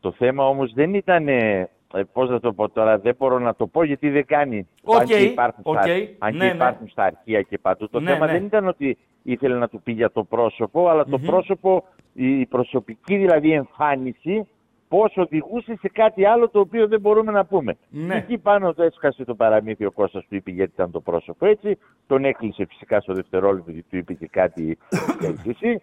Το 0.00 0.12
θέμα 0.12 0.46
όμως 0.48 0.72
δεν 0.72 0.94
ήταν, 0.94 1.28
ε, 1.28 1.68
ε, 1.94 2.02
πώς 2.12 2.28
να 2.28 2.40
το 2.40 2.52
πω 2.52 2.68
τώρα, 2.68 2.98
δεν 2.98 3.14
μπορώ 3.18 3.38
να 3.38 3.54
το 3.54 3.66
πω 3.66 3.84
γιατί 3.84 4.10
δεν 4.10 4.26
κάνει. 4.26 4.68
Οκ, 4.82 5.00
αν 5.00 5.06
και 5.06 5.16
υπάρχουν, 5.16 5.62
οκ, 5.66 5.80
στα, 5.82 5.92
αν 6.18 6.36
ναι, 6.36 6.38
και 6.38 6.44
ναι. 6.44 6.54
υπάρχουν 6.54 6.88
στα 6.88 7.04
αρχεία 7.04 7.42
και 7.42 7.58
παντού. 7.58 7.88
Το 7.88 8.00
Ναι, 8.00 8.10
θέμα 8.12 8.26
ναι. 8.26 8.32
δεν 8.32 8.44
ήταν 8.44 8.68
ότι 8.68 8.98
ήθελε 9.22 9.54
να 9.54 9.68
του 9.68 9.82
πει 9.82 9.92
για 9.92 10.10
το 10.10 10.24
πρόσωπο, 10.24 10.88
αλλά 10.88 11.04
το 11.04 11.18
πρόσωπο, 11.18 11.84
η 12.12 12.46
προσωπική 12.46 13.16
δηλαδή 13.16 13.52
εμφάνιση, 13.52 14.46
πώς 14.90 15.16
οδηγούσε 15.16 15.76
σε 15.80 15.88
κάτι 15.88 16.24
άλλο 16.24 16.48
το 16.48 16.60
οποίο 16.60 16.88
δεν 16.88 17.00
μπορούμε 17.00 17.32
να 17.32 17.44
πούμε. 17.44 17.76
Ναι. 17.88 18.14
Εκεί 18.16 18.38
πάνω 18.38 18.74
το 18.74 18.82
έσκασε 18.82 19.24
το 19.24 19.34
παραμύθι 19.34 19.84
ο 19.84 19.90
Κώστας 19.90 20.24
του 20.28 20.34
είπε 20.34 20.50
γιατί 20.50 20.72
ήταν 20.74 20.90
το 20.90 21.00
πρόσωπο 21.00 21.46
έτσι. 21.46 21.78
Τον 22.06 22.24
έκλεισε 22.24 22.64
φυσικά 22.68 23.00
στο 23.00 23.12
δευτερόλεπτο 23.14 23.70
γιατί 23.70 23.86
του 23.90 23.96
είπε 23.96 24.12
και 24.14 24.26
κάτι 24.26 24.78
για 25.20 25.34
εσύ. 25.46 25.82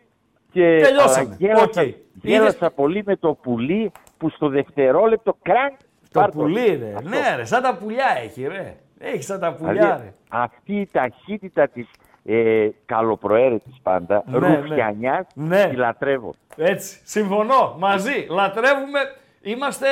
Και 0.52 0.80
Τελειώσαμε. 0.84 1.26
αλλά 1.28 1.36
γέλασα, 1.40 1.82
Οκ. 1.82 1.88
γέλασα 2.22 2.72
πολύ 2.72 3.04
με 3.06 3.16
το 3.16 3.34
πουλί 3.34 3.92
που 4.18 4.30
στο 4.30 4.50
δευτερόλεπτο 4.50 5.38
κρανκ 5.42 5.78
Το 6.12 6.20
πάρ' 6.20 6.30
πουλί 6.32 6.66
ρε. 6.76 6.94
Αυτό. 6.96 7.10
Ναι 7.10 7.36
ρε, 7.36 7.46
σαν 7.46 7.62
τα 7.62 7.78
πουλιά 7.78 8.06
έχει 8.24 8.48
ρε. 8.48 8.76
Έχει 9.00 9.24
σαν 9.24 9.40
τα 9.40 9.54
πουλιά 9.54 9.74
Δηλαδή, 9.74 10.04
ρε. 10.04 10.14
αυτή 10.30 10.74
η 10.80 10.88
ταχύτητα 10.92 11.68
της 11.68 11.88
ε, 12.30 12.70
καλοπροαίρετης 12.86 13.80
πάντα, 13.84 14.24
Ναι, 14.28 14.40
ναι. 14.40 14.56
ρουφιανιάς, 14.60 15.26
Ναι. 15.34 15.68
τη 15.70 15.76
λατρεύω. 15.76 16.34
Έτσι, 16.58 17.00
συμφωνώ, 17.04 17.76
μαζί. 17.80 18.26
Λατρεύουμε, 18.30 19.00
είμαστε 19.42 19.88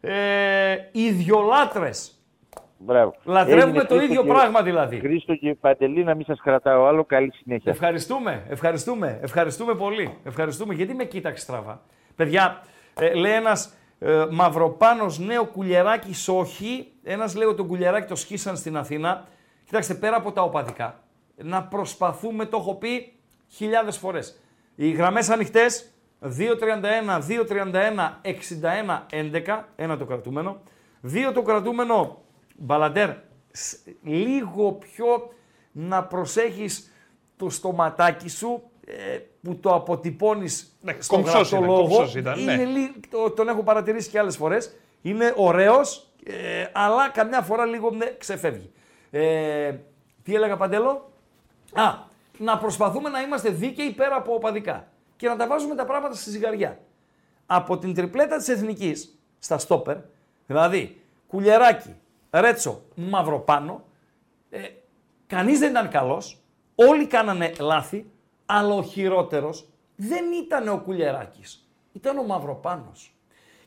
ε, 0.00 0.76
ιδιολάτρες. 0.92 2.12
Μπράβο. 2.80 3.14
Λατρεύουμε 3.24 3.62
Έγινε, 3.62 3.78
το 3.84 3.94
Χρήστο 3.94 4.04
ίδιο 4.04 4.22
και- 4.22 4.28
πράγμα 4.28 4.62
δηλαδή. 4.62 4.98
Χρήστο 4.98 5.34
και 5.34 5.54
Παντελή, 5.60 6.04
να 6.04 6.14
μην 6.14 6.24
σας 6.24 6.40
κρατάω 6.42 6.84
άλλο, 6.86 7.04
καλή 7.04 7.32
συνέχεια. 7.32 7.72
Ευχαριστούμε, 7.72 8.42
ευχαριστούμε, 8.48 9.18
ευχαριστούμε 9.22 9.74
πολύ. 9.74 10.14
Ευχαριστούμε 10.24 10.74
γιατί 10.74 10.94
με 10.94 11.04
κοίταξε 11.04 11.42
στραβά; 11.42 11.80
Παιδιά, 12.16 12.62
ε, 13.00 13.14
λέει 13.14 13.32
ένας 13.32 13.74
ε, 13.98 14.24
μαυροπάνος 14.30 15.18
νέο 15.18 15.44
κουλιεράκι 15.44 16.30
όχι. 16.30 16.92
Ένας 17.04 17.34
λέει 17.36 17.46
ότι 17.48 17.56
το 17.56 17.64
κουλιεράκι 17.64 18.08
το 18.08 18.14
σχίσαν 18.16 18.56
στην 18.56 18.76
Αθήνα. 18.76 19.24
Κοιτάξτε, 19.64 19.94
πέρα 19.94 20.16
από 20.16 20.32
τα 20.32 20.42
οπαδικά, 20.42 21.00
να 21.42 21.62
προσπαθούμε, 21.64 22.44
το 22.46 22.56
έχω 22.56 22.74
πει 22.74 23.12
χιλιάδες 23.48 23.96
φορές. 23.96 24.40
Οι 24.74 24.90
γραμμές 24.90 25.28
ανοιχτές, 25.28 25.92
2.31, 26.20 27.20
2.31, 27.28 28.20
61, 28.22 29.06
11, 29.10 29.64
ένα 29.76 29.96
το 29.96 30.04
κρατούμενο. 30.04 30.60
Δύο 31.00 31.32
το 31.32 31.42
κρατούμενο, 31.42 32.22
Μπαλαντέρ, 32.56 33.10
σ- 33.50 33.86
λίγο 34.02 34.72
πιο 34.72 35.32
να 35.72 36.04
προσέχεις 36.04 36.92
το 37.36 37.50
στοματάκι 37.50 38.28
σου 38.28 38.62
ε, 38.86 39.18
που 39.42 39.56
το 39.56 39.74
αποτυπώνεις 39.74 40.78
Ναι, 40.80 40.96
στον 40.98 41.16
κομψός 41.22 41.50
γραπτό 41.50 41.56
είναι, 41.56 41.66
λόγο. 41.66 41.80
κομψός 41.88 42.14
ήταν, 42.14 42.44
ναι. 42.44 42.52
είναι 42.52 42.64
λί- 42.64 43.08
το, 43.10 43.30
τον 43.30 43.48
έχω 43.48 43.62
παρατηρήσει 43.62 44.10
και 44.10 44.18
άλλες 44.18 44.36
φορές. 44.36 44.76
Είναι 45.02 45.32
ωραίος, 45.36 46.12
ε, 46.24 46.64
αλλά 46.72 47.08
καμιά 47.08 47.40
φορά 47.42 47.64
λίγο 47.66 47.90
ναι, 47.90 48.06
ξεφεύγει. 48.18 48.70
Ε, 49.10 49.74
τι 50.22 50.34
έλεγα 50.34 50.56
Παντέλο; 50.56 51.07
Α, 51.72 51.94
να 52.38 52.58
προσπαθούμε 52.58 53.08
να 53.08 53.20
είμαστε 53.20 53.50
δίκαιοι 53.50 53.90
πέρα 53.90 54.16
από 54.16 54.34
οπαδικά 54.34 54.88
και 55.16 55.28
να 55.28 55.36
τα 55.36 55.46
βάζουμε 55.46 55.74
τα 55.74 55.84
πράγματα 55.84 56.14
στη 56.14 56.30
ζυγαριά. 56.30 56.78
Από 57.46 57.78
την 57.78 57.94
τριπλέτα 57.94 58.36
της 58.36 58.48
Εθνικής, 58.48 59.18
στα 59.38 59.58
στόπερ, 59.58 59.96
δηλαδή 60.46 61.00
Κουλιεράκι, 61.28 61.94
Ρέτσο, 62.30 62.82
Μαυροπάνο, 62.94 63.84
ε, 64.50 64.58
κανείς 65.26 65.58
δεν 65.58 65.70
ήταν 65.70 65.88
καλός, 65.88 66.42
όλοι 66.74 67.06
κάνανε 67.06 67.52
λάθη, 67.60 68.10
αλλά 68.46 68.74
ο 68.74 68.82
χειρότερος 68.82 69.68
δεν 69.96 70.24
ήταν 70.32 70.68
ο 70.68 70.78
Κουλιεράκης, 70.78 71.68
ήταν 71.92 72.18
ο 72.18 72.22
Μαυροπάνος. 72.22 73.12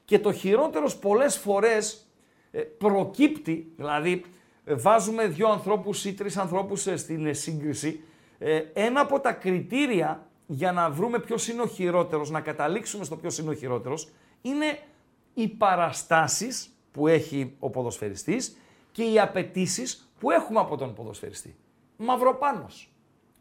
Και 0.06 0.19
το 0.19 0.32
χειρότερος 0.32 0.98
πολλές 0.98 1.38
φορές 1.38 2.07
ε, 2.52 2.60
προκύπτει, 2.60 3.73
δηλαδή 3.76 4.11
ε, 4.11 4.28
βάζουμε 4.76 5.27
δύο 5.27 5.48
ανθρώπους 5.48 6.06
ή 6.06 6.14
τρεις 6.14 6.38
ανθρώπους 6.38 6.88
ε, 6.88 6.95
στην 6.95 7.26
ε, 7.26 7.34
σύγκριση, 7.34 8.03
ε, 8.38 8.61
ένα 8.73 9.02
από 9.02 9.19
τα 9.19 9.31
κριτήρια 9.31 10.27
για 10.48 10.72
να 10.72 10.89
βρούμε 10.89 11.19
ποιος 11.19 11.48
είναι 11.48 11.61
ο 11.61 11.68
χειρότερος, 11.68 12.30
να 12.30 12.41
καταλήξουμε 12.41 13.03
στο 13.03 13.15
ποιος 13.15 13.38
είναι 13.38 13.49
ο 13.49 13.53
χειρότερος, 13.53 14.10
είναι 14.41 14.80
οι 15.34 15.48
παραστάσεις 15.48 16.69
που 16.91 17.07
έχει 17.07 17.56
ο 17.60 17.69
ποδοσφαιριστής 17.69 18.57
και 18.91 19.03
οι 19.03 19.19
απαιτήσεις 19.19 20.11
που 20.19 20.31
έχουμε 20.31 20.60
από 20.60 20.77
τον 20.77 20.93
ποδοσφαιριστή. 20.93 21.56
Μαυροπάνος. 21.98 22.93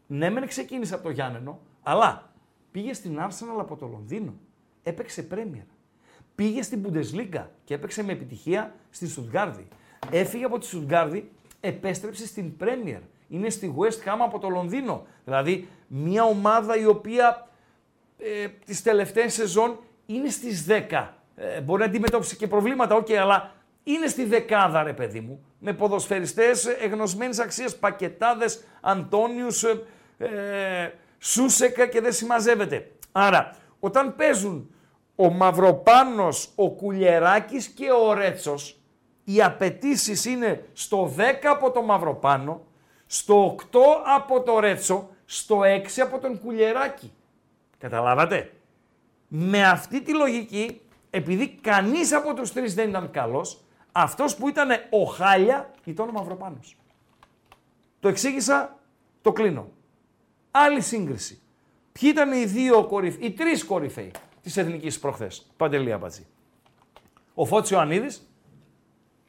Ναι, 0.07 0.29
μεν 0.29 0.47
ξεκίνησε 0.47 0.93
από 0.93 1.03
το 1.03 1.09
Γιάννενο, 1.09 1.59
αλλά 1.81 2.33
πήγε 2.71 2.93
στην 2.93 3.19
Arsenal 3.19 3.59
από 3.59 3.75
το 3.75 3.87
Λονδίνο. 3.87 4.33
Έπαιξε 4.83 5.27
Premier. 5.31 5.65
Πήγε 6.35 6.61
στην 6.61 6.85
Bundesliga 6.85 7.45
και 7.63 7.73
έπαιξε 7.73 8.03
με 8.03 8.11
επιτυχία 8.11 8.75
στη 8.89 9.07
Στουτγκάρδη. 9.07 9.67
Έφυγε 10.09 10.45
από 10.45 10.57
τη 10.57 10.65
Στουτγκάρδη, 10.65 11.31
επέστρεψε 11.59 12.27
στην 12.27 12.53
Premier. 12.59 12.99
Είναι 13.27 13.49
στη 13.49 13.75
West 13.77 14.07
Ham 14.07 14.17
από 14.19 14.39
το 14.39 14.49
Λονδίνο. 14.49 15.05
Δηλαδή, 15.25 15.67
μια 15.87 16.23
ομάδα 16.23 16.77
η 16.77 16.85
οποία 16.85 17.47
ε, 18.17 18.47
τις 18.65 18.81
τελευταίες 18.81 19.33
σεζόν 19.33 19.79
είναι 20.05 20.29
στις 20.29 20.65
10. 20.69 21.07
Ε, 21.35 21.61
μπορεί 21.61 21.79
να 21.79 21.87
αντιμετώπισει 21.87 22.35
και 22.35 22.47
προβλήματα, 22.47 23.03
ok, 23.03 23.11
αλλά 23.13 23.51
είναι 23.83 24.07
στη 24.07 24.25
δεκάδα 24.25 24.83
ρε 24.83 24.93
παιδί 24.93 25.19
μου. 25.19 25.45
Με 25.59 25.73
ποδοσφαιριστές 25.73 26.65
εγνωσμένης 26.65 27.39
αξίας, 27.39 27.75
πακετάδες, 27.75 28.63
Αντώνιους, 28.81 29.63
ε, 29.63 29.83
ε, 30.17 30.91
Σούσεκα 31.19 31.87
και 31.87 32.01
δεν 32.01 32.13
συμμαζεύεται. 32.13 32.91
Άρα, 33.11 33.55
όταν 33.79 34.15
παίζουν 34.15 34.73
ο 35.15 35.29
Μαυροπάνος, 35.29 36.51
ο 36.55 36.71
Κουλιεράκης 36.71 37.67
και 37.67 37.91
ο 37.91 38.13
Ρέτσος, 38.13 38.80
οι 39.23 39.41
απαιτήσεις 39.41 40.25
είναι 40.25 40.69
στο 40.73 41.13
10 41.17 41.21
από 41.43 41.71
το 41.71 41.81
Μαυροπάνο, 41.81 42.61
στο 43.05 43.55
8 43.71 43.79
από 44.15 44.41
το 44.41 44.59
Ρέτσο, 44.59 45.09
στο 45.25 45.61
6 45.63 46.01
από 46.01 46.19
τον 46.19 46.39
Κουλιεράκη. 46.39 47.13
Καταλάβατε; 47.77 48.53
Με 49.27 49.67
αυτή 49.67 50.01
τη 50.01 50.13
λογική, 50.13 50.81
επειδή 51.09 51.49
κανείς 51.49 52.13
από 52.13 52.33
τους 52.33 52.53
τρεις 52.53 52.73
δεν 52.73 52.89
ήταν 52.89 53.11
καλός, 53.11 53.63
αυτός 53.91 54.35
που 54.35 54.47
ήταν 54.47 54.69
ο 54.89 55.03
Χάλια 55.03 55.71
ήταν 55.83 56.09
ο 56.09 56.11
Μαυροπάνος. 56.11 56.77
Το 57.99 58.07
εξήγησα, 58.07 58.79
το 59.21 59.31
κλείνω. 59.31 59.69
Άλλη 60.51 60.81
σύγκριση. 60.81 61.41
Ποιοι 61.91 62.09
ήταν 62.13 62.31
οι 62.31 62.45
δύο 62.45 62.85
κορυφαίοι, 62.85 63.25
οι 63.25 63.31
τρεις 63.31 63.65
κορυφαίοι 63.65 64.11
της 64.41 64.57
εθνικής 64.57 64.99
προχθές. 64.99 65.51
Παντελή 65.57 65.91
Αμπατζή. 65.91 66.27
Ο 67.33 67.45
Φώτης 67.45 67.69
Ιωαννίδης, 67.69 68.30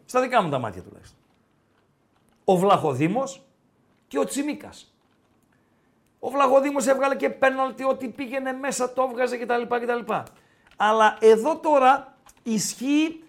στα 0.05 0.21
δικά 0.21 0.43
μου 0.43 0.51
τα 0.51 0.59
μάτια 0.59 0.83
τουλάχιστον. 0.83 1.19
Ο 2.45 2.57
Βλαχοδήμος 2.57 3.43
και 4.09 4.19
ο 4.19 4.25
Τσιμίκας. 4.25 4.95
Ο 6.19 6.31
Βλαχοδήμος 6.31 6.87
έβγαλε 6.87 7.17
και 7.17 7.31
πέναλτι 7.31 7.85
ότι 7.85 8.09
πήγαινε 8.09 8.53
μέσα, 8.53 8.93
το 8.93 9.03
έβγαζε 9.03 9.37
κτλ. 9.37 9.63
κτλ. 9.63 10.13
Αλλά 10.77 11.17
εδώ 11.21 11.57
τώρα 11.57 12.15
ισχύει 12.43 13.23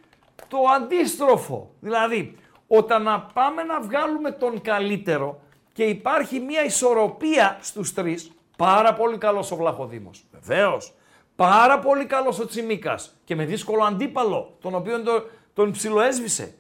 το 0.48 0.58
αντίστροφο. 0.76 1.72
Δηλαδή, 1.80 2.38
όταν 2.68 3.04
να 3.04 3.22
πάμε 3.22 3.64
να 3.64 3.82
βγάλουμε 3.82 4.32
τον 4.32 4.62
καλύτερο 4.62 5.42
και 5.74 5.84
υπάρχει 5.84 6.40
μια 6.40 6.64
ισορροπία 6.64 7.58
στους 7.62 7.94
τρεις, 7.94 8.32
πάρα 8.58 8.94
πολύ 8.94 9.18
καλός 9.18 9.52
ο 9.52 9.56
Βλαχοδήμος. 9.56 10.26
Βεβαίως. 10.32 10.94
Πάρα 11.36 11.80
πολύ 11.80 12.06
καλός 12.06 12.40
ο 12.40 12.46
Τσιμίκας 12.46 13.16
και 13.24 13.36
με 13.36 13.46
δύσκολο 13.46 13.84
αντίπαλο, 13.84 14.58
τον 14.62 14.76
οποίο 14.76 15.04
τον, 15.04 15.24
τον 15.54 15.72
ψιλοέσβησε. 15.72 16.56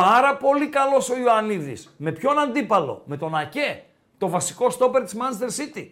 Πάρα 0.00 0.36
πολύ 0.36 0.68
καλός 0.68 1.10
ο 1.10 1.16
Ιωαννίδης. 1.16 1.94
Με 1.96 2.12
ποιον 2.12 2.38
αντίπαλο, 2.38 3.02
με 3.06 3.16
τον 3.16 3.34
Ακέ, 3.34 3.84
το 4.18 4.28
βασικό 4.28 4.70
στόπερ 4.70 5.02
της 5.02 5.16
Manchester 5.16 5.60
City. 5.60 5.88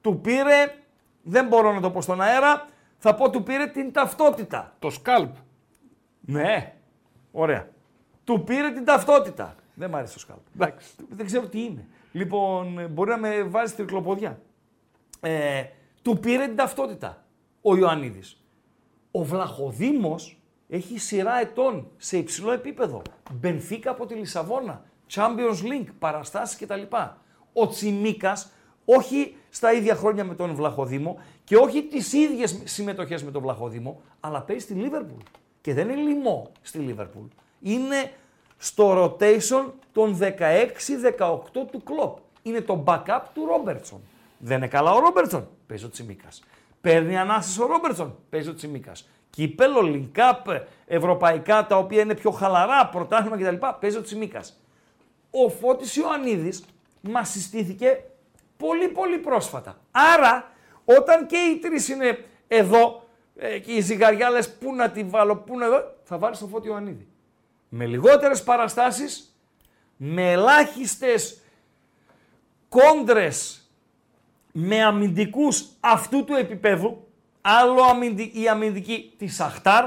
Του 0.00 0.20
πήρε, 0.20 0.74
δεν 1.22 1.46
μπορώ 1.46 1.72
να 1.72 1.80
το 1.80 1.90
πω 1.90 2.00
στον 2.00 2.20
αέρα, 2.20 2.68
θα 2.98 3.14
πω 3.14 3.30
του 3.30 3.42
πήρε 3.42 3.66
την 3.66 3.92
ταυτότητα. 3.92 4.74
Το 4.78 4.90
σκάλπ. 4.90 5.34
Ναι, 6.20 6.74
ωραία. 7.32 7.68
Του 8.24 8.44
πήρε 8.44 8.70
την 8.70 8.84
ταυτότητα. 8.84 9.54
Δεν 9.74 9.90
μ' 9.90 9.96
άρεσε 9.96 10.12
το 10.12 10.18
σκάλπ. 10.18 10.40
Εντάξει. 10.54 10.94
Δεν 11.08 11.26
ξέρω 11.26 11.46
τι 11.46 11.64
είναι. 11.64 11.86
Λοιπόν, 12.12 12.86
μπορεί 12.90 13.10
να 13.10 13.18
με 13.18 13.42
βάζει 13.42 13.74
τρικλοποδιά. 13.74 14.40
Ε, 15.20 15.64
του 16.02 16.18
πήρε 16.18 16.46
την 16.46 16.56
ταυτότητα 16.56 17.24
ο 17.62 17.76
Ιωαννίδης. 17.76 18.42
Ο 19.10 19.22
Βλαχοδήμος 19.24 20.41
έχει 20.74 20.98
σειρά 20.98 21.40
ετών 21.40 21.90
σε 21.96 22.18
υψηλό 22.18 22.52
επίπεδο. 22.52 23.02
Μπενφίκα 23.32 23.90
από 23.90 24.06
τη 24.06 24.14
Λισαβόνα, 24.14 24.84
Champions 25.14 25.62
League, 25.62 25.88
παραστάσεις 25.98 26.58
κτλ. 26.58 26.82
Ο 27.52 27.68
Τσιμίκας, 27.68 28.52
όχι 28.84 29.36
στα 29.50 29.72
ίδια 29.72 29.94
χρόνια 29.94 30.24
με 30.24 30.34
τον 30.34 30.54
Βλαχοδήμο 30.54 31.20
και 31.44 31.56
όχι 31.56 31.82
τις 31.82 32.12
ίδιες 32.12 32.60
συμμετοχές 32.64 33.24
με 33.24 33.30
τον 33.30 33.42
Βλαχοδήμο, 33.42 34.00
αλλά 34.20 34.40
παίζει 34.42 34.64
στη 34.64 34.74
Λίβερπουλ. 34.74 35.22
Και 35.60 35.74
δεν 35.74 35.88
είναι 35.88 36.00
λοιμό 36.00 36.52
στη 36.62 36.78
Λίβερπουλ. 36.78 37.26
Είναι 37.60 38.12
στο 38.56 39.04
rotation 39.04 39.72
των 39.92 40.18
16-18 40.20 41.66
του 41.70 41.82
κλοπ. 41.84 42.18
Είναι 42.42 42.60
το 42.60 42.84
backup 42.86 43.20
του 43.34 43.46
Ρόμπερτσον. 43.46 44.00
Δεν 44.38 44.56
είναι 44.56 44.68
καλά 44.68 44.92
ο 44.92 44.98
Ρόμπερτσον, 44.98 45.48
παίζει 45.66 45.84
ο 45.84 45.88
Τσιμίκας. 45.88 46.42
Παίρνει 46.80 47.18
ανάσες 47.18 47.58
ο 47.58 47.66
Ρόμπερτσον, 47.66 48.16
παίζει 48.30 48.48
ο 48.48 48.54
Τσιμίκας. 48.54 49.08
Κύπελο, 49.36 49.80
link 49.82 50.60
ευρωπαϊκά 50.86 51.66
τα 51.66 51.76
οποία 51.76 52.02
είναι 52.02 52.14
πιο 52.14 52.30
χαλαρά, 52.30 52.88
πρωτάθλημα 52.88 53.36
κτλ. 53.36 53.66
Παίζει 53.80 53.96
ο 53.96 54.02
Τσιμίκας. 54.02 54.62
Ο 55.30 55.48
Φώτης 55.48 55.96
Ιωαννίδης 55.96 56.64
μας 57.00 57.28
συστήθηκε 57.28 58.04
πολύ 58.56 58.88
πολύ 58.88 59.18
πρόσφατα. 59.18 59.78
Άρα 59.90 60.52
όταν 60.84 61.26
και 61.26 61.36
οι 61.36 61.58
τρεις 61.58 61.88
είναι 61.88 62.24
εδώ 62.48 63.08
ε, 63.36 63.58
και 63.58 63.72
οι 63.72 63.80
ζυγαριάλες 63.80 64.54
πού 64.54 64.74
να 64.74 64.90
τη 64.90 65.04
βάλω, 65.04 65.36
πού 65.36 65.58
να 65.58 65.64
εδώ, 65.64 65.94
θα 66.02 66.18
βάλεις 66.18 66.38
τον 66.38 66.48
Φώτη 66.48 66.68
Ιωαννίδη. 66.68 67.08
Με 67.68 67.86
λιγότερες 67.86 68.42
παραστάσεις, 68.42 69.36
με 69.96 70.30
ελάχιστες 70.30 71.40
κόντρες 72.68 73.56
με 74.52 74.82
αμυντικούς 74.82 75.66
αυτού 75.80 76.24
του 76.24 76.34
επίπεδου, 76.34 77.06
άλλο 77.42 77.82
η 78.32 78.48
αμυντική 78.48 79.14
της 79.18 79.34
Σαχτάρ, 79.34 79.84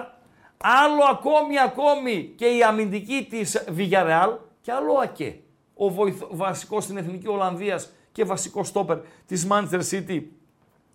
άλλο 0.58 1.04
ακόμη 1.12 1.60
ακόμη 1.60 2.34
και 2.36 2.46
η 2.46 2.64
αμυντική 2.64 3.28
της 3.30 3.66
Βιγιαρεάλ 3.70 4.32
και 4.62 4.72
άλλο 4.72 4.94
ο 4.94 5.00
Ακέ, 5.00 5.40
ο 5.74 5.90
βοηθ... 5.90 6.24
βασικός 6.30 6.84
στην 6.84 6.98
Εθνική 6.98 7.28
Ολλανδίας 7.28 7.92
και 8.12 8.24
βασικός 8.24 8.68
στόπερ 8.68 8.98
της 9.26 9.48
Manchester 9.50 9.82
City, 9.92 10.24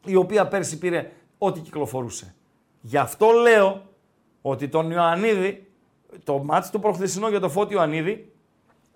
η 0.05 0.15
οποία 0.15 0.49
πέρσι 0.49 0.79
πήρε 0.79 1.11
ό,τι 1.39 1.61
κυκλοφορούσε. 1.61 2.35
Γι' 2.81 2.97
αυτό 2.97 3.31
λέω 3.31 3.83
ότι 4.43 4.69
τον 4.69 4.91
Ιωαννίδη, 4.91 5.71
το 6.25 6.39
μάτς 6.39 6.71
του 6.71 6.81
προχθεσινό 6.81 7.29
για 7.29 7.41
το 7.41 7.49
Φώτη 7.49 7.75
Ιωαννίδη, 7.75 8.33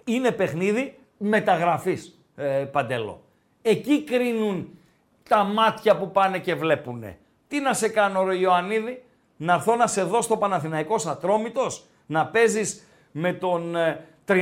είναι 0.04 0.30
παιχνίδι 0.30 0.98
μεταγραφής, 1.18 2.18
ε, 2.36 2.64
Παντέλο. 2.72 3.22
Εκεί 3.62 4.02
κρίνουν 4.02 4.78
τα 5.28 5.44
μάτια 5.44 5.96
που 5.96 6.10
πάνε 6.10 6.38
και 6.38 6.54
βλέπουνε. 6.54 7.18
Τι 7.48 7.60
να 7.60 7.72
σε 7.72 7.88
κάνω 7.88 8.24
ρε 8.24 8.36
Ιωαννίδη, 8.36 9.04
να 9.36 9.52
έρθω 9.54 9.76
να 9.76 9.86
σε 9.86 10.02
δω 10.02 10.22
στο 10.22 10.36
Παναθηναϊκός 10.36 11.06
Ατρόμητος, 11.06 11.84
να 12.06 12.26
παίζεις 12.26 12.86
με 13.12 13.32
τον 13.32 13.74
31 14.26 14.34
ε, 14.34 14.36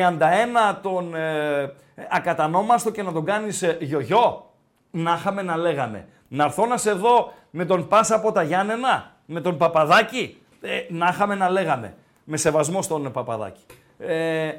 τον 0.82 1.14
ε, 1.14 1.74
ακατανόμαστο 2.10 2.90
και 2.90 3.02
να 3.02 3.12
τον 3.12 3.24
κάνεις 3.24 3.62
ε, 3.62 3.76
γιογιό. 3.80 4.46
Να 4.90 5.14
είχαμε 5.14 5.42
να 5.42 5.56
λέγαμε. 5.56 6.08
Να 6.28 6.44
έρθω 6.44 6.66
να 6.66 6.76
σε 6.76 6.92
δω 6.92 7.32
με 7.50 7.64
τον 7.64 7.88
Πάσα 7.88 8.14
από 8.14 8.32
τα 8.32 8.42
Γιάννενα, 8.42 9.16
με 9.26 9.40
τον 9.40 9.56
Παπαδάκη; 9.56 10.42
Ε, 10.60 10.80
να 10.88 11.08
είχαμε 11.08 11.34
να 11.34 11.50
λέγαμε. 11.50 11.94
Με 12.24 12.36
σεβασμό 12.36 12.82
στον 12.82 13.12
Παπαδάκη. 13.12 13.62
Ε, 13.98 14.52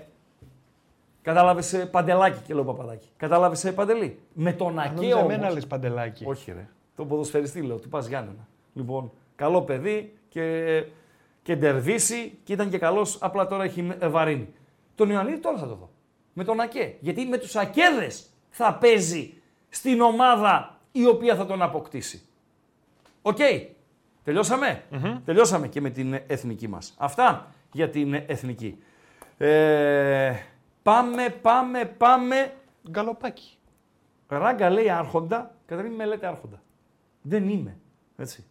Κατάλαβες 1.22 1.74
ε, 1.74 1.86
παντελάκι 1.86 2.40
και 2.48 2.54
λέω 2.54 2.64
παπαδάκι. 2.64 3.08
Κατάλαβες 3.18 3.74
παντελή; 3.76 4.20
Με 4.34 4.54
τον 4.54 4.80
Ακέ 4.80 5.14
όμως. 5.14 5.28
μένα 5.28 5.50
λες 5.52 5.68
παντελάκι. 5.68 6.26
Όχι, 6.28 6.52
ρε. 6.52 6.68
Το 6.96 7.06
ποδοσφαιριστή 7.06 7.62
λέω, 7.62 7.78
του 7.78 7.90
πας 7.90 8.08
Γιάννενα. 8.08 8.48
Λοιπόν, 8.74 9.12
καλό 9.36 9.62
παιδί 9.62 10.14
και, 10.30 10.86
και 11.42 11.56
ντερβίσει 11.56 12.40
και 12.44 12.54
ήταν 12.54 12.70
και 12.70 12.78
καλός, 12.78 13.18
απλά 13.22 13.48
τώρα 13.48 13.64
έχει 13.64 13.92
βαρύνει. 14.02 14.54
Τον 14.96 15.10
Ιωαννίδη 15.10 15.40
τώρα 15.40 15.58
θα 15.58 15.68
το 15.68 15.76
δω. 15.76 15.90
Με 16.34 16.44
τον 16.44 16.60
Ακέ. 16.60 16.96
Γιατί 17.00 17.26
με 17.26 17.38
τους 17.38 17.56
Ακέδες 17.56 18.30
θα 18.50 18.74
παίζει 18.76 19.34
στην 19.70 20.02
ομάδα 20.02 20.80
η 20.92 21.06
οποία 21.08 21.36
θα 21.36 21.46
τον 21.46 21.62
αποκτήσει. 21.62 22.22
Οκ. 23.22 23.38
Okay. 23.40 23.68
τελειωσαμε 24.24 24.84
Τελειώσαμε 25.26 25.68
και 25.68 25.82
με 25.82 25.90
την 25.90 26.20
εθνική 26.28 26.68
μας. 26.68 26.94
Αυτά 26.98 27.52
για 27.72 27.90
την 27.90 28.14
εθνική. 28.14 28.78
Ε, 29.38 30.34
Πάμε, 30.84 31.30
πάμε, 31.30 31.86
πάμε. 31.86 32.54
Γκαλοπάκι. 32.90 33.58
Ράγκα 34.28 34.70
λέει 34.70 34.90
άρχοντα, 34.90 35.56
καταρχήν 35.66 35.94
με 35.94 36.06
λέτε 36.06 36.28
άρχοντα. 36.28 36.62
Δεν 37.24 37.50
είμαι. 37.50 37.78
Έτσι. 38.16 38.44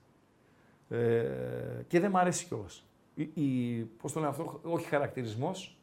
Ε, 0.89 1.85
και 1.87 2.01
δεν 2.01 2.11
μ' 2.11 2.17
αρέσει 2.17 2.47
κιόλας. 2.47 2.85
Η, 3.15 3.79
πώς 3.83 4.13
το 4.13 4.21
λένε 4.21 4.31
αυτό, 4.31 4.61
όχι 4.63 4.87
χαρακτηρισμός, 4.87 5.77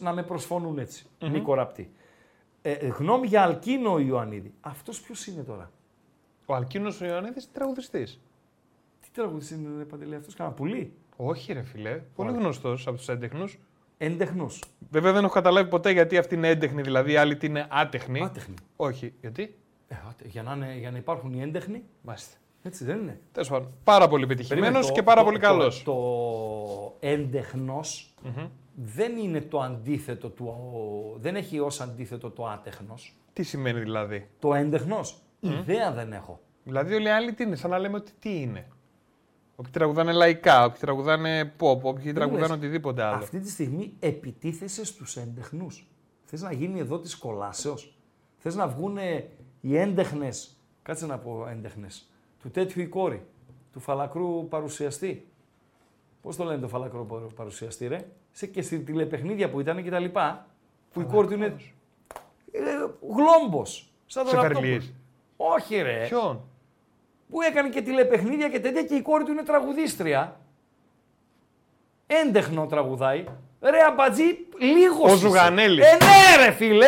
να 0.00 0.12
με 0.12 0.22
προσφωνούν 0.22 0.78
έτσι. 0.78 1.06
Mm-hmm. 1.20 1.28
Μη 1.28 1.40
corrupted. 1.40 1.92
Ε, 2.62 2.86
γνώμη 2.86 3.26
για 3.26 3.42
Αλκίνο 3.42 3.98
Ιωαννίδη. 3.98 4.54
Αυτός 4.60 5.00
ποιος 5.00 5.26
είναι 5.26 5.42
τώρα; 5.42 5.70
Ο 6.46 6.54
Αλκίνος 6.54 7.00
ο 7.00 7.04
Ιωαννίδης 7.04 7.52
τραγουδιστής. 7.52 8.20
Τι 9.00 9.08
τραγουδιστής 9.12 9.56
είναι, 9.56 9.84
Παντελή, 9.84 10.14
αυτός 10.14 10.34
κανένα 10.34 10.56
πουλί; 10.56 10.92
Όχι 11.16 11.52
ρε 11.52 11.62
φιλέ, 11.62 12.00
πολύ 12.14 12.32
γνωστός 12.32 12.86
από 12.86 12.96
τους 12.96 13.08
έντεχνους 13.08 13.58
έντεχνος. 13.98 14.64
Βέβαια 14.90 15.12
δεν 15.12 15.24
έχω 15.24 15.32
καταλάβει 15.32 15.68
ποτέ 15.68 15.90
γιατί 15.90 16.18
αυτή 16.18 16.34
είναι 16.34 16.48
έντεχνη, 16.48 16.82
δηλαδή 16.82 17.12
η 17.12 17.16
άλλη 17.16 17.38
είναι 17.42 17.66
άτεχνη. 17.70 18.22
Άτεχνη. 18.22 18.54
Όχι. 18.76 19.14
Γιατί; 19.20 19.58
Ε, 20.22 20.28
για, 20.28 20.42
να 20.42 20.52
είναι, 20.52 20.76
για 20.78 20.90
να 20.90 20.98
υπάρχουν 20.98 21.34
οι 21.34 21.42
έντεχνοι. 21.42 21.82
Μάλιστα. 22.02 22.36
Έτσι 22.62 22.84
δεν 22.84 22.98
είναι. 22.98 23.20
Τέλος 23.32 23.48
πάντων. 23.48 23.72
Πάρα 23.84 24.08
πολύ 24.08 24.26
πετυχημένο 24.26 24.80
και 24.92 25.02
πάρα 25.02 25.20
το, 25.20 25.26
πολύ 25.26 25.38
καλός. 25.38 25.82
Το, 25.82 25.92
το 25.92 26.96
έντεχνος 27.00 28.14
mm-hmm. 28.24 28.48
δεν 28.74 29.16
είναι 29.16 29.40
το 29.40 29.60
αντίθετο 29.60 30.28
του. 30.28 30.54
Δεν 31.20 31.36
έχει 31.36 31.58
ως 31.58 31.80
αντίθετο 31.80 32.30
το 32.30 32.46
άτεχνος. 32.46 33.16
Τι 33.32 33.42
σημαίνει 33.42 33.80
δηλαδή; 33.80 34.28
Το 34.38 34.54
έντεχνος. 34.54 35.18
Mm. 35.42 35.46
Ιδέα 35.46 35.92
δεν 35.92 36.12
έχω. 36.12 36.40
Δηλαδή 36.64 36.94
όλοι 36.94 37.06
οι 37.06 37.10
άλλοι 37.10 37.32
τι 37.32 37.42
είναι, 37.42 37.56
σαν 37.56 37.70
να 37.70 37.78
λέμε 37.78 37.96
ότι 37.96 38.12
τι 38.18 38.40
είναι. 38.40 38.68
Όποιοι 39.56 39.72
τραγουδάνε 39.72 40.12
λαϊκά, 40.12 40.64
όποιοι 40.64 40.80
τραγουδάνε 40.80 41.52
pop, 41.60 41.80
όποιοι 41.80 42.12
τραγουδάνε 42.12 42.52
οτιδήποτε 42.54 43.02
άλλο. 43.02 43.16
Αυτή 43.16 43.40
τη 43.40 43.50
στιγμή 43.50 43.92
επιτίθεσαι 43.98 44.84
στους 44.84 45.16
έντεχνους. 45.16 45.86
Θες 46.24 46.42
να 46.42 46.52
γίνει 46.52 46.78
εδώ 46.78 46.98
της 46.98 47.16
κολάσεως; 47.16 47.96
Θες 48.36 48.54
να 48.54 48.68
βγουν 48.68 48.98
οι 49.66 49.76
έντεχνες, 49.76 50.56
κάτσε 50.82 51.06
να 51.06 51.18
πω 51.18 51.46
έντεχνες, 51.50 52.08
του 52.42 52.50
τέτοιου 52.50 52.82
η 52.82 52.86
κόρη, 52.86 53.26
του 53.72 53.80
φαλακρού 53.80 54.48
παρουσιαστή. 54.48 55.26
Πώς 56.22 56.36
το 56.36 56.44
λένε 56.44 56.60
το 56.60 56.68
φαλακρό 56.68 57.04
παρου- 57.04 57.32
παρουσιαστή, 57.34 57.86
ρε; 57.86 58.06
Σε 58.32 58.46
και 58.46 58.62
στη 58.62 58.78
τηλεπαιχνίδια 58.78 59.50
που 59.50 59.60
ήταν 59.60 59.82
και 59.82 59.90
τα 59.90 59.98
λοιπά. 59.98 60.46
Που 60.92 61.00
η 61.00 61.04
κόρη 61.04 61.26
του 61.26 61.32
είναι. 61.34 61.56
Ε, 62.52 62.60
Γλόμπος. 63.00 63.92
Σαν 64.06 64.22
τον 64.24 64.32
Σε 64.32 64.36
Ραπτόπουλο. 64.40 64.66
Φερλής. 64.70 64.92
Όχι, 65.36 65.76
ρε. 65.82 66.06
Ποιον; 66.08 66.40
Που 67.30 67.42
έκανε 67.42 67.68
και 67.68 67.82
τηλεπαιχνίδια 67.82 68.48
και 68.48 68.60
τέτοια 68.60 68.82
και 68.82 68.94
η 68.94 69.02
κόρη 69.02 69.24
του 69.24 69.30
είναι 69.32 69.42
τραγουδίστρια. 69.42 70.40
Έντεχνο 72.06 72.66
τραγουδάει. 72.66 73.24
Ρε 73.60 73.82
αμπατζή, 73.88 74.24
λίγος. 74.58 75.12
Ο 75.12 75.16
Ζουγανέλης. 75.16 75.84
Ε, 75.84 75.96
ναι, 76.04 76.44
ρε 76.44 76.50
φίλε. 76.52 76.86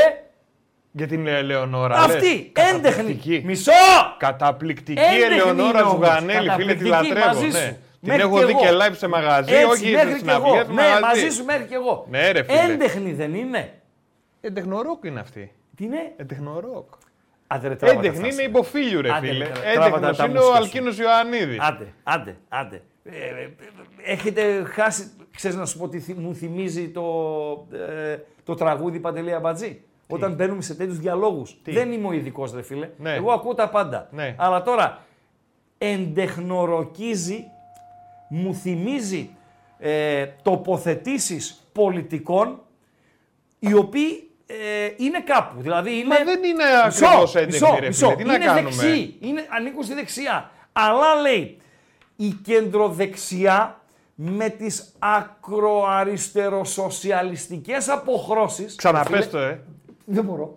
Για 0.96 1.06
την 1.06 1.26
Ελεονόρα. 1.26 1.94
Αυτή, 1.96 2.26
λες. 2.26 2.34
έντεχνη. 2.74 2.82
Καταπληκτική. 2.82 3.42
Μισό! 3.44 3.72
Καταπληκτική 4.18 5.00
Έντεχνη 5.00 5.24
Ελεονόρα 5.34 5.68
είναι 5.68 5.80
όμως. 5.80 5.92
Ζουγανέλη, 5.92 6.50
φίλε, 6.50 6.74
τη 6.74 6.84
Καταπληκτική, 6.84 6.88
λατρεύω. 6.88 7.26
μαζί 7.26 7.46
Ναι. 7.46 7.50
σου. 7.58 7.76
Την 8.00 8.08
Μέχρι 8.14 8.22
έχω 8.22 8.38
κι 8.38 8.44
δει 8.44 8.50
εγώ. 8.50 8.60
και 8.60 8.68
live 8.70 8.94
σε 8.96 9.08
μαγαζί, 9.08 9.52
Έτσι, 9.52 9.64
όχι 9.64 9.90
μέχρι 9.92 10.10
στην 10.12 10.24
κι 10.26 10.30
εγώ. 10.30 10.48
συναυλία, 10.48 10.64
Ναι, 10.74 11.00
μαζί 11.00 11.28
σου 11.30 11.44
μέχρι 11.44 11.64
κι 11.64 11.74
εγώ. 11.74 12.06
Ναι, 12.10 12.30
ρε 12.30 12.42
φίλε. 12.42 12.72
Έντεχνη 12.72 13.12
δεν 13.12 13.34
είναι. 13.34 13.72
Εντεχνορόκ 14.40 15.04
είναι 15.04 15.20
αυτή. 15.20 15.52
Τι 15.76 15.84
είναι; 15.84 16.12
Εντεχνορόκ. 16.16 16.88
Άντε, 17.46 17.68
ρε, 17.68 17.74
τράβα 17.76 17.92
τα 17.94 17.98
Έντεχνη 17.98 18.16
αυτά 18.26 18.32
είναι 18.32 18.42
σου. 18.42 18.48
υποφίλιου, 18.48 19.00
ρε 19.00 19.10
Άντε, 19.12 19.26
φίλε. 19.26 19.44
ρε, 19.44 19.50
τράβα 19.74 19.90
τα- 19.90 19.96
Έντεχνος 19.96 20.16
τα 20.16 20.24
είναι 20.24 20.32
μουσικά 20.34 20.52
ο 20.52 20.54
σου. 20.56 20.62
Αλκίνος 20.62 20.98
Ιωαννίδης. 20.98 21.58
Άντε, 21.60 21.86
άντε, 22.02 22.36
άντε. 22.48 22.82
Ε, 23.04 23.10
ε, 23.10 23.48
έχετε 24.12 24.64
χάσει, 24.74 25.10
ξέρεις 25.36 25.56
να 25.56 25.66
σου 25.66 25.78
πω 25.78 25.88
τι 25.88 25.98
θυ- 26.00 26.18
μου 26.18 26.34
θυμίζει 26.34 26.88
το, 26.88 27.02
ε, 27.72 28.16
το 28.44 28.54
τραγούδι 28.54 28.98
Παντελή 28.98 29.34
Αμπατζή. 29.34 29.80
Όταν 30.08 30.34
μπαίνουμε 30.34 30.62
σε 30.62 30.74
τέτοιους 30.74 30.98
διαλόγους. 30.98 31.56
Δεν 31.64 31.92
είμαι 31.92 32.06
ο 32.06 32.12
ειδικός, 32.12 32.54
ρε 32.54 32.62
φίλε. 32.62 32.90
Ναι. 32.98 33.14
Εγώ 33.14 33.32
ακούω 33.32 33.54
τα 33.54 33.68
πάντα. 33.68 34.08
Ναι. 34.10 34.34
Αλλά 34.38 34.62
τώρα 34.62 35.02
εντεχνοροκίζει, 35.78 37.44
μου 38.28 38.54
θυμίζει 38.54 39.30
ε, 39.78 40.26
τοποθετήσεις 40.42 41.68
πολιτικών 41.72 42.60
οι 43.58 43.74
οποίοι 43.74 44.30
ε, 44.46 44.54
είναι 44.96 45.20
κάπου. 45.20 45.60
Δηλαδή 45.60 45.98
είναι... 45.98 46.06
Μα 46.06 46.16
δεν 46.24 46.44
είναι 46.44 46.64
Μισό, 46.86 47.06
ακριβώς 47.06 47.34
έντεχνη, 47.34 47.60
μισό, 47.60 47.76
ρε 47.80 47.86
μισό. 47.86 48.06
φίλε. 48.06 48.16
Τι 48.16 48.24
να 48.24 48.34
είναι 48.34 48.44
κάνουμε; 48.44 48.70
δεξί, 48.70 49.16
είναι, 49.20 49.46
ανήκουν 49.48 49.84
στη 49.84 49.94
δεξιά. 49.94 50.50
Αλλά 50.72 51.14
λέει, 51.20 51.56
η 52.16 52.28
κεντροδεξιά 52.28 53.80
με 54.14 54.48
τις 54.48 54.94
ακροαριστεροσοσιαλιστικές 54.98 57.88
αποχρώσεις... 57.88 58.74
Ξαναπες 58.74 59.08
Φίλε, 59.08 59.26
το, 59.26 59.38
ε. 59.38 59.62
Δεν 60.08 60.24
μπορώ. 60.24 60.56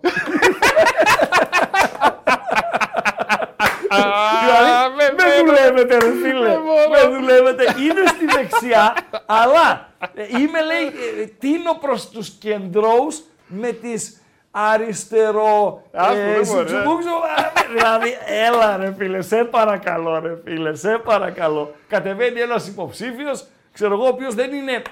Α, 3.92 3.96
δηλαδή, 4.44 4.94
με- 4.96 5.14
δεν 5.16 5.44
με- 5.44 5.50
δουλεύετε 5.52 5.94
ρε 5.96 6.10
φίλε. 6.22 6.48
Δεν 6.48 6.60
μπορώ. 6.62 7.00
Δεν 7.00 7.14
δουλεύετε. 7.20 7.62
Είναι 7.62 8.02
στη 8.06 8.24
δεξιά, 8.26 8.94
αλλά 9.26 9.88
ε, 10.14 10.22
είμαι 10.40 10.62
λέει, 10.64 10.84
ε, 11.22 11.26
τίνω 11.38 11.74
προς 11.80 12.08
τους 12.10 12.28
κεντρώους 12.30 13.20
με 13.46 13.72
τις 13.72 14.22
αριστερο... 14.50 15.82
Άστο, 15.92 16.14
δεν 16.14 16.32
μπορεί, 16.32 16.46
σουτσουμπούξου, 16.46 17.08
α, 17.08 17.52
δηλαδή, 17.74 18.16
έλα 18.26 18.76
ρε 18.76 18.94
φίλε, 18.98 19.22
σε 19.22 19.44
παρακαλώ 19.44 20.20
ρε 20.20 20.36
φίλε, 20.44 20.74
σε 20.74 20.98
παρακαλώ. 21.04 21.74
Κατεβαίνει 21.88 22.40
ένας 22.40 22.68
υποψήφιος, 22.68 23.46
ξέρω 23.72 23.94
εγώ, 23.94 24.04
ο 24.04 24.08
οποίος 24.08 24.34
δεν 24.34 24.52
είναι 24.52 24.82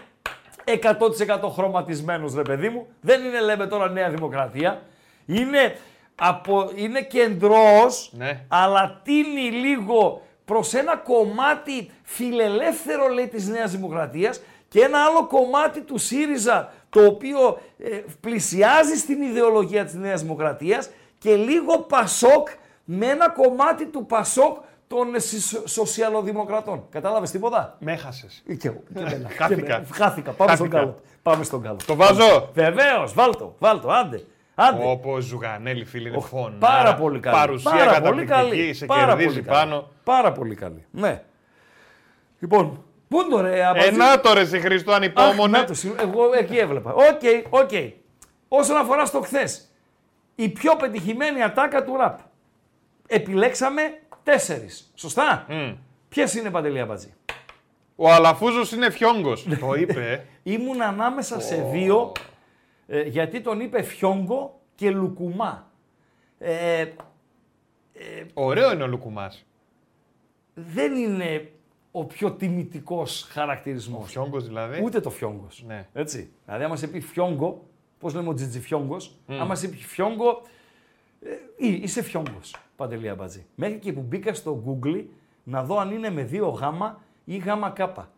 100% 0.82 1.48
χρωματισμένος 1.52 2.34
ρε 2.34 2.42
παιδί 2.42 2.68
μου. 2.68 2.86
Δεν 3.00 3.24
είναι 3.24 3.40
λέμε 3.40 3.66
τώρα 3.66 3.90
Νέα 3.90 4.10
Δημοκρατία. 4.10 4.82
Είναι, 5.26 5.76
από, 6.14 6.70
είναι 6.74 7.02
κεντρός, 7.02 8.10
Ναι. 8.16 8.44
αλλά 8.48 9.00
τίνει 9.04 9.50
λίγο 9.50 10.22
προς 10.44 10.74
ένα 10.74 10.96
κομμάτι 10.96 11.90
φιλελεύθερο 12.02 13.08
λέει 13.08 13.28
της 13.28 13.48
Νέας 13.48 13.70
Δημοκρατίας 13.70 14.40
και 14.68 14.80
ένα 14.80 15.04
άλλο 15.04 15.26
κομμάτι 15.26 15.80
του 15.80 15.98
ΣΥΡΙΖΑ 15.98 16.72
το 16.90 17.04
οποίο 17.04 17.60
ε, 17.78 18.00
πλησιάζει 18.20 18.96
στην 18.96 19.22
ιδεολογία 19.22 19.84
της 19.84 19.94
Νέας 19.94 20.20
Δημοκρατίας 20.22 20.90
και 21.18 21.34
λίγο 21.36 21.78
Πασόκ 21.78 22.48
με 22.84 23.06
ένα 23.06 23.28
κομμάτι 23.30 23.86
του 23.86 24.06
Πασόκ 24.06 24.56
των 24.88 25.14
ε, 25.14 25.18
σι- 25.18 25.68
σοσιαλοδημοκρατών. 25.68 26.84
Κατάλαβες 26.90 27.30
τίποτα; 27.30 27.76
Με 27.78 27.92
έχασες. 27.92 28.42
Ε, 28.46 28.54
Και 28.54 28.68
εγώ. 28.68 28.82
Και 28.94 28.98
εμένα. 29.00 29.28
Χάθηκα. 29.36 29.46
Και 29.46 29.54
εμένα. 29.72 29.86
Χάθηκα. 29.92 30.30
Πάμε 30.30 30.54
στον 30.54 30.70
Χάθηκα. 30.70 30.78
καλό. 30.78 31.00
Πάμε 31.22 31.44
στον 31.44 31.62
καλό. 31.62 31.76
Το 31.86 31.94
βάζω. 31.94 32.50
Βεβαίως, 32.52 33.12
βάλτο, 33.14 33.54
βάλτο, 33.58 33.88
άντε. 33.90 34.24
άντε. 34.54 34.82
Όπως 34.84 35.24
Ζουγανέλη, 35.24 35.84
φίλε, 35.84 36.08
είναι 36.08 36.16
Οχ, 36.16 36.26
φωνάρα. 36.28 36.58
Πάρα 36.58 36.94
πολύ 36.94 37.20
καλή. 37.20 37.36
Παρουσία 37.36 37.70
πάρα 37.70 37.84
πολύ 38.00 38.24
καταπληκτική, 38.24 38.60
καλή. 38.60 38.74
σε 38.74 38.86
πάρα 38.86 39.06
κερδίζει 39.06 39.28
πολύ 39.28 39.40
καλή. 39.42 39.58
πάνω. 39.58 39.88
Πάρα 40.04 40.32
πολύ 40.32 40.54
καλή. 40.54 40.84
Ναι. 40.90 41.22
Λοιπόν, 42.38 42.84
πού 43.08 43.20
είναι 43.20 43.28
το 43.30 43.40
ρε 43.40 43.64
Αμπατζή; 43.64 43.88
Ε, 43.88 43.90
να 43.90 44.20
το 44.20 44.32
ρε 44.32 44.44
συ 44.44 44.58
Χριστό 44.58 44.90
Αχ, 44.90 44.96
ανυπόμονε. 44.96 45.58
να 45.58 45.64
το, 45.64 45.74
συγγνώμη, 45.74 46.10
εγώ 46.10 46.32
εκεί 46.38 46.56
έβλεπα. 46.56 46.92
Οκ, 46.92 47.02
οκ. 47.50 47.70
Όσον 48.48 48.76
αφορά 48.76 49.04
στο 49.06 49.20
χθες, 49.20 49.68
η 50.34 50.48
πιο 50.48 50.76
πετυχημένη 50.76 51.42
ατάκα 51.42 51.84
του 51.84 51.96
ραπ. 51.96 52.18
Επιλέξαμε 53.06 53.82
τέσσερις. 54.28 54.90
Σωστά; 54.94 55.46
Μμ. 55.48 55.72
Ποιες 56.08 56.34
είναι 56.34 56.50
Παντελή 56.50 56.80
Αμπατζή; 56.80 57.14
Ο 57.96 58.10
Αλαφούζος 58.12 58.72
είναι 58.72 58.90
φιόγκος. 58.90 59.46
το 59.60 59.74
είπε. 59.74 60.10
ε. 60.12 60.24
Ήμουν 60.52 60.82
ανάμεσα 60.82 61.40
σε 61.40 61.68
δύο, 61.72 62.12
ε, 62.86 63.02
γιατί 63.02 63.40
τον 63.40 63.60
είπε 63.60 63.82
Φιόγκο 63.82 64.60
και 64.74 64.90
Λουκουμά. 64.90 65.70
Ε, 66.38 66.86
Ωραίο 68.34 68.72
είναι 68.72 68.82
ο 68.82 68.86
Λουκουμάς. 68.86 69.46
δεν 70.54 70.96
είναι 70.96 71.50
ο 71.90 72.04
πιο 72.04 72.32
τιμητικός 72.32 73.26
χαρακτηρισμός. 73.30 74.10
Φιόγκος 74.10 74.46
δηλαδή. 74.46 74.80
Ούτε 74.84 75.00
το 75.00 75.10
Φιόγκος. 75.10 75.64
Ναι. 75.66 75.86
Έτσι. 75.92 76.30
Δηλαδή, 76.44 76.64
άμα 76.64 76.76
σε 76.76 76.86
πει 76.88 77.00
Φιόγκο, 77.00 77.66
πώς 77.98 78.14
λέμε 78.14 78.28
ο 78.28 78.34
Τζιτζιφιόγκος, 78.34 79.14
άμα 79.26 79.54
σε 79.54 79.68
πει 79.68 79.76
Φιόγκο, 79.76 80.42
ε, 81.22 81.66
εί- 81.66 81.82
είσαι 81.82 82.02
Φιόγκος, 82.02 82.56
Παντελή 82.76 83.08
Αμπατζή. 83.08 83.46
Μέχρι 83.54 83.78
και 83.78 83.92
που 83.92 84.00
μπήκα 84.00 84.34
στο 84.34 84.62
Google 84.66 85.04
να 85.44 85.62
δω 85.64 85.78
αν 85.78 85.90
είναι 85.90 86.10
με 86.10 86.22
δύο 86.22 86.48
γάμα 86.48 87.00
ή 87.24 87.36
γάμα 87.36 87.70
κάπα. 87.70 88.10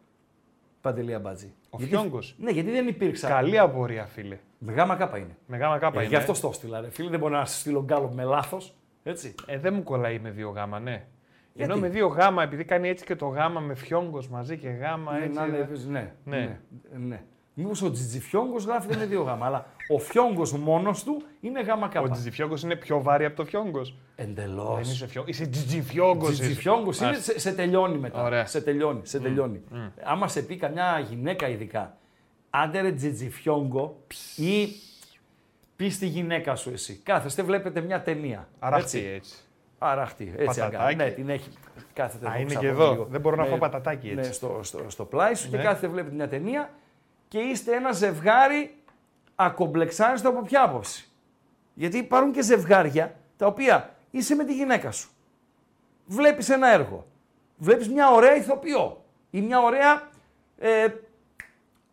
Παντελή 0.81 1.14
Αμπατζή. 1.14 1.52
Ο 1.70 1.77
Γιατί- 1.78 1.93
Φιόγκος. 1.97 2.35
Ναι, 2.39 2.51
γιατί 2.51 2.70
δεν 2.70 2.89
υπήρξα. 2.89 3.28
Καλή 3.28 3.59
απορία, 3.59 4.05
φίλε. 4.06 4.39
Με 4.59 4.72
γάμα 4.72 4.97
κάπα 4.97 5.18
είναι. 5.18 5.36
Με 5.47 5.56
γάμα 5.56 5.78
κάπα 5.78 5.97
Ε, 5.98 6.01
είναι. 6.01 6.10
γι' 6.10 6.16
αυτό 6.16 6.35
στο 6.35 6.52
στείλα, 6.52 6.81
ρε 6.81 6.90
φίλε. 6.90 7.10
Δεν 7.10 7.18
μπορεί 7.18 7.32
να 7.32 7.44
σου 7.44 7.59
στείλω 7.59 7.82
γκάλοπ 7.85 8.11
με 8.14 8.24
λάθος. 8.24 8.74
Έτσι. 9.02 9.35
Ε, 9.47 9.59
δεν 9.59 9.74
μου 9.74 9.82
κολλάει 9.82 10.18
με 10.18 10.31
δύο 10.31 10.48
γάμα, 10.51 10.78
ναι. 10.81 11.05
Γιατί; 11.52 11.72
Ενώ 11.72 11.81
με 11.81 11.89
δύο 11.89 12.06
γάμα, 12.06 12.43
επειδή 12.43 12.64
κάνει 12.64 12.89
έτσι 12.89 13.05
και 13.05 13.16
το 13.16 13.27
γάμα 13.27 13.60
με 13.60 13.74
φιόγκος 13.74 14.28
μαζί 14.28 14.56
και 14.59 14.68
γάμα 14.68 15.18
Ναι, 15.18 15.24
έτσι. 15.24 15.39
να 15.39 15.44
ε, 15.44 15.48
είναι, 15.48 15.68
ναι, 15.89 16.12
Ναι. 16.24 16.39
ναι. 16.39 16.59
ναι. 17.06 17.22
Μήπως 17.61 17.82
ο 17.82 17.91
Τζιτζιφιόγκος 17.91 18.65
γράφει 18.65 18.97
με 18.97 19.07
δύο 19.07 19.23
γάμα, 19.23 19.47
αλλά 19.47 19.66
ο 19.89 19.99
Φιόγκος 19.99 20.53
μόνος 20.53 21.05
του 21.05 21.23
είναι 21.41 21.61
γάμα 21.61 21.87
Ο 21.87 21.91
κάπα. 21.91 22.09
τζιτζιφιόγκος 22.11 22.62
είναι 22.62 22.77
πιο 22.77 23.03
βαρύ 23.02 23.24
από 23.24 23.37
το 23.37 23.45
φιόγκος. 23.45 23.95
Εντελώς. 24.16 24.74
Δεν 24.82 24.93
είσαι 24.93 25.07
φιόγκος. 25.07 25.31
Είσαι 25.31 25.47
τζιτζιφιόγκος. 25.47 26.31
είσαι. 26.31 26.43
Τζιτζιφιόγκος 26.43 26.99
είναι, 27.01 27.09
Ας. 27.11 27.24
σε, 27.24 27.39
σε 27.39 27.53
τελειώνει 27.53 27.99
μετά. 27.99 28.23
Ωραία. 28.23 28.47
Σε 28.47 28.61
τελειώνει. 28.61 29.01
Σε 29.03 29.19
τελειώνει. 29.20 29.62
Άμα 30.03 30.28
σε 30.28 30.43
πει 30.43 30.57
καμιά 30.57 31.05
γυναίκα 31.09 31.49
ειδικά, 31.49 31.97
άντε 32.51 32.81
ρε 32.81 32.93
Τζιτζιφιόγκο 32.93 33.97
ή 34.37 34.69
πεις 35.77 35.95
στη 35.95 36.07
γυναίκα 36.07 36.55
σου 36.57 36.70
εσύ. 36.70 37.01
Κάθεστε, 37.03 37.43
βλέπετε 37.43 37.81
μια 37.81 38.03
ταινία. 38.03 38.49
Αραχτή 38.59 38.99
έτσι. 38.99 39.09
έτσι. 39.15 39.35
Αραχτή. 39.78 40.32
Έτσι 40.37 40.61
Πατατάκι. 40.61 40.77
αγκά. 40.82 40.95
Ναι, 41.05 41.11
την 41.11 41.28
έχει. 41.28 41.49
Κάθεται 41.93 42.27
Α, 42.27 42.31
εδώ 42.31 42.39
είναι 42.41 42.49
ξάπλω 42.49 42.69
και 42.69 42.74
εδώ. 42.74 42.91
λίγο. 42.91 43.07
Δεν 43.11 43.20
μπορώ 43.20 43.37
να 43.37 43.43
Ναι, 43.43 43.49
φάω 43.49 43.59
πατατάκι 43.59 44.07
έτσι. 44.07 44.28
Ναι, 44.28 44.32
στο, 44.32 44.61
στο, 44.62 44.81
στο 44.89 45.05
πλάι 45.05 45.35
σου 45.35 45.51
Ναι. 45.51 45.57
και 45.57 45.62
κάθεται, 45.62 45.89
βλέπετε 45.89 46.15
μια 46.15 46.28
ταινία 46.28 46.70
και 47.31 47.39
είστε 47.39 47.74
ένα 47.74 47.93
ζευγάρι 47.93 48.74
ακομπλεξάριστο 49.35 50.28
από 50.28 50.43
ποια 50.43 50.62
άποψη; 50.62 51.11
Γιατί 51.74 51.98
υπάρχουν 51.98 52.32
και 52.32 52.43
ζευγάρια 52.43 53.15
τα 53.36 53.47
οποία 53.47 53.94
είσαι 54.11 54.35
με 54.35 54.44
τη 54.44 54.55
γυναίκα 54.55 54.90
σου. 54.90 55.11
Βλέπεις 56.07 56.48
ένα 56.48 56.73
έργο. 56.73 57.07
Βλέπεις 57.57 57.89
μια 57.89 58.11
ωραία 58.11 58.36
ηθοποιό 58.36 59.05
ή 59.31 59.40
μια 59.40 59.61
ωραία 59.61 60.09
ε, 60.59 60.86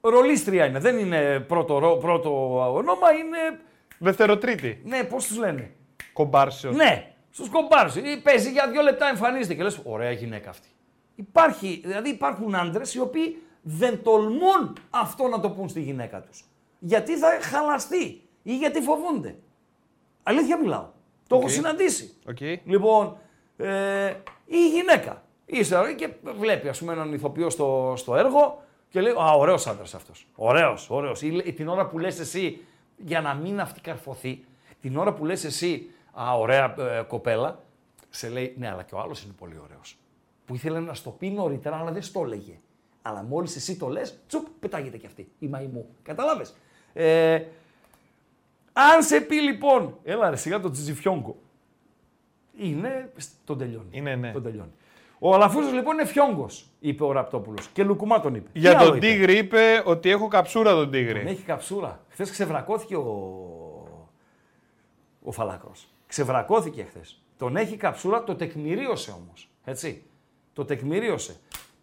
ρολίστρια 0.01 0.65
είναι. 0.65 0.79
Δεν 0.79 0.97
είναι 0.97 1.39
πρώτο, 1.39 1.77
ρο- 1.77 1.97
πρώτο 1.99 2.61
όνομα, 2.73 3.11
είναι... 3.11 3.59
Δευτεροτρίτη. 3.99 4.81
Ναι, 4.83 5.03
πώς 5.03 5.27
τους 5.27 5.37
λένε; 5.37 5.71
Κομπάρσιος. 6.13 6.75
Ναι, 6.75 7.11
στους 7.29 7.49
κομπάρου. 7.49 7.91
Παίζει 8.23 8.51
για 8.51 8.69
δύο 8.69 8.81
λεπτά 8.81 9.07
εμφανίζεται 9.07 9.53
και 9.53 9.63
λες: 9.63 9.79
Ωραία 9.83 10.11
γυναίκα 10.11 10.49
αυτή. 10.49 10.67
Υπάρχει, 11.15 11.81
δηλαδή 11.85 12.09
υπάρχουν 12.09 12.55
άντρες 12.55 12.93
οι 12.93 12.99
οποίοι 12.99 13.41
δεν 13.69 14.03
τολμούν 14.03 14.75
αυτό 14.89 15.27
να 15.27 15.39
το 15.39 15.49
πούν 15.49 15.69
στη 15.69 15.81
γυναίκα 15.81 16.21
τους. 16.21 16.43
Γιατί 16.79 17.17
θα 17.17 17.27
χαλαστεί 17.41 18.21
ή 18.43 18.57
γιατί 18.57 18.81
φοβούνται. 18.81 19.35
Αλήθεια 20.23 20.57
μιλάω. 20.59 20.85
Το 21.27 21.35
έχω 21.35 21.43
Οκ. 21.43 21.49
συναντήσει. 21.49 22.13
Οκ. 22.29 22.37
Λοιπόν, 22.65 23.17
ε, 23.57 24.13
η 24.45 24.67
γυναίκα. 24.69 25.23
Είσαι 25.45 25.75
ωραία 25.75 25.93
και 25.93 26.09
βλέπει 26.37 26.67
ας 26.69 26.79
πούμε, 26.79 26.93
έναν 26.93 27.13
ηθοποιό 27.13 27.49
στο, 27.49 27.93
στο 27.97 28.15
έργο 28.15 28.63
και 28.89 29.01
λέει 29.01 29.11
Α, 29.11 29.31
ωραίος 29.37 29.67
άντρας 29.67 29.93
αυτός. 29.95 30.27
Ωραίος, 30.35 30.89
ωραίος. 30.89 31.21
Ή 31.21 31.29
λέ- 31.31 31.55
την 31.55 31.67
ώρα 31.67 31.87
που 31.87 31.99
λες 31.99 32.19
εσύ, 32.19 32.65
για 32.97 33.21
να 33.21 33.33
μην 33.33 33.59
αυτή 33.59 33.81
καρφωθεί, 33.81 34.43
την 34.81 34.97
ώρα 34.97 35.13
που 35.13 35.25
λες 35.25 35.43
εσύ 35.43 35.89
Α, 36.21 36.37
ωραία 36.37 36.75
ε, 36.79 37.01
κοπέλα, 37.07 37.59
σε 38.09 38.29
λέει 38.29 38.55
Ναι, 38.57 38.69
αλλά 38.69 38.83
και 38.83 38.95
ο 38.95 38.99
άλλος 38.99 39.23
είναι 39.23 39.33
πολύ 39.37 39.55
ωραίος. 39.63 39.97
Που 40.45 40.55
ήθελε 40.55 40.79
να 40.79 40.93
στο 40.93 41.09
πει 41.09 41.29
νωρίτερα, 41.29 41.75
αλλά 41.77 41.91
δεν 41.91 42.01
στο 42.01 42.21
έλεγε. 42.23 42.59
Αλλά 43.01 43.23
μόλις 43.23 43.55
εσύ 43.55 43.77
το 43.77 43.87
λες, 43.87 44.19
τσουπ, 44.27 44.47
πετάγεται 44.59 44.97
και 44.97 45.07
αυτή 45.07 45.31
η 45.39 45.47
μαϊμού. 45.47 45.89
Κατάλαβε. 46.03 46.45
Ε, 46.93 47.43
αν 48.73 49.03
σε 49.03 49.21
πει 49.21 49.35
λοιπόν, 49.35 49.97
έλα 50.03 50.29
ρε 50.29 50.35
σιγά 50.35 50.59
το 50.59 50.69
Τζιζιφιόγκο. 50.69 51.35
Είναι, 52.57 53.11
τον 53.45 53.57
τελειώνει. 53.57 53.87
Είναι, 53.91 54.15
ναι. 54.15 54.31
Τον 54.31 54.43
τελειώνει. 54.43 54.71
Ο 55.19 55.33
Αλαφούζος 55.33 55.71
λοιπόν 55.73 55.93
είναι 55.93 56.05
φιόγκος, 56.05 56.69
είπε 56.79 57.03
ο 57.03 57.11
Ραπτόπουλος. 57.11 57.67
Και 57.67 57.83
Λουκουμά 57.83 58.19
τον 58.19 58.35
είπε. 58.35 58.49
Για 58.53 58.69
Τι 58.69 58.75
άλλο 58.75 58.87
τον 58.87 58.97
είπε; 58.97 59.07
Τίγρη 59.07 59.37
είπε 59.37 59.83
ότι 59.85 60.09
έχω 60.09 60.27
καψούρα 60.27 60.73
τον 60.73 60.91
Τίγρη. 60.91 61.19
Τον 61.19 61.27
έχει 61.27 61.41
καψούρα. 61.41 62.05
Χθες 62.09 62.31
ξεβρακώθηκε 62.31 62.95
ο, 62.95 63.03
ο 65.23 65.31
Φαλάκρος. 65.31 65.87
Ξεβρακώθηκε 66.07 66.83
χθες. 66.83 67.21
Τον 67.37 67.55
έχει 67.55 67.75
καψούρα, 67.75 68.23
το 68.23 68.35
τεκμηρίωσε 68.35 69.11
όμως. 69.11 69.49
Έτσι. 69.63 70.03
Το 70.53 70.65
τεκμηρίωσε. 70.65 71.35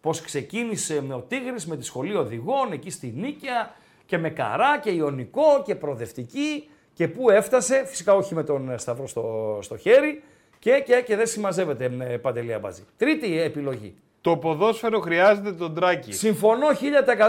Πώς 0.05 0.21
ξεκίνησε 0.21 1.01
με 1.01 1.13
ο 1.13 1.19
Τίγρης, 1.27 1.65
με 1.65 1.77
τη 1.77 1.83
σχολή 1.83 2.15
οδηγών 2.15 2.71
εκεί 2.71 2.89
στη 2.89 3.13
Νίκαια 3.15 3.75
και 4.05 4.17
Μαρκό 4.17 4.79
και 4.79 4.89
Ιωνικό 4.91 5.61
και 5.65 5.75
προοδευτική 5.75 6.69
και 6.93 7.07
πού 7.07 7.29
έφτασε, 7.29 7.85
φυσικά 7.85 8.13
όχι 8.13 8.35
με 8.35 8.43
τον 8.43 8.69
ε, 8.69 8.77
Σταυρό 8.77 9.07
στο, 9.07 9.57
στο 9.61 9.77
χέρι 9.77 10.23
και, 10.59 10.83
και, 10.85 11.03
και 11.05 11.15
δεν 11.15 11.27
συμμαζεύεται 11.27 11.91
ε, 11.99 12.17
Παντελή 12.17 12.53
Αμπατζή. 12.53 12.83
Τρίτη 12.97 13.41
επιλογή. 13.41 13.95
Το 14.21 14.37
ποδόσφαιρο 14.37 14.99
χρειάζεται 14.99 15.51
τον 15.51 15.75
Τράκη. 15.75 16.11
Συμφωνώ 16.11 16.67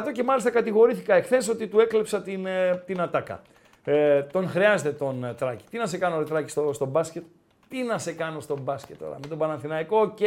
1000% 0.09 0.13
και 0.13 0.23
μάλιστα 0.23 0.51
κατηγορήθηκα 0.51 1.15
εχθές 1.15 1.49
ότι 1.49 1.67
του 1.67 1.81
έκλεψα 1.81 2.23
την, 2.23 2.47
ε, 2.47 2.83
την 2.87 3.01
ατάκα. 3.01 3.43
Ε, 3.85 4.23
τον 4.23 4.49
χρειάζεται 4.49 4.93
τον 4.93 5.25
ε, 5.25 5.35
Τράκη. 5.35 5.65
Τι 5.71 5.79
να 5.79 5.87
σε 5.87 5.99
κάνω, 5.99 6.19
ρε 6.19 6.25
Τράκη, 6.25 6.51
στο, 6.51 6.73
στο 6.73 6.87
μπάσκετ; 6.87 7.23
Τι 7.69 7.83
να 7.83 7.99
σε 7.99 8.13
κάνω 8.13 8.41
στο 8.41 8.59
μπάσκετ 8.63 8.99
τώρα. 8.99 9.17
Με 9.23 9.27
τον 9.27 9.39
Παναθηναϊκό, 9.39 10.01
οκ, 10.01 10.19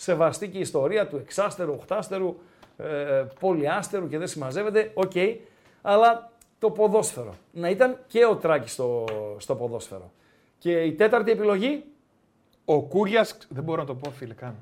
σεβαστή 0.00 0.48
και 0.48 0.56
η 0.58 0.60
ιστορία 0.60 1.08
του 1.08 1.16
εξάστερου, 1.16 1.72
οχτάστερου, 1.72 2.36
ε, 2.76 3.24
πολυάστερου 3.40 4.08
και 4.08 4.18
δεν 4.18 4.26
συμμαζεύεται, 4.26 4.90
οκ. 4.94 5.12
αλλά 5.82 6.30
το 6.58 6.70
ποδόσφαιρο. 6.70 7.34
Να 7.52 7.68
ήταν 7.68 7.98
και 8.06 8.24
ο 8.26 8.36
Τράκης 8.36 8.72
στο, 8.72 9.04
στο 9.38 9.54
ποδόσφαιρο. 9.54 10.10
Και 10.58 10.82
η 10.82 10.92
τέταρτη 10.92 11.30
επιλογή, 11.30 11.84
Ο 12.64 12.82
Κούγιας. 12.82 13.38
Δεν 13.48 13.64
μπορώ 13.64 13.80
να 13.80 13.86
το 13.86 13.94
πω, 13.94 14.10
φίλε, 14.10 14.34
καν. 14.34 14.54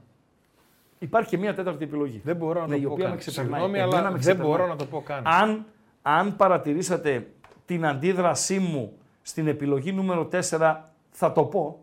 υπάρχει 0.99 1.29
και 1.29 1.39
μία 1.39 1.55
τέταρτη 1.55 1.85
επιλογή. 1.85 2.21
Δεν 2.25 2.37
μπορώ 2.37 2.61
να 2.61 2.67
Ναι, 2.67 2.75
το 2.75 2.81
η 2.81 2.85
πω 2.85 2.93
οποία 2.93 3.05
καν. 3.05 3.13
με 3.13 3.19
ξεπερνάει. 3.19 3.61
Συγγνώμη, 3.61 3.79
Εμένα 3.79 3.97
αλλά 3.99 4.07
με 4.07 4.11
δεν 4.11 4.21
ξεπερνάει. 4.21 4.49
μπορώ 4.51 4.67
να 4.67 4.77
το 4.77 4.85
πω 4.85 5.03
καν. 5.03 5.23
Αν, 5.27 5.65
αν 6.03 6.37
παρατηρήσατε 6.37 7.27
την 7.67 7.87
αντίδρασή 7.87 8.59
μου 8.59 8.93
στην 9.23 9.47
επιλογή 9.49 9.93
νούμερο 9.93 10.29
4, 10.33 10.77
θα 11.11 11.33
το 11.33 11.45
πω. 11.45 11.79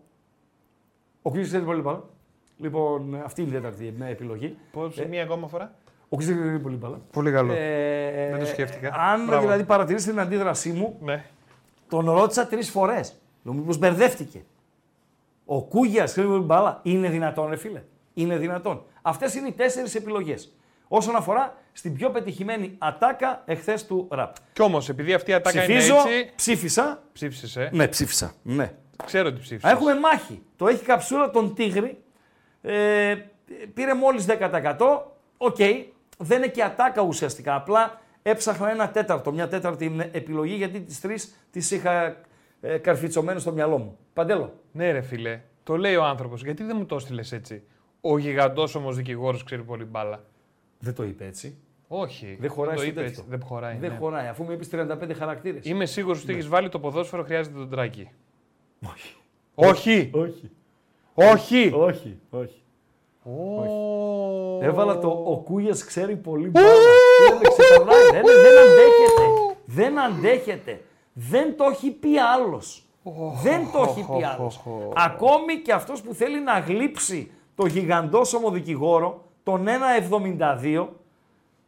Ο 1.21 1.31
Κούγιας 1.31 1.49
ξέρει 1.49 1.63
πολύ 1.65 1.81
μπάλα. 1.81 2.03
Λοιπόν, 2.63 3.21
αυτή 3.25 3.41
είναι 3.41 3.49
η 3.49 3.53
τέταρτη 3.53 3.93
ε, 4.01 4.09
επιλογή. 4.09 4.57
Πώς, 4.71 4.97
Ε, 4.97 5.05
μία 5.05 5.23
ακόμα 5.23 5.47
φορά; 5.47 5.73
Ο 6.09 6.15
Κρίσης 6.17 6.35
ξέρει 6.35 6.59
πολύ 6.59 6.75
μπάλα. 6.75 7.01
Πολύ 7.11 7.31
καλό. 7.31 7.53
Ε, 7.53 8.29
Δεν 8.31 8.39
το 8.39 8.45
σκέφτηκα. 8.45 8.93
Αν 8.99 9.25
Μπράβο. 9.25 9.41
δηλαδή 9.41 9.63
παρατηρήσετε 9.63 10.11
την 10.11 10.19
αντίδρασή 10.19 10.69
μου, 10.71 10.97
Ναι. 11.01 11.23
τον 11.89 12.11
ρώτησα 12.11 12.47
τρεις 12.47 12.69
φορές. 12.69 13.13
Νομίζω 13.41 13.65
πως 13.65 13.77
μπερδεύτηκε. 13.77 14.43
Ο 15.45 15.63
Κούγιας 15.63 16.11
ξέρει 16.11 16.27
πολύ 16.27 16.43
μπάλα. 16.43 16.79
Είναι 16.83 17.09
δυνατόν, 17.09 17.49
ρε 17.49 17.55
φίλε. 17.55 17.81
Είναι 18.13 18.37
δυνατόν. 18.37 18.83
Αυτές 19.01 19.35
είναι 19.35 19.47
οι 19.47 19.51
τέσσερις 19.51 19.95
επιλογές. 19.95 20.53
Όσον 20.87 21.15
αφορά 21.15 21.57
στην 21.71 21.93
πιο 21.93 22.09
πετυχημένη 22.09 22.75
ατάκα 22.77 23.41
εχθές 23.45 23.85
του 23.85 24.07
ραπ. 24.11 24.35
Κι 24.53 24.61
όμως, 24.61 24.89
επειδή 24.89 25.13
αυτή 25.13 25.31
η 25.31 25.33
ατάκα 25.33 25.59
Ψηφίζω, 25.61 25.93
είναι 25.93 26.15
έτσι. 26.15 26.31
ψήφισα. 26.35 27.03
Ψήφισες, 27.13 27.55
ε; 27.55 27.69
Ναι, 27.73 27.87
ψήφισα. 27.87 28.33
Ναι. 28.43 28.71
Ξέρω 29.05 29.27
ότι 29.27 29.39
ψήφισες. 29.39 29.69
Α, 29.69 29.73
Έχουμε 29.73 29.99
μάχη. 29.99 30.41
Το 30.55 30.67
έχω 30.67 30.83
καψούρα 30.83 31.29
τον 31.29 31.55
Τίγρη. 31.55 32.02
Ε, 32.65 33.15
πήρε 33.73 33.93
μόλις 33.93 34.25
10%. 34.25 35.01
Οκ. 35.37 35.57
Δεν 36.17 36.37
είναι 36.37 36.47
και 36.47 36.63
ατάκα 36.63 37.01
ουσιαστικά. 37.01 37.55
Απλά 37.55 38.01
έψαχνα 38.21 38.69
ένα 38.71 38.89
τέταρτο, 38.89 39.31
μια 39.31 39.47
τέταρτη 39.47 40.09
επιλογή 40.11 40.55
γιατί 40.55 40.81
τις 40.81 41.01
τρεις 41.01 41.35
τις 41.51 41.71
είχα 41.71 42.17
ε, 42.61 42.77
καρφιτσωμένες 42.77 43.41
στο 43.41 43.51
μυαλό 43.51 43.77
μου. 43.77 43.97
Παντέλο. 44.13 44.53
Ναι, 44.71 44.91
ρε 44.91 45.01
φίλε. 45.01 45.41
Το 45.63 45.77
λέει 45.77 45.95
ο 45.95 46.03
άνθρωπος. 46.03 46.43
Γιατί 46.43 46.63
δεν 46.63 46.75
μου 46.77 46.85
το 46.85 46.95
έστειλες 46.95 47.31
έτσι; 47.31 47.63
Ο 48.01 48.17
γιγαντός 48.17 48.75
όμως 48.75 48.95
δικηγόρος 48.95 49.43
ξέρει 49.43 49.63
πολύ 49.63 49.83
μπάλα. 49.83 50.23
Δεν 50.79 50.93
το 50.93 51.03
είπε 51.03 51.25
έτσι. 51.25 51.57
Όχι. 51.87 52.37
Δεν 52.39 52.49
χωράει 52.49 52.75
το 52.75 52.79
στο 52.81 52.89
είπε 52.89 53.01
τέτοιο. 53.01 53.19
έτσι. 53.19 53.25
Δεν 53.29 53.41
χωράει. 53.43 53.77
Δεν 53.77 53.91
ναι. 53.91 53.97
χωράει. 53.97 54.27
Αφού 54.27 54.43
μου 54.43 54.51
είπες 54.51 54.69
35 54.71 55.13
χαρακτήρες. 55.17 55.65
Είμαι 55.65 55.85
σίγουρος 55.85 56.23
ότι 56.23 56.31
Ναι. 56.31 56.37
έχει 56.39 56.47
βάλει 56.47 56.69
το 56.69 56.79
ποδόσφαιρο 56.79 57.23
χρειάζεται 57.23 57.57
τον 57.57 57.69
τράκι. 57.69 58.09
Όχι. 58.93 59.15
Όχι! 59.55 60.09
Όχι. 60.13 60.51
Όχι! 61.13 61.71
Όχι. 61.75 62.19
Όχι. 62.29 62.61
Ω. 63.23 64.59
Έβαλα 64.61 64.99
το 64.99 65.23
ο 65.25 65.37
Κούγιας 65.37 65.85
ξέρει 65.85 66.15
πολύ 66.15 66.49
μπάλα. 66.49 66.67
Και 66.67 67.33
με 67.33 67.47
ξεπερνάει. 67.47 68.11
δεν, 68.11 68.23
δεν 68.23 68.57
αντέχεται. 68.57 69.55
Δεν 69.65 69.99
αντέχεται. 69.99 70.81
Δεν 71.13 71.57
το 71.57 71.63
έχει 71.71 71.91
πει 71.91 72.17
άλλος. 72.17 72.85
Δεν 73.43 73.71
το 73.71 73.81
έχει 73.81 74.05
πει 74.17 74.23
άλλος. 74.23 74.63
Ακόμη 74.95 75.55
και 75.63 75.73
αυτός 75.73 76.01
που 76.01 76.13
θέλει 76.13 76.41
να 76.41 76.59
γλύψει 76.59 77.31
το 77.55 77.65
γιγαντόσωμο 77.65 78.49
δικηγόρο, 78.51 79.23
τον 79.43 79.65
1,72, 79.67 80.87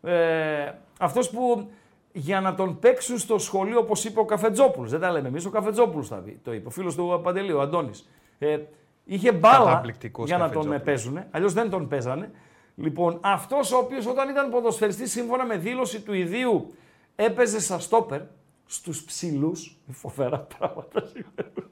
ε, 0.01 0.71
αυτός 0.99 1.29
που 1.29 1.69
για 2.11 2.41
να 2.41 2.55
τον 2.55 2.79
παίξουν 2.79 3.17
στο 3.17 3.37
σχολείο, 3.37 3.79
όπως 3.79 4.05
είπε 4.05 4.19
ο 4.19 4.25
Καφετζόπουλος, 4.25 4.91
δεν 4.91 4.99
τα 4.99 5.11
λέμε 5.11 5.27
εμείς, 5.27 5.45
ο 5.45 5.49
Καφετζόπουλος 5.49 6.07
θα 6.07 6.15
πει, 6.15 6.39
το 6.43 6.53
είπε, 6.53 6.67
ο 6.67 6.71
φίλος 6.71 6.95
του 6.95 7.19
Παντελή, 7.23 7.51
ο 7.51 7.61
Αντώνης. 7.61 8.09
Ε, 8.39 8.57
είχε 9.05 9.31
μπάλα 9.31 9.65
Καταπληκτικός 9.65 10.27
για 10.27 10.37
να 10.37 10.43
τον 10.43 10.51
Καφετζόπουλος. 10.53 10.83
παίζουν, 10.85 11.23
αλλιώς 11.31 11.53
δεν 11.53 11.69
τον 11.69 11.87
παίζανε. 11.87 12.31
Λοιπόν, 12.75 13.17
αυτός 13.21 13.71
ο 13.71 13.77
οποίος 13.77 14.05
όταν 14.05 14.29
ήταν 14.29 14.49
ποδοσφαιριστής, 14.49 15.11
σύμφωνα 15.11 15.45
με 15.45 15.57
δήλωση 15.57 16.01
του 16.01 16.13
ιδίου, 16.13 16.73
έπαιζε 17.15 17.59
σαν 17.59 17.79
στόπερ 17.79 18.21
στους 18.65 19.03
ψηλούς, 19.03 19.77
φοβερά 19.91 20.39
πράγματα 20.57 21.03
συμβαίνουν. 21.05 21.69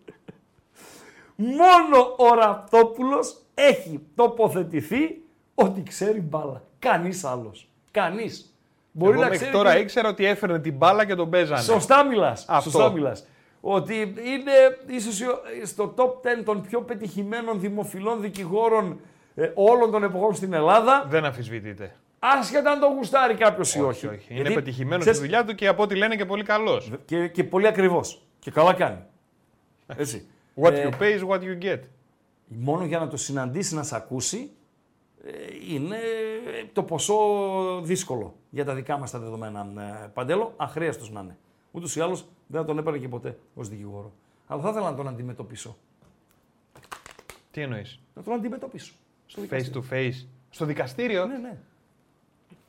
Μόνο 1.35 2.15
ο 2.17 2.33
Ραπτόπουλος 2.33 3.37
έχει 3.53 3.99
τοποθετηθεί 4.15 5.21
ότι 5.55 5.83
ξέρει 5.83 6.21
μπάλα. 6.21 6.61
Κανείς 6.79 7.23
άλλος. 7.23 7.69
Κανείς. 7.91 8.53
Μπορεί 8.91 9.11
Εγώ 9.11 9.21
να 9.21 9.27
μέχρι 9.29 9.45
ξέρει 9.45 9.57
τώρα 9.57 9.73
και- 9.73 9.79
ήξερα 9.79 10.09
ότι 10.09 10.25
έφερνε 10.25 10.59
την 10.59 10.73
μπάλα 10.77 11.05
και 11.05 11.15
τον 11.15 11.29
παίζανε. 11.29 11.61
Σωστά 11.61 12.03
μιλάς. 12.05 12.45
Αυτό. 12.47 12.69
Σωστά 12.69 12.91
μιλάς. 12.91 13.27
Ότι 13.65 13.95
είναι 14.01 14.51
ίσως 14.87 15.19
η- 15.19 15.65
στο 15.65 15.93
top 15.97 16.21
10 16.21 16.43
των 16.45 16.61
πιο 16.61 16.81
πετυχημένων 16.81 17.59
δημοφιλών 17.59 18.21
δικηγόρων 18.21 18.99
ε, 19.35 19.51
όλων 19.55 19.91
των 19.91 20.03
εποχών 20.03 20.35
στην 20.35 20.53
Ελλάδα. 20.53 21.05
Δεν 21.09 21.25
αμφισβητείται. 21.25 21.95
Άσχετα 22.19 22.71
αν 22.71 22.79
το 22.79 22.87
γουστάρει 22.87 23.33
κάποιος 23.33 23.75
ή 23.75 23.79
όχι. 23.81 23.87
Όχι, 23.89 24.07
όχι. 24.15 24.27
Είναι 24.33 24.41
Γιατί, 24.41 24.55
πετυχημένο 24.55 24.99
ξέρεις, 24.99 25.17
στη 25.17 25.27
δουλειά 25.27 25.45
του 25.45 25.55
και 25.55 25.67
από 25.67 25.83
ό,τι 25.83 25.95
λένε 25.95 26.15
και 26.15 26.25
πολύ 26.25 26.43
καλός. 26.43 26.91
Και, 27.05 27.27
και 27.27 27.43
πολύ 27.43 27.67
ακριβώς. 27.67 28.21
Και 28.39 28.51
καλά 28.51 28.73
κάνει. 28.73 28.97
Έτσι. 29.95 30.27
What 30.61 30.71
Ε, 30.71 30.89
you 30.89 31.01
pay 31.01 31.19
is 31.19 31.27
what 31.27 31.39
you 31.39 31.63
get. 31.63 31.79
μόνο 32.47 32.85
για 32.85 32.99
να 32.99 33.07
το 33.07 33.17
συναντήσει, 33.17 33.75
να 33.75 33.83
σε 33.83 33.95
ακούσει, 33.95 34.51
ε, 35.25 35.31
είναι 35.75 35.97
το 36.73 36.83
ποσό 36.83 37.15
δύσκολο 37.83 38.35
για 38.49 38.65
τα 38.65 38.73
δικά 38.73 38.97
μας 38.97 39.11
τα 39.11 39.19
δεδομένα. 39.19 39.67
ε, 40.03 40.07
Παντέλο, 40.13 40.53
αχρίαστος 40.57 41.11
να 41.11 41.19
είναι. 41.19 41.37
Ούτως 41.71 41.95
ή 41.95 42.01
άλλως 42.01 42.25
δεν 42.53 42.61
θα 42.61 42.67
τον 42.67 42.77
έπαιρνε 42.77 42.99
και 42.99 43.07
ποτέ 43.07 43.39
ως 43.55 43.69
δικηγόρο. 43.69 44.11
Αλλά 44.47 44.61
θα 44.61 44.69
ήθελα 44.69 44.89
να 44.89 44.95
τον 44.95 45.07
αντιμετωπίσω. 45.07 45.77
Τι 47.51 47.61
εννοείς; 47.61 47.99
Να 48.15 48.23
τον 48.23 48.33
αντιμετωπίσω. 48.33 48.93
Στο 49.25 49.41
Face 49.41 49.45
δικαστήριο. 49.45 49.83
to 49.89 49.93
face. 49.93 50.25
Στο 50.49 50.65
δικαστήριο; 50.65 51.25
Ναι, 51.25 51.37
ναι. 51.37 51.57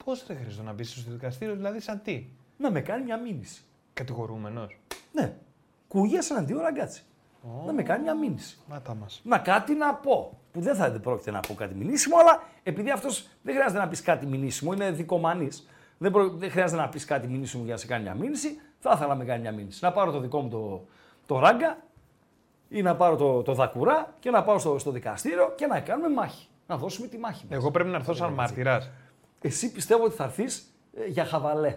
Πώς 0.05 0.27
δεν 0.27 0.37
χρειάζεται 0.37 0.63
να 0.63 0.73
μπεις 0.73 0.91
στο 0.91 1.11
δικαστήριο, 1.11 1.55
δηλαδή 1.55 1.81
σαν 1.81 2.01
τι; 2.03 2.27
Να 2.59 2.71
με 2.71 2.81
κάνει 2.81 3.05
μια 3.05 3.19
μήνυση. 3.19 3.63
Κατηγορούμενος; 3.93 4.79
Ναι. 5.13 5.37
Κουγία 5.89 6.23
εναντίον 6.31 6.61
ραγκάτσι. 6.61 7.03
Να 7.67 7.73
με 7.73 7.83
κάνει 7.83 8.03
μια 8.03 8.15
μήνυση. 8.15 8.59
Μάτα 8.69 8.95
μας. 8.95 9.21
Να 9.25 9.39
κάτι 9.39 9.75
να 9.75 9.95
πω. 9.95 10.39
Που 10.53 10.61
δεν 10.61 10.75
θα 10.75 10.91
πρόκειται 10.91 11.31
να 11.31 11.41
πω 11.41 11.55
κάτι 11.55 11.75
μηνύσιμο, 11.75 12.17
αλλά 12.19 12.43
επειδή 12.63 12.91
αυτός 12.91 13.29
δεν 13.43 13.55
χρειάζεται 13.55 13.81
να 13.81 13.89
πεις 13.89 14.03
κάτι 14.03 14.27
μηνύσιμο, 14.27 14.73
είναι 14.73 14.91
δικομανής. 14.91 15.69
Δεν, 15.99 16.13
προ... 16.13 16.29
δεν 16.29 16.51
χρειάζεται 16.51 16.81
να 16.81 16.89
πεις 16.89 17.05
κάτι 17.05 17.27
μηνύσιμο 17.27 17.65
για 17.65 17.73
να 17.73 17.79
σε 17.79 17.87
κάνει 17.87 18.03
μια 18.03 18.15
μήνυση. 18.15 18.61
Θα 18.87 18.93
ήθελα 18.95 19.09
να 19.09 19.15
με 19.15 19.25
κάνει 19.25 19.41
μια 19.41 19.53
μήνυση. 19.53 19.79
Να 19.83 19.93
πάρω 19.93 20.11
το 20.11 20.21
δικό 20.21 20.41
μου 20.41 20.49
το, 20.49 20.85
το 21.27 21.39
ράγκα 21.39 21.79
ή 22.69 22.83
να 22.83 22.97
πάρω 22.97 23.17
το, 23.17 23.43
το 23.43 23.55
δακουρά 23.55 24.15
και 24.21 24.31
να 24.31 24.43
πάω 24.43 24.59
στο, 24.59 24.79
στο 24.79 24.91
δικαστήριο 24.91 25.53
και 25.57 25.67
να 25.67 25.81
κάνουμε 25.81 26.09
μάχη. 26.09 26.47
Να 26.67 26.77
δώσουμε 26.77 27.07
τη 27.07 27.19
μάχη 27.19 27.45
μας. 27.49 27.59
Εγώ 27.59 27.71
πρέπει 27.71 27.89
να 27.89 27.97
έρθω 27.97 28.15
σαν 28.15 28.33
μάρτυρα. 28.33 28.93
Εσύ 29.41 29.73
πιστεύω 29.73 30.05
ότι 30.05 30.15
θα 30.15 30.25
έρθεις 30.25 30.75
για 31.09 31.25
χαβαλέ. 31.25 31.77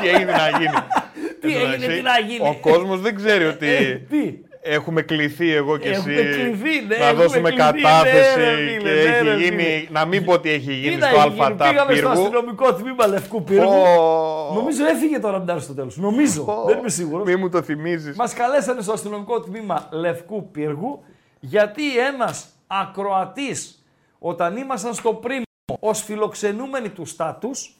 Τι 0.00 0.08
έγινε 0.08 0.32
να 0.32 0.48
γίνει. 0.48 0.78
Τι 1.40 1.54
Εν 1.54 1.60
τω 1.60 1.66
έγινε, 1.66 1.76
μεταξύ, 1.76 1.96
τι 1.96 2.02
να 2.02 2.18
γίνει. 2.18 2.48
Ο 2.48 2.58
κόσμος 2.60 3.00
δεν 3.00 3.14
ξέρει 3.14 3.44
Ε, 3.44 3.46
ότι 3.46 3.98
τι; 4.08 4.38
Έχουμε 4.60 5.02
κληθεί 5.02 5.52
εγώ 5.54 5.76
και 5.76 5.88
Έχουμε 5.88 6.12
εσύ 6.14 6.22
κληθεί, 6.40 6.86
ναι, 6.86 6.96
να 6.96 7.06
έχουμε 7.06 7.22
δώσουμε 7.22 7.50
κληθεί, 7.50 7.72
ναι, 7.72 7.80
κατάθεση 7.80 8.38
ρε 8.40 8.54
φίλε, 8.56 8.78
και 8.78 8.84
ναι, 8.84 8.90
έχει 9.00 9.24
ρε 9.24 9.34
γίνει, 9.36 9.62
φίλε. 9.62 9.86
να 9.90 10.04
μην 10.04 10.24
πω 10.24 10.32
ότι 10.32 10.50
έχει 10.50 10.66
Τι 10.66 10.72
γίνει 10.72 10.96
να 10.96 11.06
στο 11.08 11.18
έχει 11.18 11.28
γίνει, 11.28 11.44
ΑΤΑ 11.44 11.68
Πήγαμε 11.68 11.94
στο 11.94 12.08
πύργου. 12.08 12.22
αστυνομικό 12.22 12.74
τμήμα 12.74 13.06
Λευκού 13.06 13.44
Πύργου. 13.44 13.72
Ω, 13.72 14.52
Νομίζω 14.54 14.86
έφυγε 14.86 15.18
το 15.18 15.30
ραντάρ 15.30 15.60
στο 15.60 15.74
τέλο. 15.74 15.90
Νομίζω. 15.94 16.62
Δεν 16.66 16.78
είμαι 16.78 16.88
σίγουρος. 16.88 17.26
Μη 17.26 17.36
μου 17.36 17.48
το 17.48 17.62
θυμίζεις. 17.62 18.16
Μας 18.16 18.32
καλέσανε 18.34 18.80
στο 18.82 18.92
αστυνομικό 18.92 19.40
τμήμα 19.40 19.88
Λευκού 19.90 20.50
Πύργου 20.50 21.04
γιατί 21.40 21.98
ένας 21.98 22.48
ακροατής 22.66 23.84
όταν 24.18 24.56
ήμασταν 24.56 24.94
στο 24.94 25.14
πριμ 25.14 25.42
ως 25.80 26.02
φιλοξενούμενοι 26.02 26.88
του 26.88 27.04
στάτους, 27.06 27.76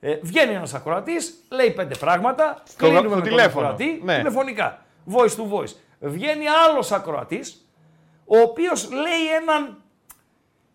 ε, 0.00 0.16
βγαίνει 0.22 0.52
ένας 0.54 0.74
ακροατής, 0.74 1.34
λέει 1.50 1.70
πέντε 1.70 1.94
πράγματα, 1.94 2.62
Στο- 2.64 2.76
κλείνουμε 2.76 3.00
στο 3.00 3.08
με 3.08 3.14
τον 3.14 3.22
τηλέφωνο. 3.24 3.66
ακροατή, 3.66 4.00
Ναι. 4.04 4.16
τηλεφωνικά, 4.16 4.82
voice 5.12 5.30
to 5.36 5.56
voice. 5.58 5.72
Βγαίνει 6.00 6.48
άλλος 6.48 6.92
ακροατής, 6.92 7.68
ο 8.26 8.38
οποίος 8.38 8.90
λέει 8.90 9.36
έναν 9.40 9.82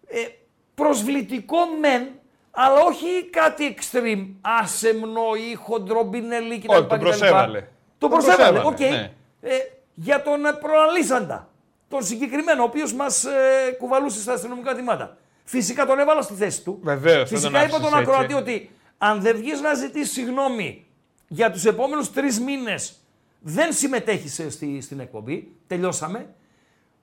ε, 0.08 0.20
προσβλητικό 0.76 1.58
μεν, 1.80 2.08
αλλά 2.52 2.80
όχι 2.82 3.30
κάτι 3.30 3.76
extreme, 3.78 4.28
άσεμνο 4.42 5.22
ή 5.52 5.56
χοντρομπινελί 5.56 6.60
κτλ. 6.60 6.72
Όχι, 6.72 6.86
τον 6.86 6.98
κτλ. 6.98 7.06
προσέβαλε. 7.06 7.60
Το 7.60 7.68
Τον 7.98 8.10
προσέβαλε, 8.10 8.60
οκ. 8.60 8.64
προσέβαλε, 8.64 8.98
ναι. 8.98 9.12
Ε, 9.42 9.56
για 9.94 10.22
τον 10.22 10.46
ε, 10.46 10.52
προλαλήσαντα, 10.54 11.50
τον 11.88 12.04
συγκεκριμένο, 12.04 12.62
ο 12.62 12.66
οποίος 12.66 12.94
μας 12.94 13.24
ε, 13.24 13.72
κουβαλούσε 13.78 14.22
στα 14.22 14.34
αστυνομικά 14.34 14.76
τιμάτα. 14.76 15.18
Φυσικά 15.44 15.86
τον 15.86 16.00
έβαλα 16.00 16.22
στη 16.22 16.34
θέση 16.34 16.64
του. 16.64 16.80
Βεβαίως, 16.84 17.30
δεν 17.30 17.40
Φυσικά 17.40 17.60
τον 17.60 17.68
είπα 17.68 17.80
τον 17.80 17.94
άφησες 17.94 18.02
ακροατή 18.02 18.24
έτσι. 18.24 18.36
ότι 18.36 18.72
αν 18.98 19.22
δεν 19.22 19.36
βγεις 19.36 19.62
να 19.62 19.74
ζητήσεις 19.74 20.14
συγγνώμη 20.14 20.86
για 21.28 21.52
τους 21.52 21.66
επόμενους 21.66 22.12
τρεις 22.12 22.40
μήνες 22.40 23.03
δεν 23.44 23.74
συμμετέχεις 23.74 24.40
ε, 24.40 24.50
στη, 24.50 24.82
στην 24.82 25.00
εκπομπή, 25.00 25.56
τελειώσαμε. 25.68 26.34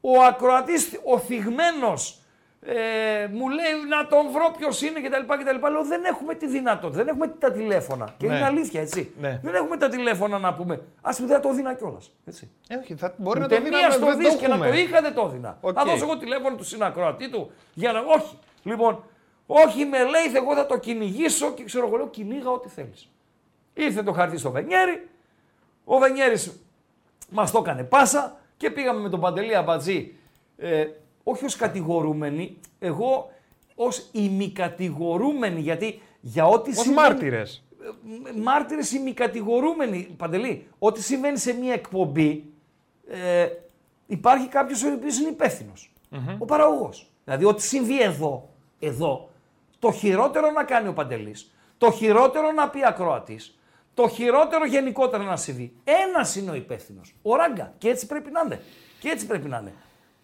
Ο 0.00 0.22
ακροατής, 0.28 1.00
ο 1.04 1.18
θυγμένος, 1.18 2.20
ε, 2.62 3.26
μου 3.32 3.48
λέει 3.48 3.72
να 3.88 4.06
τον 4.06 4.30
βρω 4.32 4.54
ποιος 4.58 4.82
είναι 4.82 5.00
κτλ. 5.00 5.32
κτλ. 5.42 5.70
Λέω 5.70 5.84
δεν 5.84 6.04
έχουμε 6.04 6.34
τη 6.34 6.46
δυνατότητα, 6.46 6.98
δεν 7.04 7.08
έχουμε 7.08 7.28
τα 7.28 7.52
τηλέφωνα. 7.52 8.14
Και 8.16 8.26
Ναι. 8.26 8.36
είναι 8.36 8.44
αλήθεια, 8.44 8.80
έτσι. 8.80 9.12
Ναι. 9.20 9.40
Δεν 9.42 9.54
έχουμε 9.54 9.76
τα 9.76 9.88
τηλέφωνα 9.88 10.38
να 10.38 10.54
πούμε. 10.54 10.74
Α 11.00 11.14
πούμε, 11.14 11.28
δεν 11.28 11.36
θα 11.36 11.40
το 11.40 11.52
δίνα 11.54 11.74
κιόλας. 11.74 12.10
Έτσι. 12.24 12.50
Ε, 12.68 12.74
όχι, 12.76 12.94
θα, 12.94 13.14
μπορεί 13.16 13.42
Ούτε 13.42 13.54
να 13.54 13.60
το 13.60 13.64
δει 13.68 13.76
μία 13.76 13.86
να 13.86 13.92
στο 13.92 14.06
δεν 14.06 14.18
δεις 14.18 14.34
και 14.34 14.46
να 14.48 14.54
έχουμε. 14.54 14.68
το 14.70 14.76
είχα 14.76 15.00
δεν 15.00 15.14
το 15.14 15.22
έδινα. 15.26 15.58
Οκ. 15.60 15.72
Θα 15.76 15.84
δώσω 15.84 16.04
εγώ 16.04 16.16
τηλέφωνο 16.16 16.56
του 16.56 16.64
συνακροατή 16.64 17.30
του 17.30 17.50
για 17.74 17.92
να. 17.92 18.00
Όχι. 18.00 18.38
Λοιπόν, 18.62 19.04
όχι 19.46 19.84
με 19.84 19.98
λέει, 19.98 20.34
εγώ 20.34 20.54
θα 20.54 20.66
το 20.66 20.78
κυνηγήσω 20.78 21.52
και 21.52 21.64
ξέρω 21.64 21.86
εγώ 21.86 21.96
λέω 21.96 22.08
κυνήγα 22.08 22.50
ό,τι 22.50 22.68
θέλεις. 22.68 23.08
Ήρθε 23.74 24.02
το 24.02 24.12
χαρτί 24.12 24.38
στο 24.38 24.50
Βενιέρη. 24.50 25.08
Ο 25.84 25.98
Βενιέρης 25.98 26.60
μας 27.30 27.50
το 27.50 27.58
έκανε 27.58 27.82
πάσα 27.84 28.36
και 28.56 28.70
πήγαμε 28.70 29.00
με 29.00 29.08
τον 29.08 29.20
Παντελή 29.20 29.56
Αμπατζή. 29.56 30.14
Ε, 30.56 30.86
όχι 31.24 31.44
ως 31.44 31.56
κατηγορούμενοι, 31.56 32.56
εγώ 32.78 33.30
ως 33.74 34.08
ημικατηγορούμενοι, 34.12 35.60
γιατί 35.60 36.02
για 36.20 36.46
ό,τι 36.46 36.70
Ως 36.70 36.76
συμβαίνει- 36.76 37.08
μάρτυρες. 37.08 37.64
μάρτυρες 38.42 38.92
ημικατηγορούμενοι, 38.92 40.14
Παντελή. 40.16 40.66
Ό,τι 40.78 41.02
συμβαίνει 41.02 41.38
σε 41.38 41.52
μια 41.52 41.72
εκπομπή, 41.72 42.44
ε, 43.10 43.48
υπάρχει 44.06 44.46
κάποιος 44.48 44.82
ο 44.82 44.92
οποίος 44.92 45.18
είναι 45.18 45.28
υπεύθυνος. 45.28 45.92
Ο 46.38 46.44
παραγωγός. 46.44 47.10
Δηλαδή, 47.24 47.44
ό,τι 47.44 47.62
συμβεί 47.62 48.02
εδώ, 48.02 48.48
εδώ, 48.80 49.28
το 49.78 49.92
χειρότερο 49.92 50.50
να 50.50 50.64
κάνει 50.64 50.88
ο 50.88 50.92
Παντελής, 50.92 51.52
το 51.78 51.90
χειρότερο 51.90 52.52
να 52.52 52.68
πει 52.68 52.86
ακροατής, 52.86 53.58
το 53.94 54.08
χειρότερο 54.08 54.66
γενικότερα 54.66 55.22
να 55.24 55.36
συμβεί. 55.36 55.72
Ένας 55.84 56.36
είναι 56.36 56.50
ο 56.50 56.54
υπεύθυνος. 56.54 57.14
Ο 57.22 57.36
Ράγκα. 57.36 57.74
Και 57.78 57.88
έτσι 57.88 58.06
πρέπει 58.06 58.30
να 58.30 58.40
είναι. 58.44 58.60
Και 59.00 59.08
έτσι 59.08 59.26
πρέπει 59.26 59.48
να 59.48 59.58
είναι. 59.58 59.72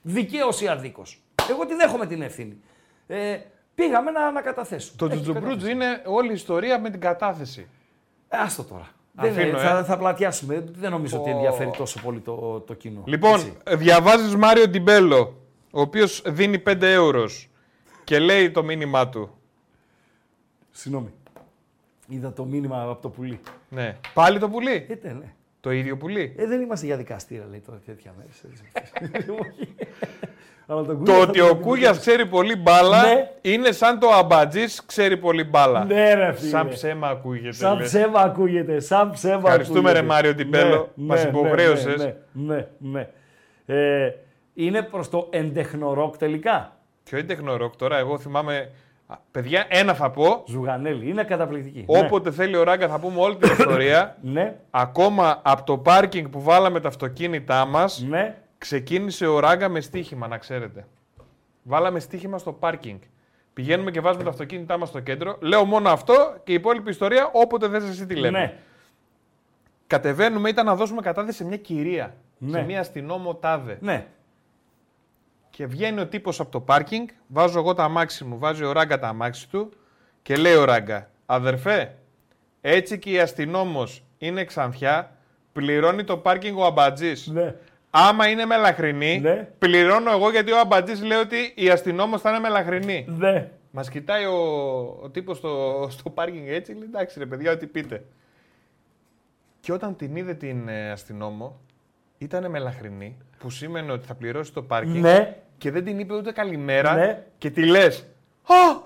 Δικαίω 0.03 0.49
ή 0.63 0.69
αδίκως. 0.69 1.21
Εγώ 1.51 1.67
τη 1.67 1.75
δέχομαι 1.75 2.07
την 2.07 2.23
ευθύνη. 2.23 2.61
Ε, 3.07 3.39
πήγαμε 3.75 4.11
να, 4.11 4.31
να 4.31 4.41
καταθέσουμε. 4.41 4.97
Το 4.97 5.05
Έχει 5.05 5.21
Τζουτζουμπρούτζ 5.23 5.65
είναι 5.67 6.03
όλη 6.07 6.31
η 6.31 6.35
ιστορία 6.35 6.81
με 6.81 6.91
την 6.91 7.01
κατάθεση. 7.01 7.69
ε, 8.29 8.37
Άστο 8.37 8.65
τώρα. 8.65 8.89
Δεν, 9.13 9.31
Αφήνω, 9.31 9.59
θα, 9.59 9.79
ε. 9.79 9.85
θα 9.85 9.99
πλατιάσουμε. 9.99 10.65
Δεν 10.73 10.91
νομίζω 10.91 11.21
ότι 11.21 11.31
ενδιαφέρει 11.31 11.71
τόσο 11.77 12.01
πολύ 12.01 12.21
το, 12.21 12.61
το 12.61 12.75
κοινό. 12.75 13.03
Λοιπόν, 13.07 13.35
Έτσι. 13.35 13.57
διαβάζεις 13.77 14.37
Μάριο 14.37 14.69
Ντιμπέλο, 14.69 15.41
ο 15.71 15.81
οποίος 15.81 16.23
δίνει 16.27 16.63
5 16.67 16.83
ευρώ 16.83 17.25
και 18.05 18.19
λέει 18.19 18.51
το 18.51 18.63
μήνυμά 18.65 19.09
του. 19.09 19.39
Συγγνώμη. 20.71 21.13
Είδα 22.09 22.33
το 22.33 22.45
μήνυμα 22.45 22.83
από 22.83 23.03
το 23.03 23.09
πουλί. 23.09 23.41
Ναι. 23.69 23.97
Πάλι 24.15 24.39
το 24.39 24.49
πουλί; 24.49 24.87
Ε, 25.03 25.09
ναι. 25.13 25.33
Το 25.61 25.71
ίδιο 25.73 25.97
πουλί; 25.97 26.35
Ε, 26.39 26.47
δεν 26.47 26.61
είμαστε 26.61 26.87
για 26.87 26.97
δικαστήρα, 26.97 27.45
λέει 27.51 27.61
τώρα 27.67 27.79
τέτοια 27.87 28.15
μέρε. 28.17 28.31
Αλλά 30.69 30.83
τον 30.83 31.05
Το 31.05 31.13
Κούγια 31.13 31.15
θα 31.15 31.21
ότι 31.29 31.39
τον 31.39 31.49
ο 31.51 31.55
πει- 31.57 31.63
Κούγιας 31.63 31.99
ξέρει 31.99 32.27
πολύ 32.27 32.57
μπάλα 32.57 33.03
Ναι. 33.03 33.31
είναι 33.41 33.73
σαν 33.73 33.99
το 33.99 34.09
αμπατζής 34.13 34.85
ξέρει 34.87 35.17
πολύ 35.17 35.45
μπάλα. 35.45 35.85
Ναι, 35.85 36.15
ρε 36.15 36.33
φίλε. 36.33 36.49
Σαν 36.51 36.69
ψέμα 36.69 37.09
ακούγεται. 37.09 37.53
Σαν 37.53 37.77
λες. 37.77 37.87
ψέμα 37.87 38.21
ακούγεται. 38.21 38.81
Σαν 38.81 39.11
ψέμα 39.11 39.37
Ευχαριστούμε, 39.37 39.79
ακούγεται. 39.79 40.01
ρε 40.01 40.07
Μάριο 40.07 40.35
Τιμπέλο. 40.35 40.91
Μας 40.95 41.23
ναι, 41.23 41.29
υποχρέωσες. 41.29 41.97
Ναι, 42.05 42.15
ναι, 42.33 42.67
ναι. 42.79 43.09
Ε, 43.67 44.11
είναι 44.55 44.83
προς 44.83 45.09
το 45.09 45.27
εντεχνορόκ 45.31 46.17
τελικά. 46.17 46.77
Ποιο 47.05 47.19
είναι 47.19 47.27
τεχνορόκ 47.27 47.77
τώρα, 47.77 47.99
εγώ 47.99 48.19
θυμάμαι. 48.19 48.71
Α, 49.07 49.17
Παιδιά, 49.31 49.67
ένα 49.69 49.95
θα 49.95 50.11
πω. 50.11 50.43
Ζουγανέλη. 50.47 51.09
Είναι 51.09 51.25
καταπληκτική. 51.25 51.85
Όποτε 51.87 52.31
θέλει 52.31 52.57
ο 52.57 52.63
Ράγκα 52.63 52.89
θα 52.89 52.99
πούμε 52.99 53.21
όλη 53.21 53.37
την 53.37 53.51
ιστορία. 53.53 54.17
Ναι, 54.23 54.33
ναι, 54.43 54.57
Ακόμα 54.71 55.41
από 55.45 55.63
το 55.65 55.79
πάρκινγκ 55.79 56.29
που 56.29 56.43
βάλαμε 56.43 56.81
τα 56.81 56.89
αυτοκίνητά 56.89 57.65
μας, 57.65 58.05
ναι. 58.09 58.37
ξεκίνησε 58.59 59.27
ο 59.27 59.39
Ράγκα 59.39 59.69
με 59.69 59.81
στοίχημα, 59.81 60.27
να 60.29 60.39
ξέρετε. 60.39 60.87
Βάλαμε 61.63 61.99
στοίχημα 62.01 62.39
στο 62.39 62.53
πάρκινγκ. 62.53 62.99
Πηγαίνουμε 63.53 63.91
και 63.91 64.01
βάζουμε 64.01 64.25
τα 64.25 64.31
αυτοκίνητά 64.31 64.79
μας 64.79 64.89
στο 64.89 65.01
κέντρο. 65.01 65.37
Λέω 65.41 65.65
μόνο 65.65 65.89
αυτό 65.89 66.37
και 66.45 66.53
η 66.53 66.55
υπόλοιπη 66.55 66.91
ιστορία 66.91 67.31
όποτε 67.33 67.69
θες 67.69 67.85
εσύ 67.85 68.07
τη 68.07 68.15
λέμε. 68.15 68.39
ναι. 68.39 68.55
Κατεβαίνουμε, 69.87 70.49
ήταν 70.49 70.67
να 70.67 70.75
δώσουμε 70.75 71.01
κατάθεση 71.01 71.37
σε 71.37 71.45
μια 71.45 71.57
κυρία. 71.57 72.15
Ναι. 72.39 72.59
Σε 72.59 72.65
μια 72.65 72.81
αστυνόμο 72.81 73.35
τάδε. 73.35 73.79
ναι. 73.81 74.07
Και 75.57 75.67
βγαίνει 75.67 76.01
ο 76.01 76.07
τύπος 76.07 76.41
από 76.41 76.51
το 76.51 76.61
πάρκινγκ, 76.61 77.09
βάζω 77.27 77.59
εγώ 77.59 77.75
τα 77.75 77.85
αμάξι 77.85 78.25
μου, 78.25 78.39
βάζει 78.39 78.65
ο 78.65 78.73
Ράγκα 78.73 78.99
τα 78.99 79.09
αμάξι 79.09 79.49
του 79.49 79.73
και 80.23 80.37
λέει 80.37 80.55
ο 80.55 80.65
Ράγκα, 80.65 81.11
αδερφέ, 81.27 81.95
έτσι 82.61 82.99
και 82.99 83.11
η 83.11 83.19
αστυνόμος 83.19 84.03
είναι 84.19 84.45
ξανθιά, 84.45 85.17
πληρώνει 85.53 86.05
το 86.05 86.17
πάρκινγκ 86.17 86.59
ο 86.59 86.65
αμπατζής. 86.65 87.27
ναι. 87.27 87.55
Άμα 87.91 88.29
είναι 88.29 88.45
μελαχρινή, 88.45 89.19
Ναι. 89.21 89.49
πληρώνω 89.59 90.11
εγώ 90.11 90.31
γιατί 90.31 90.53
ο 90.53 90.59
αμπατζής 90.59 91.03
λέει 91.03 91.19
ότι 91.19 91.53
η 91.55 91.69
αστυνόμος 91.71 92.21
θα 92.21 92.31
είναι 92.31 92.39
μελαχρινή. 92.39 93.05
ναι. 93.09 93.51
Μας 93.71 93.89
κοιτάει 93.91 94.25
ο, 94.25 94.39
ο 95.03 95.11
τύπος 95.11 95.37
στο, 95.37 95.87
στο 95.91 96.11
πάρκινγκ 96.11 96.47
έτσι, 96.49 96.73
λέει 96.73 96.83
εντάξει 96.83 97.19
ρε 97.19 97.27
παιδιά, 97.27 97.53
ό,τι 97.53 97.67
πείτε. 97.67 98.05
Και 99.61 99.73
όταν 99.73 99.97
την 99.97 100.17
είδε 100.17 100.35
την 100.35 100.69
ε, 100.69 100.91
αστυνόμο, 100.91 101.61
ήταν 102.19 102.51
μελαχρινή, 102.51 103.17
που 103.39 103.51
σήμαινε 103.51 103.93
ότι 103.93 104.07
θα 104.07 104.15
πληρώσει 104.15 104.53
το 104.53 104.63
πάρκινγκ 104.63 105.03
Ναι. 105.03 105.37
Και 105.59 105.71
δεν 105.71 105.85
την 105.85 105.99
είπε 105.99 106.15
ούτε 106.15 106.33
καλημέρα 106.33 106.95
Ναι. 106.95 107.23
και 107.39 107.51
τη 107.51 107.67
λες. 107.67 107.99
Α! 108.47 108.85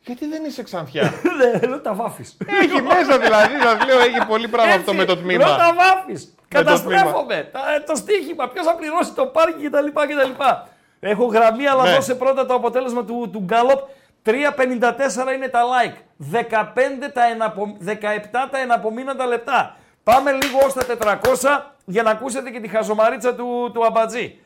Γιατί 0.00 0.26
δεν 0.26 0.44
είσαι 0.44 0.62
ξανθιά; 0.62 1.02
Ναι, 1.60 1.66
λέω 1.68 1.80
τα 1.80 1.94
βάφεις. 1.94 2.36
έχει 2.62 2.82
μέσα 2.82 3.18
δηλαδή, 3.18 3.54
σας 3.62 3.86
λέω, 3.86 3.98
έχει 3.98 4.26
πολύ 4.28 4.48
πράγμα 4.48 4.74
αυτό 4.74 4.94
με 4.94 5.04
το 5.04 5.16
τμήμα. 5.16 5.46
Λέω 5.46 5.56
τα 5.56 5.74
βάφεις. 5.74 6.24
το 6.34 6.42
Καταστρέφομαι. 6.48 7.48
Τα- 7.52 7.74
ε, 7.76 7.80
Το 7.80 7.94
στοίχημα. 7.94 8.48
Ποιος 8.48 8.66
θα 8.66 8.74
πληρώσει 8.74 9.12
το 9.12 9.26
πάρκι 9.26 9.68
κτλ. 9.68 9.86
κτλ. 9.86 10.42
Έχω 11.00 11.24
γραμμή, 11.24 11.66
αλλά 11.66 11.82
Ναι. 11.84 11.94
δώσε 11.94 12.14
πρώτα 12.14 12.46
το 12.46 12.54
αποτέλεσμα 12.54 13.04
του, 13.04 13.30
του 13.32 13.40
Γκάλοπ. 13.44 13.80
3,54 14.22 15.32
είναι 15.34 15.48
τα 15.48 15.60
like. 15.62 15.96
15 16.32 17.10
τα 17.12 17.24
εναπο... 17.30 17.76
17 17.86 17.90
τα 18.50 18.58
εναπομείναντα 18.58 19.26
λεπτά. 19.26 19.76
Πάμε 20.02 20.32
λίγο 20.32 20.58
ως 20.66 20.72
τα 20.72 21.18
400 21.62 21.72
για 21.84 22.02
να 22.02 22.10
ακούσετε 22.10 22.50
και 22.50 22.60
τη 22.60 22.68
χαζομαρίτσα 22.68 23.34
του, 23.34 23.70
του 23.74 23.84
Αμπατζή. 23.86 24.38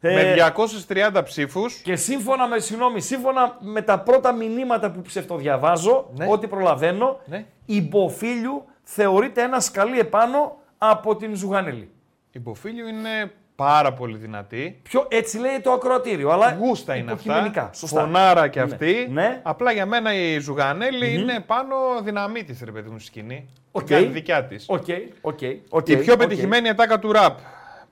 Ε, 0.00 0.14
Με 0.14 0.34
230 0.34 1.22
ψήφους. 1.24 1.74
και 1.74 1.96
σύμφωνα 1.96 2.46
με, 2.48 2.58
συγγνώμη, 2.58 3.00
σύμφωνα 3.00 3.56
με 3.60 3.82
τα 3.82 3.98
πρώτα 4.00 4.32
μηνύματα 4.32 4.90
που 4.90 5.02
ψευτοδιαβάζω, 5.02 6.10
Ναι. 6.16 6.26
ό,τι 6.30 6.46
προλαβαίνω, 6.46 7.20
Ναι. 7.26 7.44
η 7.66 7.82
Μποφίλιου 7.82 8.64
θεωρείται 8.82 9.42
ένας 9.42 9.64
σκαλί 9.64 9.98
επάνω 9.98 10.56
από 10.78 11.16
την 11.16 11.34
Ζουγανέλη. 11.36 11.90
Η 12.32 12.38
Μποφίλιο 12.38 12.88
είναι 12.88 13.32
πάρα 13.56 13.92
πολύ 13.92 14.16
δυνατή. 14.16 14.80
Πιο, 14.82 15.06
έτσι 15.10 15.38
λέει 15.38 15.60
το 15.62 15.72
ακροατήριο, 15.72 16.30
αλλά 16.30 16.56
Γούστα 16.60 16.94
είναι 16.94 17.10
υποκειμενικά. 17.12 17.60
αυτά. 17.62 17.72
Σωστά. 17.74 18.00
Φωνάρα 18.00 18.48
κι 18.48 18.58
Ναι. 18.58 18.64
αυτή. 18.64 19.08
Ναι. 19.10 19.40
Απλά 19.42 19.72
για 19.72 19.86
μένα 19.86 20.14
η 20.14 20.38
Ζουγανέλη 20.38 21.14
είναι 21.14 21.40
πάνω 21.46 21.74
δυναμίτη, 22.02 22.64
ρε 22.64 22.70
παιδί 22.70 22.88
μου, 22.90 22.98
στη 22.98 23.06
σκηνή. 23.06 23.48
Οκ. 23.72 23.86
Κάνει 23.86 24.06
δικιά 24.06 24.44
της. 24.44 24.64
Οκ, 24.68 24.84
οκ, 25.20 25.38
οκ. 25.70 25.88
Η 25.88 25.96
πιο 25.96 26.12
οκ. 26.12 26.18
πετυχημένη 26.18 26.68
ατάκα 26.68 26.98
του 26.98 27.12
ραπ. 27.12 27.38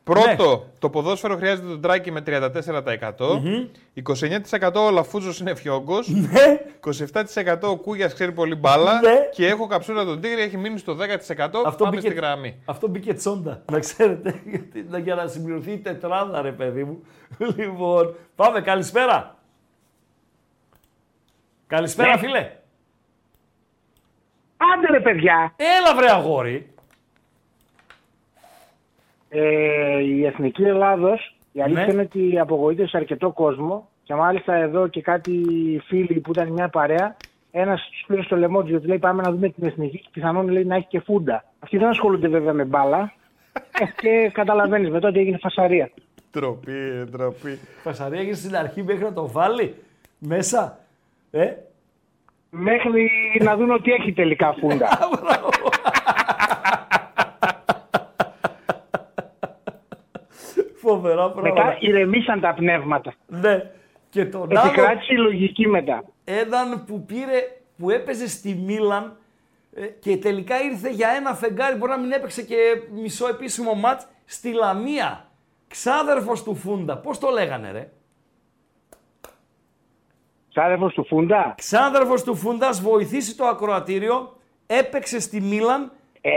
Πρώτο, 0.06 0.50
Ναι. 0.50 0.72
το 0.78 0.90
ποδόσφαιρο 0.90 1.36
χρειάζεται 1.36 1.68
τον 1.68 1.80
Τράκη 1.80 2.10
με 2.10 2.20
34%. 2.20 3.42
29% 3.94 4.86
ο 4.86 4.90
Αλαφούζος 4.90 5.40
είναι 5.40 5.54
φιόγκος. 5.54 6.08
Ναι, 6.08 6.58
27% 6.80 7.68
ο 7.68 7.76
Κούγιας 7.76 8.14
ξέρει 8.14 8.32
πολύ 8.32 8.54
μπάλα. 8.54 9.00
Ναι. 9.00 9.28
Και 9.32 9.46
έχω 9.46 9.66
καψούρα 9.66 10.04
τον 10.04 10.20
Τίγρη, 10.20 10.40
έχει 10.42 10.56
μείνει 10.56 10.78
στο 10.78 10.94
10%. 10.94 11.62
αυτό 11.66 11.84
Πάμε 11.84 11.96
μπήκε, 11.96 12.06
στη 12.10 12.14
γραμμή. 12.16 12.56
αυτό 12.64 12.88
μπήκε 12.88 13.14
τσόντα, 13.14 13.62
να 13.72 13.78
ξέρετε, 13.78 14.40
γιατί, 14.52 14.86
να- 14.88 14.98
για 14.98 15.14
να 15.14 15.26
συμπληρωθεί 15.26 15.70
η 15.72 15.78
τετράδα, 15.78 16.40
ρε 16.42 16.52
παιδί 16.52 16.84
μου. 16.84 17.02
Λοιπόν, 17.56 18.14
πάμε, 18.36 18.60
καλησπέρα. 18.60 19.36
Καλησπέρα, 21.66 22.08
Ναι. 22.14 22.18
φίλε. 22.18 22.50
Άντε 24.56 24.86
ρε 24.90 25.00
παιδιά, 25.00 25.54
Έλα, 25.56 25.94
βρε 25.96 26.10
αγόρι. 26.10 26.70
Ε, 29.40 29.98
η 30.02 30.24
Εθνική 30.26 30.62
Ελλάδος, 30.62 31.36
η 31.52 31.62
αλήθεια 31.62 31.86
Ναι. 31.86 31.92
είναι 31.92 32.02
ότι 32.02 32.38
απογοήτευσε 32.38 32.96
αρκετό 32.96 33.30
κόσμο 33.30 33.88
Και 34.02 34.14
μάλιστα 34.14 34.54
εδώ 34.54 34.88
και 34.88 35.00
κάτι 35.02 35.40
φίλοι 35.86 36.20
που 36.20 36.30
ήταν 36.30 36.48
μια 36.48 36.68
παρέα, 36.68 37.16
ένας 37.50 37.88
τους 37.90 38.04
πήρε 38.06 38.22
στο 38.22 38.36
λαιμό 38.36 38.60
τους 38.60 38.70
γιατί 38.70 38.86
λέει 38.86 38.98
πάμε 38.98 39.22
να 39.22 39.30
δούμε 39.30 39.48
την 39.48 39.66
εθνική 39.66 39.98
και 39.98 40.08
πιθανόν 40.12 40.48
λέει 40.48 40.64
να 40.64 40.74
έχει 40.76 40.86
και 40.86 41.00
φούντα. 41.00 41.44
Αυτοί 41.58 41.78
δεν 41.78 41.88
ασχολούνται 41.88 42.28
βέβαια 42.28 42.52
με 42.52 42.64
μπάλα. 42.64 43.12
Ε, 43.80 43.84
και 44.00 44.30
καταλαβαίνεις 44.32 44.90
μετά 44.90 45.08
ότι 45.08 45.18
έγινε 45.18 45.38
φασαρία. 45.38 45.90
Τροπή, 46.30 46.72
τροπή. 47.12 47.58
Φασαρία 47.82 48.20
έγινε 48.20 48.34
στην 48.34 48.56
αρχή 48.56 48.82
μέχρι 48.82 49.04
να 49.04 49.12
το 49.12 49.28
βάλει 49.28 49.74
μέσα. 50.18 50.78
Ε, 51.30 51.52
Μέχρι 52.50 53.10
να 53.42 53.56
δουν 53.56 53.70
ότι 53.70 53.92
έχει 53.92 54.12
τελικά 54.12 54.54
φούντα. 54.60 54.88
φοβερά 61.08 61.34
μετά 61.40 61.54
πράγματα. 61.54 61.76
ηρεμήσαν 61.80 62.40
τα 62.40 62.54
πνεύματα. 62.54 63.14
Ναι. 63.26 63.70
Και 64.10 64.24
τον 64.24 64.56
άλλο, 64.56 64.68
Επικράτησε 64.68 65.12
η 65.12 65.16
λογική 65.16 65.68
μετά. 65.68 66.04
έναν 66.24 66.84
που 66.84 67.04
πήρε, 67.04 67.60
που 67.78 67.90
έπαιζε 67.90 68.28
στη 68.28 68.54
Μίλαν 68.54 69.16
ε, 69.74 69.86
και 69.86 70.16
τελικά 70.16 70.62
ήρθε 70.62 70.90
για 70.90 71.08
ένα 71.08 71.34
φεγγάρι, 71.34 71.76
μπορεί 71.76 71.90
να 71.90 71.98
μην 71.98 72.12
έπαιξε 72.12 72.42
και 72.42 72.56
μισό 72.92 73.28
επίσημο 73.28 73.74
μάτς, 73.74 74.06
στη 74.24 74.52
Λαμία. 74.52 75.24
Ξάδερφος 75.68 76.42
του 76.42 76.54
Φούντα. 76.54 76.96
Πώς 76.98 77.18
το 77.18 77.30
λέγανε 77.30 77.70
ρε; 77.72 77.88
Σάδερφος 80.48 80.94
του 80.94 81.04
Φούντα; 81.04 81.54
Ξάδερφος 81.56 82.22
του 82.22 82.34
Φούντας, 82.34 82.68
ας 82.68 82.80
βοηθήσει 82.80 83.36
το 83.36 83.44
ακροατήριο, 83.44 84.36
έπαιξε 84.66 85.20
στη 85.20 85.40
Μίλαν, 85.40 85.92
Ε, 86.20 86.30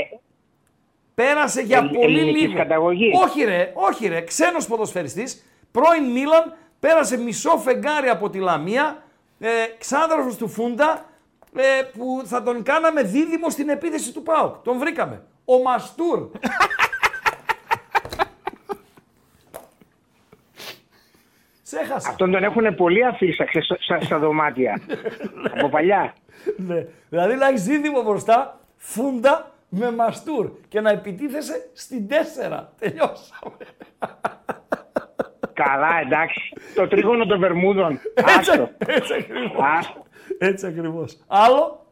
πέρασε 1.24 1.62
για 1.62 1.78
Ελλ- 1.78 1.94
πολύ 1.96 2.20
ελληνικής 2.20 2.42
λίγο. 2.48 2.58
καταγωγής. 2.58 3.20
Όχι 3.24 3.44
ρε, 3.44 3.72
όχι 3.74 4.08
ρε, 4.08 4.22
ξένος 4.22 4.68
ποδοσφαιριστής, 4.68 5.46
πρώην 5.72 6.12
Μίλαν, 6.12 6.56
πέρασε 6.80 7.18
μισό 7.18 7.58
φεγγάρι 7.58 8.10
από 8.10 8.30
τη 8.30 8.40
Λαμία, 8.40 9.04
ε, 9.40 9.48
ξάδερφος 9.78 10.36
του 10.38 10.48
Φούντα, 10.50 11.06
ε, 11.56 11.82
που 11.98 12.22
θα 12.26 12.44
τον 12.44 12.64
κάναμε 12.64 13.02
δίδυμο 13.04 13.50
στην 13.50 13.70
επίθεση 13.70 14.14
του 14.14 14.24
ΠΑΟΚ. 14.24 14.56
Τον 14.64 14.78
βρήκαμε. 14.78 15.22
Ο 15.46 15.62
Μαστούρ. 15.62 16.30
Σε 21.62 21.80
έχασα. 21.80 22.10
αυτόν 22.10 22.32
τον 22.32 22.44
έχουν 22.44 22.76
πολύ 22.76 23.06
αφήσει 23.06 23.34
στα, 23.34 23.46
στα, 23.80 24.00
στα 24.02 24.20
δωμάτια. 24.20 24.82
από 25.58 25.70
παλιά. 25.70 26.14
Ναι. 26.58 26.86
Δηλαδή 27.10 27.36
να 27.36 27.48
έχεις 27.48 27.64
δίδυμο 27.64 28.02
μπροστά, 28.02 28.60
Φούντα 28.78 29.52
με 29.70 29.92
Μαστούρ 29.92 30.52
και 30.68 30.82
να 30.82 30.90
επιτίθεσαι 30.90 31.70
στην 31.74 32.08
4. 32.08 32.64
Τελειώσαμε. 32.80 33.56
Καλά, 35.54 36.00
εντάξει. 36.06 36.54
Το 36.76 36.88
τρίγωνο 36.88 37.26
των 37.26 37.40
Βερμούδων. 37.40 38.00
Έτσι, 38.14 38.52
Άστο. 38.52 38.70
έτσι 38.78 39.14
ακριβώς. 39.14 39.60
Άστο. 39.78 40.06
Έτσι 40.38 40.66
ακριβώς. 40.68 41.24
Άλλο; 41.28 41.84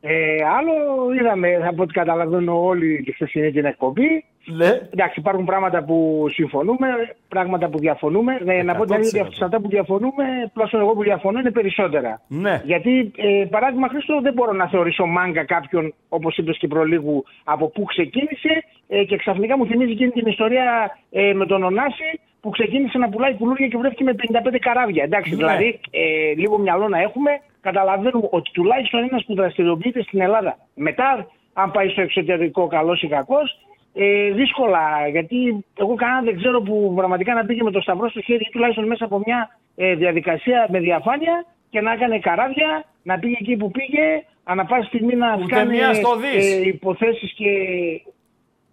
Ε, 0.00 0.36
άλλο 0.44 0.72
είδαμε, 1.12 1.54
από 1.66 1.82
ό,τι 1.82 1.92
καταλαβαίνω 1.92 2.64
όλοι 2.64 3.02
τη 3.02 3.12
χθεσινή 3.12 3.52
την 3.52 3.64
εκπομπή. 3.64 4.24
Ναι. 4.44 4.66
Εντάξει, 4.94 5.20
υπάρχουν 5.20 5.44
πράγματα 5.44 5.82
που 5.84 6.26
συμφωνούμε, 6.30 6.88
πράγματα 7.28 7.68
που 7.68 7.78
διαφωνούμε. 7.78 8.40
Ε, 8.46 8.62
να 8.62 8.74
πω 8.74 8.84
την 8.84 8.94
αλήθεια, 8.94 9.22
100%. 9.24 9.28
σε 9.30 9.44
αυτά 9.44 9.60
που 9.60 9.68
διαφωνούμε, 9.68 10.24
τουλάχιστον 10.52 10.80
εγώ 10.80 10.92
που 10.92 11.02
διαφωνώ, 11.02 11.38
είναι 11.38 11.50
περισσότερα. 11.50 12.20
Ναι. 12.28 12.62
Γιατί, 12.64 13.12
ε, 13.16 13.44
παράδειγμα, 13.50 13.88
Χρήστο, 13.88 14.20
δεν 14.20 14.32
μπορώ 14.32 14.52
να 14.52 14.68
θεωρήσω 14.68 15.06
μάγκα 15.06 15.44
κάποιον, 15.44 15.94
όπως 16.08 16.36
είπες 16.36 16.58
και 16.58 16.66
προλίγου, 16.68 17.24
από 17.44 17.68
πού 17.68 17.82
ξεκίνησε 17.84 18.64
ε, 18.88 19.04
και 19.04 19.16
ξαφνικά 19.16 19.56
μου 19.56 19.66
θυμίζει 19.66 19.92
εκείνη 19.92 20.10
την 20.10 20.26
ιστορία 20.26 20.96
ε, 21.10 21.32
με 21.32 21.46
τον 21.46 21.62
Ωνάση 21.62 22.20
που 22.40 22.50
ξεκίνησε 22.50 22.98
να 22.98 23.08
πουλάει 23.08 23.34
κουλούρια 23.34 23.68
και 23.68 23.76
βρέθηκε 23.76 24.04
με 24.04 24.14
55 24.52 24.56
καράβια. 24.60 25.02
Εντάξει, 25.04 25.30
Ναι. 25.30 25.36
δηλαδή, 25.36 25.80
ε, 25.90 26.00
λίγο 26.36 26.58
μυαλό 26.58 26.88
να 26.88 27.00
έχουμε, 27.00 27.30
καταλαβαίνουμε 27.60 28.28
ότι 28.30 28.50
τουλάχιστον 28.50 29.02
ένας 29.02 29.24
που 29.24 29.34
δραστηριοποιείται 29.34 30.02
στην 30.02 30.20
Ελλάδα 30.20 30.58
μετά, 30.74 31.26
αν 31.52 31.70
πάει 31.70 31.88
στο 31.88 32.00
εξωτερικό, 32.00 32.66
καλός 32.66 33.02
ή 33.02 33.06
κακός, 33.08 33.58
ε, 33.94 34.30
δύσκολα. 34.30 35.08
Γιατί 35.10 35.64
εγώ 35.74 35.94
κανένα 35.94 36.22
δεν 36.22 36.36
ξέρω 36.36 36.60
που 36.62 36.92
πραγματικά 36.96 37.34
να 37.34 37.44
πήγε 37.44 37.62
με 37.62 37.70
το 37.70 37.80
σταυρό 37.80 38.08
στο 38.10 38.20
χέρι 38.22 38.44
ή 38.48 38.50
τουλάχιστον 38.52 38.86
μέσα 38.86 39.04
από 39.04 39.22
μια 39.26 39.58
ε, 39.76 39.94
διαδικασία 39.94 40.66
με 40.70 40.78
διαφάνεια 40.78 41.44
και 41.70 41.80
να 41.80 41.92
έκανε 41.92 42.18
καράβια, 42.18 42.84
να 43.02 43.18
πήγε 43.18 43.36
εκεί 43.40 43.56
που 43.56 43.70
πήγε, 43.70 44.24
ανά 44.44 44.64
πάση 44.64 44.86
στιγμή 44.86 45.14
να 45.14 45.34
Ούτε 45.34 45.54
κάνει 45.54 45.70
μία 45.70 45.94
στο 45.94 46.16
δις. 46.16 46.52
ε, 46.52 46.66
υποθέσεις 46.68 47.32
και... 47.32 47.46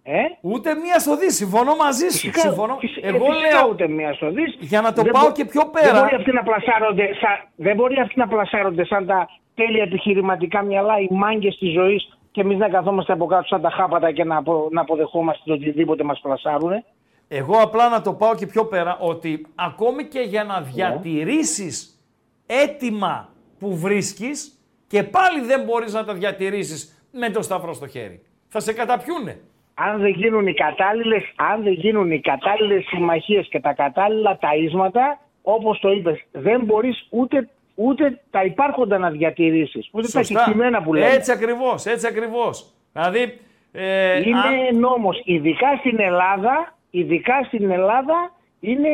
Ε; 0.02 0.20
Ούτε 0.40 0.74
μία 0.74 0.98
στο 0.98 1.16
δι. 1.16 1.30
Συμφωνώ 1.30 1.76
μαζί 1.76 2.04
σου. 2.08 2.10
Φυσικά, 2.10 2.40
Συμφωνώ. 2.40 2.76
φυσικά, 2.80 3.08
Εγώ 3.08 3.24
φυσικά 3.24 3.58
λέω. 3.60 3.68
ούτε 3.70 3.88
μία 3.88 4.12
στο 4.12 4.30
δις. 4.30 4.56
Για 4.60 4.80
να 4.80 4.92
το 4.92 5.02
Δεν 5.02 5.12
πάω 5.12 5.22
μπο- 5.26 5.32
και 5.32 5.44
πιο 5.44 5.60
Δεν 5.60 5.70
πέρα. 5.82 6.00
μπορεί 6.00 6.14
αυτοί 6.14 6.32
να 6.32 6.42
πλασάρονται 6.42 7.04
σαν, 7.20 7.36
δεν 7.56 7.74
μπορεί 7.76 7.96
αυτοί 8.00 8.18
να 8.18 8.28
πλασάρονται 8.28 8.84
σαν 8.84 9.06
τα 9.06 9.28
τέλεια 9.54 9.82
επιχειρηματικά 9.82 10.62
μυαλά, 10.62 10.98
οι 11.00 11.08
μάγκες 11.10 11.56
της 11.58 11.72
ζωής 11.72 12.18
και 12.30 12.40
εμείς 12.40 12.58
να 12.58 12.68
καθόμαστε 12.68 13.12
από 13.12 13.26
κάτω 13.26 13.46
σαν 13.46 13.60
τα 13.60 13.70
χάπατα 13.70 14.12
και 14.12 14.24
να, 14.24 14.36
απο, 14.36 14.68
να 14.70 14.80
αποδεχόμαστε 14.80 15.42
το 15.46 15.52
οτιδήποτε 15.52 16.02
μας 16.04 16.20
πλασάρουνε. 16.20 16.84
Εγώ 17.28 17.56
απλά 17.62 17.88
να 17.88 18.02
το 18.02 18.12
πάω 18.12 18.34
και 18.34 18.46
πιο 18.46 18.66
πέρα 18.66 18.98
ότι 19.00 19.46
ακόμη 19.54 20.04
και 20.04 20.20
για 20.20 20.42
Ναι. 20.44 20.52
να 20.52 20.60
διατηρήσεις 20.60 22.00
έτοιμα 22.46 23.28
που 23.58 23.76
βρίσκεις 23.76 24.58
και 24.86 25.02
πάλι 25.02 25.40
δεν 25.40 25.64
μπορείς 25.64 25.92
να 25.92 26.04
τα 26.04 26.14
διατηρήσεις 26.14 27.08
με 27.12 27.30
το 27.30 27.42
σταυρό 27.42 27.72
στο 27.72 27.86
χέρι. 27.86 28.22
Θα 28.48 28.60
σε 28.60 28.72
καταπιούνε. 28.72 29.40
Αν 29.74 30.00
δεν 30.00 30.10
γίνουν 30.10 30.46
οι 30.46 30.54
κατάλληλες, 30.54 31.22
αν 31.36 31.62
δεν 31.62 31.72
γίνουν 31.72 32.10
οι 32.10 32.20
κατάλληλες 32.20 32.84
συμμαχίες 32.84 33.48
και 33.48 33.60
τα 33.60 33.72
κατάλληλα 33.72 34.38
ταΐσματα, 34.40 35.18
όπως 35.42 35.78
το 35.78 35.90
είπες, 35.90 36.24
δεν 36.32 36.64
μπορείς 36.64 37.06
ούτε, 37.10 37.48
ούτε 37.82 38.20
τα 38.30 38.44
υπάρχοντα 38.44 38.98
να 38.98 39.10
διατηρήσεις, 39.10 39.88
ούτε 39.92 40.08
τα 40.08 40.20
κεκτημένα 40.20 40.82
που 40.82 40.94
λέμε. 40.94 41.06
Έτσι 41.06 41.32
ακριβώς, 41.32 41.86
έτσι 41.86 42.06
ακριβώς. 42.06 42.72
Δηλαδή, 42.92 43.38
ε, 43.72 44.18
Είναι 44.28 44.38
αν- 44.38 44.78
νόμος, 44.78 45.20
ειδικά 45.24 45.76
στην 45.78 46.00
Ελλάδα, 46.00 46.74
ειδικά 46.90 47.42
στην 47.46 47.70
Ελλάδα 47.70 48.32
είναι 48.60 48.88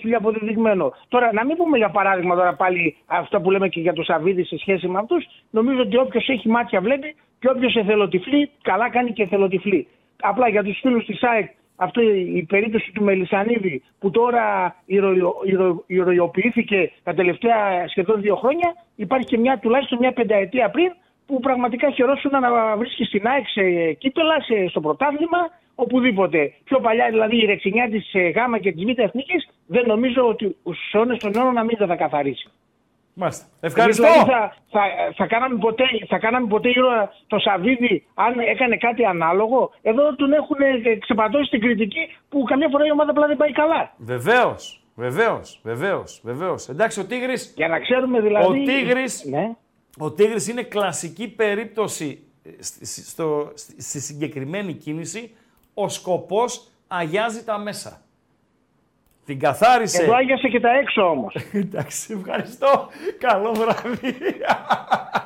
χιλιαποδεδειγμένο. 0.00 0.92
Τώρα, 1.08 1.32
να 1.32 1.44
μην 1.44 1.56
πούμε 1.56 1.76
για 1.76 1.88
παράδειγμα 1.90 2.34
τώρα 2.34 2.54
πάλι 2.54 2.96
αυτό 3.06 3.40
που 3.40 3.50
λέμε 3.50 3.68
και 3.68 3.80
για 3.80 3.92
τους 3.92 4.04
Σαββίδης 4.06 4.48
σε 4.48 4.58
σχέση 4.58 4.88
με 4.88 4.98
αυτούς, 4.98 5.26
νομίζω 5.50 5.80
ότι 5.80 5.96
όποιος 5.96 6.28
έχει 6.28 6.48
μάτια 6.48 6.80
βλέπει 6.80 7.14
και 7.38 7.48
όποιος 7.48 7.74
εθελοτυφλεί, 7.76 8.50
καλά 8.62 8.90
κάνει 8.90 9.12
και 9.12 9.22
εθελοτυφλεί. 9.22 9.86
Απλά 10.20 10.48
για 10.48 10.62
τους 10.62 10.78
φίλους 10.80 11.04
της 11.04 11.22
ΑΕΚ, 11.22 11.50
αυτή 11.80 12.02
η 12.40 12.42
περίπτωση 12.42 12.92
του 12.92 13.04
Μελισανίδη 13.04 13.82
που 13.98 14.10
τώρα 14.10 14.76
ηρωιο- 14.86 15.40
ηρωιο- 15.44 15.84
ηρωιοποιήθηκε 15.86 16.92
τα 17.02 17.14
τελευταία 17.14 17.88
σχεδόν 17.88 18.20
δύο 18.20 18.36
χρόνια, 18.36 18.74
υπάρχει 18.96 19.26
και 19.26 19.38
μια, 19.38 19.58
τουλάχιστον 19.58 19.98
μια 19.98 20.12
πενταετία 20.12 20.70
πριν 20.70 20.90
που 21.26 21.40
πραγματικά 21.40 21.90
χαιρόσουν 21.90 22.30
να 22.30 22.76
βρίσκει 22.76 23.04
στην 23.04 23.26
ΑΕΚ 23.26 23.48
σε 23.48 23.92
κύπελα, 23.92 24.40
σε, 24.40 24.68
στο 24.68 24.80
πρωτάθλημα, 24.80 25.38
οπουδήποτε. 25.74 26.52
Πιο 26.64 26.80
παλιά 26.80 27.08
δηλαδή 27.08 27.36
η 27.42 27.46
ρεξινιά 27.46 27.88
της 27.88 28.12
ΓΑΜΑ 28.34 28.58
και 28.58 28.72
της 28.72 28.84
Β' 28.84 28.98
Εθνικής 28.98 29.48
δεν 29.66 29.84
νομίζω 29.86 30.28
ότι 30.28 30.56
στου 30.62 30.96
αιώνε 30.98 31.16
των 31.16 31.32
αιώνων 31.34 31.54
να 31.54 31.64
μην 31.64 31.76
τα 31.76 31.86
θα 31.86 31.96
καθαρίσει. 31.96 32.48
Μάλιστα. 33.20 33.44
Εμείς 33.60 33.74
Ευχαριστώ. 33.74 34.02
Δηλαδή 34.02 34.30
θα, 34.30 34.54
θα, 34.70 34.80
θα, 35.16 35.26
κάναμε 35.26 35.58
ποτέ, 35.58 35.84
θα 36.08 36.18
κάναμε 36.18 36.46
ποτέ 36.46 36.68
ήρωα 36.68 37.12
το 37.26 37.38
Σαββίδι 37.38 38.06
αν 38.14 38.38
έκανε 38.38 38.76
κάτι 38.76 39.04
ανάλογο. 39.04 39.70
Εδώ 39.82 40.14
τον 40.16 40.32
έχουν 40.32 40.56
ε, 40.60 40.96
ξεπατώσει 40.96 41.44
στην 41.44 41.60
κριτική 41.60 42.00
που 42.28 42.42
καμιά 42.42 42.68
φορά 42.70 42.84
η 42.86 42.90
ομάδα 42.90 43.10
απλά 43.10 43.26
δεν 43.26 43.36
πάει 43.36 43.52
καλά. 43.52 43.92
Βεβαίως, 43.96 44.82
βεβαίως, 44.94 45.60
βεβαίως, 45.62 46.20
βεβαίως. 46.24 46.68
Εντάξει, 46.68 47.00
ο 47.00 47.04
Τίγρης, 47.04 47.52
Για 47.56 47.68
να 47.68 47.80
ξέρουμε 47.80 48.20
δηλαδή. 48.20 48.46
Ο 48.60 48.64
Τίγρης- 48.64 49.24
Ναι. 49.24 49.50
ο 49.98 50.12
Τίγρης 50.12 50.48
είναι 50.48 50.62
κλασική 50.62 51.28
περίπτωση 51.28 52.22
ε, 52.44 52.50
στη- 52.62 52.86
στη- 52.86 53.00
στο, 53.04 53.50
στη, 53.54 53.82
στη 53.82 54.00
συγκεκριμένη 54.00 54.72
κίνηση. 54.72 55.36
Ο 55.74 55.88
σκοπός 55.88 56.68
αγιάζει 56.88 57.44
τα 57.44 57.58
μέσα. 57.58 58.02
Την 59.28 59.38
καθάρισε. 59.38 60.02
Εδώ 60.02 60.14
άγιασε 60.14 60.48
και 60.48 60.60
τα 60.60 60.70
έξω 60.78 61.02
όμως. 61.10 61.34
Εντάξει, 61.64 62.16
ευχαριστώ. 62.24 62.88
Καλό 63.18 63.52
βράδυ. 63.52 64.12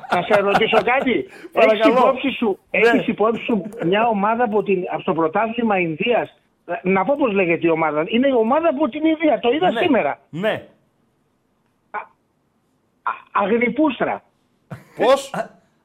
Θα 0.09 0.23
σε 0.23 0.41
ρωτήσω 0.41 0.77
κάτι. 0.83 1.11
Έχεις 1.19 1.49
Παρακαλώ. 1.51 1.93
υπόψη 1.97 2.29
σου, 2.31 2.59
Ναι. 2.71 2.79
έχεις 2.79 3.07
υπόψη 3.07 3.43
σου 3.43 3.63
μια 3.85 4.07
ομάδα 4.07 4.43
από, 4.43 4.63
την, 4.63 4.83
από 4.91 5.03
το 5.03 5.13
πρωτάθλημα 5.13 5.79
Ινδίας; 5.79 6.39
Να 6.83 7.05
πω 7.05 7.15
πώς 7.17 7.31
λέγεται 7.33 7.67
η 7.67 7.69
ομάδα. 7.69 8.03
Είναι 8.07 8.27
η 8.27 8.31
ομάδα 8.33 8.69
από 8.69 8.89
την 8.89 9.05
Ινδία. 9.05 9.39
Το 9.39 9.51
είδα 9.51 9.71
ναι. 9.71 9.79
σήμερα. 9.79 10.19
Ναι. 10.29 10.63
Α- 11.91 12.01
Αγνιπούστρα. 13.31 14.23
Πώς; 14.95 15.33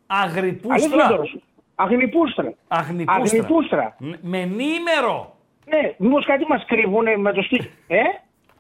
Αγρυπούστρα. 0.06 0.74
Αλήθεια 1.04 1.24
σου. 1.24 1.42
Αγνιπούστρα. 1.74 2.52
Αγνιπούστρα. 2.68 3.14
Αγνιπούστρα. 3.14 3.94
Ν- 3.98 4.14
Με 4.20 4.44
νήμερο. 4.44 5.36
Ναι, 5.68 5.94
μήπως 5.98 6.24
κάτι 6.26 6.44
μας 6.48 6.64
κρύβουνε 6.66 7.16
με 7.16 7.32
το 7.32 7.42
στίχο. 7.42 7.68
Ε, 7.86 8.00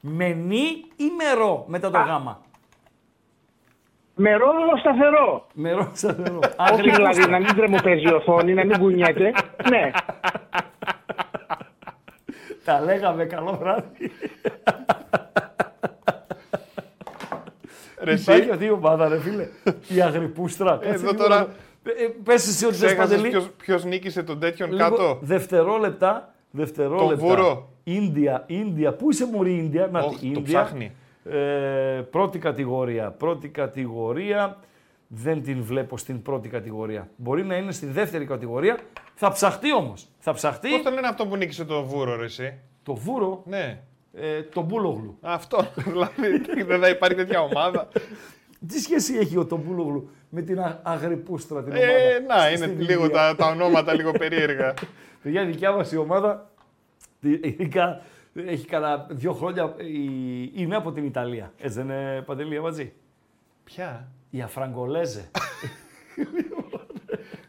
Με 0.00 0.28
νη 0.28 0.64
ή 0.96 1.04
μερό 1.16 1.64
μετά 1.68 1.90
το 1.90 1.98
γάμα; 1.98 2.40
με 4.14 4.32
ρόλο 4.36 4.76
σταθερό. 4.78 5.46
Μερό 5.52 5.90
σταθερό. 5.94 6.38
Όχι 6.72 6.90
δηλαδή 6.90 7.26
να 7.26 7.38
μην 7.38 7.54
τρεμοπαίζει 7.56 8.02
η 8.08 8.12
οθόνη, 8.12 8.54
να 8.54 8.64
μην 8.64 8.78
κουνιέται. 8.78 9.32
ναι. 9.70 9.90
Τα 12.64 12.80
λέγαμε. 12.80 13.24
Καλό 13.24 13.56
βράδυ. 13.60 14.10
Ρε 18.02 18.12
εσύ, 18.12 18.22
Υπάρχει 18.22 18.50
αυτή 18.50 18.64
η 18.64 18.70
ομάδα, 18.70 19.08
ρε 19.08 19.20
φίλε. 19.20 19.48
Η 19.88 20.00
Αγρυπούστρα. 20.02 20.70
Κάτσε 20.70 20.88
Εδώ 20.88 21.10
λίγο 21.10 21.22
τώρα- 21.22 21.36
να- 21.40 21.46
Ε, 21.92 22.04
ε, 22.04 22.08
Πες 22.24 22.48
εσύ 22.48 22.64
ότι 22.64 22.74
θες 22.74 22.86
ξέχασες 22.86 23.16
Παντελή. 23.16 23.30
ποιος, 23.32 23.50
ποιος 23.56 23.84
νίκησε 23.84 24.22
τον 24.22 24.40
τέτοιον 24.40 24.72
Λίγο 24.72 24.82
κάτω. 24.90 25.18
Δευτερόλεπτα. 25.20 26.34
Δευτερόλεπτα. 26.50 27.14
Το 27.14 27.26
βούρο. 27.26 27.68
Ίνδια, 27.84 28.44
Ίνδια. 28.46 28.92
Πού 28.92 29.10
είσαι 29.10 29.26
μωρή 29.26 29.56
Ίνδια; 29.56 29.86
Να, 29.92 30.00
Όχ, 30.00 30.18
τη, 30.18 30.18
το 30.20 30.26
Ίνδια. 30.26 30.42
ψάχνει. 30.62 30.92
Ε, 31.24 31.36
πρώτη 32.10 32.38
κατηγορία. 32.38 33.10
Πρώτη 33.10 33.48
κατηγορία. 33.48 34.56
Δεν 35.10 35.42
την 35.42 35.62
βλέπω 35.62 35.96
στην 35.98 36.22
πρώτη 36.22 36.48
κατηγορία. 36.48 37.08
Μπορεί 37.16 37.44
να 37.44 37.56
είναι 37.56 37.72
στη 37.72 37.86
δεύτερη 37.86 38.24
κατηγορία. 38.24 38.78
Θα 39.14 39.30
ψαχτεί 39.32 39.74
όμως. 39.74 40.06
Θα 40.18 40.32
ψαχτεί 40.32 40.68
Πώς 40.68 40.82
το 40.82 40.90
λένε 40.90 41.06
αυτό 41.06 41.26
που 41.26 41.36
νίκησε 41.36 41.64
το 41.64 41.84
βούρο, 41.84 42.16
ρε 42.16 42.24
εσύ; 42.24 42.54
το 42.82 42.94
βούρο, 42.94 43.42
Ναι. 43.46 43.80
ε, 44.14 44.42
το 44.42 44.60
Μπούλογλου. 44.62 45.18
Αυτό. 45.20 45.66
Δηλαδή 45.74 46.42
δεν 46.68 46.80
θα 46.80 46.88
υπάρχει 46.88 47.16
τέτοια 47.16 47.40
ομάδα. 47.40 47.88
Τι 48.68 48.78
σχέση 48.80 49.14
έχει 49.16 49.38
ο 49.38 49.44
Τομπούλογλου 49.46 50.10
με 50.28 50.42
την 50.42 50.60
Α- 50.60 50.80
Αγρυπούστρα 50.82 51.62
την 51.62 51.72
ομάδα. 51.72 51.86
Ε, 51.88 52.18
να, 52.28 52.38
στη- 52.38 52.48
είναι 52.56 52.66
στην 52.66 52.80
λίγο 52.80 53.02
Ινδία; 53.02 53.16
τα, 53.18 53.34
τα 53.36 53.46
ονόματα 53.46 53.94
λίγο 53.94 54.10
περίεργα. 54.12 54.74
Παιδιά, 55.28 55.42
η 55.42 55.46
δικιά 55.46 55.72
μας 55.72 55.92
η 55.92 55.96
ομάδα 55.96 56.50
τη- 57.20 57.40
ειδικά 57.42 58.00
έχει 58.34 58.66
κανένα 58.66 59.06
δύο 59.10 59.32
χρόνια 59.32 59.74
η- 59.78 60.50
είναι 60.54 60.76
από 60.76 60.92
την 60.92 61.04
Ιταλία. 61.04 61.52
Έτσι 61.58 61.76
δεν 61.82 61.84
είναι 61.84 62.22
παντελή 62.26 62.56
Αμπατζή. 62.56 62.92
Ποια; 63.64 64.08
Η 64.30 64.40
Αφραγκολέζε. 64.40 65.30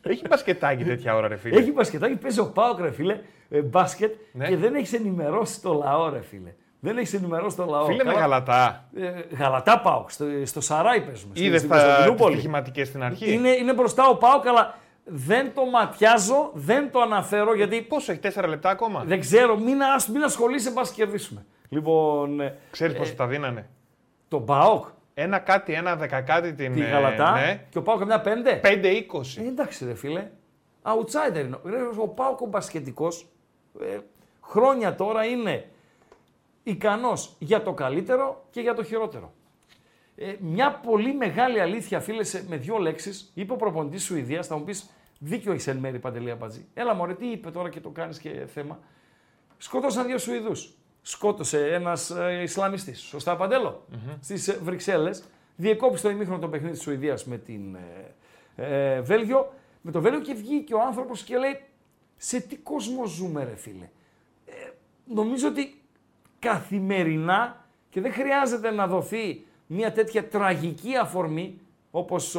Έχει 0.02 0.28
μπασκετάκι 0.30 0.84
τέτοια 0.84 1.16
ώρα, 1.16 1.28
ρε 1.28 1.36
φίλε. 1.38 1.60
έχει 1.60 1.72
μπασκετάκι, 1.72 2.16
παίζει 2.16 2.40
ο 2.40 2.52
Πάοκ, 2.52 2.80
ρε 2.80 2.92
φίλε, 2.92 3.20
ε, 3.50 3.62
μπάσκετ 3.62 4.14
Ναι. 4.32 4.48
και 4.48 4.58
δεν 4.58 4.76
έχεις 4.76 4.94
ενημερώσει 4.94 5.62
το 5.62 5.74
λαό, 5.74 6.10
ρε 6.10 6.22
φίλε. 6.22 6.54
Δεν 6.80 6.98
έχεις 6.98 7.14
ενημερώσει 7.14 7.56
το 7.56 7.66
λαό. 7.66 7.86
Φίλε 7.86 8.04
με 8.04 8.10
Καλά. 8.10 8.20
γαλατά. 8.20 8.90
Ε, 8.96 9.36
γαλατά 9.36 9.80
Πάοκ, 9.82 10.12
στο, 10.12 10.26
στο 10.44 10.62
Σαράι 10.62 11.02
παίζουμε. 11.02 11.36
στη- 11.36 11.46
Είδε 11.46 11.58
στην 11.58 11.70
τα 11.70 11.76
τις 11.76 11.84
Κωνσταντινούπολη. 11.86 12.34
στοιχηματικές 12.34 12.88
στην 12.88 13.04
αρχή. 13.04 13.34
Είναι, 13.34 13.50
είναι 13.50 13.74
μπροστά 13.74 14.08
ο 14.10 14.16
Πάοκ, 14.18 14.48
αλλά 14.48 14.78
δεν 15.12 15.54
το 15.54 15.66
ματιάζω, 15.66 16.52
δεν 16.54 16.92
το 16.92 17.02
αναφέρω 17.02 17.56
γιατί 17.56 17.82
Πόσο 17.82 18.12
έχει, 18.12 18.22
τέσσερα 18.22 18.48
λεπτά 18.48 18.70
ακόμα; 18.70 19.04
δεν 19.04 19.20
ξέρω, 19.20 19.58
μην, 19.58 19.84
ασ- 19.84 20.08
μην 20.10 20.24
ασχολείσαι, 20.24 20.72
πας 20.72 20.92
κερδίσουμε. 20.92 21.46
Λοιπόν, 21.70 22.40
ε, 22.40 22.58
Ξέρεις 22.72 22.98
πόσο 22.98 23.16
τα 23.16 23.28
δίνανε; 23.28 23.70
το 24.28 24.40
Πάοκ, 24.40 24.86
Ένα 25.14 25.40
κάτι, 25.40 25.74
ένα 25.74 25.96
δεκακάτι 25.96 26.54
την. 26.54 26.74
τη 26.74 26.82
ε, 26.82 26.86
Γαλατά 26.86 27.32
ναι. 27.32 27.66
και 27.70 27.78
ο 27.78 27.82
Πάοκ 27.82 28.00
καμιά 28.00 28.22
πέντε; 28.22 28.60
5-20. 28.64 28.68
Ε, 29.38 29.48
εντάξει 29.48 29.86
ρε 29.86 29.94
φίλε, 29.94 30.28
outsider 30.84 31.40
είναι. 31.40 31.58
Ρε, 31.64 31.78
Ο 31.98 32.08
Πάοκ 32.08 32.42
ο 32.42 32.46
μπασκετικός, 32.46 33.28
ε, 33.82 33.98
χρόνια 34.42 34.96
τώρα 34.96 35.26
είναι 35.26 35.66
ικανός 36.64 37.36
για 37.40 37.62
το 37.62 37.74
καλύτερο 37.74 38.46
και 38.52 38.62
για 38.62 38.74
το 38.74 38.84
χειρότερο. 38.84 39.34
Ε, 40.16 40.34
μια 40.40 40.72
πολύ 40.86 41.14
μεγάλη 41.14 41.60
αλήθεια, 41.60 42.00
φίλε, 42.00 42.24
σε- 42.24 42.44
με 42.48 42.56
δύο 42.58 42.78
λέξεις, 42.78 43.32
είπε 43.34 43.54
ο 43.54 43.56
προπονητής 43.56 44.04
Σουηδίας, 44.04 44.48
θα 44.48 44.58
μου 44.58 44.64
πεις 44.64 44.90
δίκιο 45.20 45.52
έχεις 45.52 45.68
εν 45.68 45.78
μέρη 45.78 46.00
παντελή 46.00 46.32
Αμπατζή. 46.32 46.66
Έλα 46.74 46.94
μωρέ, 46.94 47.14
τι 47.14 47.28
είπε 47.28 47.52
τώρα 47.52 47.70
και 47.70 47.80
το 47.80 47.90
κάνεις 47.90 48.20
και 48.20 48.46
θέμα. 48.54 48.80
Σκότωσαν 49.58 50.06
δύο 50.06 50.18
Σουηδούς. 50.18 50.74
Σκότωσε 51.02 51.74
ένας 51.74 52.10
ε, 52.10 52.42
Ισλαμιστής. 52.42 53.00
Σωστά, 53.00 53.36
Παντέλο; 53.36 53.86
Στις 54.22 54.60
Βρυξέλλες. 54.64 55.24
Διεκόπησε 55.56 56.04
το 56.04 56.10
ημίχρονο 56.10 56.40
το 56.40 56.48
παιχνίδι 56.48 56.74
της 56.74 56.82
Σουηδίας 56.82 57.26
με 57.26 57.38
την 57.38 57.76
ε, 58.56 58.96
ε, 58.96 59.02
Βέλγιο. 59.02 59.54
Με 59.82 59.92
το 59.92 60.02
Βέλγιο 60.02 60.22
και 60.22 60.34
βγήκε 60.34 60.74
ο 60.74 60.82
άνθρωπος 60.82 61.24
και 61.24 61.38
λέει: 61.38 61.62
Σε 62.18 62.40
τι 62.40 62.58
κόσμο 62.58 63.06
ζούμε, 63.06 63.44
ρε 63.44 63.56
φίλε; 63.56 63.90
Ε, 64.46 64.52
νομίζω 65.06 65.48
ότι 65.48 65.82
καθημερινά 66.40 67.66
και 67.90 68.02
δεν 68.02 68.14
χρειάζεται 68.14 68.72
να 68.72 68.88
δοθεί 68.88 69.46
μια 69.68 69.92
τέτοια 69.92 70.28
τραγική 70.28 70.98
αφορμή 70.98 71.60
όπως 71.92 72.38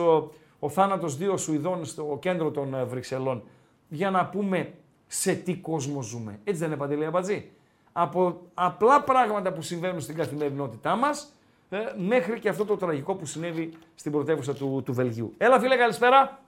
ο, 0.60 0.66
ο 0.66 0.68
θάνατος 0.68 1.16
δύο 1.16 1.36
Σουηδών 1.36 1.84
στο 1.84 2.18
κέντρο 2.20 2.50
των 2.50 2.74
ε, 2.74 2.84
Βρυξελών 2.84 3.42
για 3.88 4.10
να 4.10 4.26
πούμε 4.26 4.72
σε 5.06 5.34
τι 5.34 5.56
κόσμο 5.56 6.02
ζούμε. 6.02 6.38
Έτσι 6.44 6.60
δεν 6.60 6.68
είναι 6.68 6.76
Παντελή 6.76 7.04
Αμπατζή. 7.04 7.50
Από 7.92 8.40
απλά 8.54 9.02
πράγματα 9.02 9.52
που 9.52 9.62
συμβαίνουν 9.62 10.00
στην 10.00 10.16
καθημερινότητά 10.16 10.96
μας 10.96 11.32
ε, 11.70 11.78
μέχρι 11.96 12.38
και 12.38 12.48
αυτό 12.48 12.64
το 12.64 12.76
τραγικό 12.76 13.14
που 13.14 13.26
συνέβη 13.26 13.72
στην 13.94 14.12
πρωτεύουσα 14.12 14.54
του, 14.54 14.82
του 14.84 14.92
Βελγίου. 14.92 15.34
Έλα 15.38 15.60
φίλε 15.60 15.76
καλησπέρα. 15.76 16.38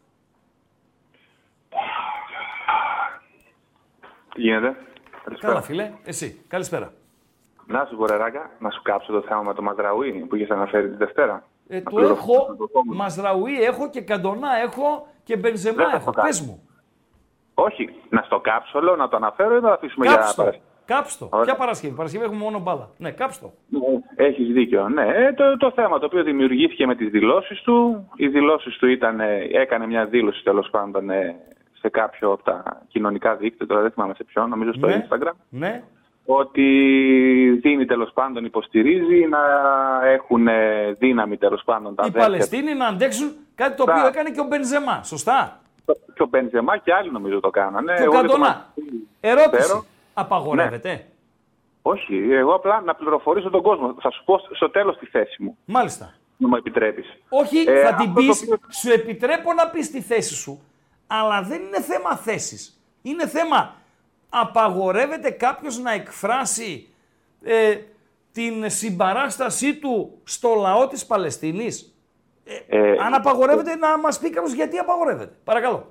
Τι 4.35 4.41
γίνεται. 4.41 4.77
Καλά 5.41 5.63
φίλε, 5.63 5.93
εσύ. 6.05 6.45
Καλησπέρα. 6.49 6.93
Να 7.67 7.85
σου 7.85 7.97
πω 7.97 8.07
ρε 8.07 8.17
Ράγκα, 8.17 8.51
να 8.59 8.71
σου 8.71 8.83
κάψω 8.83 9.13
το 9.13 9.23
θέμα 9.23 9.43
με 9.43 9.55
το 9.55 9.63
Μαζραούι 9.63 10.13
που 10.13 10.37
είχες 10.37 10.51
αναφέρει 10.51 10.91
τη 10.91 10.97
Δευτέρα. 10.97 11.45
Ε, 11.69 11.77
Να 11.77 11.83
το 11.83 11.97
πληροφορήσω 11.97 12.43
έχω, 12.43 12.57
το 12.57 12.69
κόμμα. 12.73 12.95
Μαζραουί 12.95 13.63
έχω 13.63 13.91
και 13.91 14.01
Καντονά 14.01 14.49
έχω 14.65 15.07
και 15.25 15.37
Μπενζεμά 15.37 15.77
Δεν 15.77 15.91
θα 15.91 15.97
έχω. 15.97 16.05
το 16.05 16.11
κάνω. 16.11 16.29
Πες 16.29 16.41
μου. 16.41 16.63
Όχι, 17.55 17.95
να 18.09 18.23
στο 18.23 18.41
κάψω, 18.41 18.81
λέω, 18.81 18.97
να 18.97 19.09
το 19.09 19.17
αναφέρω 19.17 19.57
ή 19.57 19.61
να 19.61 19.69
το 19.69 19.73
αφήσουμε 19.75 20.07
για 20.07 20.15
Κάψτο. 20.17 20.43
Παρασκευή; 20.43 20.65
Κάψτο. 20.85 21.29
Ωραία. 21.33 21.45
Ποια 21.45 21.55
Παρασκευή. 21.57 21.95
Παρασκευή 21.95 22.25
έχουμε 22.25 22.41
μόνο 22.41 22.59
μπάλα. 22.59 22.89
Ναι, 22.99 23.11
κάψτο. 23.11 23.53
Έχεις 24.15 24.47
δίκιο. 24.53 24.89
Ναι, 24.89 25.07
ε, 25.07 25.33
το, 25.33 25.57
το 25.57 25.71
θέμα 25.75 25.99
το 25.99 26.07
οποίο 26.07 26.23
δημιουργήθηκε 26.23 26.87
με 26.87 26.95
τις 26.95 27.11
δηλώσεις 27.11 27.63
του. 27.63 28.09
Οι 28.17 28.29
δηλώσεις 28.29 28.77
του 28.77 28.87
ήταν, 28.89 29.21
ε, 29.21 29.39
έκανε 29.53 29.87
μια 29.87 30.05
δήλωση 30.05 30.43
τέλος 30.45 30.69
πάντων 30.71 31.11
ε, 31.11 31.37
σε 31.81 31.89
κάποιο 31.89 32.33
από 32.33 32.43
τα 32.43 32.83
κοινωνικά 32.89 33.37
δίκτυα, 33.37 33.67
τώρα 33.67 33.81
δεν 33.81 33.91
θυμάμαι 33.91 34.15
σε 34.15 34.25
ποιο, 34.25 34.47
νομίζω 34.47 34.73
στο 34.73 34.87
Ναι. 34.87 35.07
Instagram. 35.09 35.33
Ναι. 35.49 35.83
Ότι 36.27 36.63
δίνει 37.63 37.85
τέλος 37.87 38.11
πάντων, 38.13 38.45
υποστηρίζει 38.45 39.27
να 39.31 39.39
έχουν 40.07 40.49
ε, 40.49 40.93
δύναμη 40.99 41.37
τέλος 41.37 41.63
πάντων 41.65 41.95
τα 41.95 42.03
Οι 42.05 42.07
αδέρφια 42.09 42.31
Παλαιστίνοι 42.31 42.75
να 42.75 42.87
αντέξουν 42.87 43.33
κάτι 43.55 43.77
το 43.77 43.85
Τα- 43.85 43.93
οποίο 43.93 44.07
έκανε 44.07 44.31
και 44.31 44.41
ο 44.41 44.45
Μπενζεμά. 44.45 45.03
Σωστά. 45.03 45.61
του. 45.87 45.97
Και 46.15 46.23
ο 46.23 46.27
Μπενζεμά 46.27 46.77
και 46.77 46.93
άλλοι 46.95 47.11
νομίζω 47.13 47.41
το 47.41 47.51
κάνανε. 47.51 47.95
Και 47.95 48.01
ο 48.01 48.05
Εγώ 48.05 48.13
δεν 48.13 48.23
το 48.23 48.27
Καντονά. 48.33 48.49
μαθαίνω. 48.49 49.01
Ερώτηση. 49.21 49.63
Ξέρω. 49.63 49.85
Απαγορεύεται. 50.15 51.07
Όχι, 51.83 52.17
εγώ 52.31 52.55
απλά 52.55 52.81
να 52.81 52.95
πληροφορήσω 52.95 53.51
τον 53.51 53.63
κόσμο. 53.63 53.95
Θα 54.01 54.11
σου 54.11 54.25
πω 54.25 54.41
στο 54.55 54.71
τέλος 54.71 54.99
τη 54.99 55.07
θέση 55.07 55.43
μου, 55.43 55.57
Μάλιστα. 55.65 56.15
να 56.37 56.49
μου 56.49 56.57
επιτρέπεις. 56.57 57.07
Όχι, 57.29 57.59
Ε, 57.67 57.81
θα 57.83 57.89
αυτό 57.89 58.03
την 58.03 58.15
το 58.15 58.21
πεις, 58.21 58.43
οποίο- 58.43 58.59
σου 58.71 58.91
επιτρέπω 58.93 59.53
να 59.53 59.69
πεις 59.69 59.91
τη 59.91 60.01
θέση 60.03 60.35
σου, 60.35 60.61
αλλά 61.07 61.43
δεν 61.43 61.61
είναι 61.63 61.81
θέμα 61.81 62.17
θέσης. 62.17 62.81
Είναι 63.03 63.27
θέμα, 63.27 63.75
απαγορεύεται 64.35 65.31
κάποιος 65.31 65.79
να 65.79 65.93
εκφράσει 65.93 66.89
ε, 67.43 67.77
την 68.33 68.71
συμπαράστασή 68.71 69.77
του 69.79 70.21
στο 70.25 70.55
λαό 70.61 70.87
της 70.87 71.07
Παλαιστίνης; 71.07 71.95
Ε, 72.69 72.91
Αν 73.07 73.15
απαγορεύεται 73.15 73.77
να 73.77 73.99
μας 73.99 74.19
πει 74.19 74.31
κάποιος 74.31 74.53
γιατί 74.53 74.79
απαγορεύεται. 74.79 75.33
Παρακαλώ. 75.45 75.87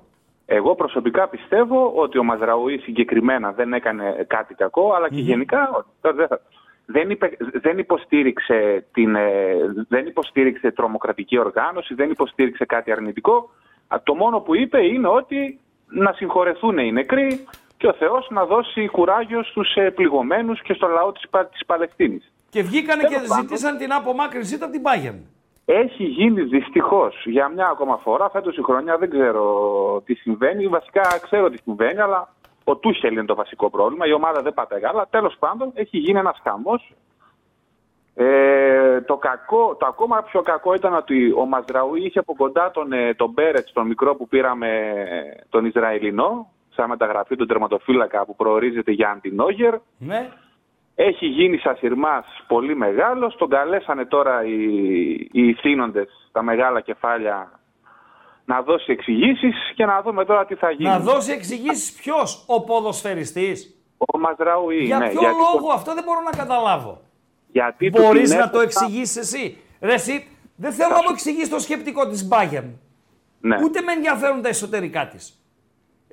Εγώ 0.46 0.74
προσωπικά 0.74 1.28
πιστεύω 1.28 1.92
ότι 1.94 2.18
ο 2.18 2.24
Μαζραούι 2.24 2.78
συγκεκριμένα 2.78 3.52
δεν 3.52 3.72
έκανε 3.72 4.24
κάτι 4.28 4.54
κακό, 4.54 4.92
αλλά 4.92 5.08
και 5.08 5.20
γενικά 5.20 5.70
όχι. 5.74 5.86
Τώρα 6.00 6.16
δεν, 6.16 6.26
θα- 6.28 6.40
δεν, 6.86 7.10
είπε- 7.10 7.36
δεν, 7.62 7.78
υποστήριξε 7.78 8.86
την, 8.92 9.14
ε, 9.14 9.54
δεν 9.88 10.06
υποστήριξε 10.06 10.70
τρομοκρατική 10.70 11.38
οργάνωση, 11.38 11.94
δεν 11.94 12.10
υποστήριξε 12.10 12.64
κάτι 12.64 12.92
αρνητικό. 12.92 13.50
Α, 13.88 13.96
Το 14.02 14.14
μόνο 14.14 14.40
που 14.40 14.54
είπε 14.56 14.84
είναι 14.84 15.08
ότι 15.08 15.60
να 15.86 16.12
συγχωρεθούν 16.12 16.78
οι 16.78 16.92
νεκροί 16.92 17.44
και 17.82 17.88
ο 17.88 17.92
Θεός 17.92 18.26
να 18.30 18.44
δώσει 18.44 18.88
κουράγιο 18.88 19.42
στους 19.42 19.74
ε, 19.74 19.90
πληγωμένους 19.90 20.62
και 20.62 20.72
στο 20.74 20.86
λαό 20.86 21.12
της, 21.12 21.28
Πα- 21.30 21.46
της 21.46 21.64
Παλαιστίνης. 21.66 22.32
Και 22.50 22.62
βγήκανε 22.62 23.02
και 23.02 23.08
Τέλος 23.14 23.28
πάντων. 23.28 23.44
ζητήσαν 23.44 23.76
την 23.76 23.92
απομάκρυνσή 23.92 24.58
του 24.58 24.64
από 24.64 24.72
την 24.72 24.82
Bayern. 24.84 25.18
Έχει 25.64 26.04
γίνει 26.04 26.42
δυστυχώς 26.42 27.22
για 27.26 27.48
μια 27.48 27.66
ακόμα 27.66 27.96
φορά 27.96 28.30
φέτος 28.30 28.56
η 28.56 28.62
χρονιά. 28.62 28.96
Δεν 28.98 29.10
ξέρω 29.10 29.44
τι 30.04 30.14
συμβαίνει. 30.14 30.66
Βασικά 30.66 31.00
ξέρω 31.22 31.50
τι 31.50 31.58
συμβαίνει, 31.58 32.00
αλλά 32.00 32.28
ο 32.64 32.76
Τούχελ 32.76 33.12
είναι 33.12 33.24
το 33.24 33.34
βασικό 33.34 33.70
πρόβλημα. 33.70 34.06
Η 34.06 34.12
ομάδα 34.12 34.42
δεν 34.42 34.54
πατάει 34.54 34.80
καλά. 34.80 35.06
Τέλος 35.10 35.36
πάντων, 35.38 35.70
έχει 35.74 35.98
γίνει 35.98 36.18
ένας 36.18 36.40
χαμός. 36.42 36.92
Ε, 38.14 39.00
το, 39.00 39.16
κακό, 39.16 39.76
το 39.78 39.86
ακόμα 39.86 40.22
πιο 40.22 40.42
κακό 40.42 40.74
ήταν 40.74 40.94
ότι 40.94 41.32
ο 41.36 41.44
Μαζραούι 41.46 42.04
είχε 42.04 42.18
από 42.18 42.34
κοντά 42.36 42.70
τον, 42.70 42.92
ε, 42.92 43.14
τον 43.14 43.30
Μπέρετς, 43.30 43.72
τον 43.72 43.86
μικρό 43.86 44.14
που 44.16 44.28
πήραμε, 44.28 44.68
ε, 44.68 45.44
τον 45.48 45.64
Ισραηλινό, 45.64 46.50
σαν 46.74 46.88
μεταγραφή 46.88 47.36
του 47.36 47.46
τερματοφύλακα 47.46 48.24
που 48.24 48.36
προορίζεται 48.36 48.90
για 48.92 49.10
Αντινόγερ. 49.10 49.74
Ναι. 49.98 50.28
Έχει 50.94 51.26
γίνει 51.26 51.56
σασιρμάς 51.56 52.26
πολύ 52.48 52.76
μεγάλος. 52.76 53.36
Τον 53.36 53.48
καλέσανε 53.48 54.04
τώρα 54.04 54.44
οι, 54.44 54.64
οι 55.32 55.48
ηθήνοντες, 55.48 56.28
τα 56.32 56.42
μεγάλα 56.42 56.80
κεφάλια, 56.80 57.60
να 58.44 58.62
δώσει 58.62 58.92
εξηγήσεις 58.92 59.54
και 59.74 59.84
να 59.84 60.02
δούμε 60.02 60.24
τώρα 60.24 60.44
τι 60.46 60.54
θα 60.54 60.70
γίνει. 60.70 60.88
Να 60.88 60.98
δώσει 60.98 61.32
εξηγήσεις 61.32 61.92
ποιος, 61.92 62.44
ο 62.48 62.64
ποδοσφαιριστής. 62.64 63.76
Ο 63.98 64.18
Μαζραούι, 64.18 64.76
Για 64.84 64.98
ναι. 64.98 65.08
ποιο 65.10 65.20
γιατί, 65.20 65.34
λόγο, 65.54 65.72
αυτό 65.72 65.94
δεν 65.94 66.04
μπορώ 66.04 66.20
να 66.20 66.30
καταλάβω. 66.30 67.00
γιατί 67.46 67.90
του 67.90 68.02
Μπορείς 68.02 68.30
την 68.30 68.38
να 68.38 68.50
το 68.50 68.60
έπεσα- 68.60 68.84
εξηγήσεις 68.84 69.16
εσύ. 69.16 69.56
Ρε, 69.80 69.92
εσύ, 69.92 70.26
δεν 70.56 70.72
θέλω 70.72 70.88
να 70.90 70.96
μου 71.02 71.08
εξηγήσεις 71.10 71.48
το 71.48 71.58
σκεπτικό 71.58 72.08
της 72.08 72.28
Bayern. 72.32 72.70
Ναι. 73.40 73.58
Ούτε 73.64 73.80
με 73.80 73.92
ενδιαφέρουν 73.92 74.42
τα 74.42 74.48
εσωτερικά 74.48 75.06
της. 75.08 75.41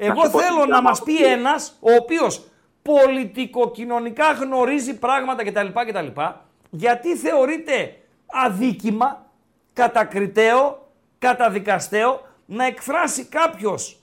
Εγώ 0.01 0.23
σου 0.25 0.31
πω 0.31 0.39
θέλω 0.39 0.61
την 0.61 0.69
να 0.69 0.81
μας 0.81 0.99
άποψη. 0.99 1.17
πει 1.17 1.25
ένας 1.25 1.77
ο 1.79 1.91
οποίος 2.01 2.47
πολιτικοκοινωνικά 2.81 4.31
γνωρίζει 4.31 4.99
πράγματα 4.99 5.43
κτλ. 5.43 5.67
κτλ 5.87 6.21
γιατί 6.69 7.15
θεωρείται 7.15 7.95
αδίκημα, 8.25 9.25
κατακριτέο, 9.73 10.87
καταδικαστέο 11.19 12.21
να 12.45 12.65
εκφράσει 12.65 13.25
κάποιος 13.25 13.99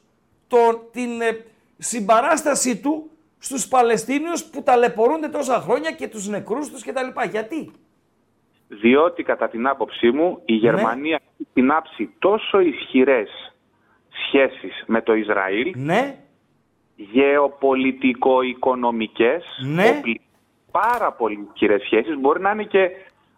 τον, 0.49 0.81
την 0.93 1.21
ε, 1.21 1.45
συμπαράστασή 1.79 2.77
του 2.81 3.11
στους 3.39 3.69
Παλαιστίνιους 3.69 4.45
που 4.45 4.63
ταλαιπωρούνται 4.63 5.29
τόσα 5.29 5.61
χρόνια 5.61 5.91
και 5.93 6.09
τους 6.09 6.29
νεκρούς 6.29 6.71
τους 6.71 6.83
κτλ. 6.85 7.21
Γιατί; 7.31 7.71
Διότι 8.69 9.23
κατά 9.23 9.49
την 9.49 9.67
άποψή 9.67 10.11
μου 10.11 10.43
η 10.45 10.53
Ναι. 10.53 10.59
Γερμανία 10.59 11.21
έχει 11.39 11.49
συνάψει 11.53 12.11
τόσο 12.19 12.61
ισχυρές 12.61 13.46
σχέσεις 14.27 14.83
με 14.87 15.03
το 15.03 15.15
Ισραήλ, 15.15 15.73
Ναι, 15.77 16.15
γεωπολιτικο-οικονομικές, 16.97 19.45
Ναι. 19.75 19.89
όπλη- 19.99 20.21
πάρα 20.71 21.13
πολύ 21.13 21.47
ισχυρές 21.51 21.83
σχέσεις, 21.83 22.17
μπορεί 22.19 22.41
να 22.41 22.51
είναι 22.51 22.63
και 22.65 22.91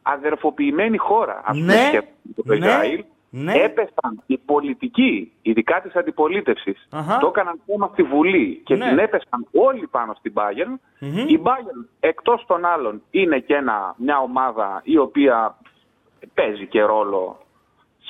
αδερφοποιημένη 0.02 0.97
χώρα 0.97 1.43
αυτή 1.44 1.62
Ναι. 1.62 1.74
η 1.74 1.77
σχέση 1.77 2.06
με 2.23 2.32
το 2.36 2.43
Ναι. 2.44 2.56
Ισραήλ. 2.66 3.05
Ναι. 3.31 3.52
Έπεσαν 3.52 4.23
οι 4.27 4.39
πολιτικοί, 4.39 5.32
ειδικά 5.43 5.81
της 5.81 5.94
αντιπολίτευσης, 5.97 6.86
Αχα. 6.90 7.19
το 7.19 7.27
έκαναν 7.27 7.60
θέμα 7.66 7.89
στη 7.93 8.02
Βουλή 8.02 8.60
και 8.65 8.74
Ναι. 8.77 8.89
την 8.89 8.98
έπεσαν 8.98 9.47
όλοι 9.52 9.86
πάνω 9.86 10.15
στην 10.19 10.32
Bayern. 10.36 10.78
Η 11.28 11.40
Bayern, 11.43 11.85
εκτός 12.01 12.44
των 12.47 12.65
άλλων, 12.65 13.02
είναι 13.10 13.39
και 13.39 13.55
ένα, 13.55 13.94
μια 13.98 14.19
ομάδα 14.19 14.81
η 14.85 14.97
οποία 14.98 15.59
παίζει 16.35 16.66
και 16.66 16.82
ρόλο 16.82 17.39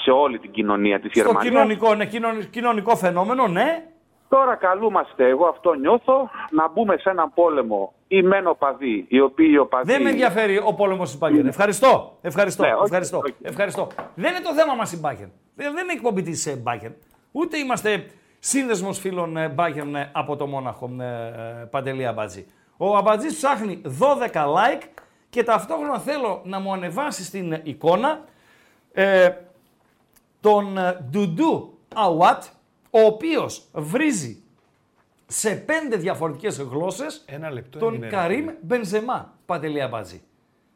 σε 0.03 0.11
όλη 0.11 0.39
την 0.39 0.51
κοινωνία 0.51 1.01
της 1.01 1.11
στο 1.11 1.21
Γερμανίας. 1.21 1.45
κοινωνικό, 1.53 1.95
ναι, 1.95 2.07
κοινωνι- 2.07 2.51
κοινωνικό 2.51 2.97
φαινόμενο, 2.97 3.47
ναι. 3.47 3.85
Τώρα 4.29 4.55
καλούμαστε, 4.55 5.29
εγώ 5.29 5.47
αυτό 5.47 5.75
νιώθω, 5.75 6.31
να 6.51 6.69
μπούμε 6.69 6.97
σε 6.97 7.11
έναν 7.11 7.31
πόλεμο 7.35 7.93
ή 8.09 8.23
μεν 8.23 8.47
οπαδοί, 8.47 9.05
οι 9.09 9.21
οποίοι 9.21 9.49
οι 9.53 9.59
οπαδοί... 9.59 9.93
Δεν 9.93 10.03
με 10.03 10.11
ενδιαφέρει 10.11 10.59
ο 10.65 10.75
πόλεμος 10.75 11.09
της 11.11 11.19
Μπάγκερ. 11.19 11.47
Ευχαριστώ. 11.47 12.19
Ευχαριστώ. 12.21 12.63
Ναι, 12.63 12.73
όχι, 12.73 12.83
ευχαριστώ. 12.85 13.19
όχι. 13.19 13.35
ευχαριστώ. 13.43 13.89
Δεν 14.15 14.31
είναι 14.31 14.41
το 14.45 14.55
θέμα 14.55 14.75
μας 14.75 14.93
η 14.93 14.99
Μπάγκερ. 14.99 15.27
Δεν 15.55 15.73
δεν 15.75 15.85
είναι 15.85 15.93
εκπομπή 15.93 16.23
της 16.23 16.59
Μπάγκερ. 16.63 16.91
Ούτε 17.33 17.59
είμαστε 17.59 18.07
σύνδεσμος 18.39 18.99
φίλων 18.99 19.37
ε, 19.37 19.49
Μπάγκερ 19.49 19.85
ε, 19.95 20.11
από 20.13 20.37
το 20.37 20.47
Μόναχο 20.47 20.91
ε, 21.01 21.05
ε, 21.05 21.65
Παντελή 21.71 22.07
Αμπατζή. 22.07 22.47
Ο 22.77 22.97
Αμπατζής 22.97 23.35
ψάχνει 23.37 23.83
12 24.33 24.33
like 24.33 24.83
και 25.31 25.43
ταυτόχρονα 25.43 25.99
θέλω 25.99 26.41
να 26.45 26.61
μου 26.61 26.73
ανεβάσει 26.73 27.25
στην 27.25 27.61
εικόνα 27.63 28.21
ε, 28.93 29.31
τον 30.49 30.79
ε, 30.79 31.07
Ντουντού 31.11 31.79
Αουάτ, 31.95 32.45
ο 32.91 33.01
οποίος 33.01 33.69
βρίζει 33.73 34.43
σε 35.27 35.55
πέντε 35.55 35.97
διαφορετικές 35.97 36.59
γλώσσες 36.59 37.25
Ένα 37.27 37.51
λεπτό 37.51 37.79
τον 37.79 37.93
έγινε, 37.93 38.07
ρε 38.07 38.13
Καρίμ 38.13 38.39
φίλε. 38.45 38.57
Μπενζεμά, 38.61 39.35
Παντελή 39.47 39.83
Αμπάτζη. 39.83 40.23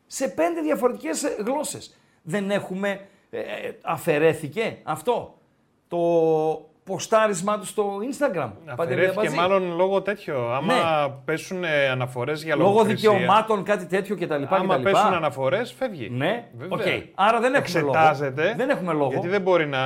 Σε 0.06 0.28
πέντε 0.28 0.60
διαφορετικές 0.60 1.22
ε, 1.22 1.36
γλώσσες. 1.44 1.96
Δεν 2.22 2.50
έχουμε, 2.50 3.08
ε, 3.30 3.38
ε, 3.38 3.78
αφαιρέθηκε 3.82 4.78
αυτό, 4.82 5.38
το 5.88 5.98
ποστάρισμά 6.84 7.58
του 7.58 7.66
στο 7.66 7.84
Instagram, 7.98 8.50
Παντελή 8.76 9.00
Αφαιρέθηκε 9.00 9.18
Αμπάτζη. 9.18 9.36
μάλλον 9.36 9.76
λόγω 9.76 10.02
τέτοιο. 10.02 10.52
Άμα 10.52 10.74
Ναι. 10.74 11.12
πέσουν 11.24 11.64
αναφορές 11.90 12.42
για 12.44 12.56
Λόγω 12.56 12.68
λογοκρισία. 12.70 13.10
δικαιωμάτων, 13.10 13.62
κάτι 13.62 13.86
τέτοιο 13.86 14.16
κτλ. 14.16 14.42
Άμα 14.48 14.74
κτλ. 14.74 14.82
πέσουν 14.82 15.12
αναφορές, 15.14 15.72
φεύγει. 15.72 16.08
Ναι, 16.10 16.44
Βέβαια. 16.58 16.76
οκ. 16.96 17.02
Άρα 17.14 17.40
δεν 17.40 17.54
έχουμε 17.54 17.80
λόγο. 17.80 17.92
Εξετάζεται. 17.92 18.54
Δεν 18.56 18.70
έχουμε 18.70 18.92
λόγο. 18.92 19.10
Γιατί 19.10 19.28
δεν 19.28 19.40
μπορεί 19.40 19.66
να 19.66 19.80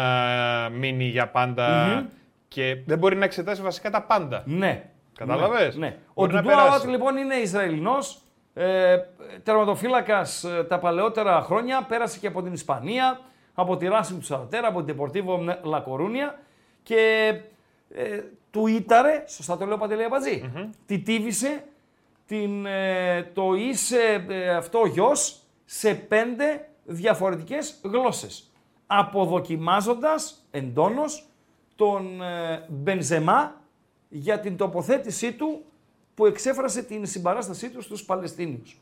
μείνει 0.73 1.05
για 1.05 1.28
πάντα 1.28 2.04
και 2.48 2.77
δεν 2.86 2.98
μπορεί 2.98 3.16
να 3.16 3.24
εξετάσει 3.24 3.62
βασικά 3.62 3.90
τα 3.90 4.02
πάντα. 4.02 4.43
Ναι. 4.47 4.85
Κατάλαβες; 5.18 5.77
Ναι. 5.77 5.97
Ο 6.09 6.12
Μπορεί 6.14 6.32
να 6.35 6.40
Ντουντού 6.40 6.55
Αουάτ 6.55 6.64
περάσει. 6.66 6.89
λοιπόν 6.89 7.16
είναι 7.16 7.35
Ισραηλινός, 7.35 8.18
ε, 8.55 8.97
τερματοφύλακας 9.43 10.44
ε, 10.44 10.64
τα 10.64 10.78
παλαιότερα 10.78 11.40
χρόνια, 11.40 11.82
πέρασε 11.89 12.18
και 12.18 12.27
από 12.27 12.43
την 12.43 12.52
Ισπανία, 12.52 13.20
από 13.55 13.77
τη 13.77 13.86
Racing 13.90 14.14
του 14.18 14.24
Σαρτέρα, 14.24 14.68
από 14.68 14.82
την 14.82 14.97
Deportivo 14.98 15.48
La 15.70 15.78
Coruña 15.78 16.32
και 16.86 17.34
ε, 17.90 18.22
του 18.50 18.66
ήταρε, 18.66 19.24
σωστά 19.26 19.56
το 19.56 19.66
λέω 19.66 19.76
Παντελή 19.76 20.04
Αμπατζή, 20.04 20.50
τη 20.86 20.98
τύβησε 20.98 21.64
την, 22.26 22.66
ε, 22.66 23.22
το 23.22 23.54
είσαι 23.54 24.26
ε, 24.28 24.54
αυτό 24.54 24.84
γιος 24.84 25.42
σε 25.64 25.94
πέντε 25.94 26.68
διαφορετικές 26.84 27.80
γλώσσες. 27.82 28.50
Αποδοκιμάζοντας 28.86 30.46
εντόνως 30.50 31.26
τον 31.76 32.22
ε, 32.22 32.66
Μπενζεμά 32.68 33.60
για 34.08 34.40
την 34.40 34.56
τοποθέτησή 34.56 35.32
του 35.32 35.64
που 36.14 36.26
εξέφρασε 36.26 36.82
την 36.82 37.06
συμπαράστασή 37.06 37.70
του 37.70 37.82
στους 37.82 38.04
Παλαιστίνιους. 38.04 38.78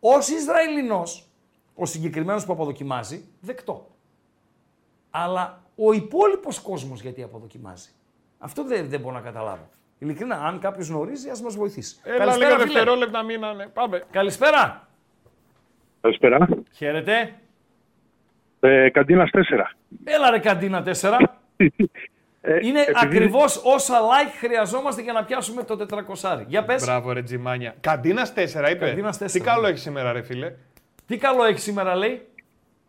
Ως 0.00 0.28
Ισραηλινός, 0.28 1.26
ο 1.74 1.86
συγκεκριμένος 1.86 2.44
που 2.44 2.52
αποδοκιμάζει, 2.52 3.24
δεκτό. 3.40 3.90
Αλλά 5.10 5.62
ο 5.86 5.92
υπόλοιπος 5.92 6.60
κόσμος 6.60 7.00
γιατί 7.00 7.22
αποδοκιμάζει. 7.22 7.88
Αυτό 8.38 8.64
δεν, 8.64 8.88
δεν 8.88 9.00
μπορώ 9.00 9.14
να 9.14 9.20
καταλάβω. 9.20 9.68
Ειλικρινά, 9.98 10.36
αν 10.36 10.58
κάποιος 10.58 10.88
γνωρίζει, 10.88 11.28
ας 11.30 11.42
μας 11.42 11.56
βοηθήσει. 11.56 11.96
Έλα 12.04 12.36
λίγα 12.36 12.56
δευτερόλεπτα 12.56 13.22
μείνανε. 13.22 13.66
Πάμε. 13.72 14.02
Καλησπέρα. 14.10 14.88
Καλησπέρα. 16.00 16.48
Χαίρετε. 16.72 17.34
Ε, 18.60 18.90
Καντίνα 18.90 19.28
4. 19.32 19.76
Έλα 20.04 20.30
ρε 20.30 20.38
Καντίνα 20.38 20.82
4. 21.00 21.18
Ε, 22.42 22.58
Είναι 22.62 22.80
επειδή- 22.80 22.98
ακριβώς 23.02 23.60
όσα 23.64 24.00
like 24.00 24.32
χρειαζόμαστε 24.38 25.02
για 25.02 25.12
να 25.12 25.24
πιάσουμε 25.24 25.62
το 25.64 25.86
400. 26.22 26.44
Για 26.46 26.64
πες. 26.64 26.84
Μπράβο, 26.84 27.12
ρε 27.12 27.22
Τζιμάνια. 27.22 27.74
Καντίνας 27.80 28.32
4 28.32 28.70
είπε. 28.70 28.86
Καντίνας 28.86 29.18
Τι 29.18 29.24
4, 29.40 29.44
καλό 29.44 29.62
ναι. 29.62 29.68
έχει 29.68 29.78
σήμερα, 29.78 30.12
ρε 30.12 30.22
φίλε. 30.22 30.52
Τι 31.06 31.16
καλό 31.16 31.44
έχει 31.44 31.58
σήμερα 31.60 31.94
λέει. 31.96 32.26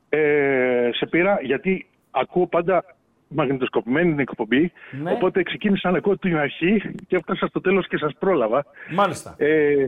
Ε, 0.09 0.89
σε 0.93 1.05
πήρα 1.05 1.39
γιατί 1.41 1.89
ακούω 2.11 2.47
πάντα 2.47 2.85
μαγνητοσκοπημένη 3.27 4.09
την 4.09 4.19
εκπομπή. 4.19 4.71
Ναι. 4.91 5.11
Οπότε 5.11 5.43
ξεκίνησα 5.43 5.91
να 5.91 5.97
ακούω 5.97 6.17
την 6.17 6.38
αρχή 6.38 6.81
και 7.07 7.15
έφτασα 7.15 7.47
στο 7.47 7.61
τέλος 7.61 7.88
και 7.88 7.97
σας 7.97 8.13
πρόλαβα. 8.19 8.65
Μάλιστα. 8.91 9.35
Ε, 9.38 9.88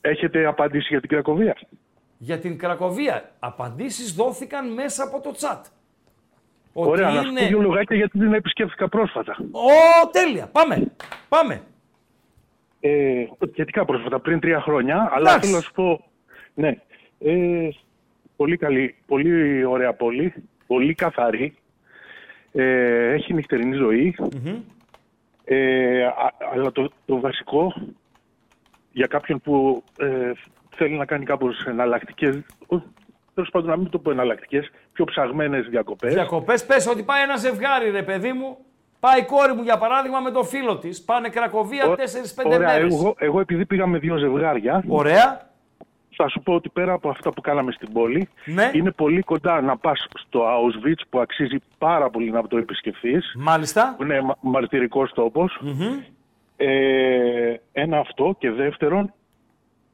έχετε 0.00 0.46
απαντήσει 0.46 0.86
για 0.90 1.00
την 1.00 1.08
Κρακοβία; 1.08 1.56
Για 2.18 2.38
την 2.38 2.58
Κρακοβία. 2.58 3.30
Απαντήσεις 3.38 4.14
δόθηκαν 4.14 4.72
μέσα 4.72 5.04
από 5.04 5.20
το 5.20 5.34
chat. 5.40 5.60
Ότι 6.72 6.88
Ωραία, 6.88 7.10
να 7.10 7.22
σου 7.22 7.28
είναι... 7.28 7.40
πω 7.40 7.46
δύο 7.46 7.60
λογάκια 7.60 7.96
γιατί 7.96 8.18
την 8.18 8.32
επισκέφθηκα 8.32 8.88
πρόσφατα. 8.88 9.36
Ω, 9.50 10.08
τέλεια. 10.10 10.46
Πάμε. 10.46 10.92
Πάμε. 11.28 11.62
Ε, 12.80 13.24
σχετικά 13.52 13.84
πρόσφατα, 13.84 14.20
πριν 14.20 14.40
τρία 14.40 14.60
χρόνια. 14.60 15.08
Αλλά 15.12 15.30
Εντάξει. 15.30 15.46
θέλω 15.46 15.56
να 15.56 15.62
σου 15.62 15.72
πω, 15.72 16.04
ναι, 16.54 16.76
ε, 17.18 17.68
πολύ 18.36 18.56
καλή, 18.56 18.94
πολύ 19.06 19.64
ωραία 19.64 19.92
πόλη, 19.92 20.34
πολύ 20.66 20.94
καθαρή. 20.94 21.54
Ε, 22.52 23.12
έχει 23.12 23.34
νυχτερινή 23.34 23.76
ζωή. 23.76 24.14
Ε, 25.44 26.04
α- 26.04 26.32
αλλά 26.52 26.72
το, 26.72 26.90
το 27.06 27.20
βασικό 27.20 27.72
για 28.92 29.06
κάποιον 29.06 29.40
που 29.40 29.82
ε, 29.98 30.32
θέλει 30.76 30.96
να 30.96 31.04
κάνει 31.04 31.24
κάπως 31.24 31.64
εναλλακτικές. 31.66 32.38
Τέλος 33.34 33.50
πάντων, 33.50 33.68
να 33.68 33.76
μην 33.76 33.90
το 33.90 33.98
πω 33.98 34.10
εναλλακτικές, 34.10 34.70
πιο 34.92 35.04
ψαγμένες 35.04 35.66
διακοπές. 35.68 36.12
Διακοπές, 36.14 36.64
πες 36.66 36.86
ότι 36.86 37.02
πάει 37.02 37.22
ένα 37.22 37.36
ζευγάρι 37.36 37.90
ρε 37.90 38.02
παιδί 38.02 38.32
μου. 38.32 38.56
Πάει 39.00 39.20
η 39.20 39.24
κόρη 39.24 39.52
μου 39.52 39.62
για 39.62 39.78
παράδειγμα 39.78 40.20
με 40.20 40.30
το 40.30 40.42
φίλο 40.42 40.78
της. 40.78 41.02
Πάνε 41.04 41.28
Κρακοβία 41.28 41.84
4-5 41.86 41.96
Ωραία, 42.44 42.58
μέρες. 42.58 42.94
εγώ, 42.94 43.14
εγώ 43.18 43.40
επειδή 43.40 43.66
πήγα 43.66 43.86
με 43.86 43.98
δύο 43.98 44.16
ζευγάρια, 44.16 44.84
Ωραία. 44.88 45.45
Θα 46.16 46.28
σου 46.28 46.40
πω 46.42 46.54
ότι 46.54 46.68
πέρα 46.68 46.92
από 46.92 47.08
αυτά 47.08 47.32
που 47.32 47.40
κάναμε 47.40 47.72
στην 47.72 47.92
πόλη, 47.92 48.28
Ναι. 48.44 48.70
είναι 48.72 48.90
πολύ 48.90 49.22
κοντά 49.22 49.60
να 49.60 49.76
πας 49.76 50.06
στο 50.14 50.40
Auschwitz 50.44 51.00
που 51.10 51.18
αξίζει 51.20 51.56
πάρα 51.78 52.10
πολύ 52.10 52.30
να 52.30 52.46
το 52.46 52.56
επισκεφθείς. 52.56 53.34
Μάλιστα. 53.38 53.94
που 53.96 54.02
Είναι 54.02 54.20
μα- 54.20 54.36
μαρτυρικός 54.40 55.12
τόπος. 55.12 55.60
Ε, 56.56 57.54
ένα 57.72 57.98
αυτό 57.98 58.36
και 58.38 58.50
δεύτερον, 58.50 59.12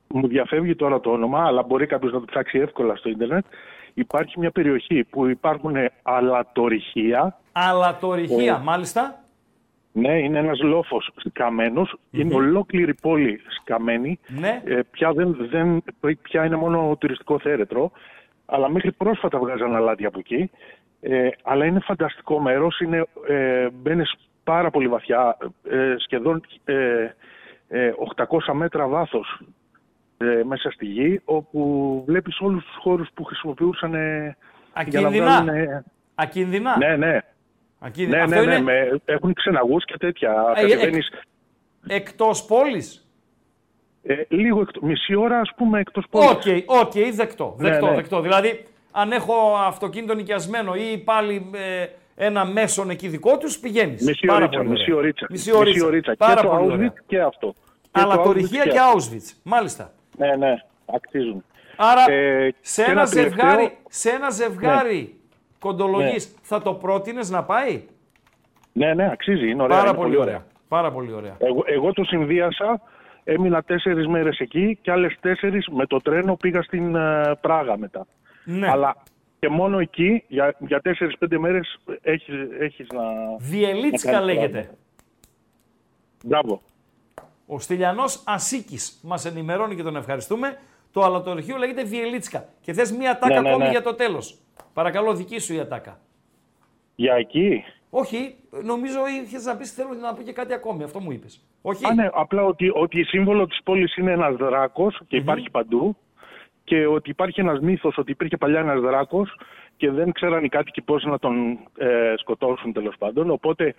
μου 0.09 0.27
διαφεύγει 0.29 0.75
τώρα 0.75 1.01
το 1.01 1.11
όνομα, 1.11 1.45
αλλά 1.47 1.63
μπορεί 1.63 1.87
κάποιος 1.87 2.13
να 2.13 2.19
το 2.19 2.25
ψάξει 2.25 2.59
εύκολα 2.59 2.97
στο 2.97 3.09
ίντερνετ. 3.09 3.45
Υπάρχει 3.95 4.39
μια 4.39 4.51
περιοχή 4.51 5.05
που 5.05 5.27
υπάρχουν 5.27 5.75
αλατορυχεία. 6.03 7.39
Αλατορυχία, 7.53 8.55
Ε. 8.61 8.65
μάλιστα. 8.65 9.22
Ναι, 9.93 10.19
είναι 10.19 10.39
ένας 10.39 10.61
λόφος 10.63 11.11
σκαμμένος. 11.17 11.97
Είναι 12.11 12.35
ολόκληρη 12.35 12.95
πόλη 12.95 13.41
σκαμμένη. 13.61 14.19
Ναι. 14.29 14.63
Ε, 14.65 14.81
πια, 14.91 15.13
δεν, 15.13 15.37
δεν, 15.51 15.83
πια 16.23 16.45
είναι 16.45 16.57
μόνο 16.57 16.97
τουριστικό 17.01 17.39
θέρετρο. 17.39 17.91
Αλλά 18.47 18.69
μέχρι 18.71 18.93
πρόσφατα 18.93 19.39
βγάζαν 19.39 19.77
αλάτια 19.77 20.09
από 20.09 20.19
εκεί. 20.19 20.51
Ε, 21.01 21.29
αλλά 21.43 21.65
είναι 21.65 21.81
φανταστικό 21.81 22.41
μέρος. 22.41 22.81
Είναι, 22.81 23.05
ε, 23.29 23.69
μπαίνεις 23.73 24.15
πάρα 24.45 24.71
πολύ 24.71 24.89
βαθιά, 24.89 25.37
ε, 25.71 25.95
σχεδόν 25.99 26.43
ε, 26.65 27.09
ε, 27.69 27.93
800 28.49 28.53
μέτρα 28.53 28.87
βάθος 28.87 29.41
ε, 30.19 30.41
μέσα 30.45 30.71
στη 30.71 30.87
γη, 30.87 31.21
όπου 31.25 32.03
βλέπεις 32.07 32.41
όλους 32.41 32.65
τους 32.65 32.77
χώρους 32.81 33.09
που 33.15 33.25
χρησιμοποιούσαν 33.25 33.95
ε, 33.95 34.37
για 34.87 35.01
να 35.01 35.09
Ακίνδυνα. 35.09 35.43
βγάλουν... 35.43 35.49
ε, 35.49 35.85
Ακίνδυνα. 36.15 36.77
ναι, 36.77 36.97
ναι. 36.97 37.19
Ακίνδυνα. 37.85 38.17
Ναι, 38.17 38.23
Αυτό 38.23 38.39
ναι, 38.39 38.45
ναι, 38.47 38.55
είναι 38.55 38.63
με, 38.63 39.01
έχουν 39.05 39.33
ξεναγούς 39.35 39.85
και 39.85 39.97
τέτοια. 39.99 40.53
Ε, 40.57 40.61
Κατεβαίνεις, 40.61 41.11
εκτός 41.87 42.45
πόλης; 42.45 43.07
Ε, 44.03 44.15
λίγο 44.29 44.61
εκτό, 44.61 44.81
μισή 44.83 45.15
ώρα 45.15 45.39
ας 45.41 45.53
πούμε 45.57 45.81
εκτός 45.81 46.05
πόλης. 46.11 46.31
OK, 46.31 46.43
OK, 46.87 46.93
δεκτό. 47.13 47.57
Ναι, 47.59 47.69
δεκτό, 47.71 47.87
ναι. 47.89 47.95
δεκτό. 47.95 48.21
Δηλαδή, 48.21 48.65
αν 48.91 49.13
έχω 49.13 49.57
αυτοκίνητο 49.57 50.15
νοικιασμένο 50.15 50.75
ή 50.75 50.99
πάλι 50.99 51.51
ε, 51.55 51.87
ένα 52.27 52.45
μέσον 52.45 52.91
εκεί 52.91 53.09
δικό 53.09 53.39
τους, 53.39 53.59
πηγαίνεις. 53.59 54.05
Μισή 54.05 54.31
ωρίτσα, 54.31 54.63
μισή 54.65 54.93
ωρίτσα. 54.93 55.27
Μισή 55.31 55.53
ωρίτσα. 55.53 55.87
ωρίτσα. 55.87 56.15
Πάρα 56.19 56.35
και 56.35 56.41
το 56.43 56.49
πολύ 56.49 56.73
ωραία. 56.73 56.89
Auschwitz 56.93 57.03
και 57.07 57.21
αυτό. 57.21 57.55
Και 57.81 57.89
Αλλά 58.01 58.17
το 58.17 58.23
το 58.23 58.31
Auschwitz 58.31 58.35
ορυχεία 58.35 58.63
και 58.65 58.79
αυτό. 58.79 58.99
Auschwitz. 58.99 59.37
Μάλιστα. 59.43 59.93
Ναι, 60.19 60.37
ναι, 60.37 60.55
αξίζουν. 60.95 61.45
Άρα, 61.77 62.11
Ε, 62.13 62.55
σε, 62.61 62.83
και 62.85 62.91
ένα 62.91 63.01
ένα 63.01 63.11
τελευταίο- 63.11 63.23
ζευγάρι, 63.39 63.77
σε 63.89 64.11
ένα 64.11 64.31
ζευγάρι 64.31 65.21
κοντολογής 65.63 66.35
θα 66.43 66.63
το 66.63 66.75
πρότεινες 66.75 67.31
να 67.31 67.45
πάει; 67.45 67.83
Ναι, 68.73 68.95
ναι, 68.95 69.11
αξίζει. 69.13 69.51
Είναι 69.51 69.63
ωραία. 69.63 69.77
Πάρα 69.77 69.89
είναι 69.89 69.99
πολύ 69.99 70.17
ωραία. 70.17 70.45
Πάρα 70.69 70.93
πολύ 70.93 71.13
ωραία. 71.13 71.37
Εγώ, 71.39 71.63
εγώ 71.67 71.93
το 71.93 72.05
συνδύασα, 72.05 72.81
έμεινα 73.25 73.63
τέσσερις 73.63 74.07
μέρες 74.07 74.39
εκεί 74.39 74.79
και 74.83 74.91
άλλες 74.91 75.17
τέσσερις 75.21 75.69
με 75.69 75.87
το 75.87 75.99
τρένο 75.99 76.37
πήγα 76.37 76.63
στην 76.63 76.95
ε, 76.95 77.35
Πράγα 77.41 77.79
μετά. 77.79 78.07
Ναι. 78.45 78.71
Αλλά 78.71 78.97
και 79.39 79.49
μόνο 79.49 79.79
εκεί, 79.79 80.25
για, 80.29 80.57
για 80.59 80.81
τέσσερις-πέντε 80.81 81.39
μέρες 81.39 81.79
έχεις, 82.03 82.35
έχεις 82.59 82.89
να... 82.93 83.03
Βιελίτσκα 83.39 84.11
να 84.11 84.19
κάνεις 84.19 84.35
λέγεται. 84.35 84.51
πράγματα. 84.51 84.77
Μπράβο. 86.25 86.61
Ο 87.47 87.59
Στυλιανός 87.59 88.23
Ασίκης 88.27 89.01
μας 89.03 89.25
ενημερώνει 89.25 89.75
και 89.75 89.83
τον 89.83 89.97
ευχαριστούμε. 89.97 90.59
Το 90.93 91.03
αλατορυχείο 91.03 91.57
λέγεται 91.57 91.85
Βιελίτσκα. 91.85 92.49
Και 92.61 92.73
θες 92.73 92.93
μία 92.93 93.19
τάκα 93.19 93.35
Ναι, 93.35 93.41
ναι, 93.41 93.49
ακόμη 93.49 93.65
ναι. 93.65 93.71
για 93.71 93.83
το 93.83 93.95
τέλος. 93.95 94.39
Παρακαλώ, 94.73 95.15
δική 95.15 95.39
σου 95.39 95.55
η 95.55 95.59
ατάκα. 95.59 95.99
Για 96.95 97.15
εκεί; 97.15 97.65
Όχι, 97.91 98.35
νομίζω 98.65 98.99
είχες 99.25 99.45
να 99.45 99.57
πεις 99.57 99.73
θέλω 99.73 99.95
να 99.95 100.15
πω 100.15 100.23
και 100.23 100.33
κάτι 100.33 100.53
ακόμη. 100.53 100.83
Αυτό 100.83 101.01
μου 101.01 101.13
είπες. 101.13 101.47
Όχι. 101.63 101.87
Α, 101.87 101.95
ναι, 101.95 102.09
απλά 102.13 102.45
ότι, 102.45 102.71
ότι 102.75 103.01
η 103.01 103.05
σύμβολο 103.05 103.47
της 103.47 103.63
πόλης 103.65 103.97
είναι 103.97 104.13
ένας 104.13 104.37
δράκος 104.37 105.01
και 105.09 105.17
υπάρχει 105.17 105.51
παντού 105.51 105.97
και 106.65 106.87
ότι 106.87 107.11
υπάρχει 107.11 107.41
ένας 107.41 107.61
μύθος 107.61 107.99
ότι 107.99 108.11
υπήρχε 108.11 108.37
παλιά 108.37 108.61
ένας 108.61 108.81
δράκος 108.81 109.37
και 109.77 109.91
δεν 109.91 110.13
ξέραν 110.13 110.45
οι 110.45 110.49
κάτοικοι 110.49 110.83
πώς 110.83 111.05
να 111.05 111.19
τον 111.19 111.59
ε, 111.77 112.15
σκοτώσουν 112.17 112.73
τέλος 112.73 112.95
πάντων. 112.99 113.31
Οπότε 113.31 113.75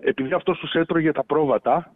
επειδή 0.00 0.32
αυτός 0.32 0.58
τους 0.58 0.72
έτρωγε 0.72 1.12
τα 1.12 1.24
πρόβατα 1.24 1.92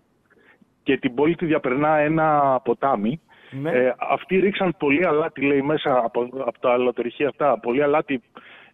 και 0.83 0.99
την 0.99 1.15
πόλη 1.15 1.35
τη 1.35 1.47
διαπερνά 1.47 1.97
ένα 1.97 2.61
ποτάμι, 2.65 3.21
Ναι. 3.51 3.71
ε, 3.71 3.95
αυτοί 3.99 4.39
ρίξαν 4.39 4.75
πολύ 4.79 5.07
αλάτι, 5.07 5.41
λέει, 5.43 5.63
μέσα 5.63 6.01
από, 6.05 6.29
από 6.47 6.59
τα 6.61 6.73
αλατορυχεία 6.73 7.29
αυτά, 7.29 7.59
πολύ 7.59 7.83
αλάτι 7.83 8.23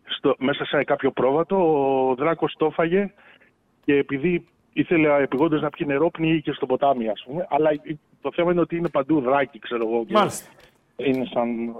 στο, 0.04 0.34
μέσα 0.38 0.64
σε 0.64 0.84
κάποιο 0.84 1.10
πρόβατο, 1.10 1.56
ο 2.08 2.14
δράκος 2.14 2.54
το 2.58 2.66
έφαγε 2.66 3.12
και 3.84 3.94
επειδή 3.94 4.46
ήθελε 4.72 5.22
επιγόντως 5.22 5.60
να 5.62 5.70
πιει 5.70 5.86
νερό, 5.90 6.10
πνίγηκε 6.10 6.52
στο 6.52 6.66
ποτάμι, 6.66 7.08
ας 7.08 7.24
πούμε. 7.26 7.46
Αλλά 7.50 7.70
το 8.20 8.32
θέμα 8.34 8.52
είναι 8.52 8.60
ότι 8.60 8.76
είναι 8.76 8.88
παντού 8.88 9.20
δράκι, 9.20 9.58
ξέρω 9.58 9.86
εγώ. 9.88 10.04
και 10.04 10.12
Μάλιστα. 10.12 10.50
Είναι 10.96 11.24
σαν... 11.32 11.76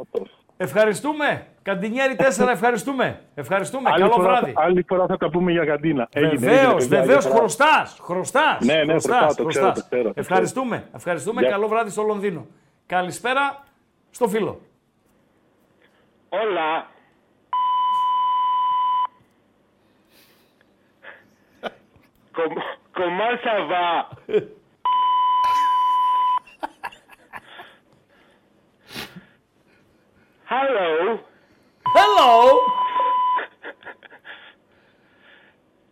Ευχαριστούμε. 0.57 1.47
Καντινιέρη 1.63 2.17
4, 2.19 2.47
ευχαριστούμε. 2.51 3.21
Ευχαριστούμε. 3.35 3.91
Άλλη 3.91 4.01
Καλό 4.01 4.13
φορά, 4.13 4.29
βράδυ. 4.29 4.53
άλλη 4.57 4.85
φορά 4.89 5.07
θα 5.07 5.17
τα 5.17 5.31
πούμε 5.31 5.51
για 5.53 5.65
καντίνα. 5.65 6.09
Έγινε, 6.13 6.33
έγινε, 6.33 6.51
Βεβαίως, 6.51 6.75
παιδιά, 6.87 7.01
βεβαίως. 7.01 7.25
άλλη 7.25 7.33
φορά. 7.33 7.39
Χρωστάς. 7.39 7.99
Χρωστάς. 8.01 8.65
Ναι, 8.65 8.75
ναι, 8.75 8.85
χρωστάω, 8.93 9.35
το 9.35 9.45
ξέρω, 9.45 9.73
το 9.73 9.83
ξέρω, 9.91 10.03
το 10.03 10.13
Ευχαριστούμε. 10.15 10.89
Ευχαριστούμε. 10.95 11.41
Γεια. 11.41 11.51
Καλό 11.51 11.69
βράδυ 11.69 11.91
στο 11.91 12.03
Λονδίνο. 12.03 12.47
Καλησπέρα 12.87 13.65
στο 14.11 14.29
φίλο. 14.29 14.61
Hola. 16.37 16.71
¿Cómo, 22.37 22.61
¿Cómo 22.99 23.27
se 23.45 23.57
va? 23.71 24.09
Hello. 30.51 31.19
Hello. 31.97 32.31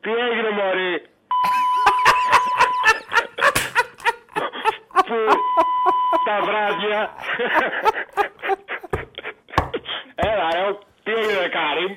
Τι 0.01 0.11
έγινε 0.11 0.51
μωρή; 0.51 1.07
Που 5.07 5.15
τα 6.27 6.37
βράδια. 6.47 7.11
Έλα 10.31 10.49
ρε, 10.55 10.79
τι 11.05 11.13
έγινε 11.13 11.49
Κάριμ. 11.49 11.93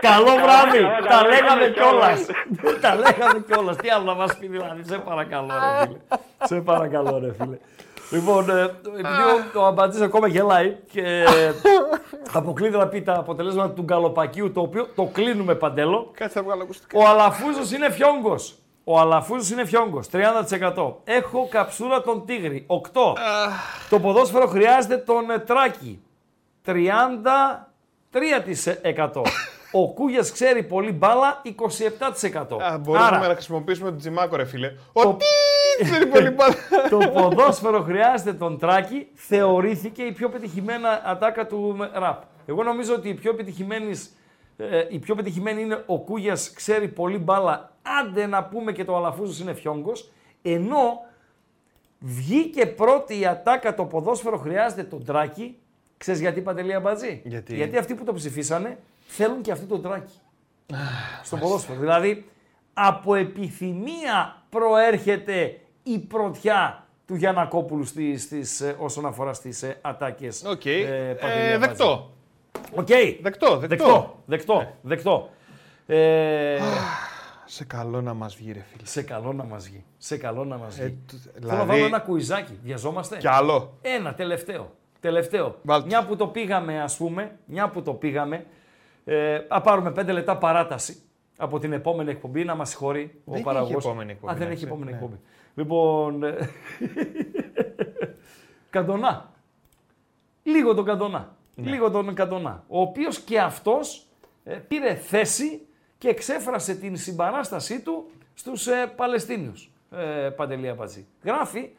Καλό 0.00 0.32
βράδυ. 0.42 0.78
καλά, 0.78 1.00
Τα 1.00 1.08
καλά, 1.08 1.28
λέγαμε 1.28 1.60
λέγαμε 1.60 1.68
κιόλα. 1.68 2.12
κιόλας. 2.12 2.26
Τα 2.80 2.94
λέγαμε 2.94 3.40
κιόλας. 3.46 3.76
Τι 3.76 3.88
άλλο 3.90 4.04
να 4.04 4.14
μας 4.14 4.36
πει 4.38 4.46
δηλαδή. 4.46 4.84
Σε 4.84 4.98
παρακαλώ, 4.98 5.46
ρε 5.46 5.84
φίλε. 5.86 5.98
Σε 6.44 6.60
παρακαλώ, 6.60 7.18
ρε 7.18 7.32
φίλε. 7.32 7.58
Λοιπόν, 8.10 8.50
ε, 8.50 8.62
επειδή 8.62 9.22
ο, 9.54 9.60
ο 9.60 9.64
Αμπατζής 9.64 10.00
ακόμα 10.00 10.28
γελάει 10.28 10.76
και 10.90 11.24
αποκλείται 12.32 12.76
να 12.76 12.86
πει 12.86 13.02
τα 13.02 13.14
αποτελέσματα 13.14 13.70
του 13.74 13.82
γκαλοπακίου, 13.82 14.52
το 14.52 14.60
οποίο 14.60 14.88
το 14.94 15.04
κλείνουμε 15.12 15.54
παντέλο. 15.54 16.10
Κάτσε 16.14 16.38
να 16.38 16.44
βγάλω 16.44 16.62
ακουστικά. 16.62 16.98
Ο 16.98 17.08
Αλαφούζος 17.08 17.72
είναι 17.72 17.90
φιόγκος. 17.90 18.58
Ο 18.84 18.98
Αλαφούζος 18.98 19.50
είναι 19.50 19.64
φιόγκος. 19.64 20.06
30%. 20.12 20.94
Έχω 21.04 21.48
καψούρα 21.50 22.02
τον 22.02 22.26
Τίγρη. 22.26 22.66
8. 22.66 22.76
Το 23.90 24.00
ποδόσφαιρο 24.00 24.46
χρειάζεται 24.46 24.96
τον 24.96 25.30
ε, 25.30 25.38
Τράκη. 25.38 26.02
33%. 26.66 26.72
Ο 29.72 29.92
Κούγιας 29.92 30.32
ξέρει 30.32 30.62
πολύ 30.62 30.92
μπάλα. 30.92 31.42
27%. 31.44 32.62
Α, 32.62 32.78
μπορούμε 32.78 33.04
Άρα, 33.04 33.18
να 33.18 33.34
χρησιμοποιήσουμε 33.34 33.88
τον 33.88 33.98
Τζιμάκο, 33.98 34.36
ρε 34.36 34.44
φίλε. 34.44 34.72
Ο 34.92 35.02
τι 35.02 35.14
ξέρει 35.14 35.16
πολύ 35.16 35.26
μπάλα. 35.26 35.57
Το 36.90 36.98
ποδόσφαιρο 36.98 37.82
χρειάζεται 37.82 38.32
τον 38.32 38.58
Τράκη. 38.58 39.08
Θεωρήθηκε 39.14 40.02
η 40.02 40.12
πιο 40.12 40.28
πετυχημένα 40.28 41.02
ατάκα 41.04 41.46
του 41.46 41.76
ραπ. 41.92 42.22
Εγώ 42.46 42.62
νομίζω 42.62 42.94
ότι 42.94 43.08
η 43.08 43.14
πιο 43.14 43.34
πετυχημένης 43.34 44.12
ε, 44.60 44.86
η 44.90 44.98
πιο 44.98 45.14
πετυχημένη 45.14 45.62
είναι 45.62 45.82
ο 45.86 45.98
Κούγιας 45.98 46.52
ξέρει 46.52 46.88
πολύ 46.88 47.18
μπάλα, 47.18 47.72
άντε 48.00 48.26
να 48.26 48.44
πούμε 48.44 48.72
και 48.72 48.84
το 48.84 48.96
Αλαφούζος 48.96 49.40
είναι 49.40 49.54
φιόγκος, 49.54 50.10
ενώ 50.42 51.00
βγήκε 51.98 52.66
πρώτη 52.66 53.20
η 53.20 53.26
ατάκα 53.26 53.74
το 53.74 53.84
ποδόσφαιρο 53.84 54.38
χρειάζεται 54.38 54.82
τον 54.82 55.04
Τράκη, 55.04 55.58
ξέρεις 55.96 56.20
γιατί 56.20 56.40
Παντελή 56.40 56.74
Αμπατζή; 56.74 57.22
Γιατί; 57.24 57.54
γιατί 57.54 57.76
αυτοί 57.76 57.94
που 57.94 58.04
το 58.04 58.12
ψηφίσανε 58.12 58.78
θέλουν 59.06 59.42
και 59.42 59.52
αυτοί 59.52 59.64
τον 59.64 59.82
Τράκη 59.82 60.20
στο 61.22 61.36
ποδόσφαιρο. 61.36 61.78
Δηλαδή 61.78 62.24
από 62.72 63.14
επιθυμία 63.14 64.42
προέρχεται 64.48 65.60
η 65.92 65.98
πρωτιά 65.98 66.86
του 67.06 67.14
Γιανακόπουλου 67.14 67.84
στις, 67.84 68.22
στις, 68.22 68.60
ε, 68.60 68.76
όσον 68.78 69.06
αφορά 69.06 69.32
στις 69.32 69.62
ε, 69.62 69.78
ατάκες. 69.80 70.44
Οκ. 70.46 70.64
ε, 70.66 71.16
Παντελή 71.20 71.40
Ε, 71.40 71.54
Αμπατζή. 71.54 71.58
δεκτό. 71.66 72.10
Οκ. 72.74 72.86
Δεκτό, 73.22 73.56
δεκτό. 73.58 73.58
Δεκτό, 73.68 74.16
δεκτό, 74.26 74.70
δεκτό. 74.82 75.28
Ε, 75.86 76.58
Σε 77.50 77.64
καλό 77.64 78.00
να 78.00 78.14
μας 78.14 78.36
βγει, 78.36 78.52
ρε 78.52 78.60
φίλε. 78.72 78.86
σε 78.86 79.02
καλό 79.02 79.32
να 79.32 79.44
μας 79.44 79.64
βγει. 79.68 79.84
Σε 79.98 80.16
καλό 80.16 80.44
να 80.44 80.56
μας 80.56 80.74
βγει. 80.76 80.84
Ε, 80.84 80.88
τ- 81.06 81.10
Θέλω 81.32 81.46
να 81.46 81.50
δηλαδή- 81.52 81.68
βάλω 81.70 81.84
ένα 81.84 81.98
κουιζάκι. 82.00 82.58
Βιαζόμαστε; 82.64 83.16
Κι 83.16 83.28
άλλο. 83.28 83.78
Ένα 83.82 84.14
τελευταίο. 84.14 84.70
Τελευταίο. 85.00 85.54
Βάλτε. 85.62 85.86
Μια 85.86 86.04
που 86.06 86.16
το 86.16 86.26
πήγαμε, 86.26 86.82
ας 86.82 86.96
πούμε, 86.96 87.36
μια 87.44 87.68
που 87.68 87.82
το 87.82 87.92
πήγαμε, 87.92 88.44
ε, 89.04 89.40
α 89.48 89.60
πάρουμε 89.60 89.90
πέντε 89.92 90.12
λεπτά 90.12 90.36
παράταση 90.38 90.96
από 91.36 91.58
την 91.58 91.72
επόμενη 91.72 92.10
εκπομπή, 92.10 92.44
να 92.44 92.54
μας 92.54 92.68
συγχωρεί 92.68 93.20
ο 93.24 93.34
έχει 93.34 93.42
παραγωγός. 93.42 93.84
επόμενη 93.84 94.10
εκπομπή, 94.10 94.32
Α, 94.32 94.36
δεν 94.36 94.46
να 94.46 94.52
έχει 94.52 94.56
ξέρεις, 94.56 94.74
επόμενη 94.74 94.90
ναι. 94.90 94.96
εκπομπή. 94.96 95.20
Λοιπόν, 95.58 96.22
ε, 96.22 96.50
Καντονά. 98.70 99.30
Λίγο 100.42 100.74
τον 100.74 100.84
Καντονά. 100.84 101.36
Ναι. 101.54 101.70
Λίγο 101.70 101.90
τον 101.90 102.14
Καντονά. 102.14 102.64
Ο 102.68 102.80
οποίος 102.80 103.20
και 103.20 103.40
αυτός 103.40 104.06
ε, 104.44 104.54
πήρε 104.54 104.94
θέση 104.94 105.66
και 105.98 106.08
εξέφρασε 106.08 106.74
την 106.74 106.96
συμπαράστασή 106.96 107.80
του 107.80 108.10
στους 108.34 108.66
ε, 108.66 108.92
Παλαιστίνιους. 108.96 109.70
Ε, 109.90 110.28
Παντελή 110.28 110.68
Αμπατζή. 110.68 111.06
Γράφει 111.22 111.70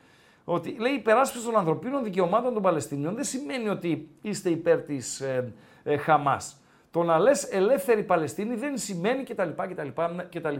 ότι 0.43 0.75
λέει 0.79 0.91
η 0.91 0.95
υπεράσπιση 0.95 1.45
των 1.45 1.57
ανθρωπίνων 1.57 2.03
δικαιωμάτων 2.03 2.53
των 2.53 2.61
Παλαιστινίων 2.61 3.15
δεν 3.15 3.23
σημαίνει 3.23 3.69
ότι 3.69 4.09
είστε 4.21 4.49
υπέρ 4.49 4.81
της 4.81 5.21
ε, 5.21 5.53
ε, 5.83 5.97
Χαμάς. 5.97 6.61
Το 6.91 7.03
να 7.03 7.19
λες 7.19 7.43
ελεύθερη 7.43 8.03
Παλαιστίνη 8.03 8.55
δεν 8.55 8.77
σημαίνει 8.77 9.23
κτλ. 9.23 9.49
κτλ, 9.49 9.87
κτλ. 10.29 10.55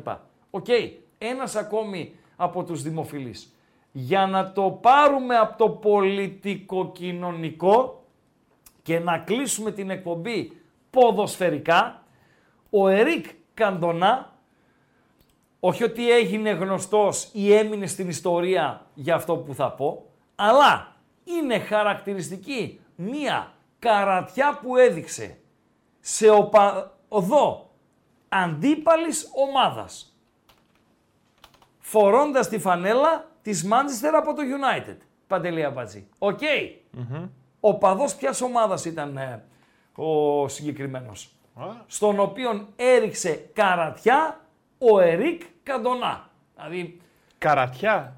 Οκ, 0.49 0.67
ένας 1.17 1.55
ακόμη 1.55 2.13
από 2.41 2.63
τους 2.63 2.81
δημοφιλείς. 2.81 3.53
Για 3.91 4.27
να 4.27 4.51
το 4.51 4.79
πάρουμε 4.81 5.37
από 5.37 5.57
το 5.57 5.69
πολιτικο-κοινωνικό 5.69 8.03
και 8.83 8.99
να 8.99 9.17
κλείσουμε 9.17 9.71
την 9.71 9.89
εκπομπή 9.89 10.51
ποδοσφαιρικά, 10.89 12.03
ο 12.69 12.87
Ερικ 12.87 13.25
Καντονά, 13.53 14.33
όχι 15.59 15.83
ότι 15.83 16.11
έγινε 16.11 16.49
γνωστός 16.49 17.29
ή 17.33 17.53
έμεινε 17.53 17.87
στην 17.87 18.09
ιστορία 18.09 18.85
για 18.93 19.15
αυτό 19.15 19.35
που 19.35 19.53
θα 19.53 19.71
πω, 19.71 20.05
αλλά 20.35 20.95
είναι 21.23 21.59
χαρακτηριστική 21.59 22.79
μία 22.95 23.53
καρατιά 23.79 24.59
που 24.61 24.77
έδειξε 24.77 25.37
σε 25.99 26.29
οπα... 26.29 26.97
οδό 27.07 27.69
αντίπαλης 28.29 29.29
ομάδας. 29.33 30.08
Φορώντας 31.89 32.49
τη 32.49 32.59
φανέλα 32.59 33.25
της 33.41 33.65
Manchester 33.65 34.11
από 34.17 34.33
το 34.33 34.41
United. 34.41 34.97
Παντελή 35.27 35.63
Αμπατζή. 35.63 36.07
Οκ. 36.19 36.39
Ο 37.59 37.77
παδός 37.77 38.15
ποιας 38.15 38.41
ομάδας 38.41 38.85
ήταν 38.85 39.17
ε, 39.17 39.43
ο 39.95 40.47
συγκεκριμένος; 40.47 41.31
Στον 41.87 42.19
οποίον 42.19 42.67
έριξε 42.75 43.49
καρατιά 43.53 44.39
ο 44.77 44.99
Ερικ 44.99 45.41
Καντονά. 45.63 46.29
Δηλαδή 46.55 47.01
Καρατιά. 47.37 48.13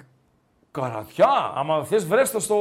Καρατιά, 0.72 1.52
άμα 1.56 1.84
θες 1.84 2.08
βρες 2.08 2.32
το 2.32 2.40
στο... 2.40 2.58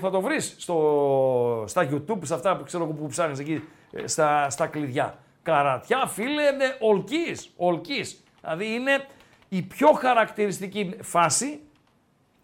θα 0.00 0.10
το 0.10 0.20
βρεις 0.20 0.56
στο... 0.58 1.64
στα 1.66 1.88
YouTube, 1.90 2.18
σε 2.22 2.34
αυτά 2.34 2.56
που 2.56 2.64
ξέρω 2.64 2.84
εγώ 2.84 2.92
που 2.92 3.06
ψάχνεις 3.06 3.38
εκεί, 3.38 3.64
ε, 3.92 4.06
στα, 4.06 4.50
στα 4.50 4.66
κλειδιά. 4.66 5.18
Καρατιά, 5.42 6.06
φίλε, 6.06 6.42
είναι 6.42 6.76
ολκής, 6.80 7.50
ολκής. 7.56 8.22
Δηλαδή 8.40 8.74
είναι 8.74 9.06
η 9.56 9.62
πιο 9.62 9.92
χαρακτηριστική 9.92 10.94
φάση, 11.02 11.60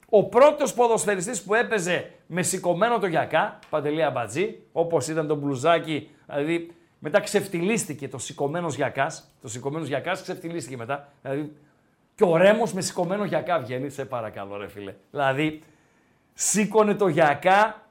ο 0.09 0.25
πρώτος 0.25 0.75
ποδοσφαιριστής 0.75 1.43
που 1.43 1.55
έπαιζε 1.55 2.11
με 2.27 2.43
σηκωμένο 2.43 2.99
το 2.99 3.07
γιακά, 3.07 3.59
Παντελή 3.71 4.03
Αμπατζή, 4.03 4.59
όπως 4.73 5.09
ήταν 5.09 5.27
το 5.27 5.35
μπλουζάκι, 5.35 6.11
δηλαδή 6.27 6.71
μετά 6.99 7.21
ξεφτυλίστηκε 7.21 8.09
το 8.09 8.19
σηκωμένος 8.19 8.75
γιακάς, 8.75 9.31
το 9.41 9.49
σηκωμένος 9.49 9.89
γιακάς 9.89 10.23
ξεφτυλίστηκε 10.23 10.77
μετά, 10.77 11.13
δηλαδή 11.23 11.53
και 12.15 12.25
ο 12.25 12.37
Ρέμος 12.37 12.73
με 12.73 12.81
σηκωμένο 12.81 13.25
γιακά 13.25 13.59
βγαίνει, 13.59 13.91
σε 13.91 14.05
παρακαλώ, 14.05 14.57
ρε 14.57 14.69
φίλε. 14.69 14.95
Δηλαδή, 15.11 15.63
σήκωνε 16.35 16.95
το 16.95 17.09
γιακά 17.09 17.83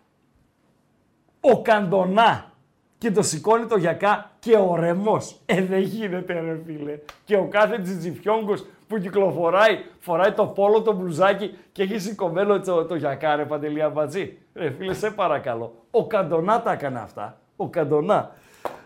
ο 1.40 1.62
Καντονά 1.62 2.52
και 2.98 3.12
το 3.12 3.22
σηκώνει 3.22 3.66
το 3.66 3.78
γιακά 3.78 4.32
και 4.40 4.56
ο 4.56 4.76
Ρεμό. 4.76 5.18
Ε, 5.46 5.62
δεν 5.62 5.80
γίνεται, 5.80 6.40
ρε 6.40 6.60
φίλε. 6.66 7.00
Και 7.26 7.38
ο 7.38 7.48
κάθε 7.48 7.80
τζιτζιφιόγκος 7.80 8.66
που 8.90 8.98
κυκλοφοράει, 8.98 9.84
φοράει 9.99 10.32
το 10.32 10.45
πόλο, 10.45 10.82
το 10.82 10.94
μπλουζάκι 10.94 11.57
και 11.72 11.84
έχει 11.84 11.99
σηκωμένο 11.99 12.60
το, 12.60 12.86
το 12.86 12.95
γιακά, 12.95 13.36
ρε 13.36 13.45
Παντελή 13.45 13.82
Αμπατζή. 13.82 14.38
Ρε 14.53 14.72
φίλε, 14.72 14.94
σε 14.94 15.11
παρακαλώ. 15.11 15.76
Ο 15.91 16.07
Καντονά 16.07 16.61
τα 16.61 16.72
έκανε 16.72 16.99
αυτά. 16.99 17.40
Ο 17.56 17.68
Καντονά. 17.68 18.32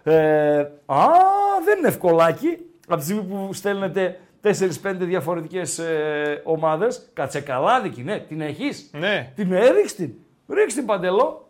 Ε, 0.04 0.60
α, 0.86 1.06
δεν 1.66 1.78
είναι 1.78 1.88
ευκολάκι. 1.88 2.58
Από 2.88 2.98
τη 2.98 3.04
στιγμή 3.04 3.24
που 3.24 3.54
στέλνετε 3.54 4.20
4-5 4.44 4.50
διαφορετικές 5.00 5.80
ε, 5.80 6.42
ομάδες. 6.44 7.10
Κατσεκαλάδικη, 7.14 8.04
ναι, 8.04 8.20
την 8.20 8.42
έχεις. 8.42 8.90
Ναι. 8.94 9.32
Την 9.36 9.52
ε, 9.52 9.70
ρίξ 9.70 9.96
την. 9.96 10.14
Ρίξ 10.48 10.74
την 10.74 10.86
παντελό. 10.86 11.50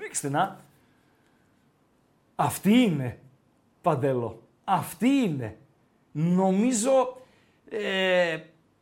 Ρίξ 0.00 0.20
την, 0.20 0.36
α. 0.36 0.56
Αυτή 2.34 2.72
είναι, 2.72 3.18
παντελό. 3.82 4.42
Αυτή 4.64 5.08
είναι. 5.08 5.56
Νομίζω 6.12 7.18
ε, 7.70 8.38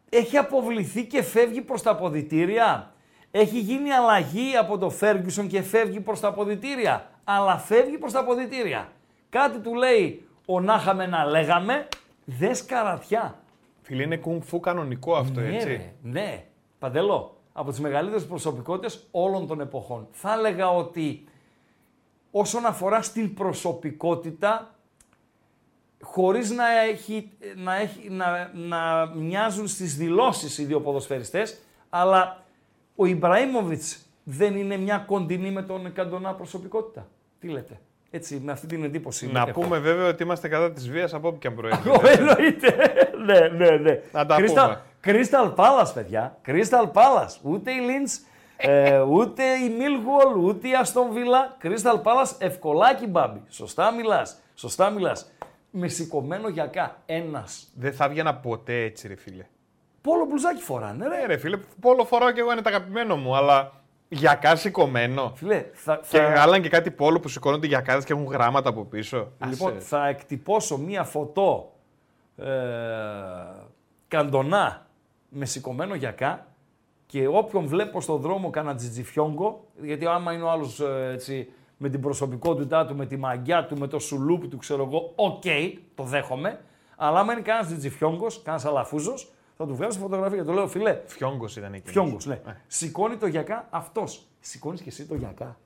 έχει 0.09 0.37
αποβληθεί 0.37 1.07
και 1.07 1.23
φεύγει 1.23 1.61
προς 1.61 1.83
τα 1.83 1.91
αποδητήρια. 1.91 2.93
Έχει 3.31 3.59
γίνει 3.59 3.93
αλλαγή 3.93 4.57
από 4.57 4.79
το 4.79 4.93
Ferguson 5.01 5.47
και 5.49 5.63
φεύγει 5.63 6.01
προς 6.01 6.21
τα 6.21 6.29
αποδητήρια. 6.29 7.11
Αλλά 7.25 7.59
φεύγει 7.59 7.99
προς 7.99 8.13
τα 8.13 8.21
αποδητήρια. 8.21 8.93
Κάτι 9.29 9.59
του 9.59 9.75
λέει 9.75 10.29
ο 10.47 10.61
να 10.61 10.75
είχαμε 10.75 11.07
να 11.07 11.25
λέγαμε, 11.25 11.89
δες 12.25 12.65
καρατιά. 12.65 13.39
Φίλε, 13.83 14.03
είναι 14.03 14.17
κουμφού 14.17 14.61
κανονικό 14.61 15.15
αυτό, 15.15 15.41
ναι, 15.41 15.55
έτσι. 15.55 15.69
ρε, 15.69 15.93
ναι, 16.03 16.45
Παντελό. 16.79 17.37
Από 17.53 17.71
τις 17.71 17.81
μεγαλύτερες 17.81 18.27
προσωπικότητες 18.27 19.07
όλων 19.11 19.47
των 19.47 19.61
εποχών. 19.61 20.09
Θα 20.11 20.33
έλεγα 20.33 20.71
ότι 20.71 21.25
όσον 22.31 22.67
αφορά 22.67 23.03
στην 23.03 23.35
προσωπικότητα, 23.35 24.78
χωρίς 26.03 26.51
να, 26.51 26.81
έχει, 26.91 27.31
να, 27.57 27.77
έχει, 27.77 28.11
να, 28.11 28.51
να 28.55 29.07
μοιάζουν 29.15 29.69
στις 29.69 29.97
δηλώσεις 29.97 30.59
οι 30.59 30.65
δύο 30.65 30.81
ποδοσφαιριστές, 30.81 31.59
αλλά 31.89 32.45
ο 32.97 33.07
Ιμπραήμοβιτς 33.07 33.99
δεν 34.25 34.57
είναι 34.57 34.77
μια 34.77 34.99
κοντινή 34.99 35.51
με 35.51 35.63
τον 35.63 35.93
Καντονά 35.93 36.35
προσωπικότητα. 36.35 37.07
Τι 37.41 37.49
λέτε; 37.49 37.81
Έτσι, 38.11 38.41
με 38.45 38.53
αυτή 38.53 38.67
την 38.67 38.85
εντύπωση. 38.85 39.31
Να 39.33 39.41
έχω. 39.41 39.61
πούμε 39.61 39.79
βέβαια 39.79 40.09
ότι 40.09 40.23
είμαστε 40.23 40.49
κατά 40.49 40.73
της 40.73 40.91
βίας 40.91 41.15
από 41.15 41.29
όπου 41.29 41.39
και 41.39 41.47
αν 41.47 41.55
προέρχεται. 41.55 42.11
Εννοείται. 42.13 42.93
ναι, 43.25 43.49
ναι, 43.49 43.77
ναι. 43.77 44.01
Να 44.13 44.27
τα 44.27 44.37
Crystal, 44.39 44.47
πούμε. 44.47 44.83
Crystal 45.05 45.55
Palace, 45.55 45.91
παιδιά. 45.95 46.39
Crystal 46.47 46.93
Palace. 46.93 47.37
Ούτε 47.43 47.71
η 47.71 47.79
Lynch, 47.87 48.27
ε, 48.57 49.01
ούτε 49.01 49.43
η 49.43 49.77
Millwall, 49.79 50.37
ούτε 50.43 50.69
η 50.69 50.71
Aston 50.85 51.15
Villa. 51.17 51.67
Crystal 51.67 52.03
Palace, 52.03 52.33
ευκολάκι 52.39 53.07
μπάμπι. 53.07 53.41
Σωστά 53.49 53.93
μιλάς. 53.93 54.39
Σωστά 54.55 54.91
μιλάς. 54.91 55.31
Με 55.71 55.89
σηκωμένο 55.89 56.49
γιακά. 56.49 57.03
Ένας. 57.07 57.69
Δεν 57.75 57.93
θα 57.93 58.05
έβγαινα 58.05 58.35
ποτέ 58.35 58.83
έτσι, 58.83 59.09
ρε 59.09 59.17
φίλε. 59.17 59.45
Πόλο 60.01 60.25
μπλουζάκι 60.25 60.63
φοράνε, 60.63 61.09
ρε. 61.09 61.17
Ναι, 61.21 61.27
ρε 61.27 61.37
φίλε, 61.37 61.57
πόλο 61.81 62.05
φοράω 62.05 62.31
και 62.33 62.41
εγώ 62.41 62.53
είναι 62.53 62.61
το 62.63 62.69
αγαπημένο 62.69 63.17
μου, 63.17 63.37
αλλά 63.37 63.73
για 64.09 64.35
κά 64.35 64.57
σηκωμένο. 64.57 65.33
Φίλε, 65.37 65.65
θα, 65.73 65.97
Και 66.11 66.19
θα- 66.19 66.29
γάλαν 66.33 66.63
και 66.63 66.69
κάτι 66.69 66.91
πόλο 66.91 67.21
που 67.21 67.29
σηκώνονται 67.29 67.67
για 67.67 67.81
κάδες 67.81 68.05
και 68.05 68.13
έχουν 68.13 68.25
γράμματα 68.27 68.69
από 68.69 68.85
πίσω. 68.85 69.33
Λοιπόν, 69.51 69.77
Άσε. 69.77 69.81
θα 69.81 70.07
εκτυπώσω 70.09 70.79
μία 70.79 71.05
φωτό 71.05 71.73
ε, 72.37 72.47
καντονά 74.09 74.87
με 75.29 75.45
σηκωμένο 75.45 75.95
γιακά 75.95 76.47
και 77.07 77.27
όποιον 77.27 77.67
βλέπω 77.67 78.01
στον 78.01 78.21
δρόμο 78.21 78.51
κάνα 78.51 78.75
τζιτζιφιόγκο, 78.75 79.65
γιατί 79.83 80.07
άμα 80.07 80.33
είναι 80.33 80.43
ο 80.43 80.51
άλλος 80.51 80.81
ε, 80.81 81.11
έτσι, 81.13 81.49
με 81.81 81.89
την 81.89 82.01
προσωπικότητά 82.01 82.87
του, 82.87 82.97
με 82.97 83.07
τη 83.07 83.17
μαγκιά 83.17 83.67
του, 83.67 83.79
με 83.79 83.87
το 83.87 83.99
σουλούπι 83.99 84.45
του, 84.51 84.57
ξέρω 84.57 84.83
εγώ, 84.83 85.13
οκ, 85.15 85.43
το 85.95 86.03
δέχομαι. 86.03 86.61
Αλλά 86.97 87.21
άμα 87.21 87.33
είναι 87.33 87.43
κανένας 87.43 87.67
τζιτζιφιόγκος, 87.67 88.43
κανένας 88.43 88.67
αλαφούζος, 88.67 89.33
θα 89.57 89.67
του 89.67 89.75
βγάζω 89.77 89.99
φωτογραφία. 89.99 90.45
Το 90.45 90.53
λέω, 90.53 90.69
φιλέ, 90.69 91.01
Φιόγκος 91.07 91.57
ήταν 91.57 91.75
εκεί. 91.75 91.91
φιόγκος, 91.91 92.27
ναι. 92.27 92.41
Σηκώνει 92.67 93.17
το 93.17 93.27
γιακά 93.27 93.67
αυτός. 93.71 94.27
Σηκώνεις 94.41 94.81
και 94.81 94.89
εσύ 94.89 95.07
το 95.07 95.15
γιακά. 95.15 95.57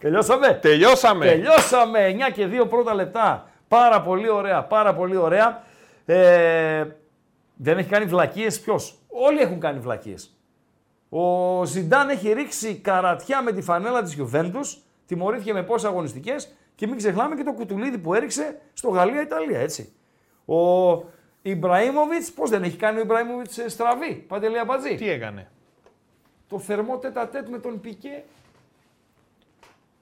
Τελειώσαμε. 0.00 0.52
Τελειώσαμε. 0.62 1.26
Τελειώσαμε. 1.26 2.06
9 2.06 2.32
και 2.32 2.46
2 2.46 2.66
πρώτα 2.68 2.94
λεπτά. 2.94 3.50
Πάρα 3.68 4.02
πολύ 4.02 4.28
ωραία. 4.28 4.62
Πάρα 4.64 4.94
πολύ 4.94 5.16
ωραία. 5.16 5.62
Ε, 6.06 6.86
δεν 7.56 7.78
έχει 7.78 7.88
κάνει 7.88 8.04
βλακίες 8.04 8.60
ποιος; 8.60 8.98
Όλοι 9.08 9.40
έχουν 9.40 9.60
κάνει 9.60 9.78
βλακίες. 9.78 10.37
Ο 11.08 11.64
Ζιντάν 11.64 12.08
έχει 12.08 12.32
ρίξει 12.32 12.74
καρατιά 12.74 13.42
με 13.42 13.52
τη 13.52 13.62
φανέλα 13.62 14.02
της 14.02 14.16
Juventus. 14.20 14.78
Τιμωρήθηκε 15.06 15.52
με 15.52 15.62
πόσες 15.62 15.88
αγωνιστικές. 15.90 16.52
Και 16.74 16.86
μην 16.86 16.96
ξεχνάμε 16.96 17.34
και 17.34 17.42
το 17.42 17.52
κουτουλίδι 17.52 17.98
που 17.98 18.14
έριξε 18.14 18.58
στο 18.72 18.88
Γαλλία-Ιταλία, 18.88 19.58
έτσι. 19.60 19.92
Ο 20.44 20.56
Ιμπραήμοβιτς, 21.42 22.32
πώς 22.32 22.50
δεν 22.50 22.62
έχει 22.62 22.76
κάνει 22.76 22.98
ο 22.98 23.00
Ιμπραήμοβιτς 23.00 23.58
ε, 23.58 23.68
στραβή, 23.68 24.14
Παντελία 24.14 24.64
Μπατζή. 24.64 24.94
Τι 24.94 25.10
έκανε; 25.10 25.50
Το 26.48 26.58
θερμό 26.58 26.98
τέτα-τέτ 26.98 27.48
με 27.48 27.58
τον 27.58 27.80
Πικέ. 27.80 28.24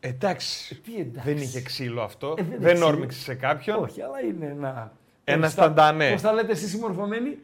Εντάξει. 0.00 0.74
Τι 0.80 0.96
εντάξει. 0.98 1.28
Δεν 1.32 1.42
είχε 1.42 1.60
ξύλο 1.60 2.02
αυτό. 2.02 2.34
Ε, 2.38 2.42
δεν 2.42 2.60
δεν 2.60 2.74
είχε 2.74 2.84
όρμηξε 2.84 3.20
σε 3.20 3.34
κάποιον. 3.34 3.82
Όχι, 3.82 4.02
αλλά 4.02 4.20
είναι 4.20 4.46
ένα. 4.46 4.92
Ένας 5.24 5.52
Στα- 5.52 5.62
σταντανέ. 5.62 6.10
Πώς 6.10 6.20
τα 6.20 6.32
λέτε 6.32 6.52
εσείς 6.52 6.74
οι 6.74 6.78
μορφωμένοι; 6.78 7.38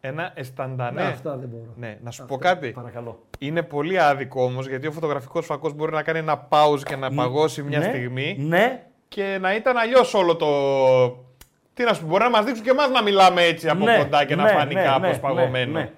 Ένα 0.00 0.30
εσταντανέ. 0.34 1.02
Ναι, 1.02 1.08
αυτά 1.08 1.36
δεν 1.36 1.48
μπορώ. 1.48 1.72
Ναι, 1.76 1.98
να 2.02 2.10
σου 2.10 2.22
Αυτά, 2.22 2.34
πω 2.34 2.40
κάτι. 2.40 2.70
Παρακαλώ. 2.70 3.18
Είναι 3.38 3.62
πολύ 3.62 4.00
άδικο 4.00 4.42
όμως 4.42 4.68
γιατί 4.68 4.86
ο 4.86 4.92
φωτογραφικός 4.92 5.46
φακός 5.46 5.72
μπορεί 5.74 5.92
να 5.92 6.02
κάνει 6.02 6.18
ένα 6.18 6.48
pause 6.50 6.80
και 6.84 6.96
να 6.96 7.10
παγώσει 7.14 7.62
μια 7.62 7.78
ναι, 7.78 7.84
στιγμή 7.84 8.36
Ναι, 8.38 8.82
και 9.08 9.38
να 9.40 9.54
ήταν 9.54 9.76
αλλιώς 9.76 10.14
όλο 10.14 10.36
το. 10.36 10.46
Τι 11.74 11.84
να 11.84 11.92
σου 11.92 12.00
πω, 12.00 12.06
μπορεί 12.06 12.22
να 12.22 12.30
μας 12.30 12.44
δείξουν 12.44 12.64
και 12.64 12.70
εμάς 12.70 12.90
να 12.90 13.02
μιλάμε 13.02 13.42
έτσι 13.42 13.68
από 13.68 13.84
ναι, 13.84 13.98
κοντά 13.98 14.24
και 14.24 14.36
να 14.36 14.42
ναι, 14.42 14.48
φανεί 14.48 14.74
ναι, 14.74 14.82
κάπως 14.82 15.10
ναι, 15.10 15.18
παγωμένο. 15.18 15.72
ναι, 15.72 15.80
ναι. 15.80 15.90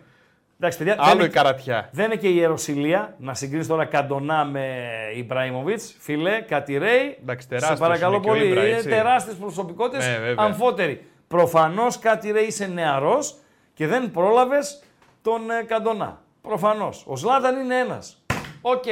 Εντάξει, 0.58 0.78
παιδιά, 0.78 0.94
δεν 0.94 1.04
Άλλο 1.04 1.14
είναι- 1.14 1.24
η 1.24 1.28
καρατιά. 1.28 1.88
Δεν 1.92 2.04
είναι 2.04 2.16
και 2.16 2.28
η 2.28 2.34
ιεροσυλία 2.36 3.14
να 3.18 3.34
συγκρίνεις 3.34 3.66
τώρα 3.66 3.84
Καντονά 3.84 4.44
με 4.44 4.74
Ιμπραήμοβιτς. 5.16 5.96
Φίλε, 5.98 6.40
Κατηρέη. 6.40 7.18
Εντάξει, 7.22 7.42
Σε 7.42 7.48
τεράστιος 7.48 7.78
παρακαλώ 7.80 8.14
είναι 8.14 8.24
και 8.24 8.30
ο 8.30 8.32
πολύ. 8.32 8.46
Ίμπρα, 8.46 8.66
Είναι 8.66 8.76
έτσι. 8.76 8.88
τεράστιες 8.88 9.36
προσωπικότητες. 9.36 10.06
Ναι, 10.06 10.12
βέβαια. 10.18 10.34
αμφότεροι. 10.44 11.04
Προφανώς 11.28 11.98
Κατηρέη 11.98 12.44
είσαι 12.44 12.66
νεαρός 12.66 13.34
και 13.80 13.86
δεν 13.86 14.10
πρόλαβες 14.10 14.82
τον 15.22 15.50
ε, 15.50 15.62
Καντονά. 15.62 16.22
Προφανώς. 16.40 17.04
Ο 17.06 17.16
Σλάταν 17.16 17.60
είναι 17.60 17.78
ένας. 17.78 18.22
Οκ. 18.60 18.84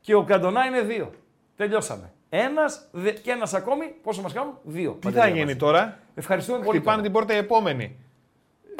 Και 0.00 0.14
ο 0.14 0.24
Καντονά 0.24 0.64
είναι 0.64 0.80
δύο. 0.80 1.10
Τελειώσαμε. 1.56 2.12
Ένας 2.28 2.88
και 3.22 3.30
ένας 3.30 3.54
ακόμη. 3.54 3.86
Πόσο 4.02 4.22
μας 4.22 4.32
κάνουν, 4.32 4.58
δύο. 4.62 4.98
Τι 5.00 5.10
θα 5.10 5.28
γίνει 5.28 5.56
τώρα, 5.56 5.98
Ευχαριστούμε 6.14 6.58
πολύ. 6.58 6.78
χτυπάνε 6.78 6.96
τώρα. 6.96 7.02
την 7.02 7.12
πόρτα 7.12 7.34
οι 7.34 7.36
επόμενοι. 7.36 7.98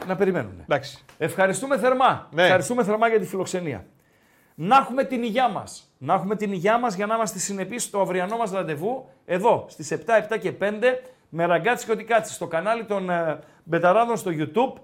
Να 0.07 0.17
περιμένουν. 0.17 0.61
Εντάξει. 0.61 1.05
Ευχαριστούμε 1.19 1.79
θερμά. 1.79 2.29
Ναι. 2.33 2.43
Ευχαριστούμε 2.43 2.85
θερμά 2.85 3.09
για 3.09 3.19
τη 3.19 3.27
φιλοξενία. 3.27 3.87
Να 4.55 4.77
έχουμε 4.77 5.05
την 5.05 5.23
υγειά 5.23 5.49
μας. 5.49 5.95
Να 5.99 6.15
έχουμε 6.15 6.37
την 6.37 6.53
υγειά 6.53 6.79
μας 6.79 6.95
για 6.95 7.07
να 7.07 7.15
είμαστε 7.15 7.39
συνεπείς 7.39 7.83
στο 7.83 8.01
αυριανό 8.01 8.37
μας 8.37 8.51
ραντεβού 8.51 9.09
εδώ 9.25 9.67
στις 9.69 9.93
7, 9.93 10.35
7 10.35 10.39
και 10.41 10.53
5 10.61 10.65
με 11.29 11.47
ραγκάτσι 11.47 11.87
και 11.87 11.93
οτικάτσι 11.93 12.33
στο 12.33 12.47
κανάλι 12.47 12.85
των 12.85 13.11
ε, 13.11 13.39
Μπεταράδων 13.65 14.17
στο 14.17 14.31
YouTube 14.35 14.81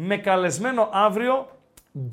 με 0.00 0.16
καλεσμένο 0.16 0.88
αύριο 0.92 1.46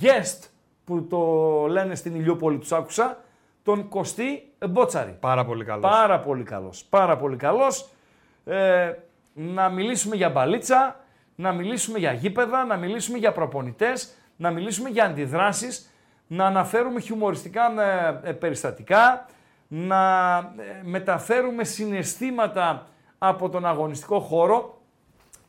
guest 0.01 0.47
που 0.83 1.07
το 1.07 1.19
λένε 1.67 1.95
στην 1.95 2.15
Ηλιούπολη, 2.15 2.57
τους 2.57 2.71
άκουσα, 2.71 3.23
τον 3.63 3.89
Κωστή 3.89 4.51
Μπότσαρη. 4.69 5.17
Πάρα 5.19 5.45
πολύ 5.45 5.63
καλός. 5.63 5.91
Πάρα 5.91 6.19
πολύ 6.19 6.43
καλός. 6.43 6.83
Πάρα 6.83 7.17
πολύ 7.17 7.35
καλός. 7.35 7.89
Ε, 8.45 8.93
να 9.33 9.69
μιλήσουμε 9.69 10.15
για 10.15 10.29
μπαλίτσα, 10.29 10.99
να 11.35 11.51
μιλήσουμε 11.51 11.97
για 11.99 12.11
γήπεδα, 12.11 12.63
να 12.63 12.75
μιλήσουμε 12.75 13.17
για 13.17 13.31
προπονητές, 13.31 14.13
να 14.35 14.51
μιλήσουμε 14.51 14.89
για 14.89 15.05
αντιδράσεις, 15.05 15.91
να 16.27 16.45
αναφέρουμε 16.45 16.99
χιουμοριστικά 16.99 17.81
ε, 17.81 18.29
ε, 18.29 18.31
περιστατικά, 18.31 19.25
να 19.67 20.37
ε, 20.37 20.81
μεταφέρουμε 20.83 21.63
συναισθήματα 21.63 22.87
από 23.17 23.49
τον 23.49 23.65
αγωνιστικό 23.65 24.19
χώρο. 24.19 24.81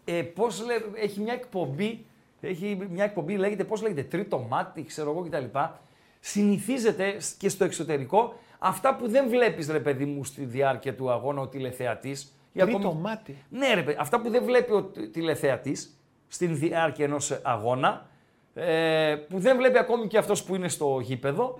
Ε, 0.04 0.22
πώς 0.22 0.64
λέ, 0.64 0.74
έχει 1.02 1.20
μια 1.20 1.32
εκπομπή, 1.32 2.06
έχει 2.48 2.86
μια 2.90 3.04
εκπομπή 3.04 3.36
λέγεται, 3.36 3.64
πώς 3.64 3.82
λέγεται, 3.82 4.02
τρίτο 4.02 4.38
μάτι, 4.38 4.84
ξέρω 4.84 5.10
εγώ 5.10 5.22
κτλ. 5.22 5.58
Συνηθίζεται 6.20 7.16
και 7.38 7.48
στο 7.48 7.64
εξωτερικό 7.64 8.34
αυτά 8.58 8.96
που 8.96 9.08
δεν 9.08 9.28
βλέπεις 9.28 9.68
ρε 9.70 9.80
παιδί 9.80 10.04
μου 10.04 10.24
στη 10.24 10.44
διάρκεια 10.44 10.94
του 10.94 11.10
αγώνα 11.10 11.40
ο 11.40 11.46
τηλεθεατής. 11.48 12.30
ή 12.52 12.58
Τρίτο 12.60 12.76
ακόμη- 12.76 13.00
μάτι. 13.02 13.36
ναι, 13.50 13.74
ρε, 13.74 13.82
παιδί, 13.82 13.96
αυτά 14.00 14.20
που 14.20 14.30
δεν 14.30 14.44
βλέπει 14.44 14.72
ο 14.72 14.82
τηλεθεατής 15.12 15.96
στην 16.28 16.56
διάρκεια 16.58 17.04
ενός 17.04 17.40
αγώνα, 17.42 18.06
ε, 18.54 19.16
που 19.28 19.38
δεν 19.38 19.56
βλέπει 19.56 19.78
ακόμη 19.78 20.06
και 20.06 20.18
αυτός 20.18 20.42
που 20.44 20.54
είναι 20.54 20.68
στο 20.68 21.00
γήπεδο, 21.02 21.58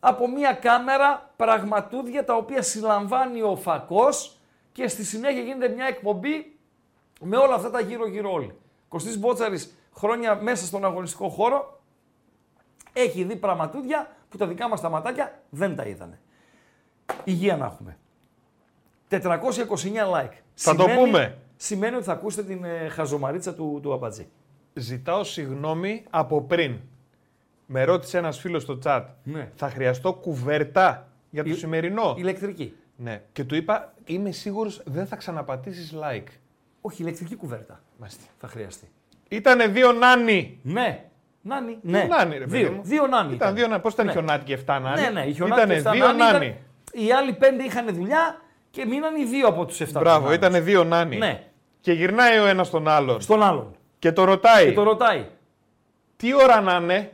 από 0.00 0.30
μια 0.30 0.52
κάμερα 0.52 1.30
πραγματούδια 1.36 2.24
τα 2.24 2.34
οποία 2.36 2.62
συλλαμβάνει 2.62 3.42
ο 3.42 3.56
φακός 3.56 4.36
και 4.72 4.88
στη 4.88 5.04
συνέχεια 5.04 5.40
γίνεται 5.42 5.68
μια 5.68 5.86
εκπομπή 5.86 6.52
με 7.20 7.36
όλα 7.36 7.54
αυτά 7.54 7.70
τα 7.70 7.80
γύρω-γύρω 7.80 8.32
όλοι. 8.32 8.52
Κωστής 8.88 9.18
Μπότσαρης 9.18 9.74
χρόνια 9.96 10.34
μέσα 10.34 10.64
στον 10.66 10.84
αγωνιστικό 10.84 11.28
χώρο 11.28 11.82
έχει 12.92 13.24
δει 13.24 13.36
πραγματούδια 13.36 14.08
που 14.28 14.36
τα 14.36 14.46
δικά 14.46 14.68
μας 14.68 14.80
τα 14.80 14.88
ματάκια 14.88 15.42
δεν 15.50 15.76
τα 15.76 15.84
είδανε. 15.84 16.18
Υγεία 17.24 17.56
να 17.56 17.64
έχουμε. 17.66 17.98
429 19.10 19.20
like. 20.14 20.32
Θα 20.54 20.74
το 20.74 20.84
πούμε. 20.96 21.38
Σημαίνει 21.56 21.94
ότι 21.96 22.04
θα 22.04 22.12
ακούσετε 22.12 22.42
την 22.54 22.64
ε, 22.64 22.88
χαζομαρίτσα 22.88 23.54
του, 23.54 23.78
του 23.82 23.92
Αμπατζή. 23.92 24.28
Ζητάω 24.74 25.24
συγγνώμη 25.24 26.04
από 26.10 26.42
πριν. 26.42 26.76
Με 27.66 27.84
ρώτησε 27.84 28.18
ένας 28.18 28.38
φίλος 28.38 28.62
στο 28.62 28.78
chat. 28.84 29.04
Ναι. 29.24 29.50
Θα 29.56 29.70
χρειαστώ 29.70 30.12
κουβέρτα 30.12 31.08
για 31.30 31.44
το 31.44 31.50
Η- 31.50 31.54
σημερινό; 31.54 32.14
Ηλεκτρική. 32.18 32.76
Ναι. 32.96 33.22
Και 33.32 33.44
του 33.44 33.54
είπα, 33.54 33.92
είμαι 34.04 34.30
σίγουρος 34.30 34.82
δεν 34.84 35.06
θα 35.06 35.16
ξαναπατήσεις 35.16 35.94
like. 36.02 36.28
Όχι, 36.80 37.02
ηλεκτρική 37.02 37.36
κουβέρτα 37.36 37.80
Μάλιστα. 37.98 38.22
θα 38.38 38.48
χρειαστεί. 38.48 38.88
Ήτανε 39.28 39.66
δύο 39.66 39.92
νάνι. 39.92 40.58
Ναι. 40.62 41.04
Νάνι. 41.42 41.78
Ναι. 41.82 42.04
Νάνι, 42.04 42.38
ρε 42.38 42.44
παιδί 42.44 42.58
δύο, 42.58 42.72
μου. 42.72 42.80
δύο 42.84 43.06
νάνι. 43.06 43.34
Ήταν 43.34 43.54
δύο 43.54 43.66
νάνι. 43.66 43.82
Πώς 43.82 43.92
ήταν 43.92 44.04
Ναι. 44.06 44.10
η 44.12 44.14
χιονάτη 44.14 44.44
και 44.44 44.52
7 44.66 44.78
νάνι; 44.82 45.00
Ναι, 45.00 45.08
ναι, 45.08 45.20
η 45.26 45.32
χιονάτη 45.32 45.60
Ήτανε 45.60 45.72
και 45.72 45.78
εφτά 45.78 45.90
δύο 45.90 46.06
νάνι 46.06 46.18
νάνι. 46.18 46.46
ήταν- 46.46 47.06
Οι 47.06 47.12
άλλοι 47.12 47.32
πέντε 47.32 47.62
είχαν 47.64 47.94
δουλειά 47.94 48.40
και 48.70 48.84
μείναν 48.84 49.16
οι 49.16 49.24
δύο 49.24 49.46
από 49.48 49.64
τους 49.64 49.80
7. 49.80 50.00
Μπράβο, 50.00 50.32
ήταν 50.32 50.64
δύο 50.64 50.84
νάνι. 50.84 51.16
Ναι. 51.16 51.42
Και 51.80 51.92
γυρνάει 51.92 52.38
ο 52.38 52.46
ένας 52.46 52.70
τον 52.70 52.88
άλλον. 52.88 53.20
Στον 53.20 53.42
άλλον. 53.42 53.76
Και 53.98 54.12
το 54.12 54.24
ρωτάει, 54.24 54.64
Και 54.66 54.72
το 54.72 54.82
ρωτάει. 54.82 55.26
τι 56.16 56.34
ώρα 56.34 56.60
να 56.60 56.74
είναι; 56.76 57.12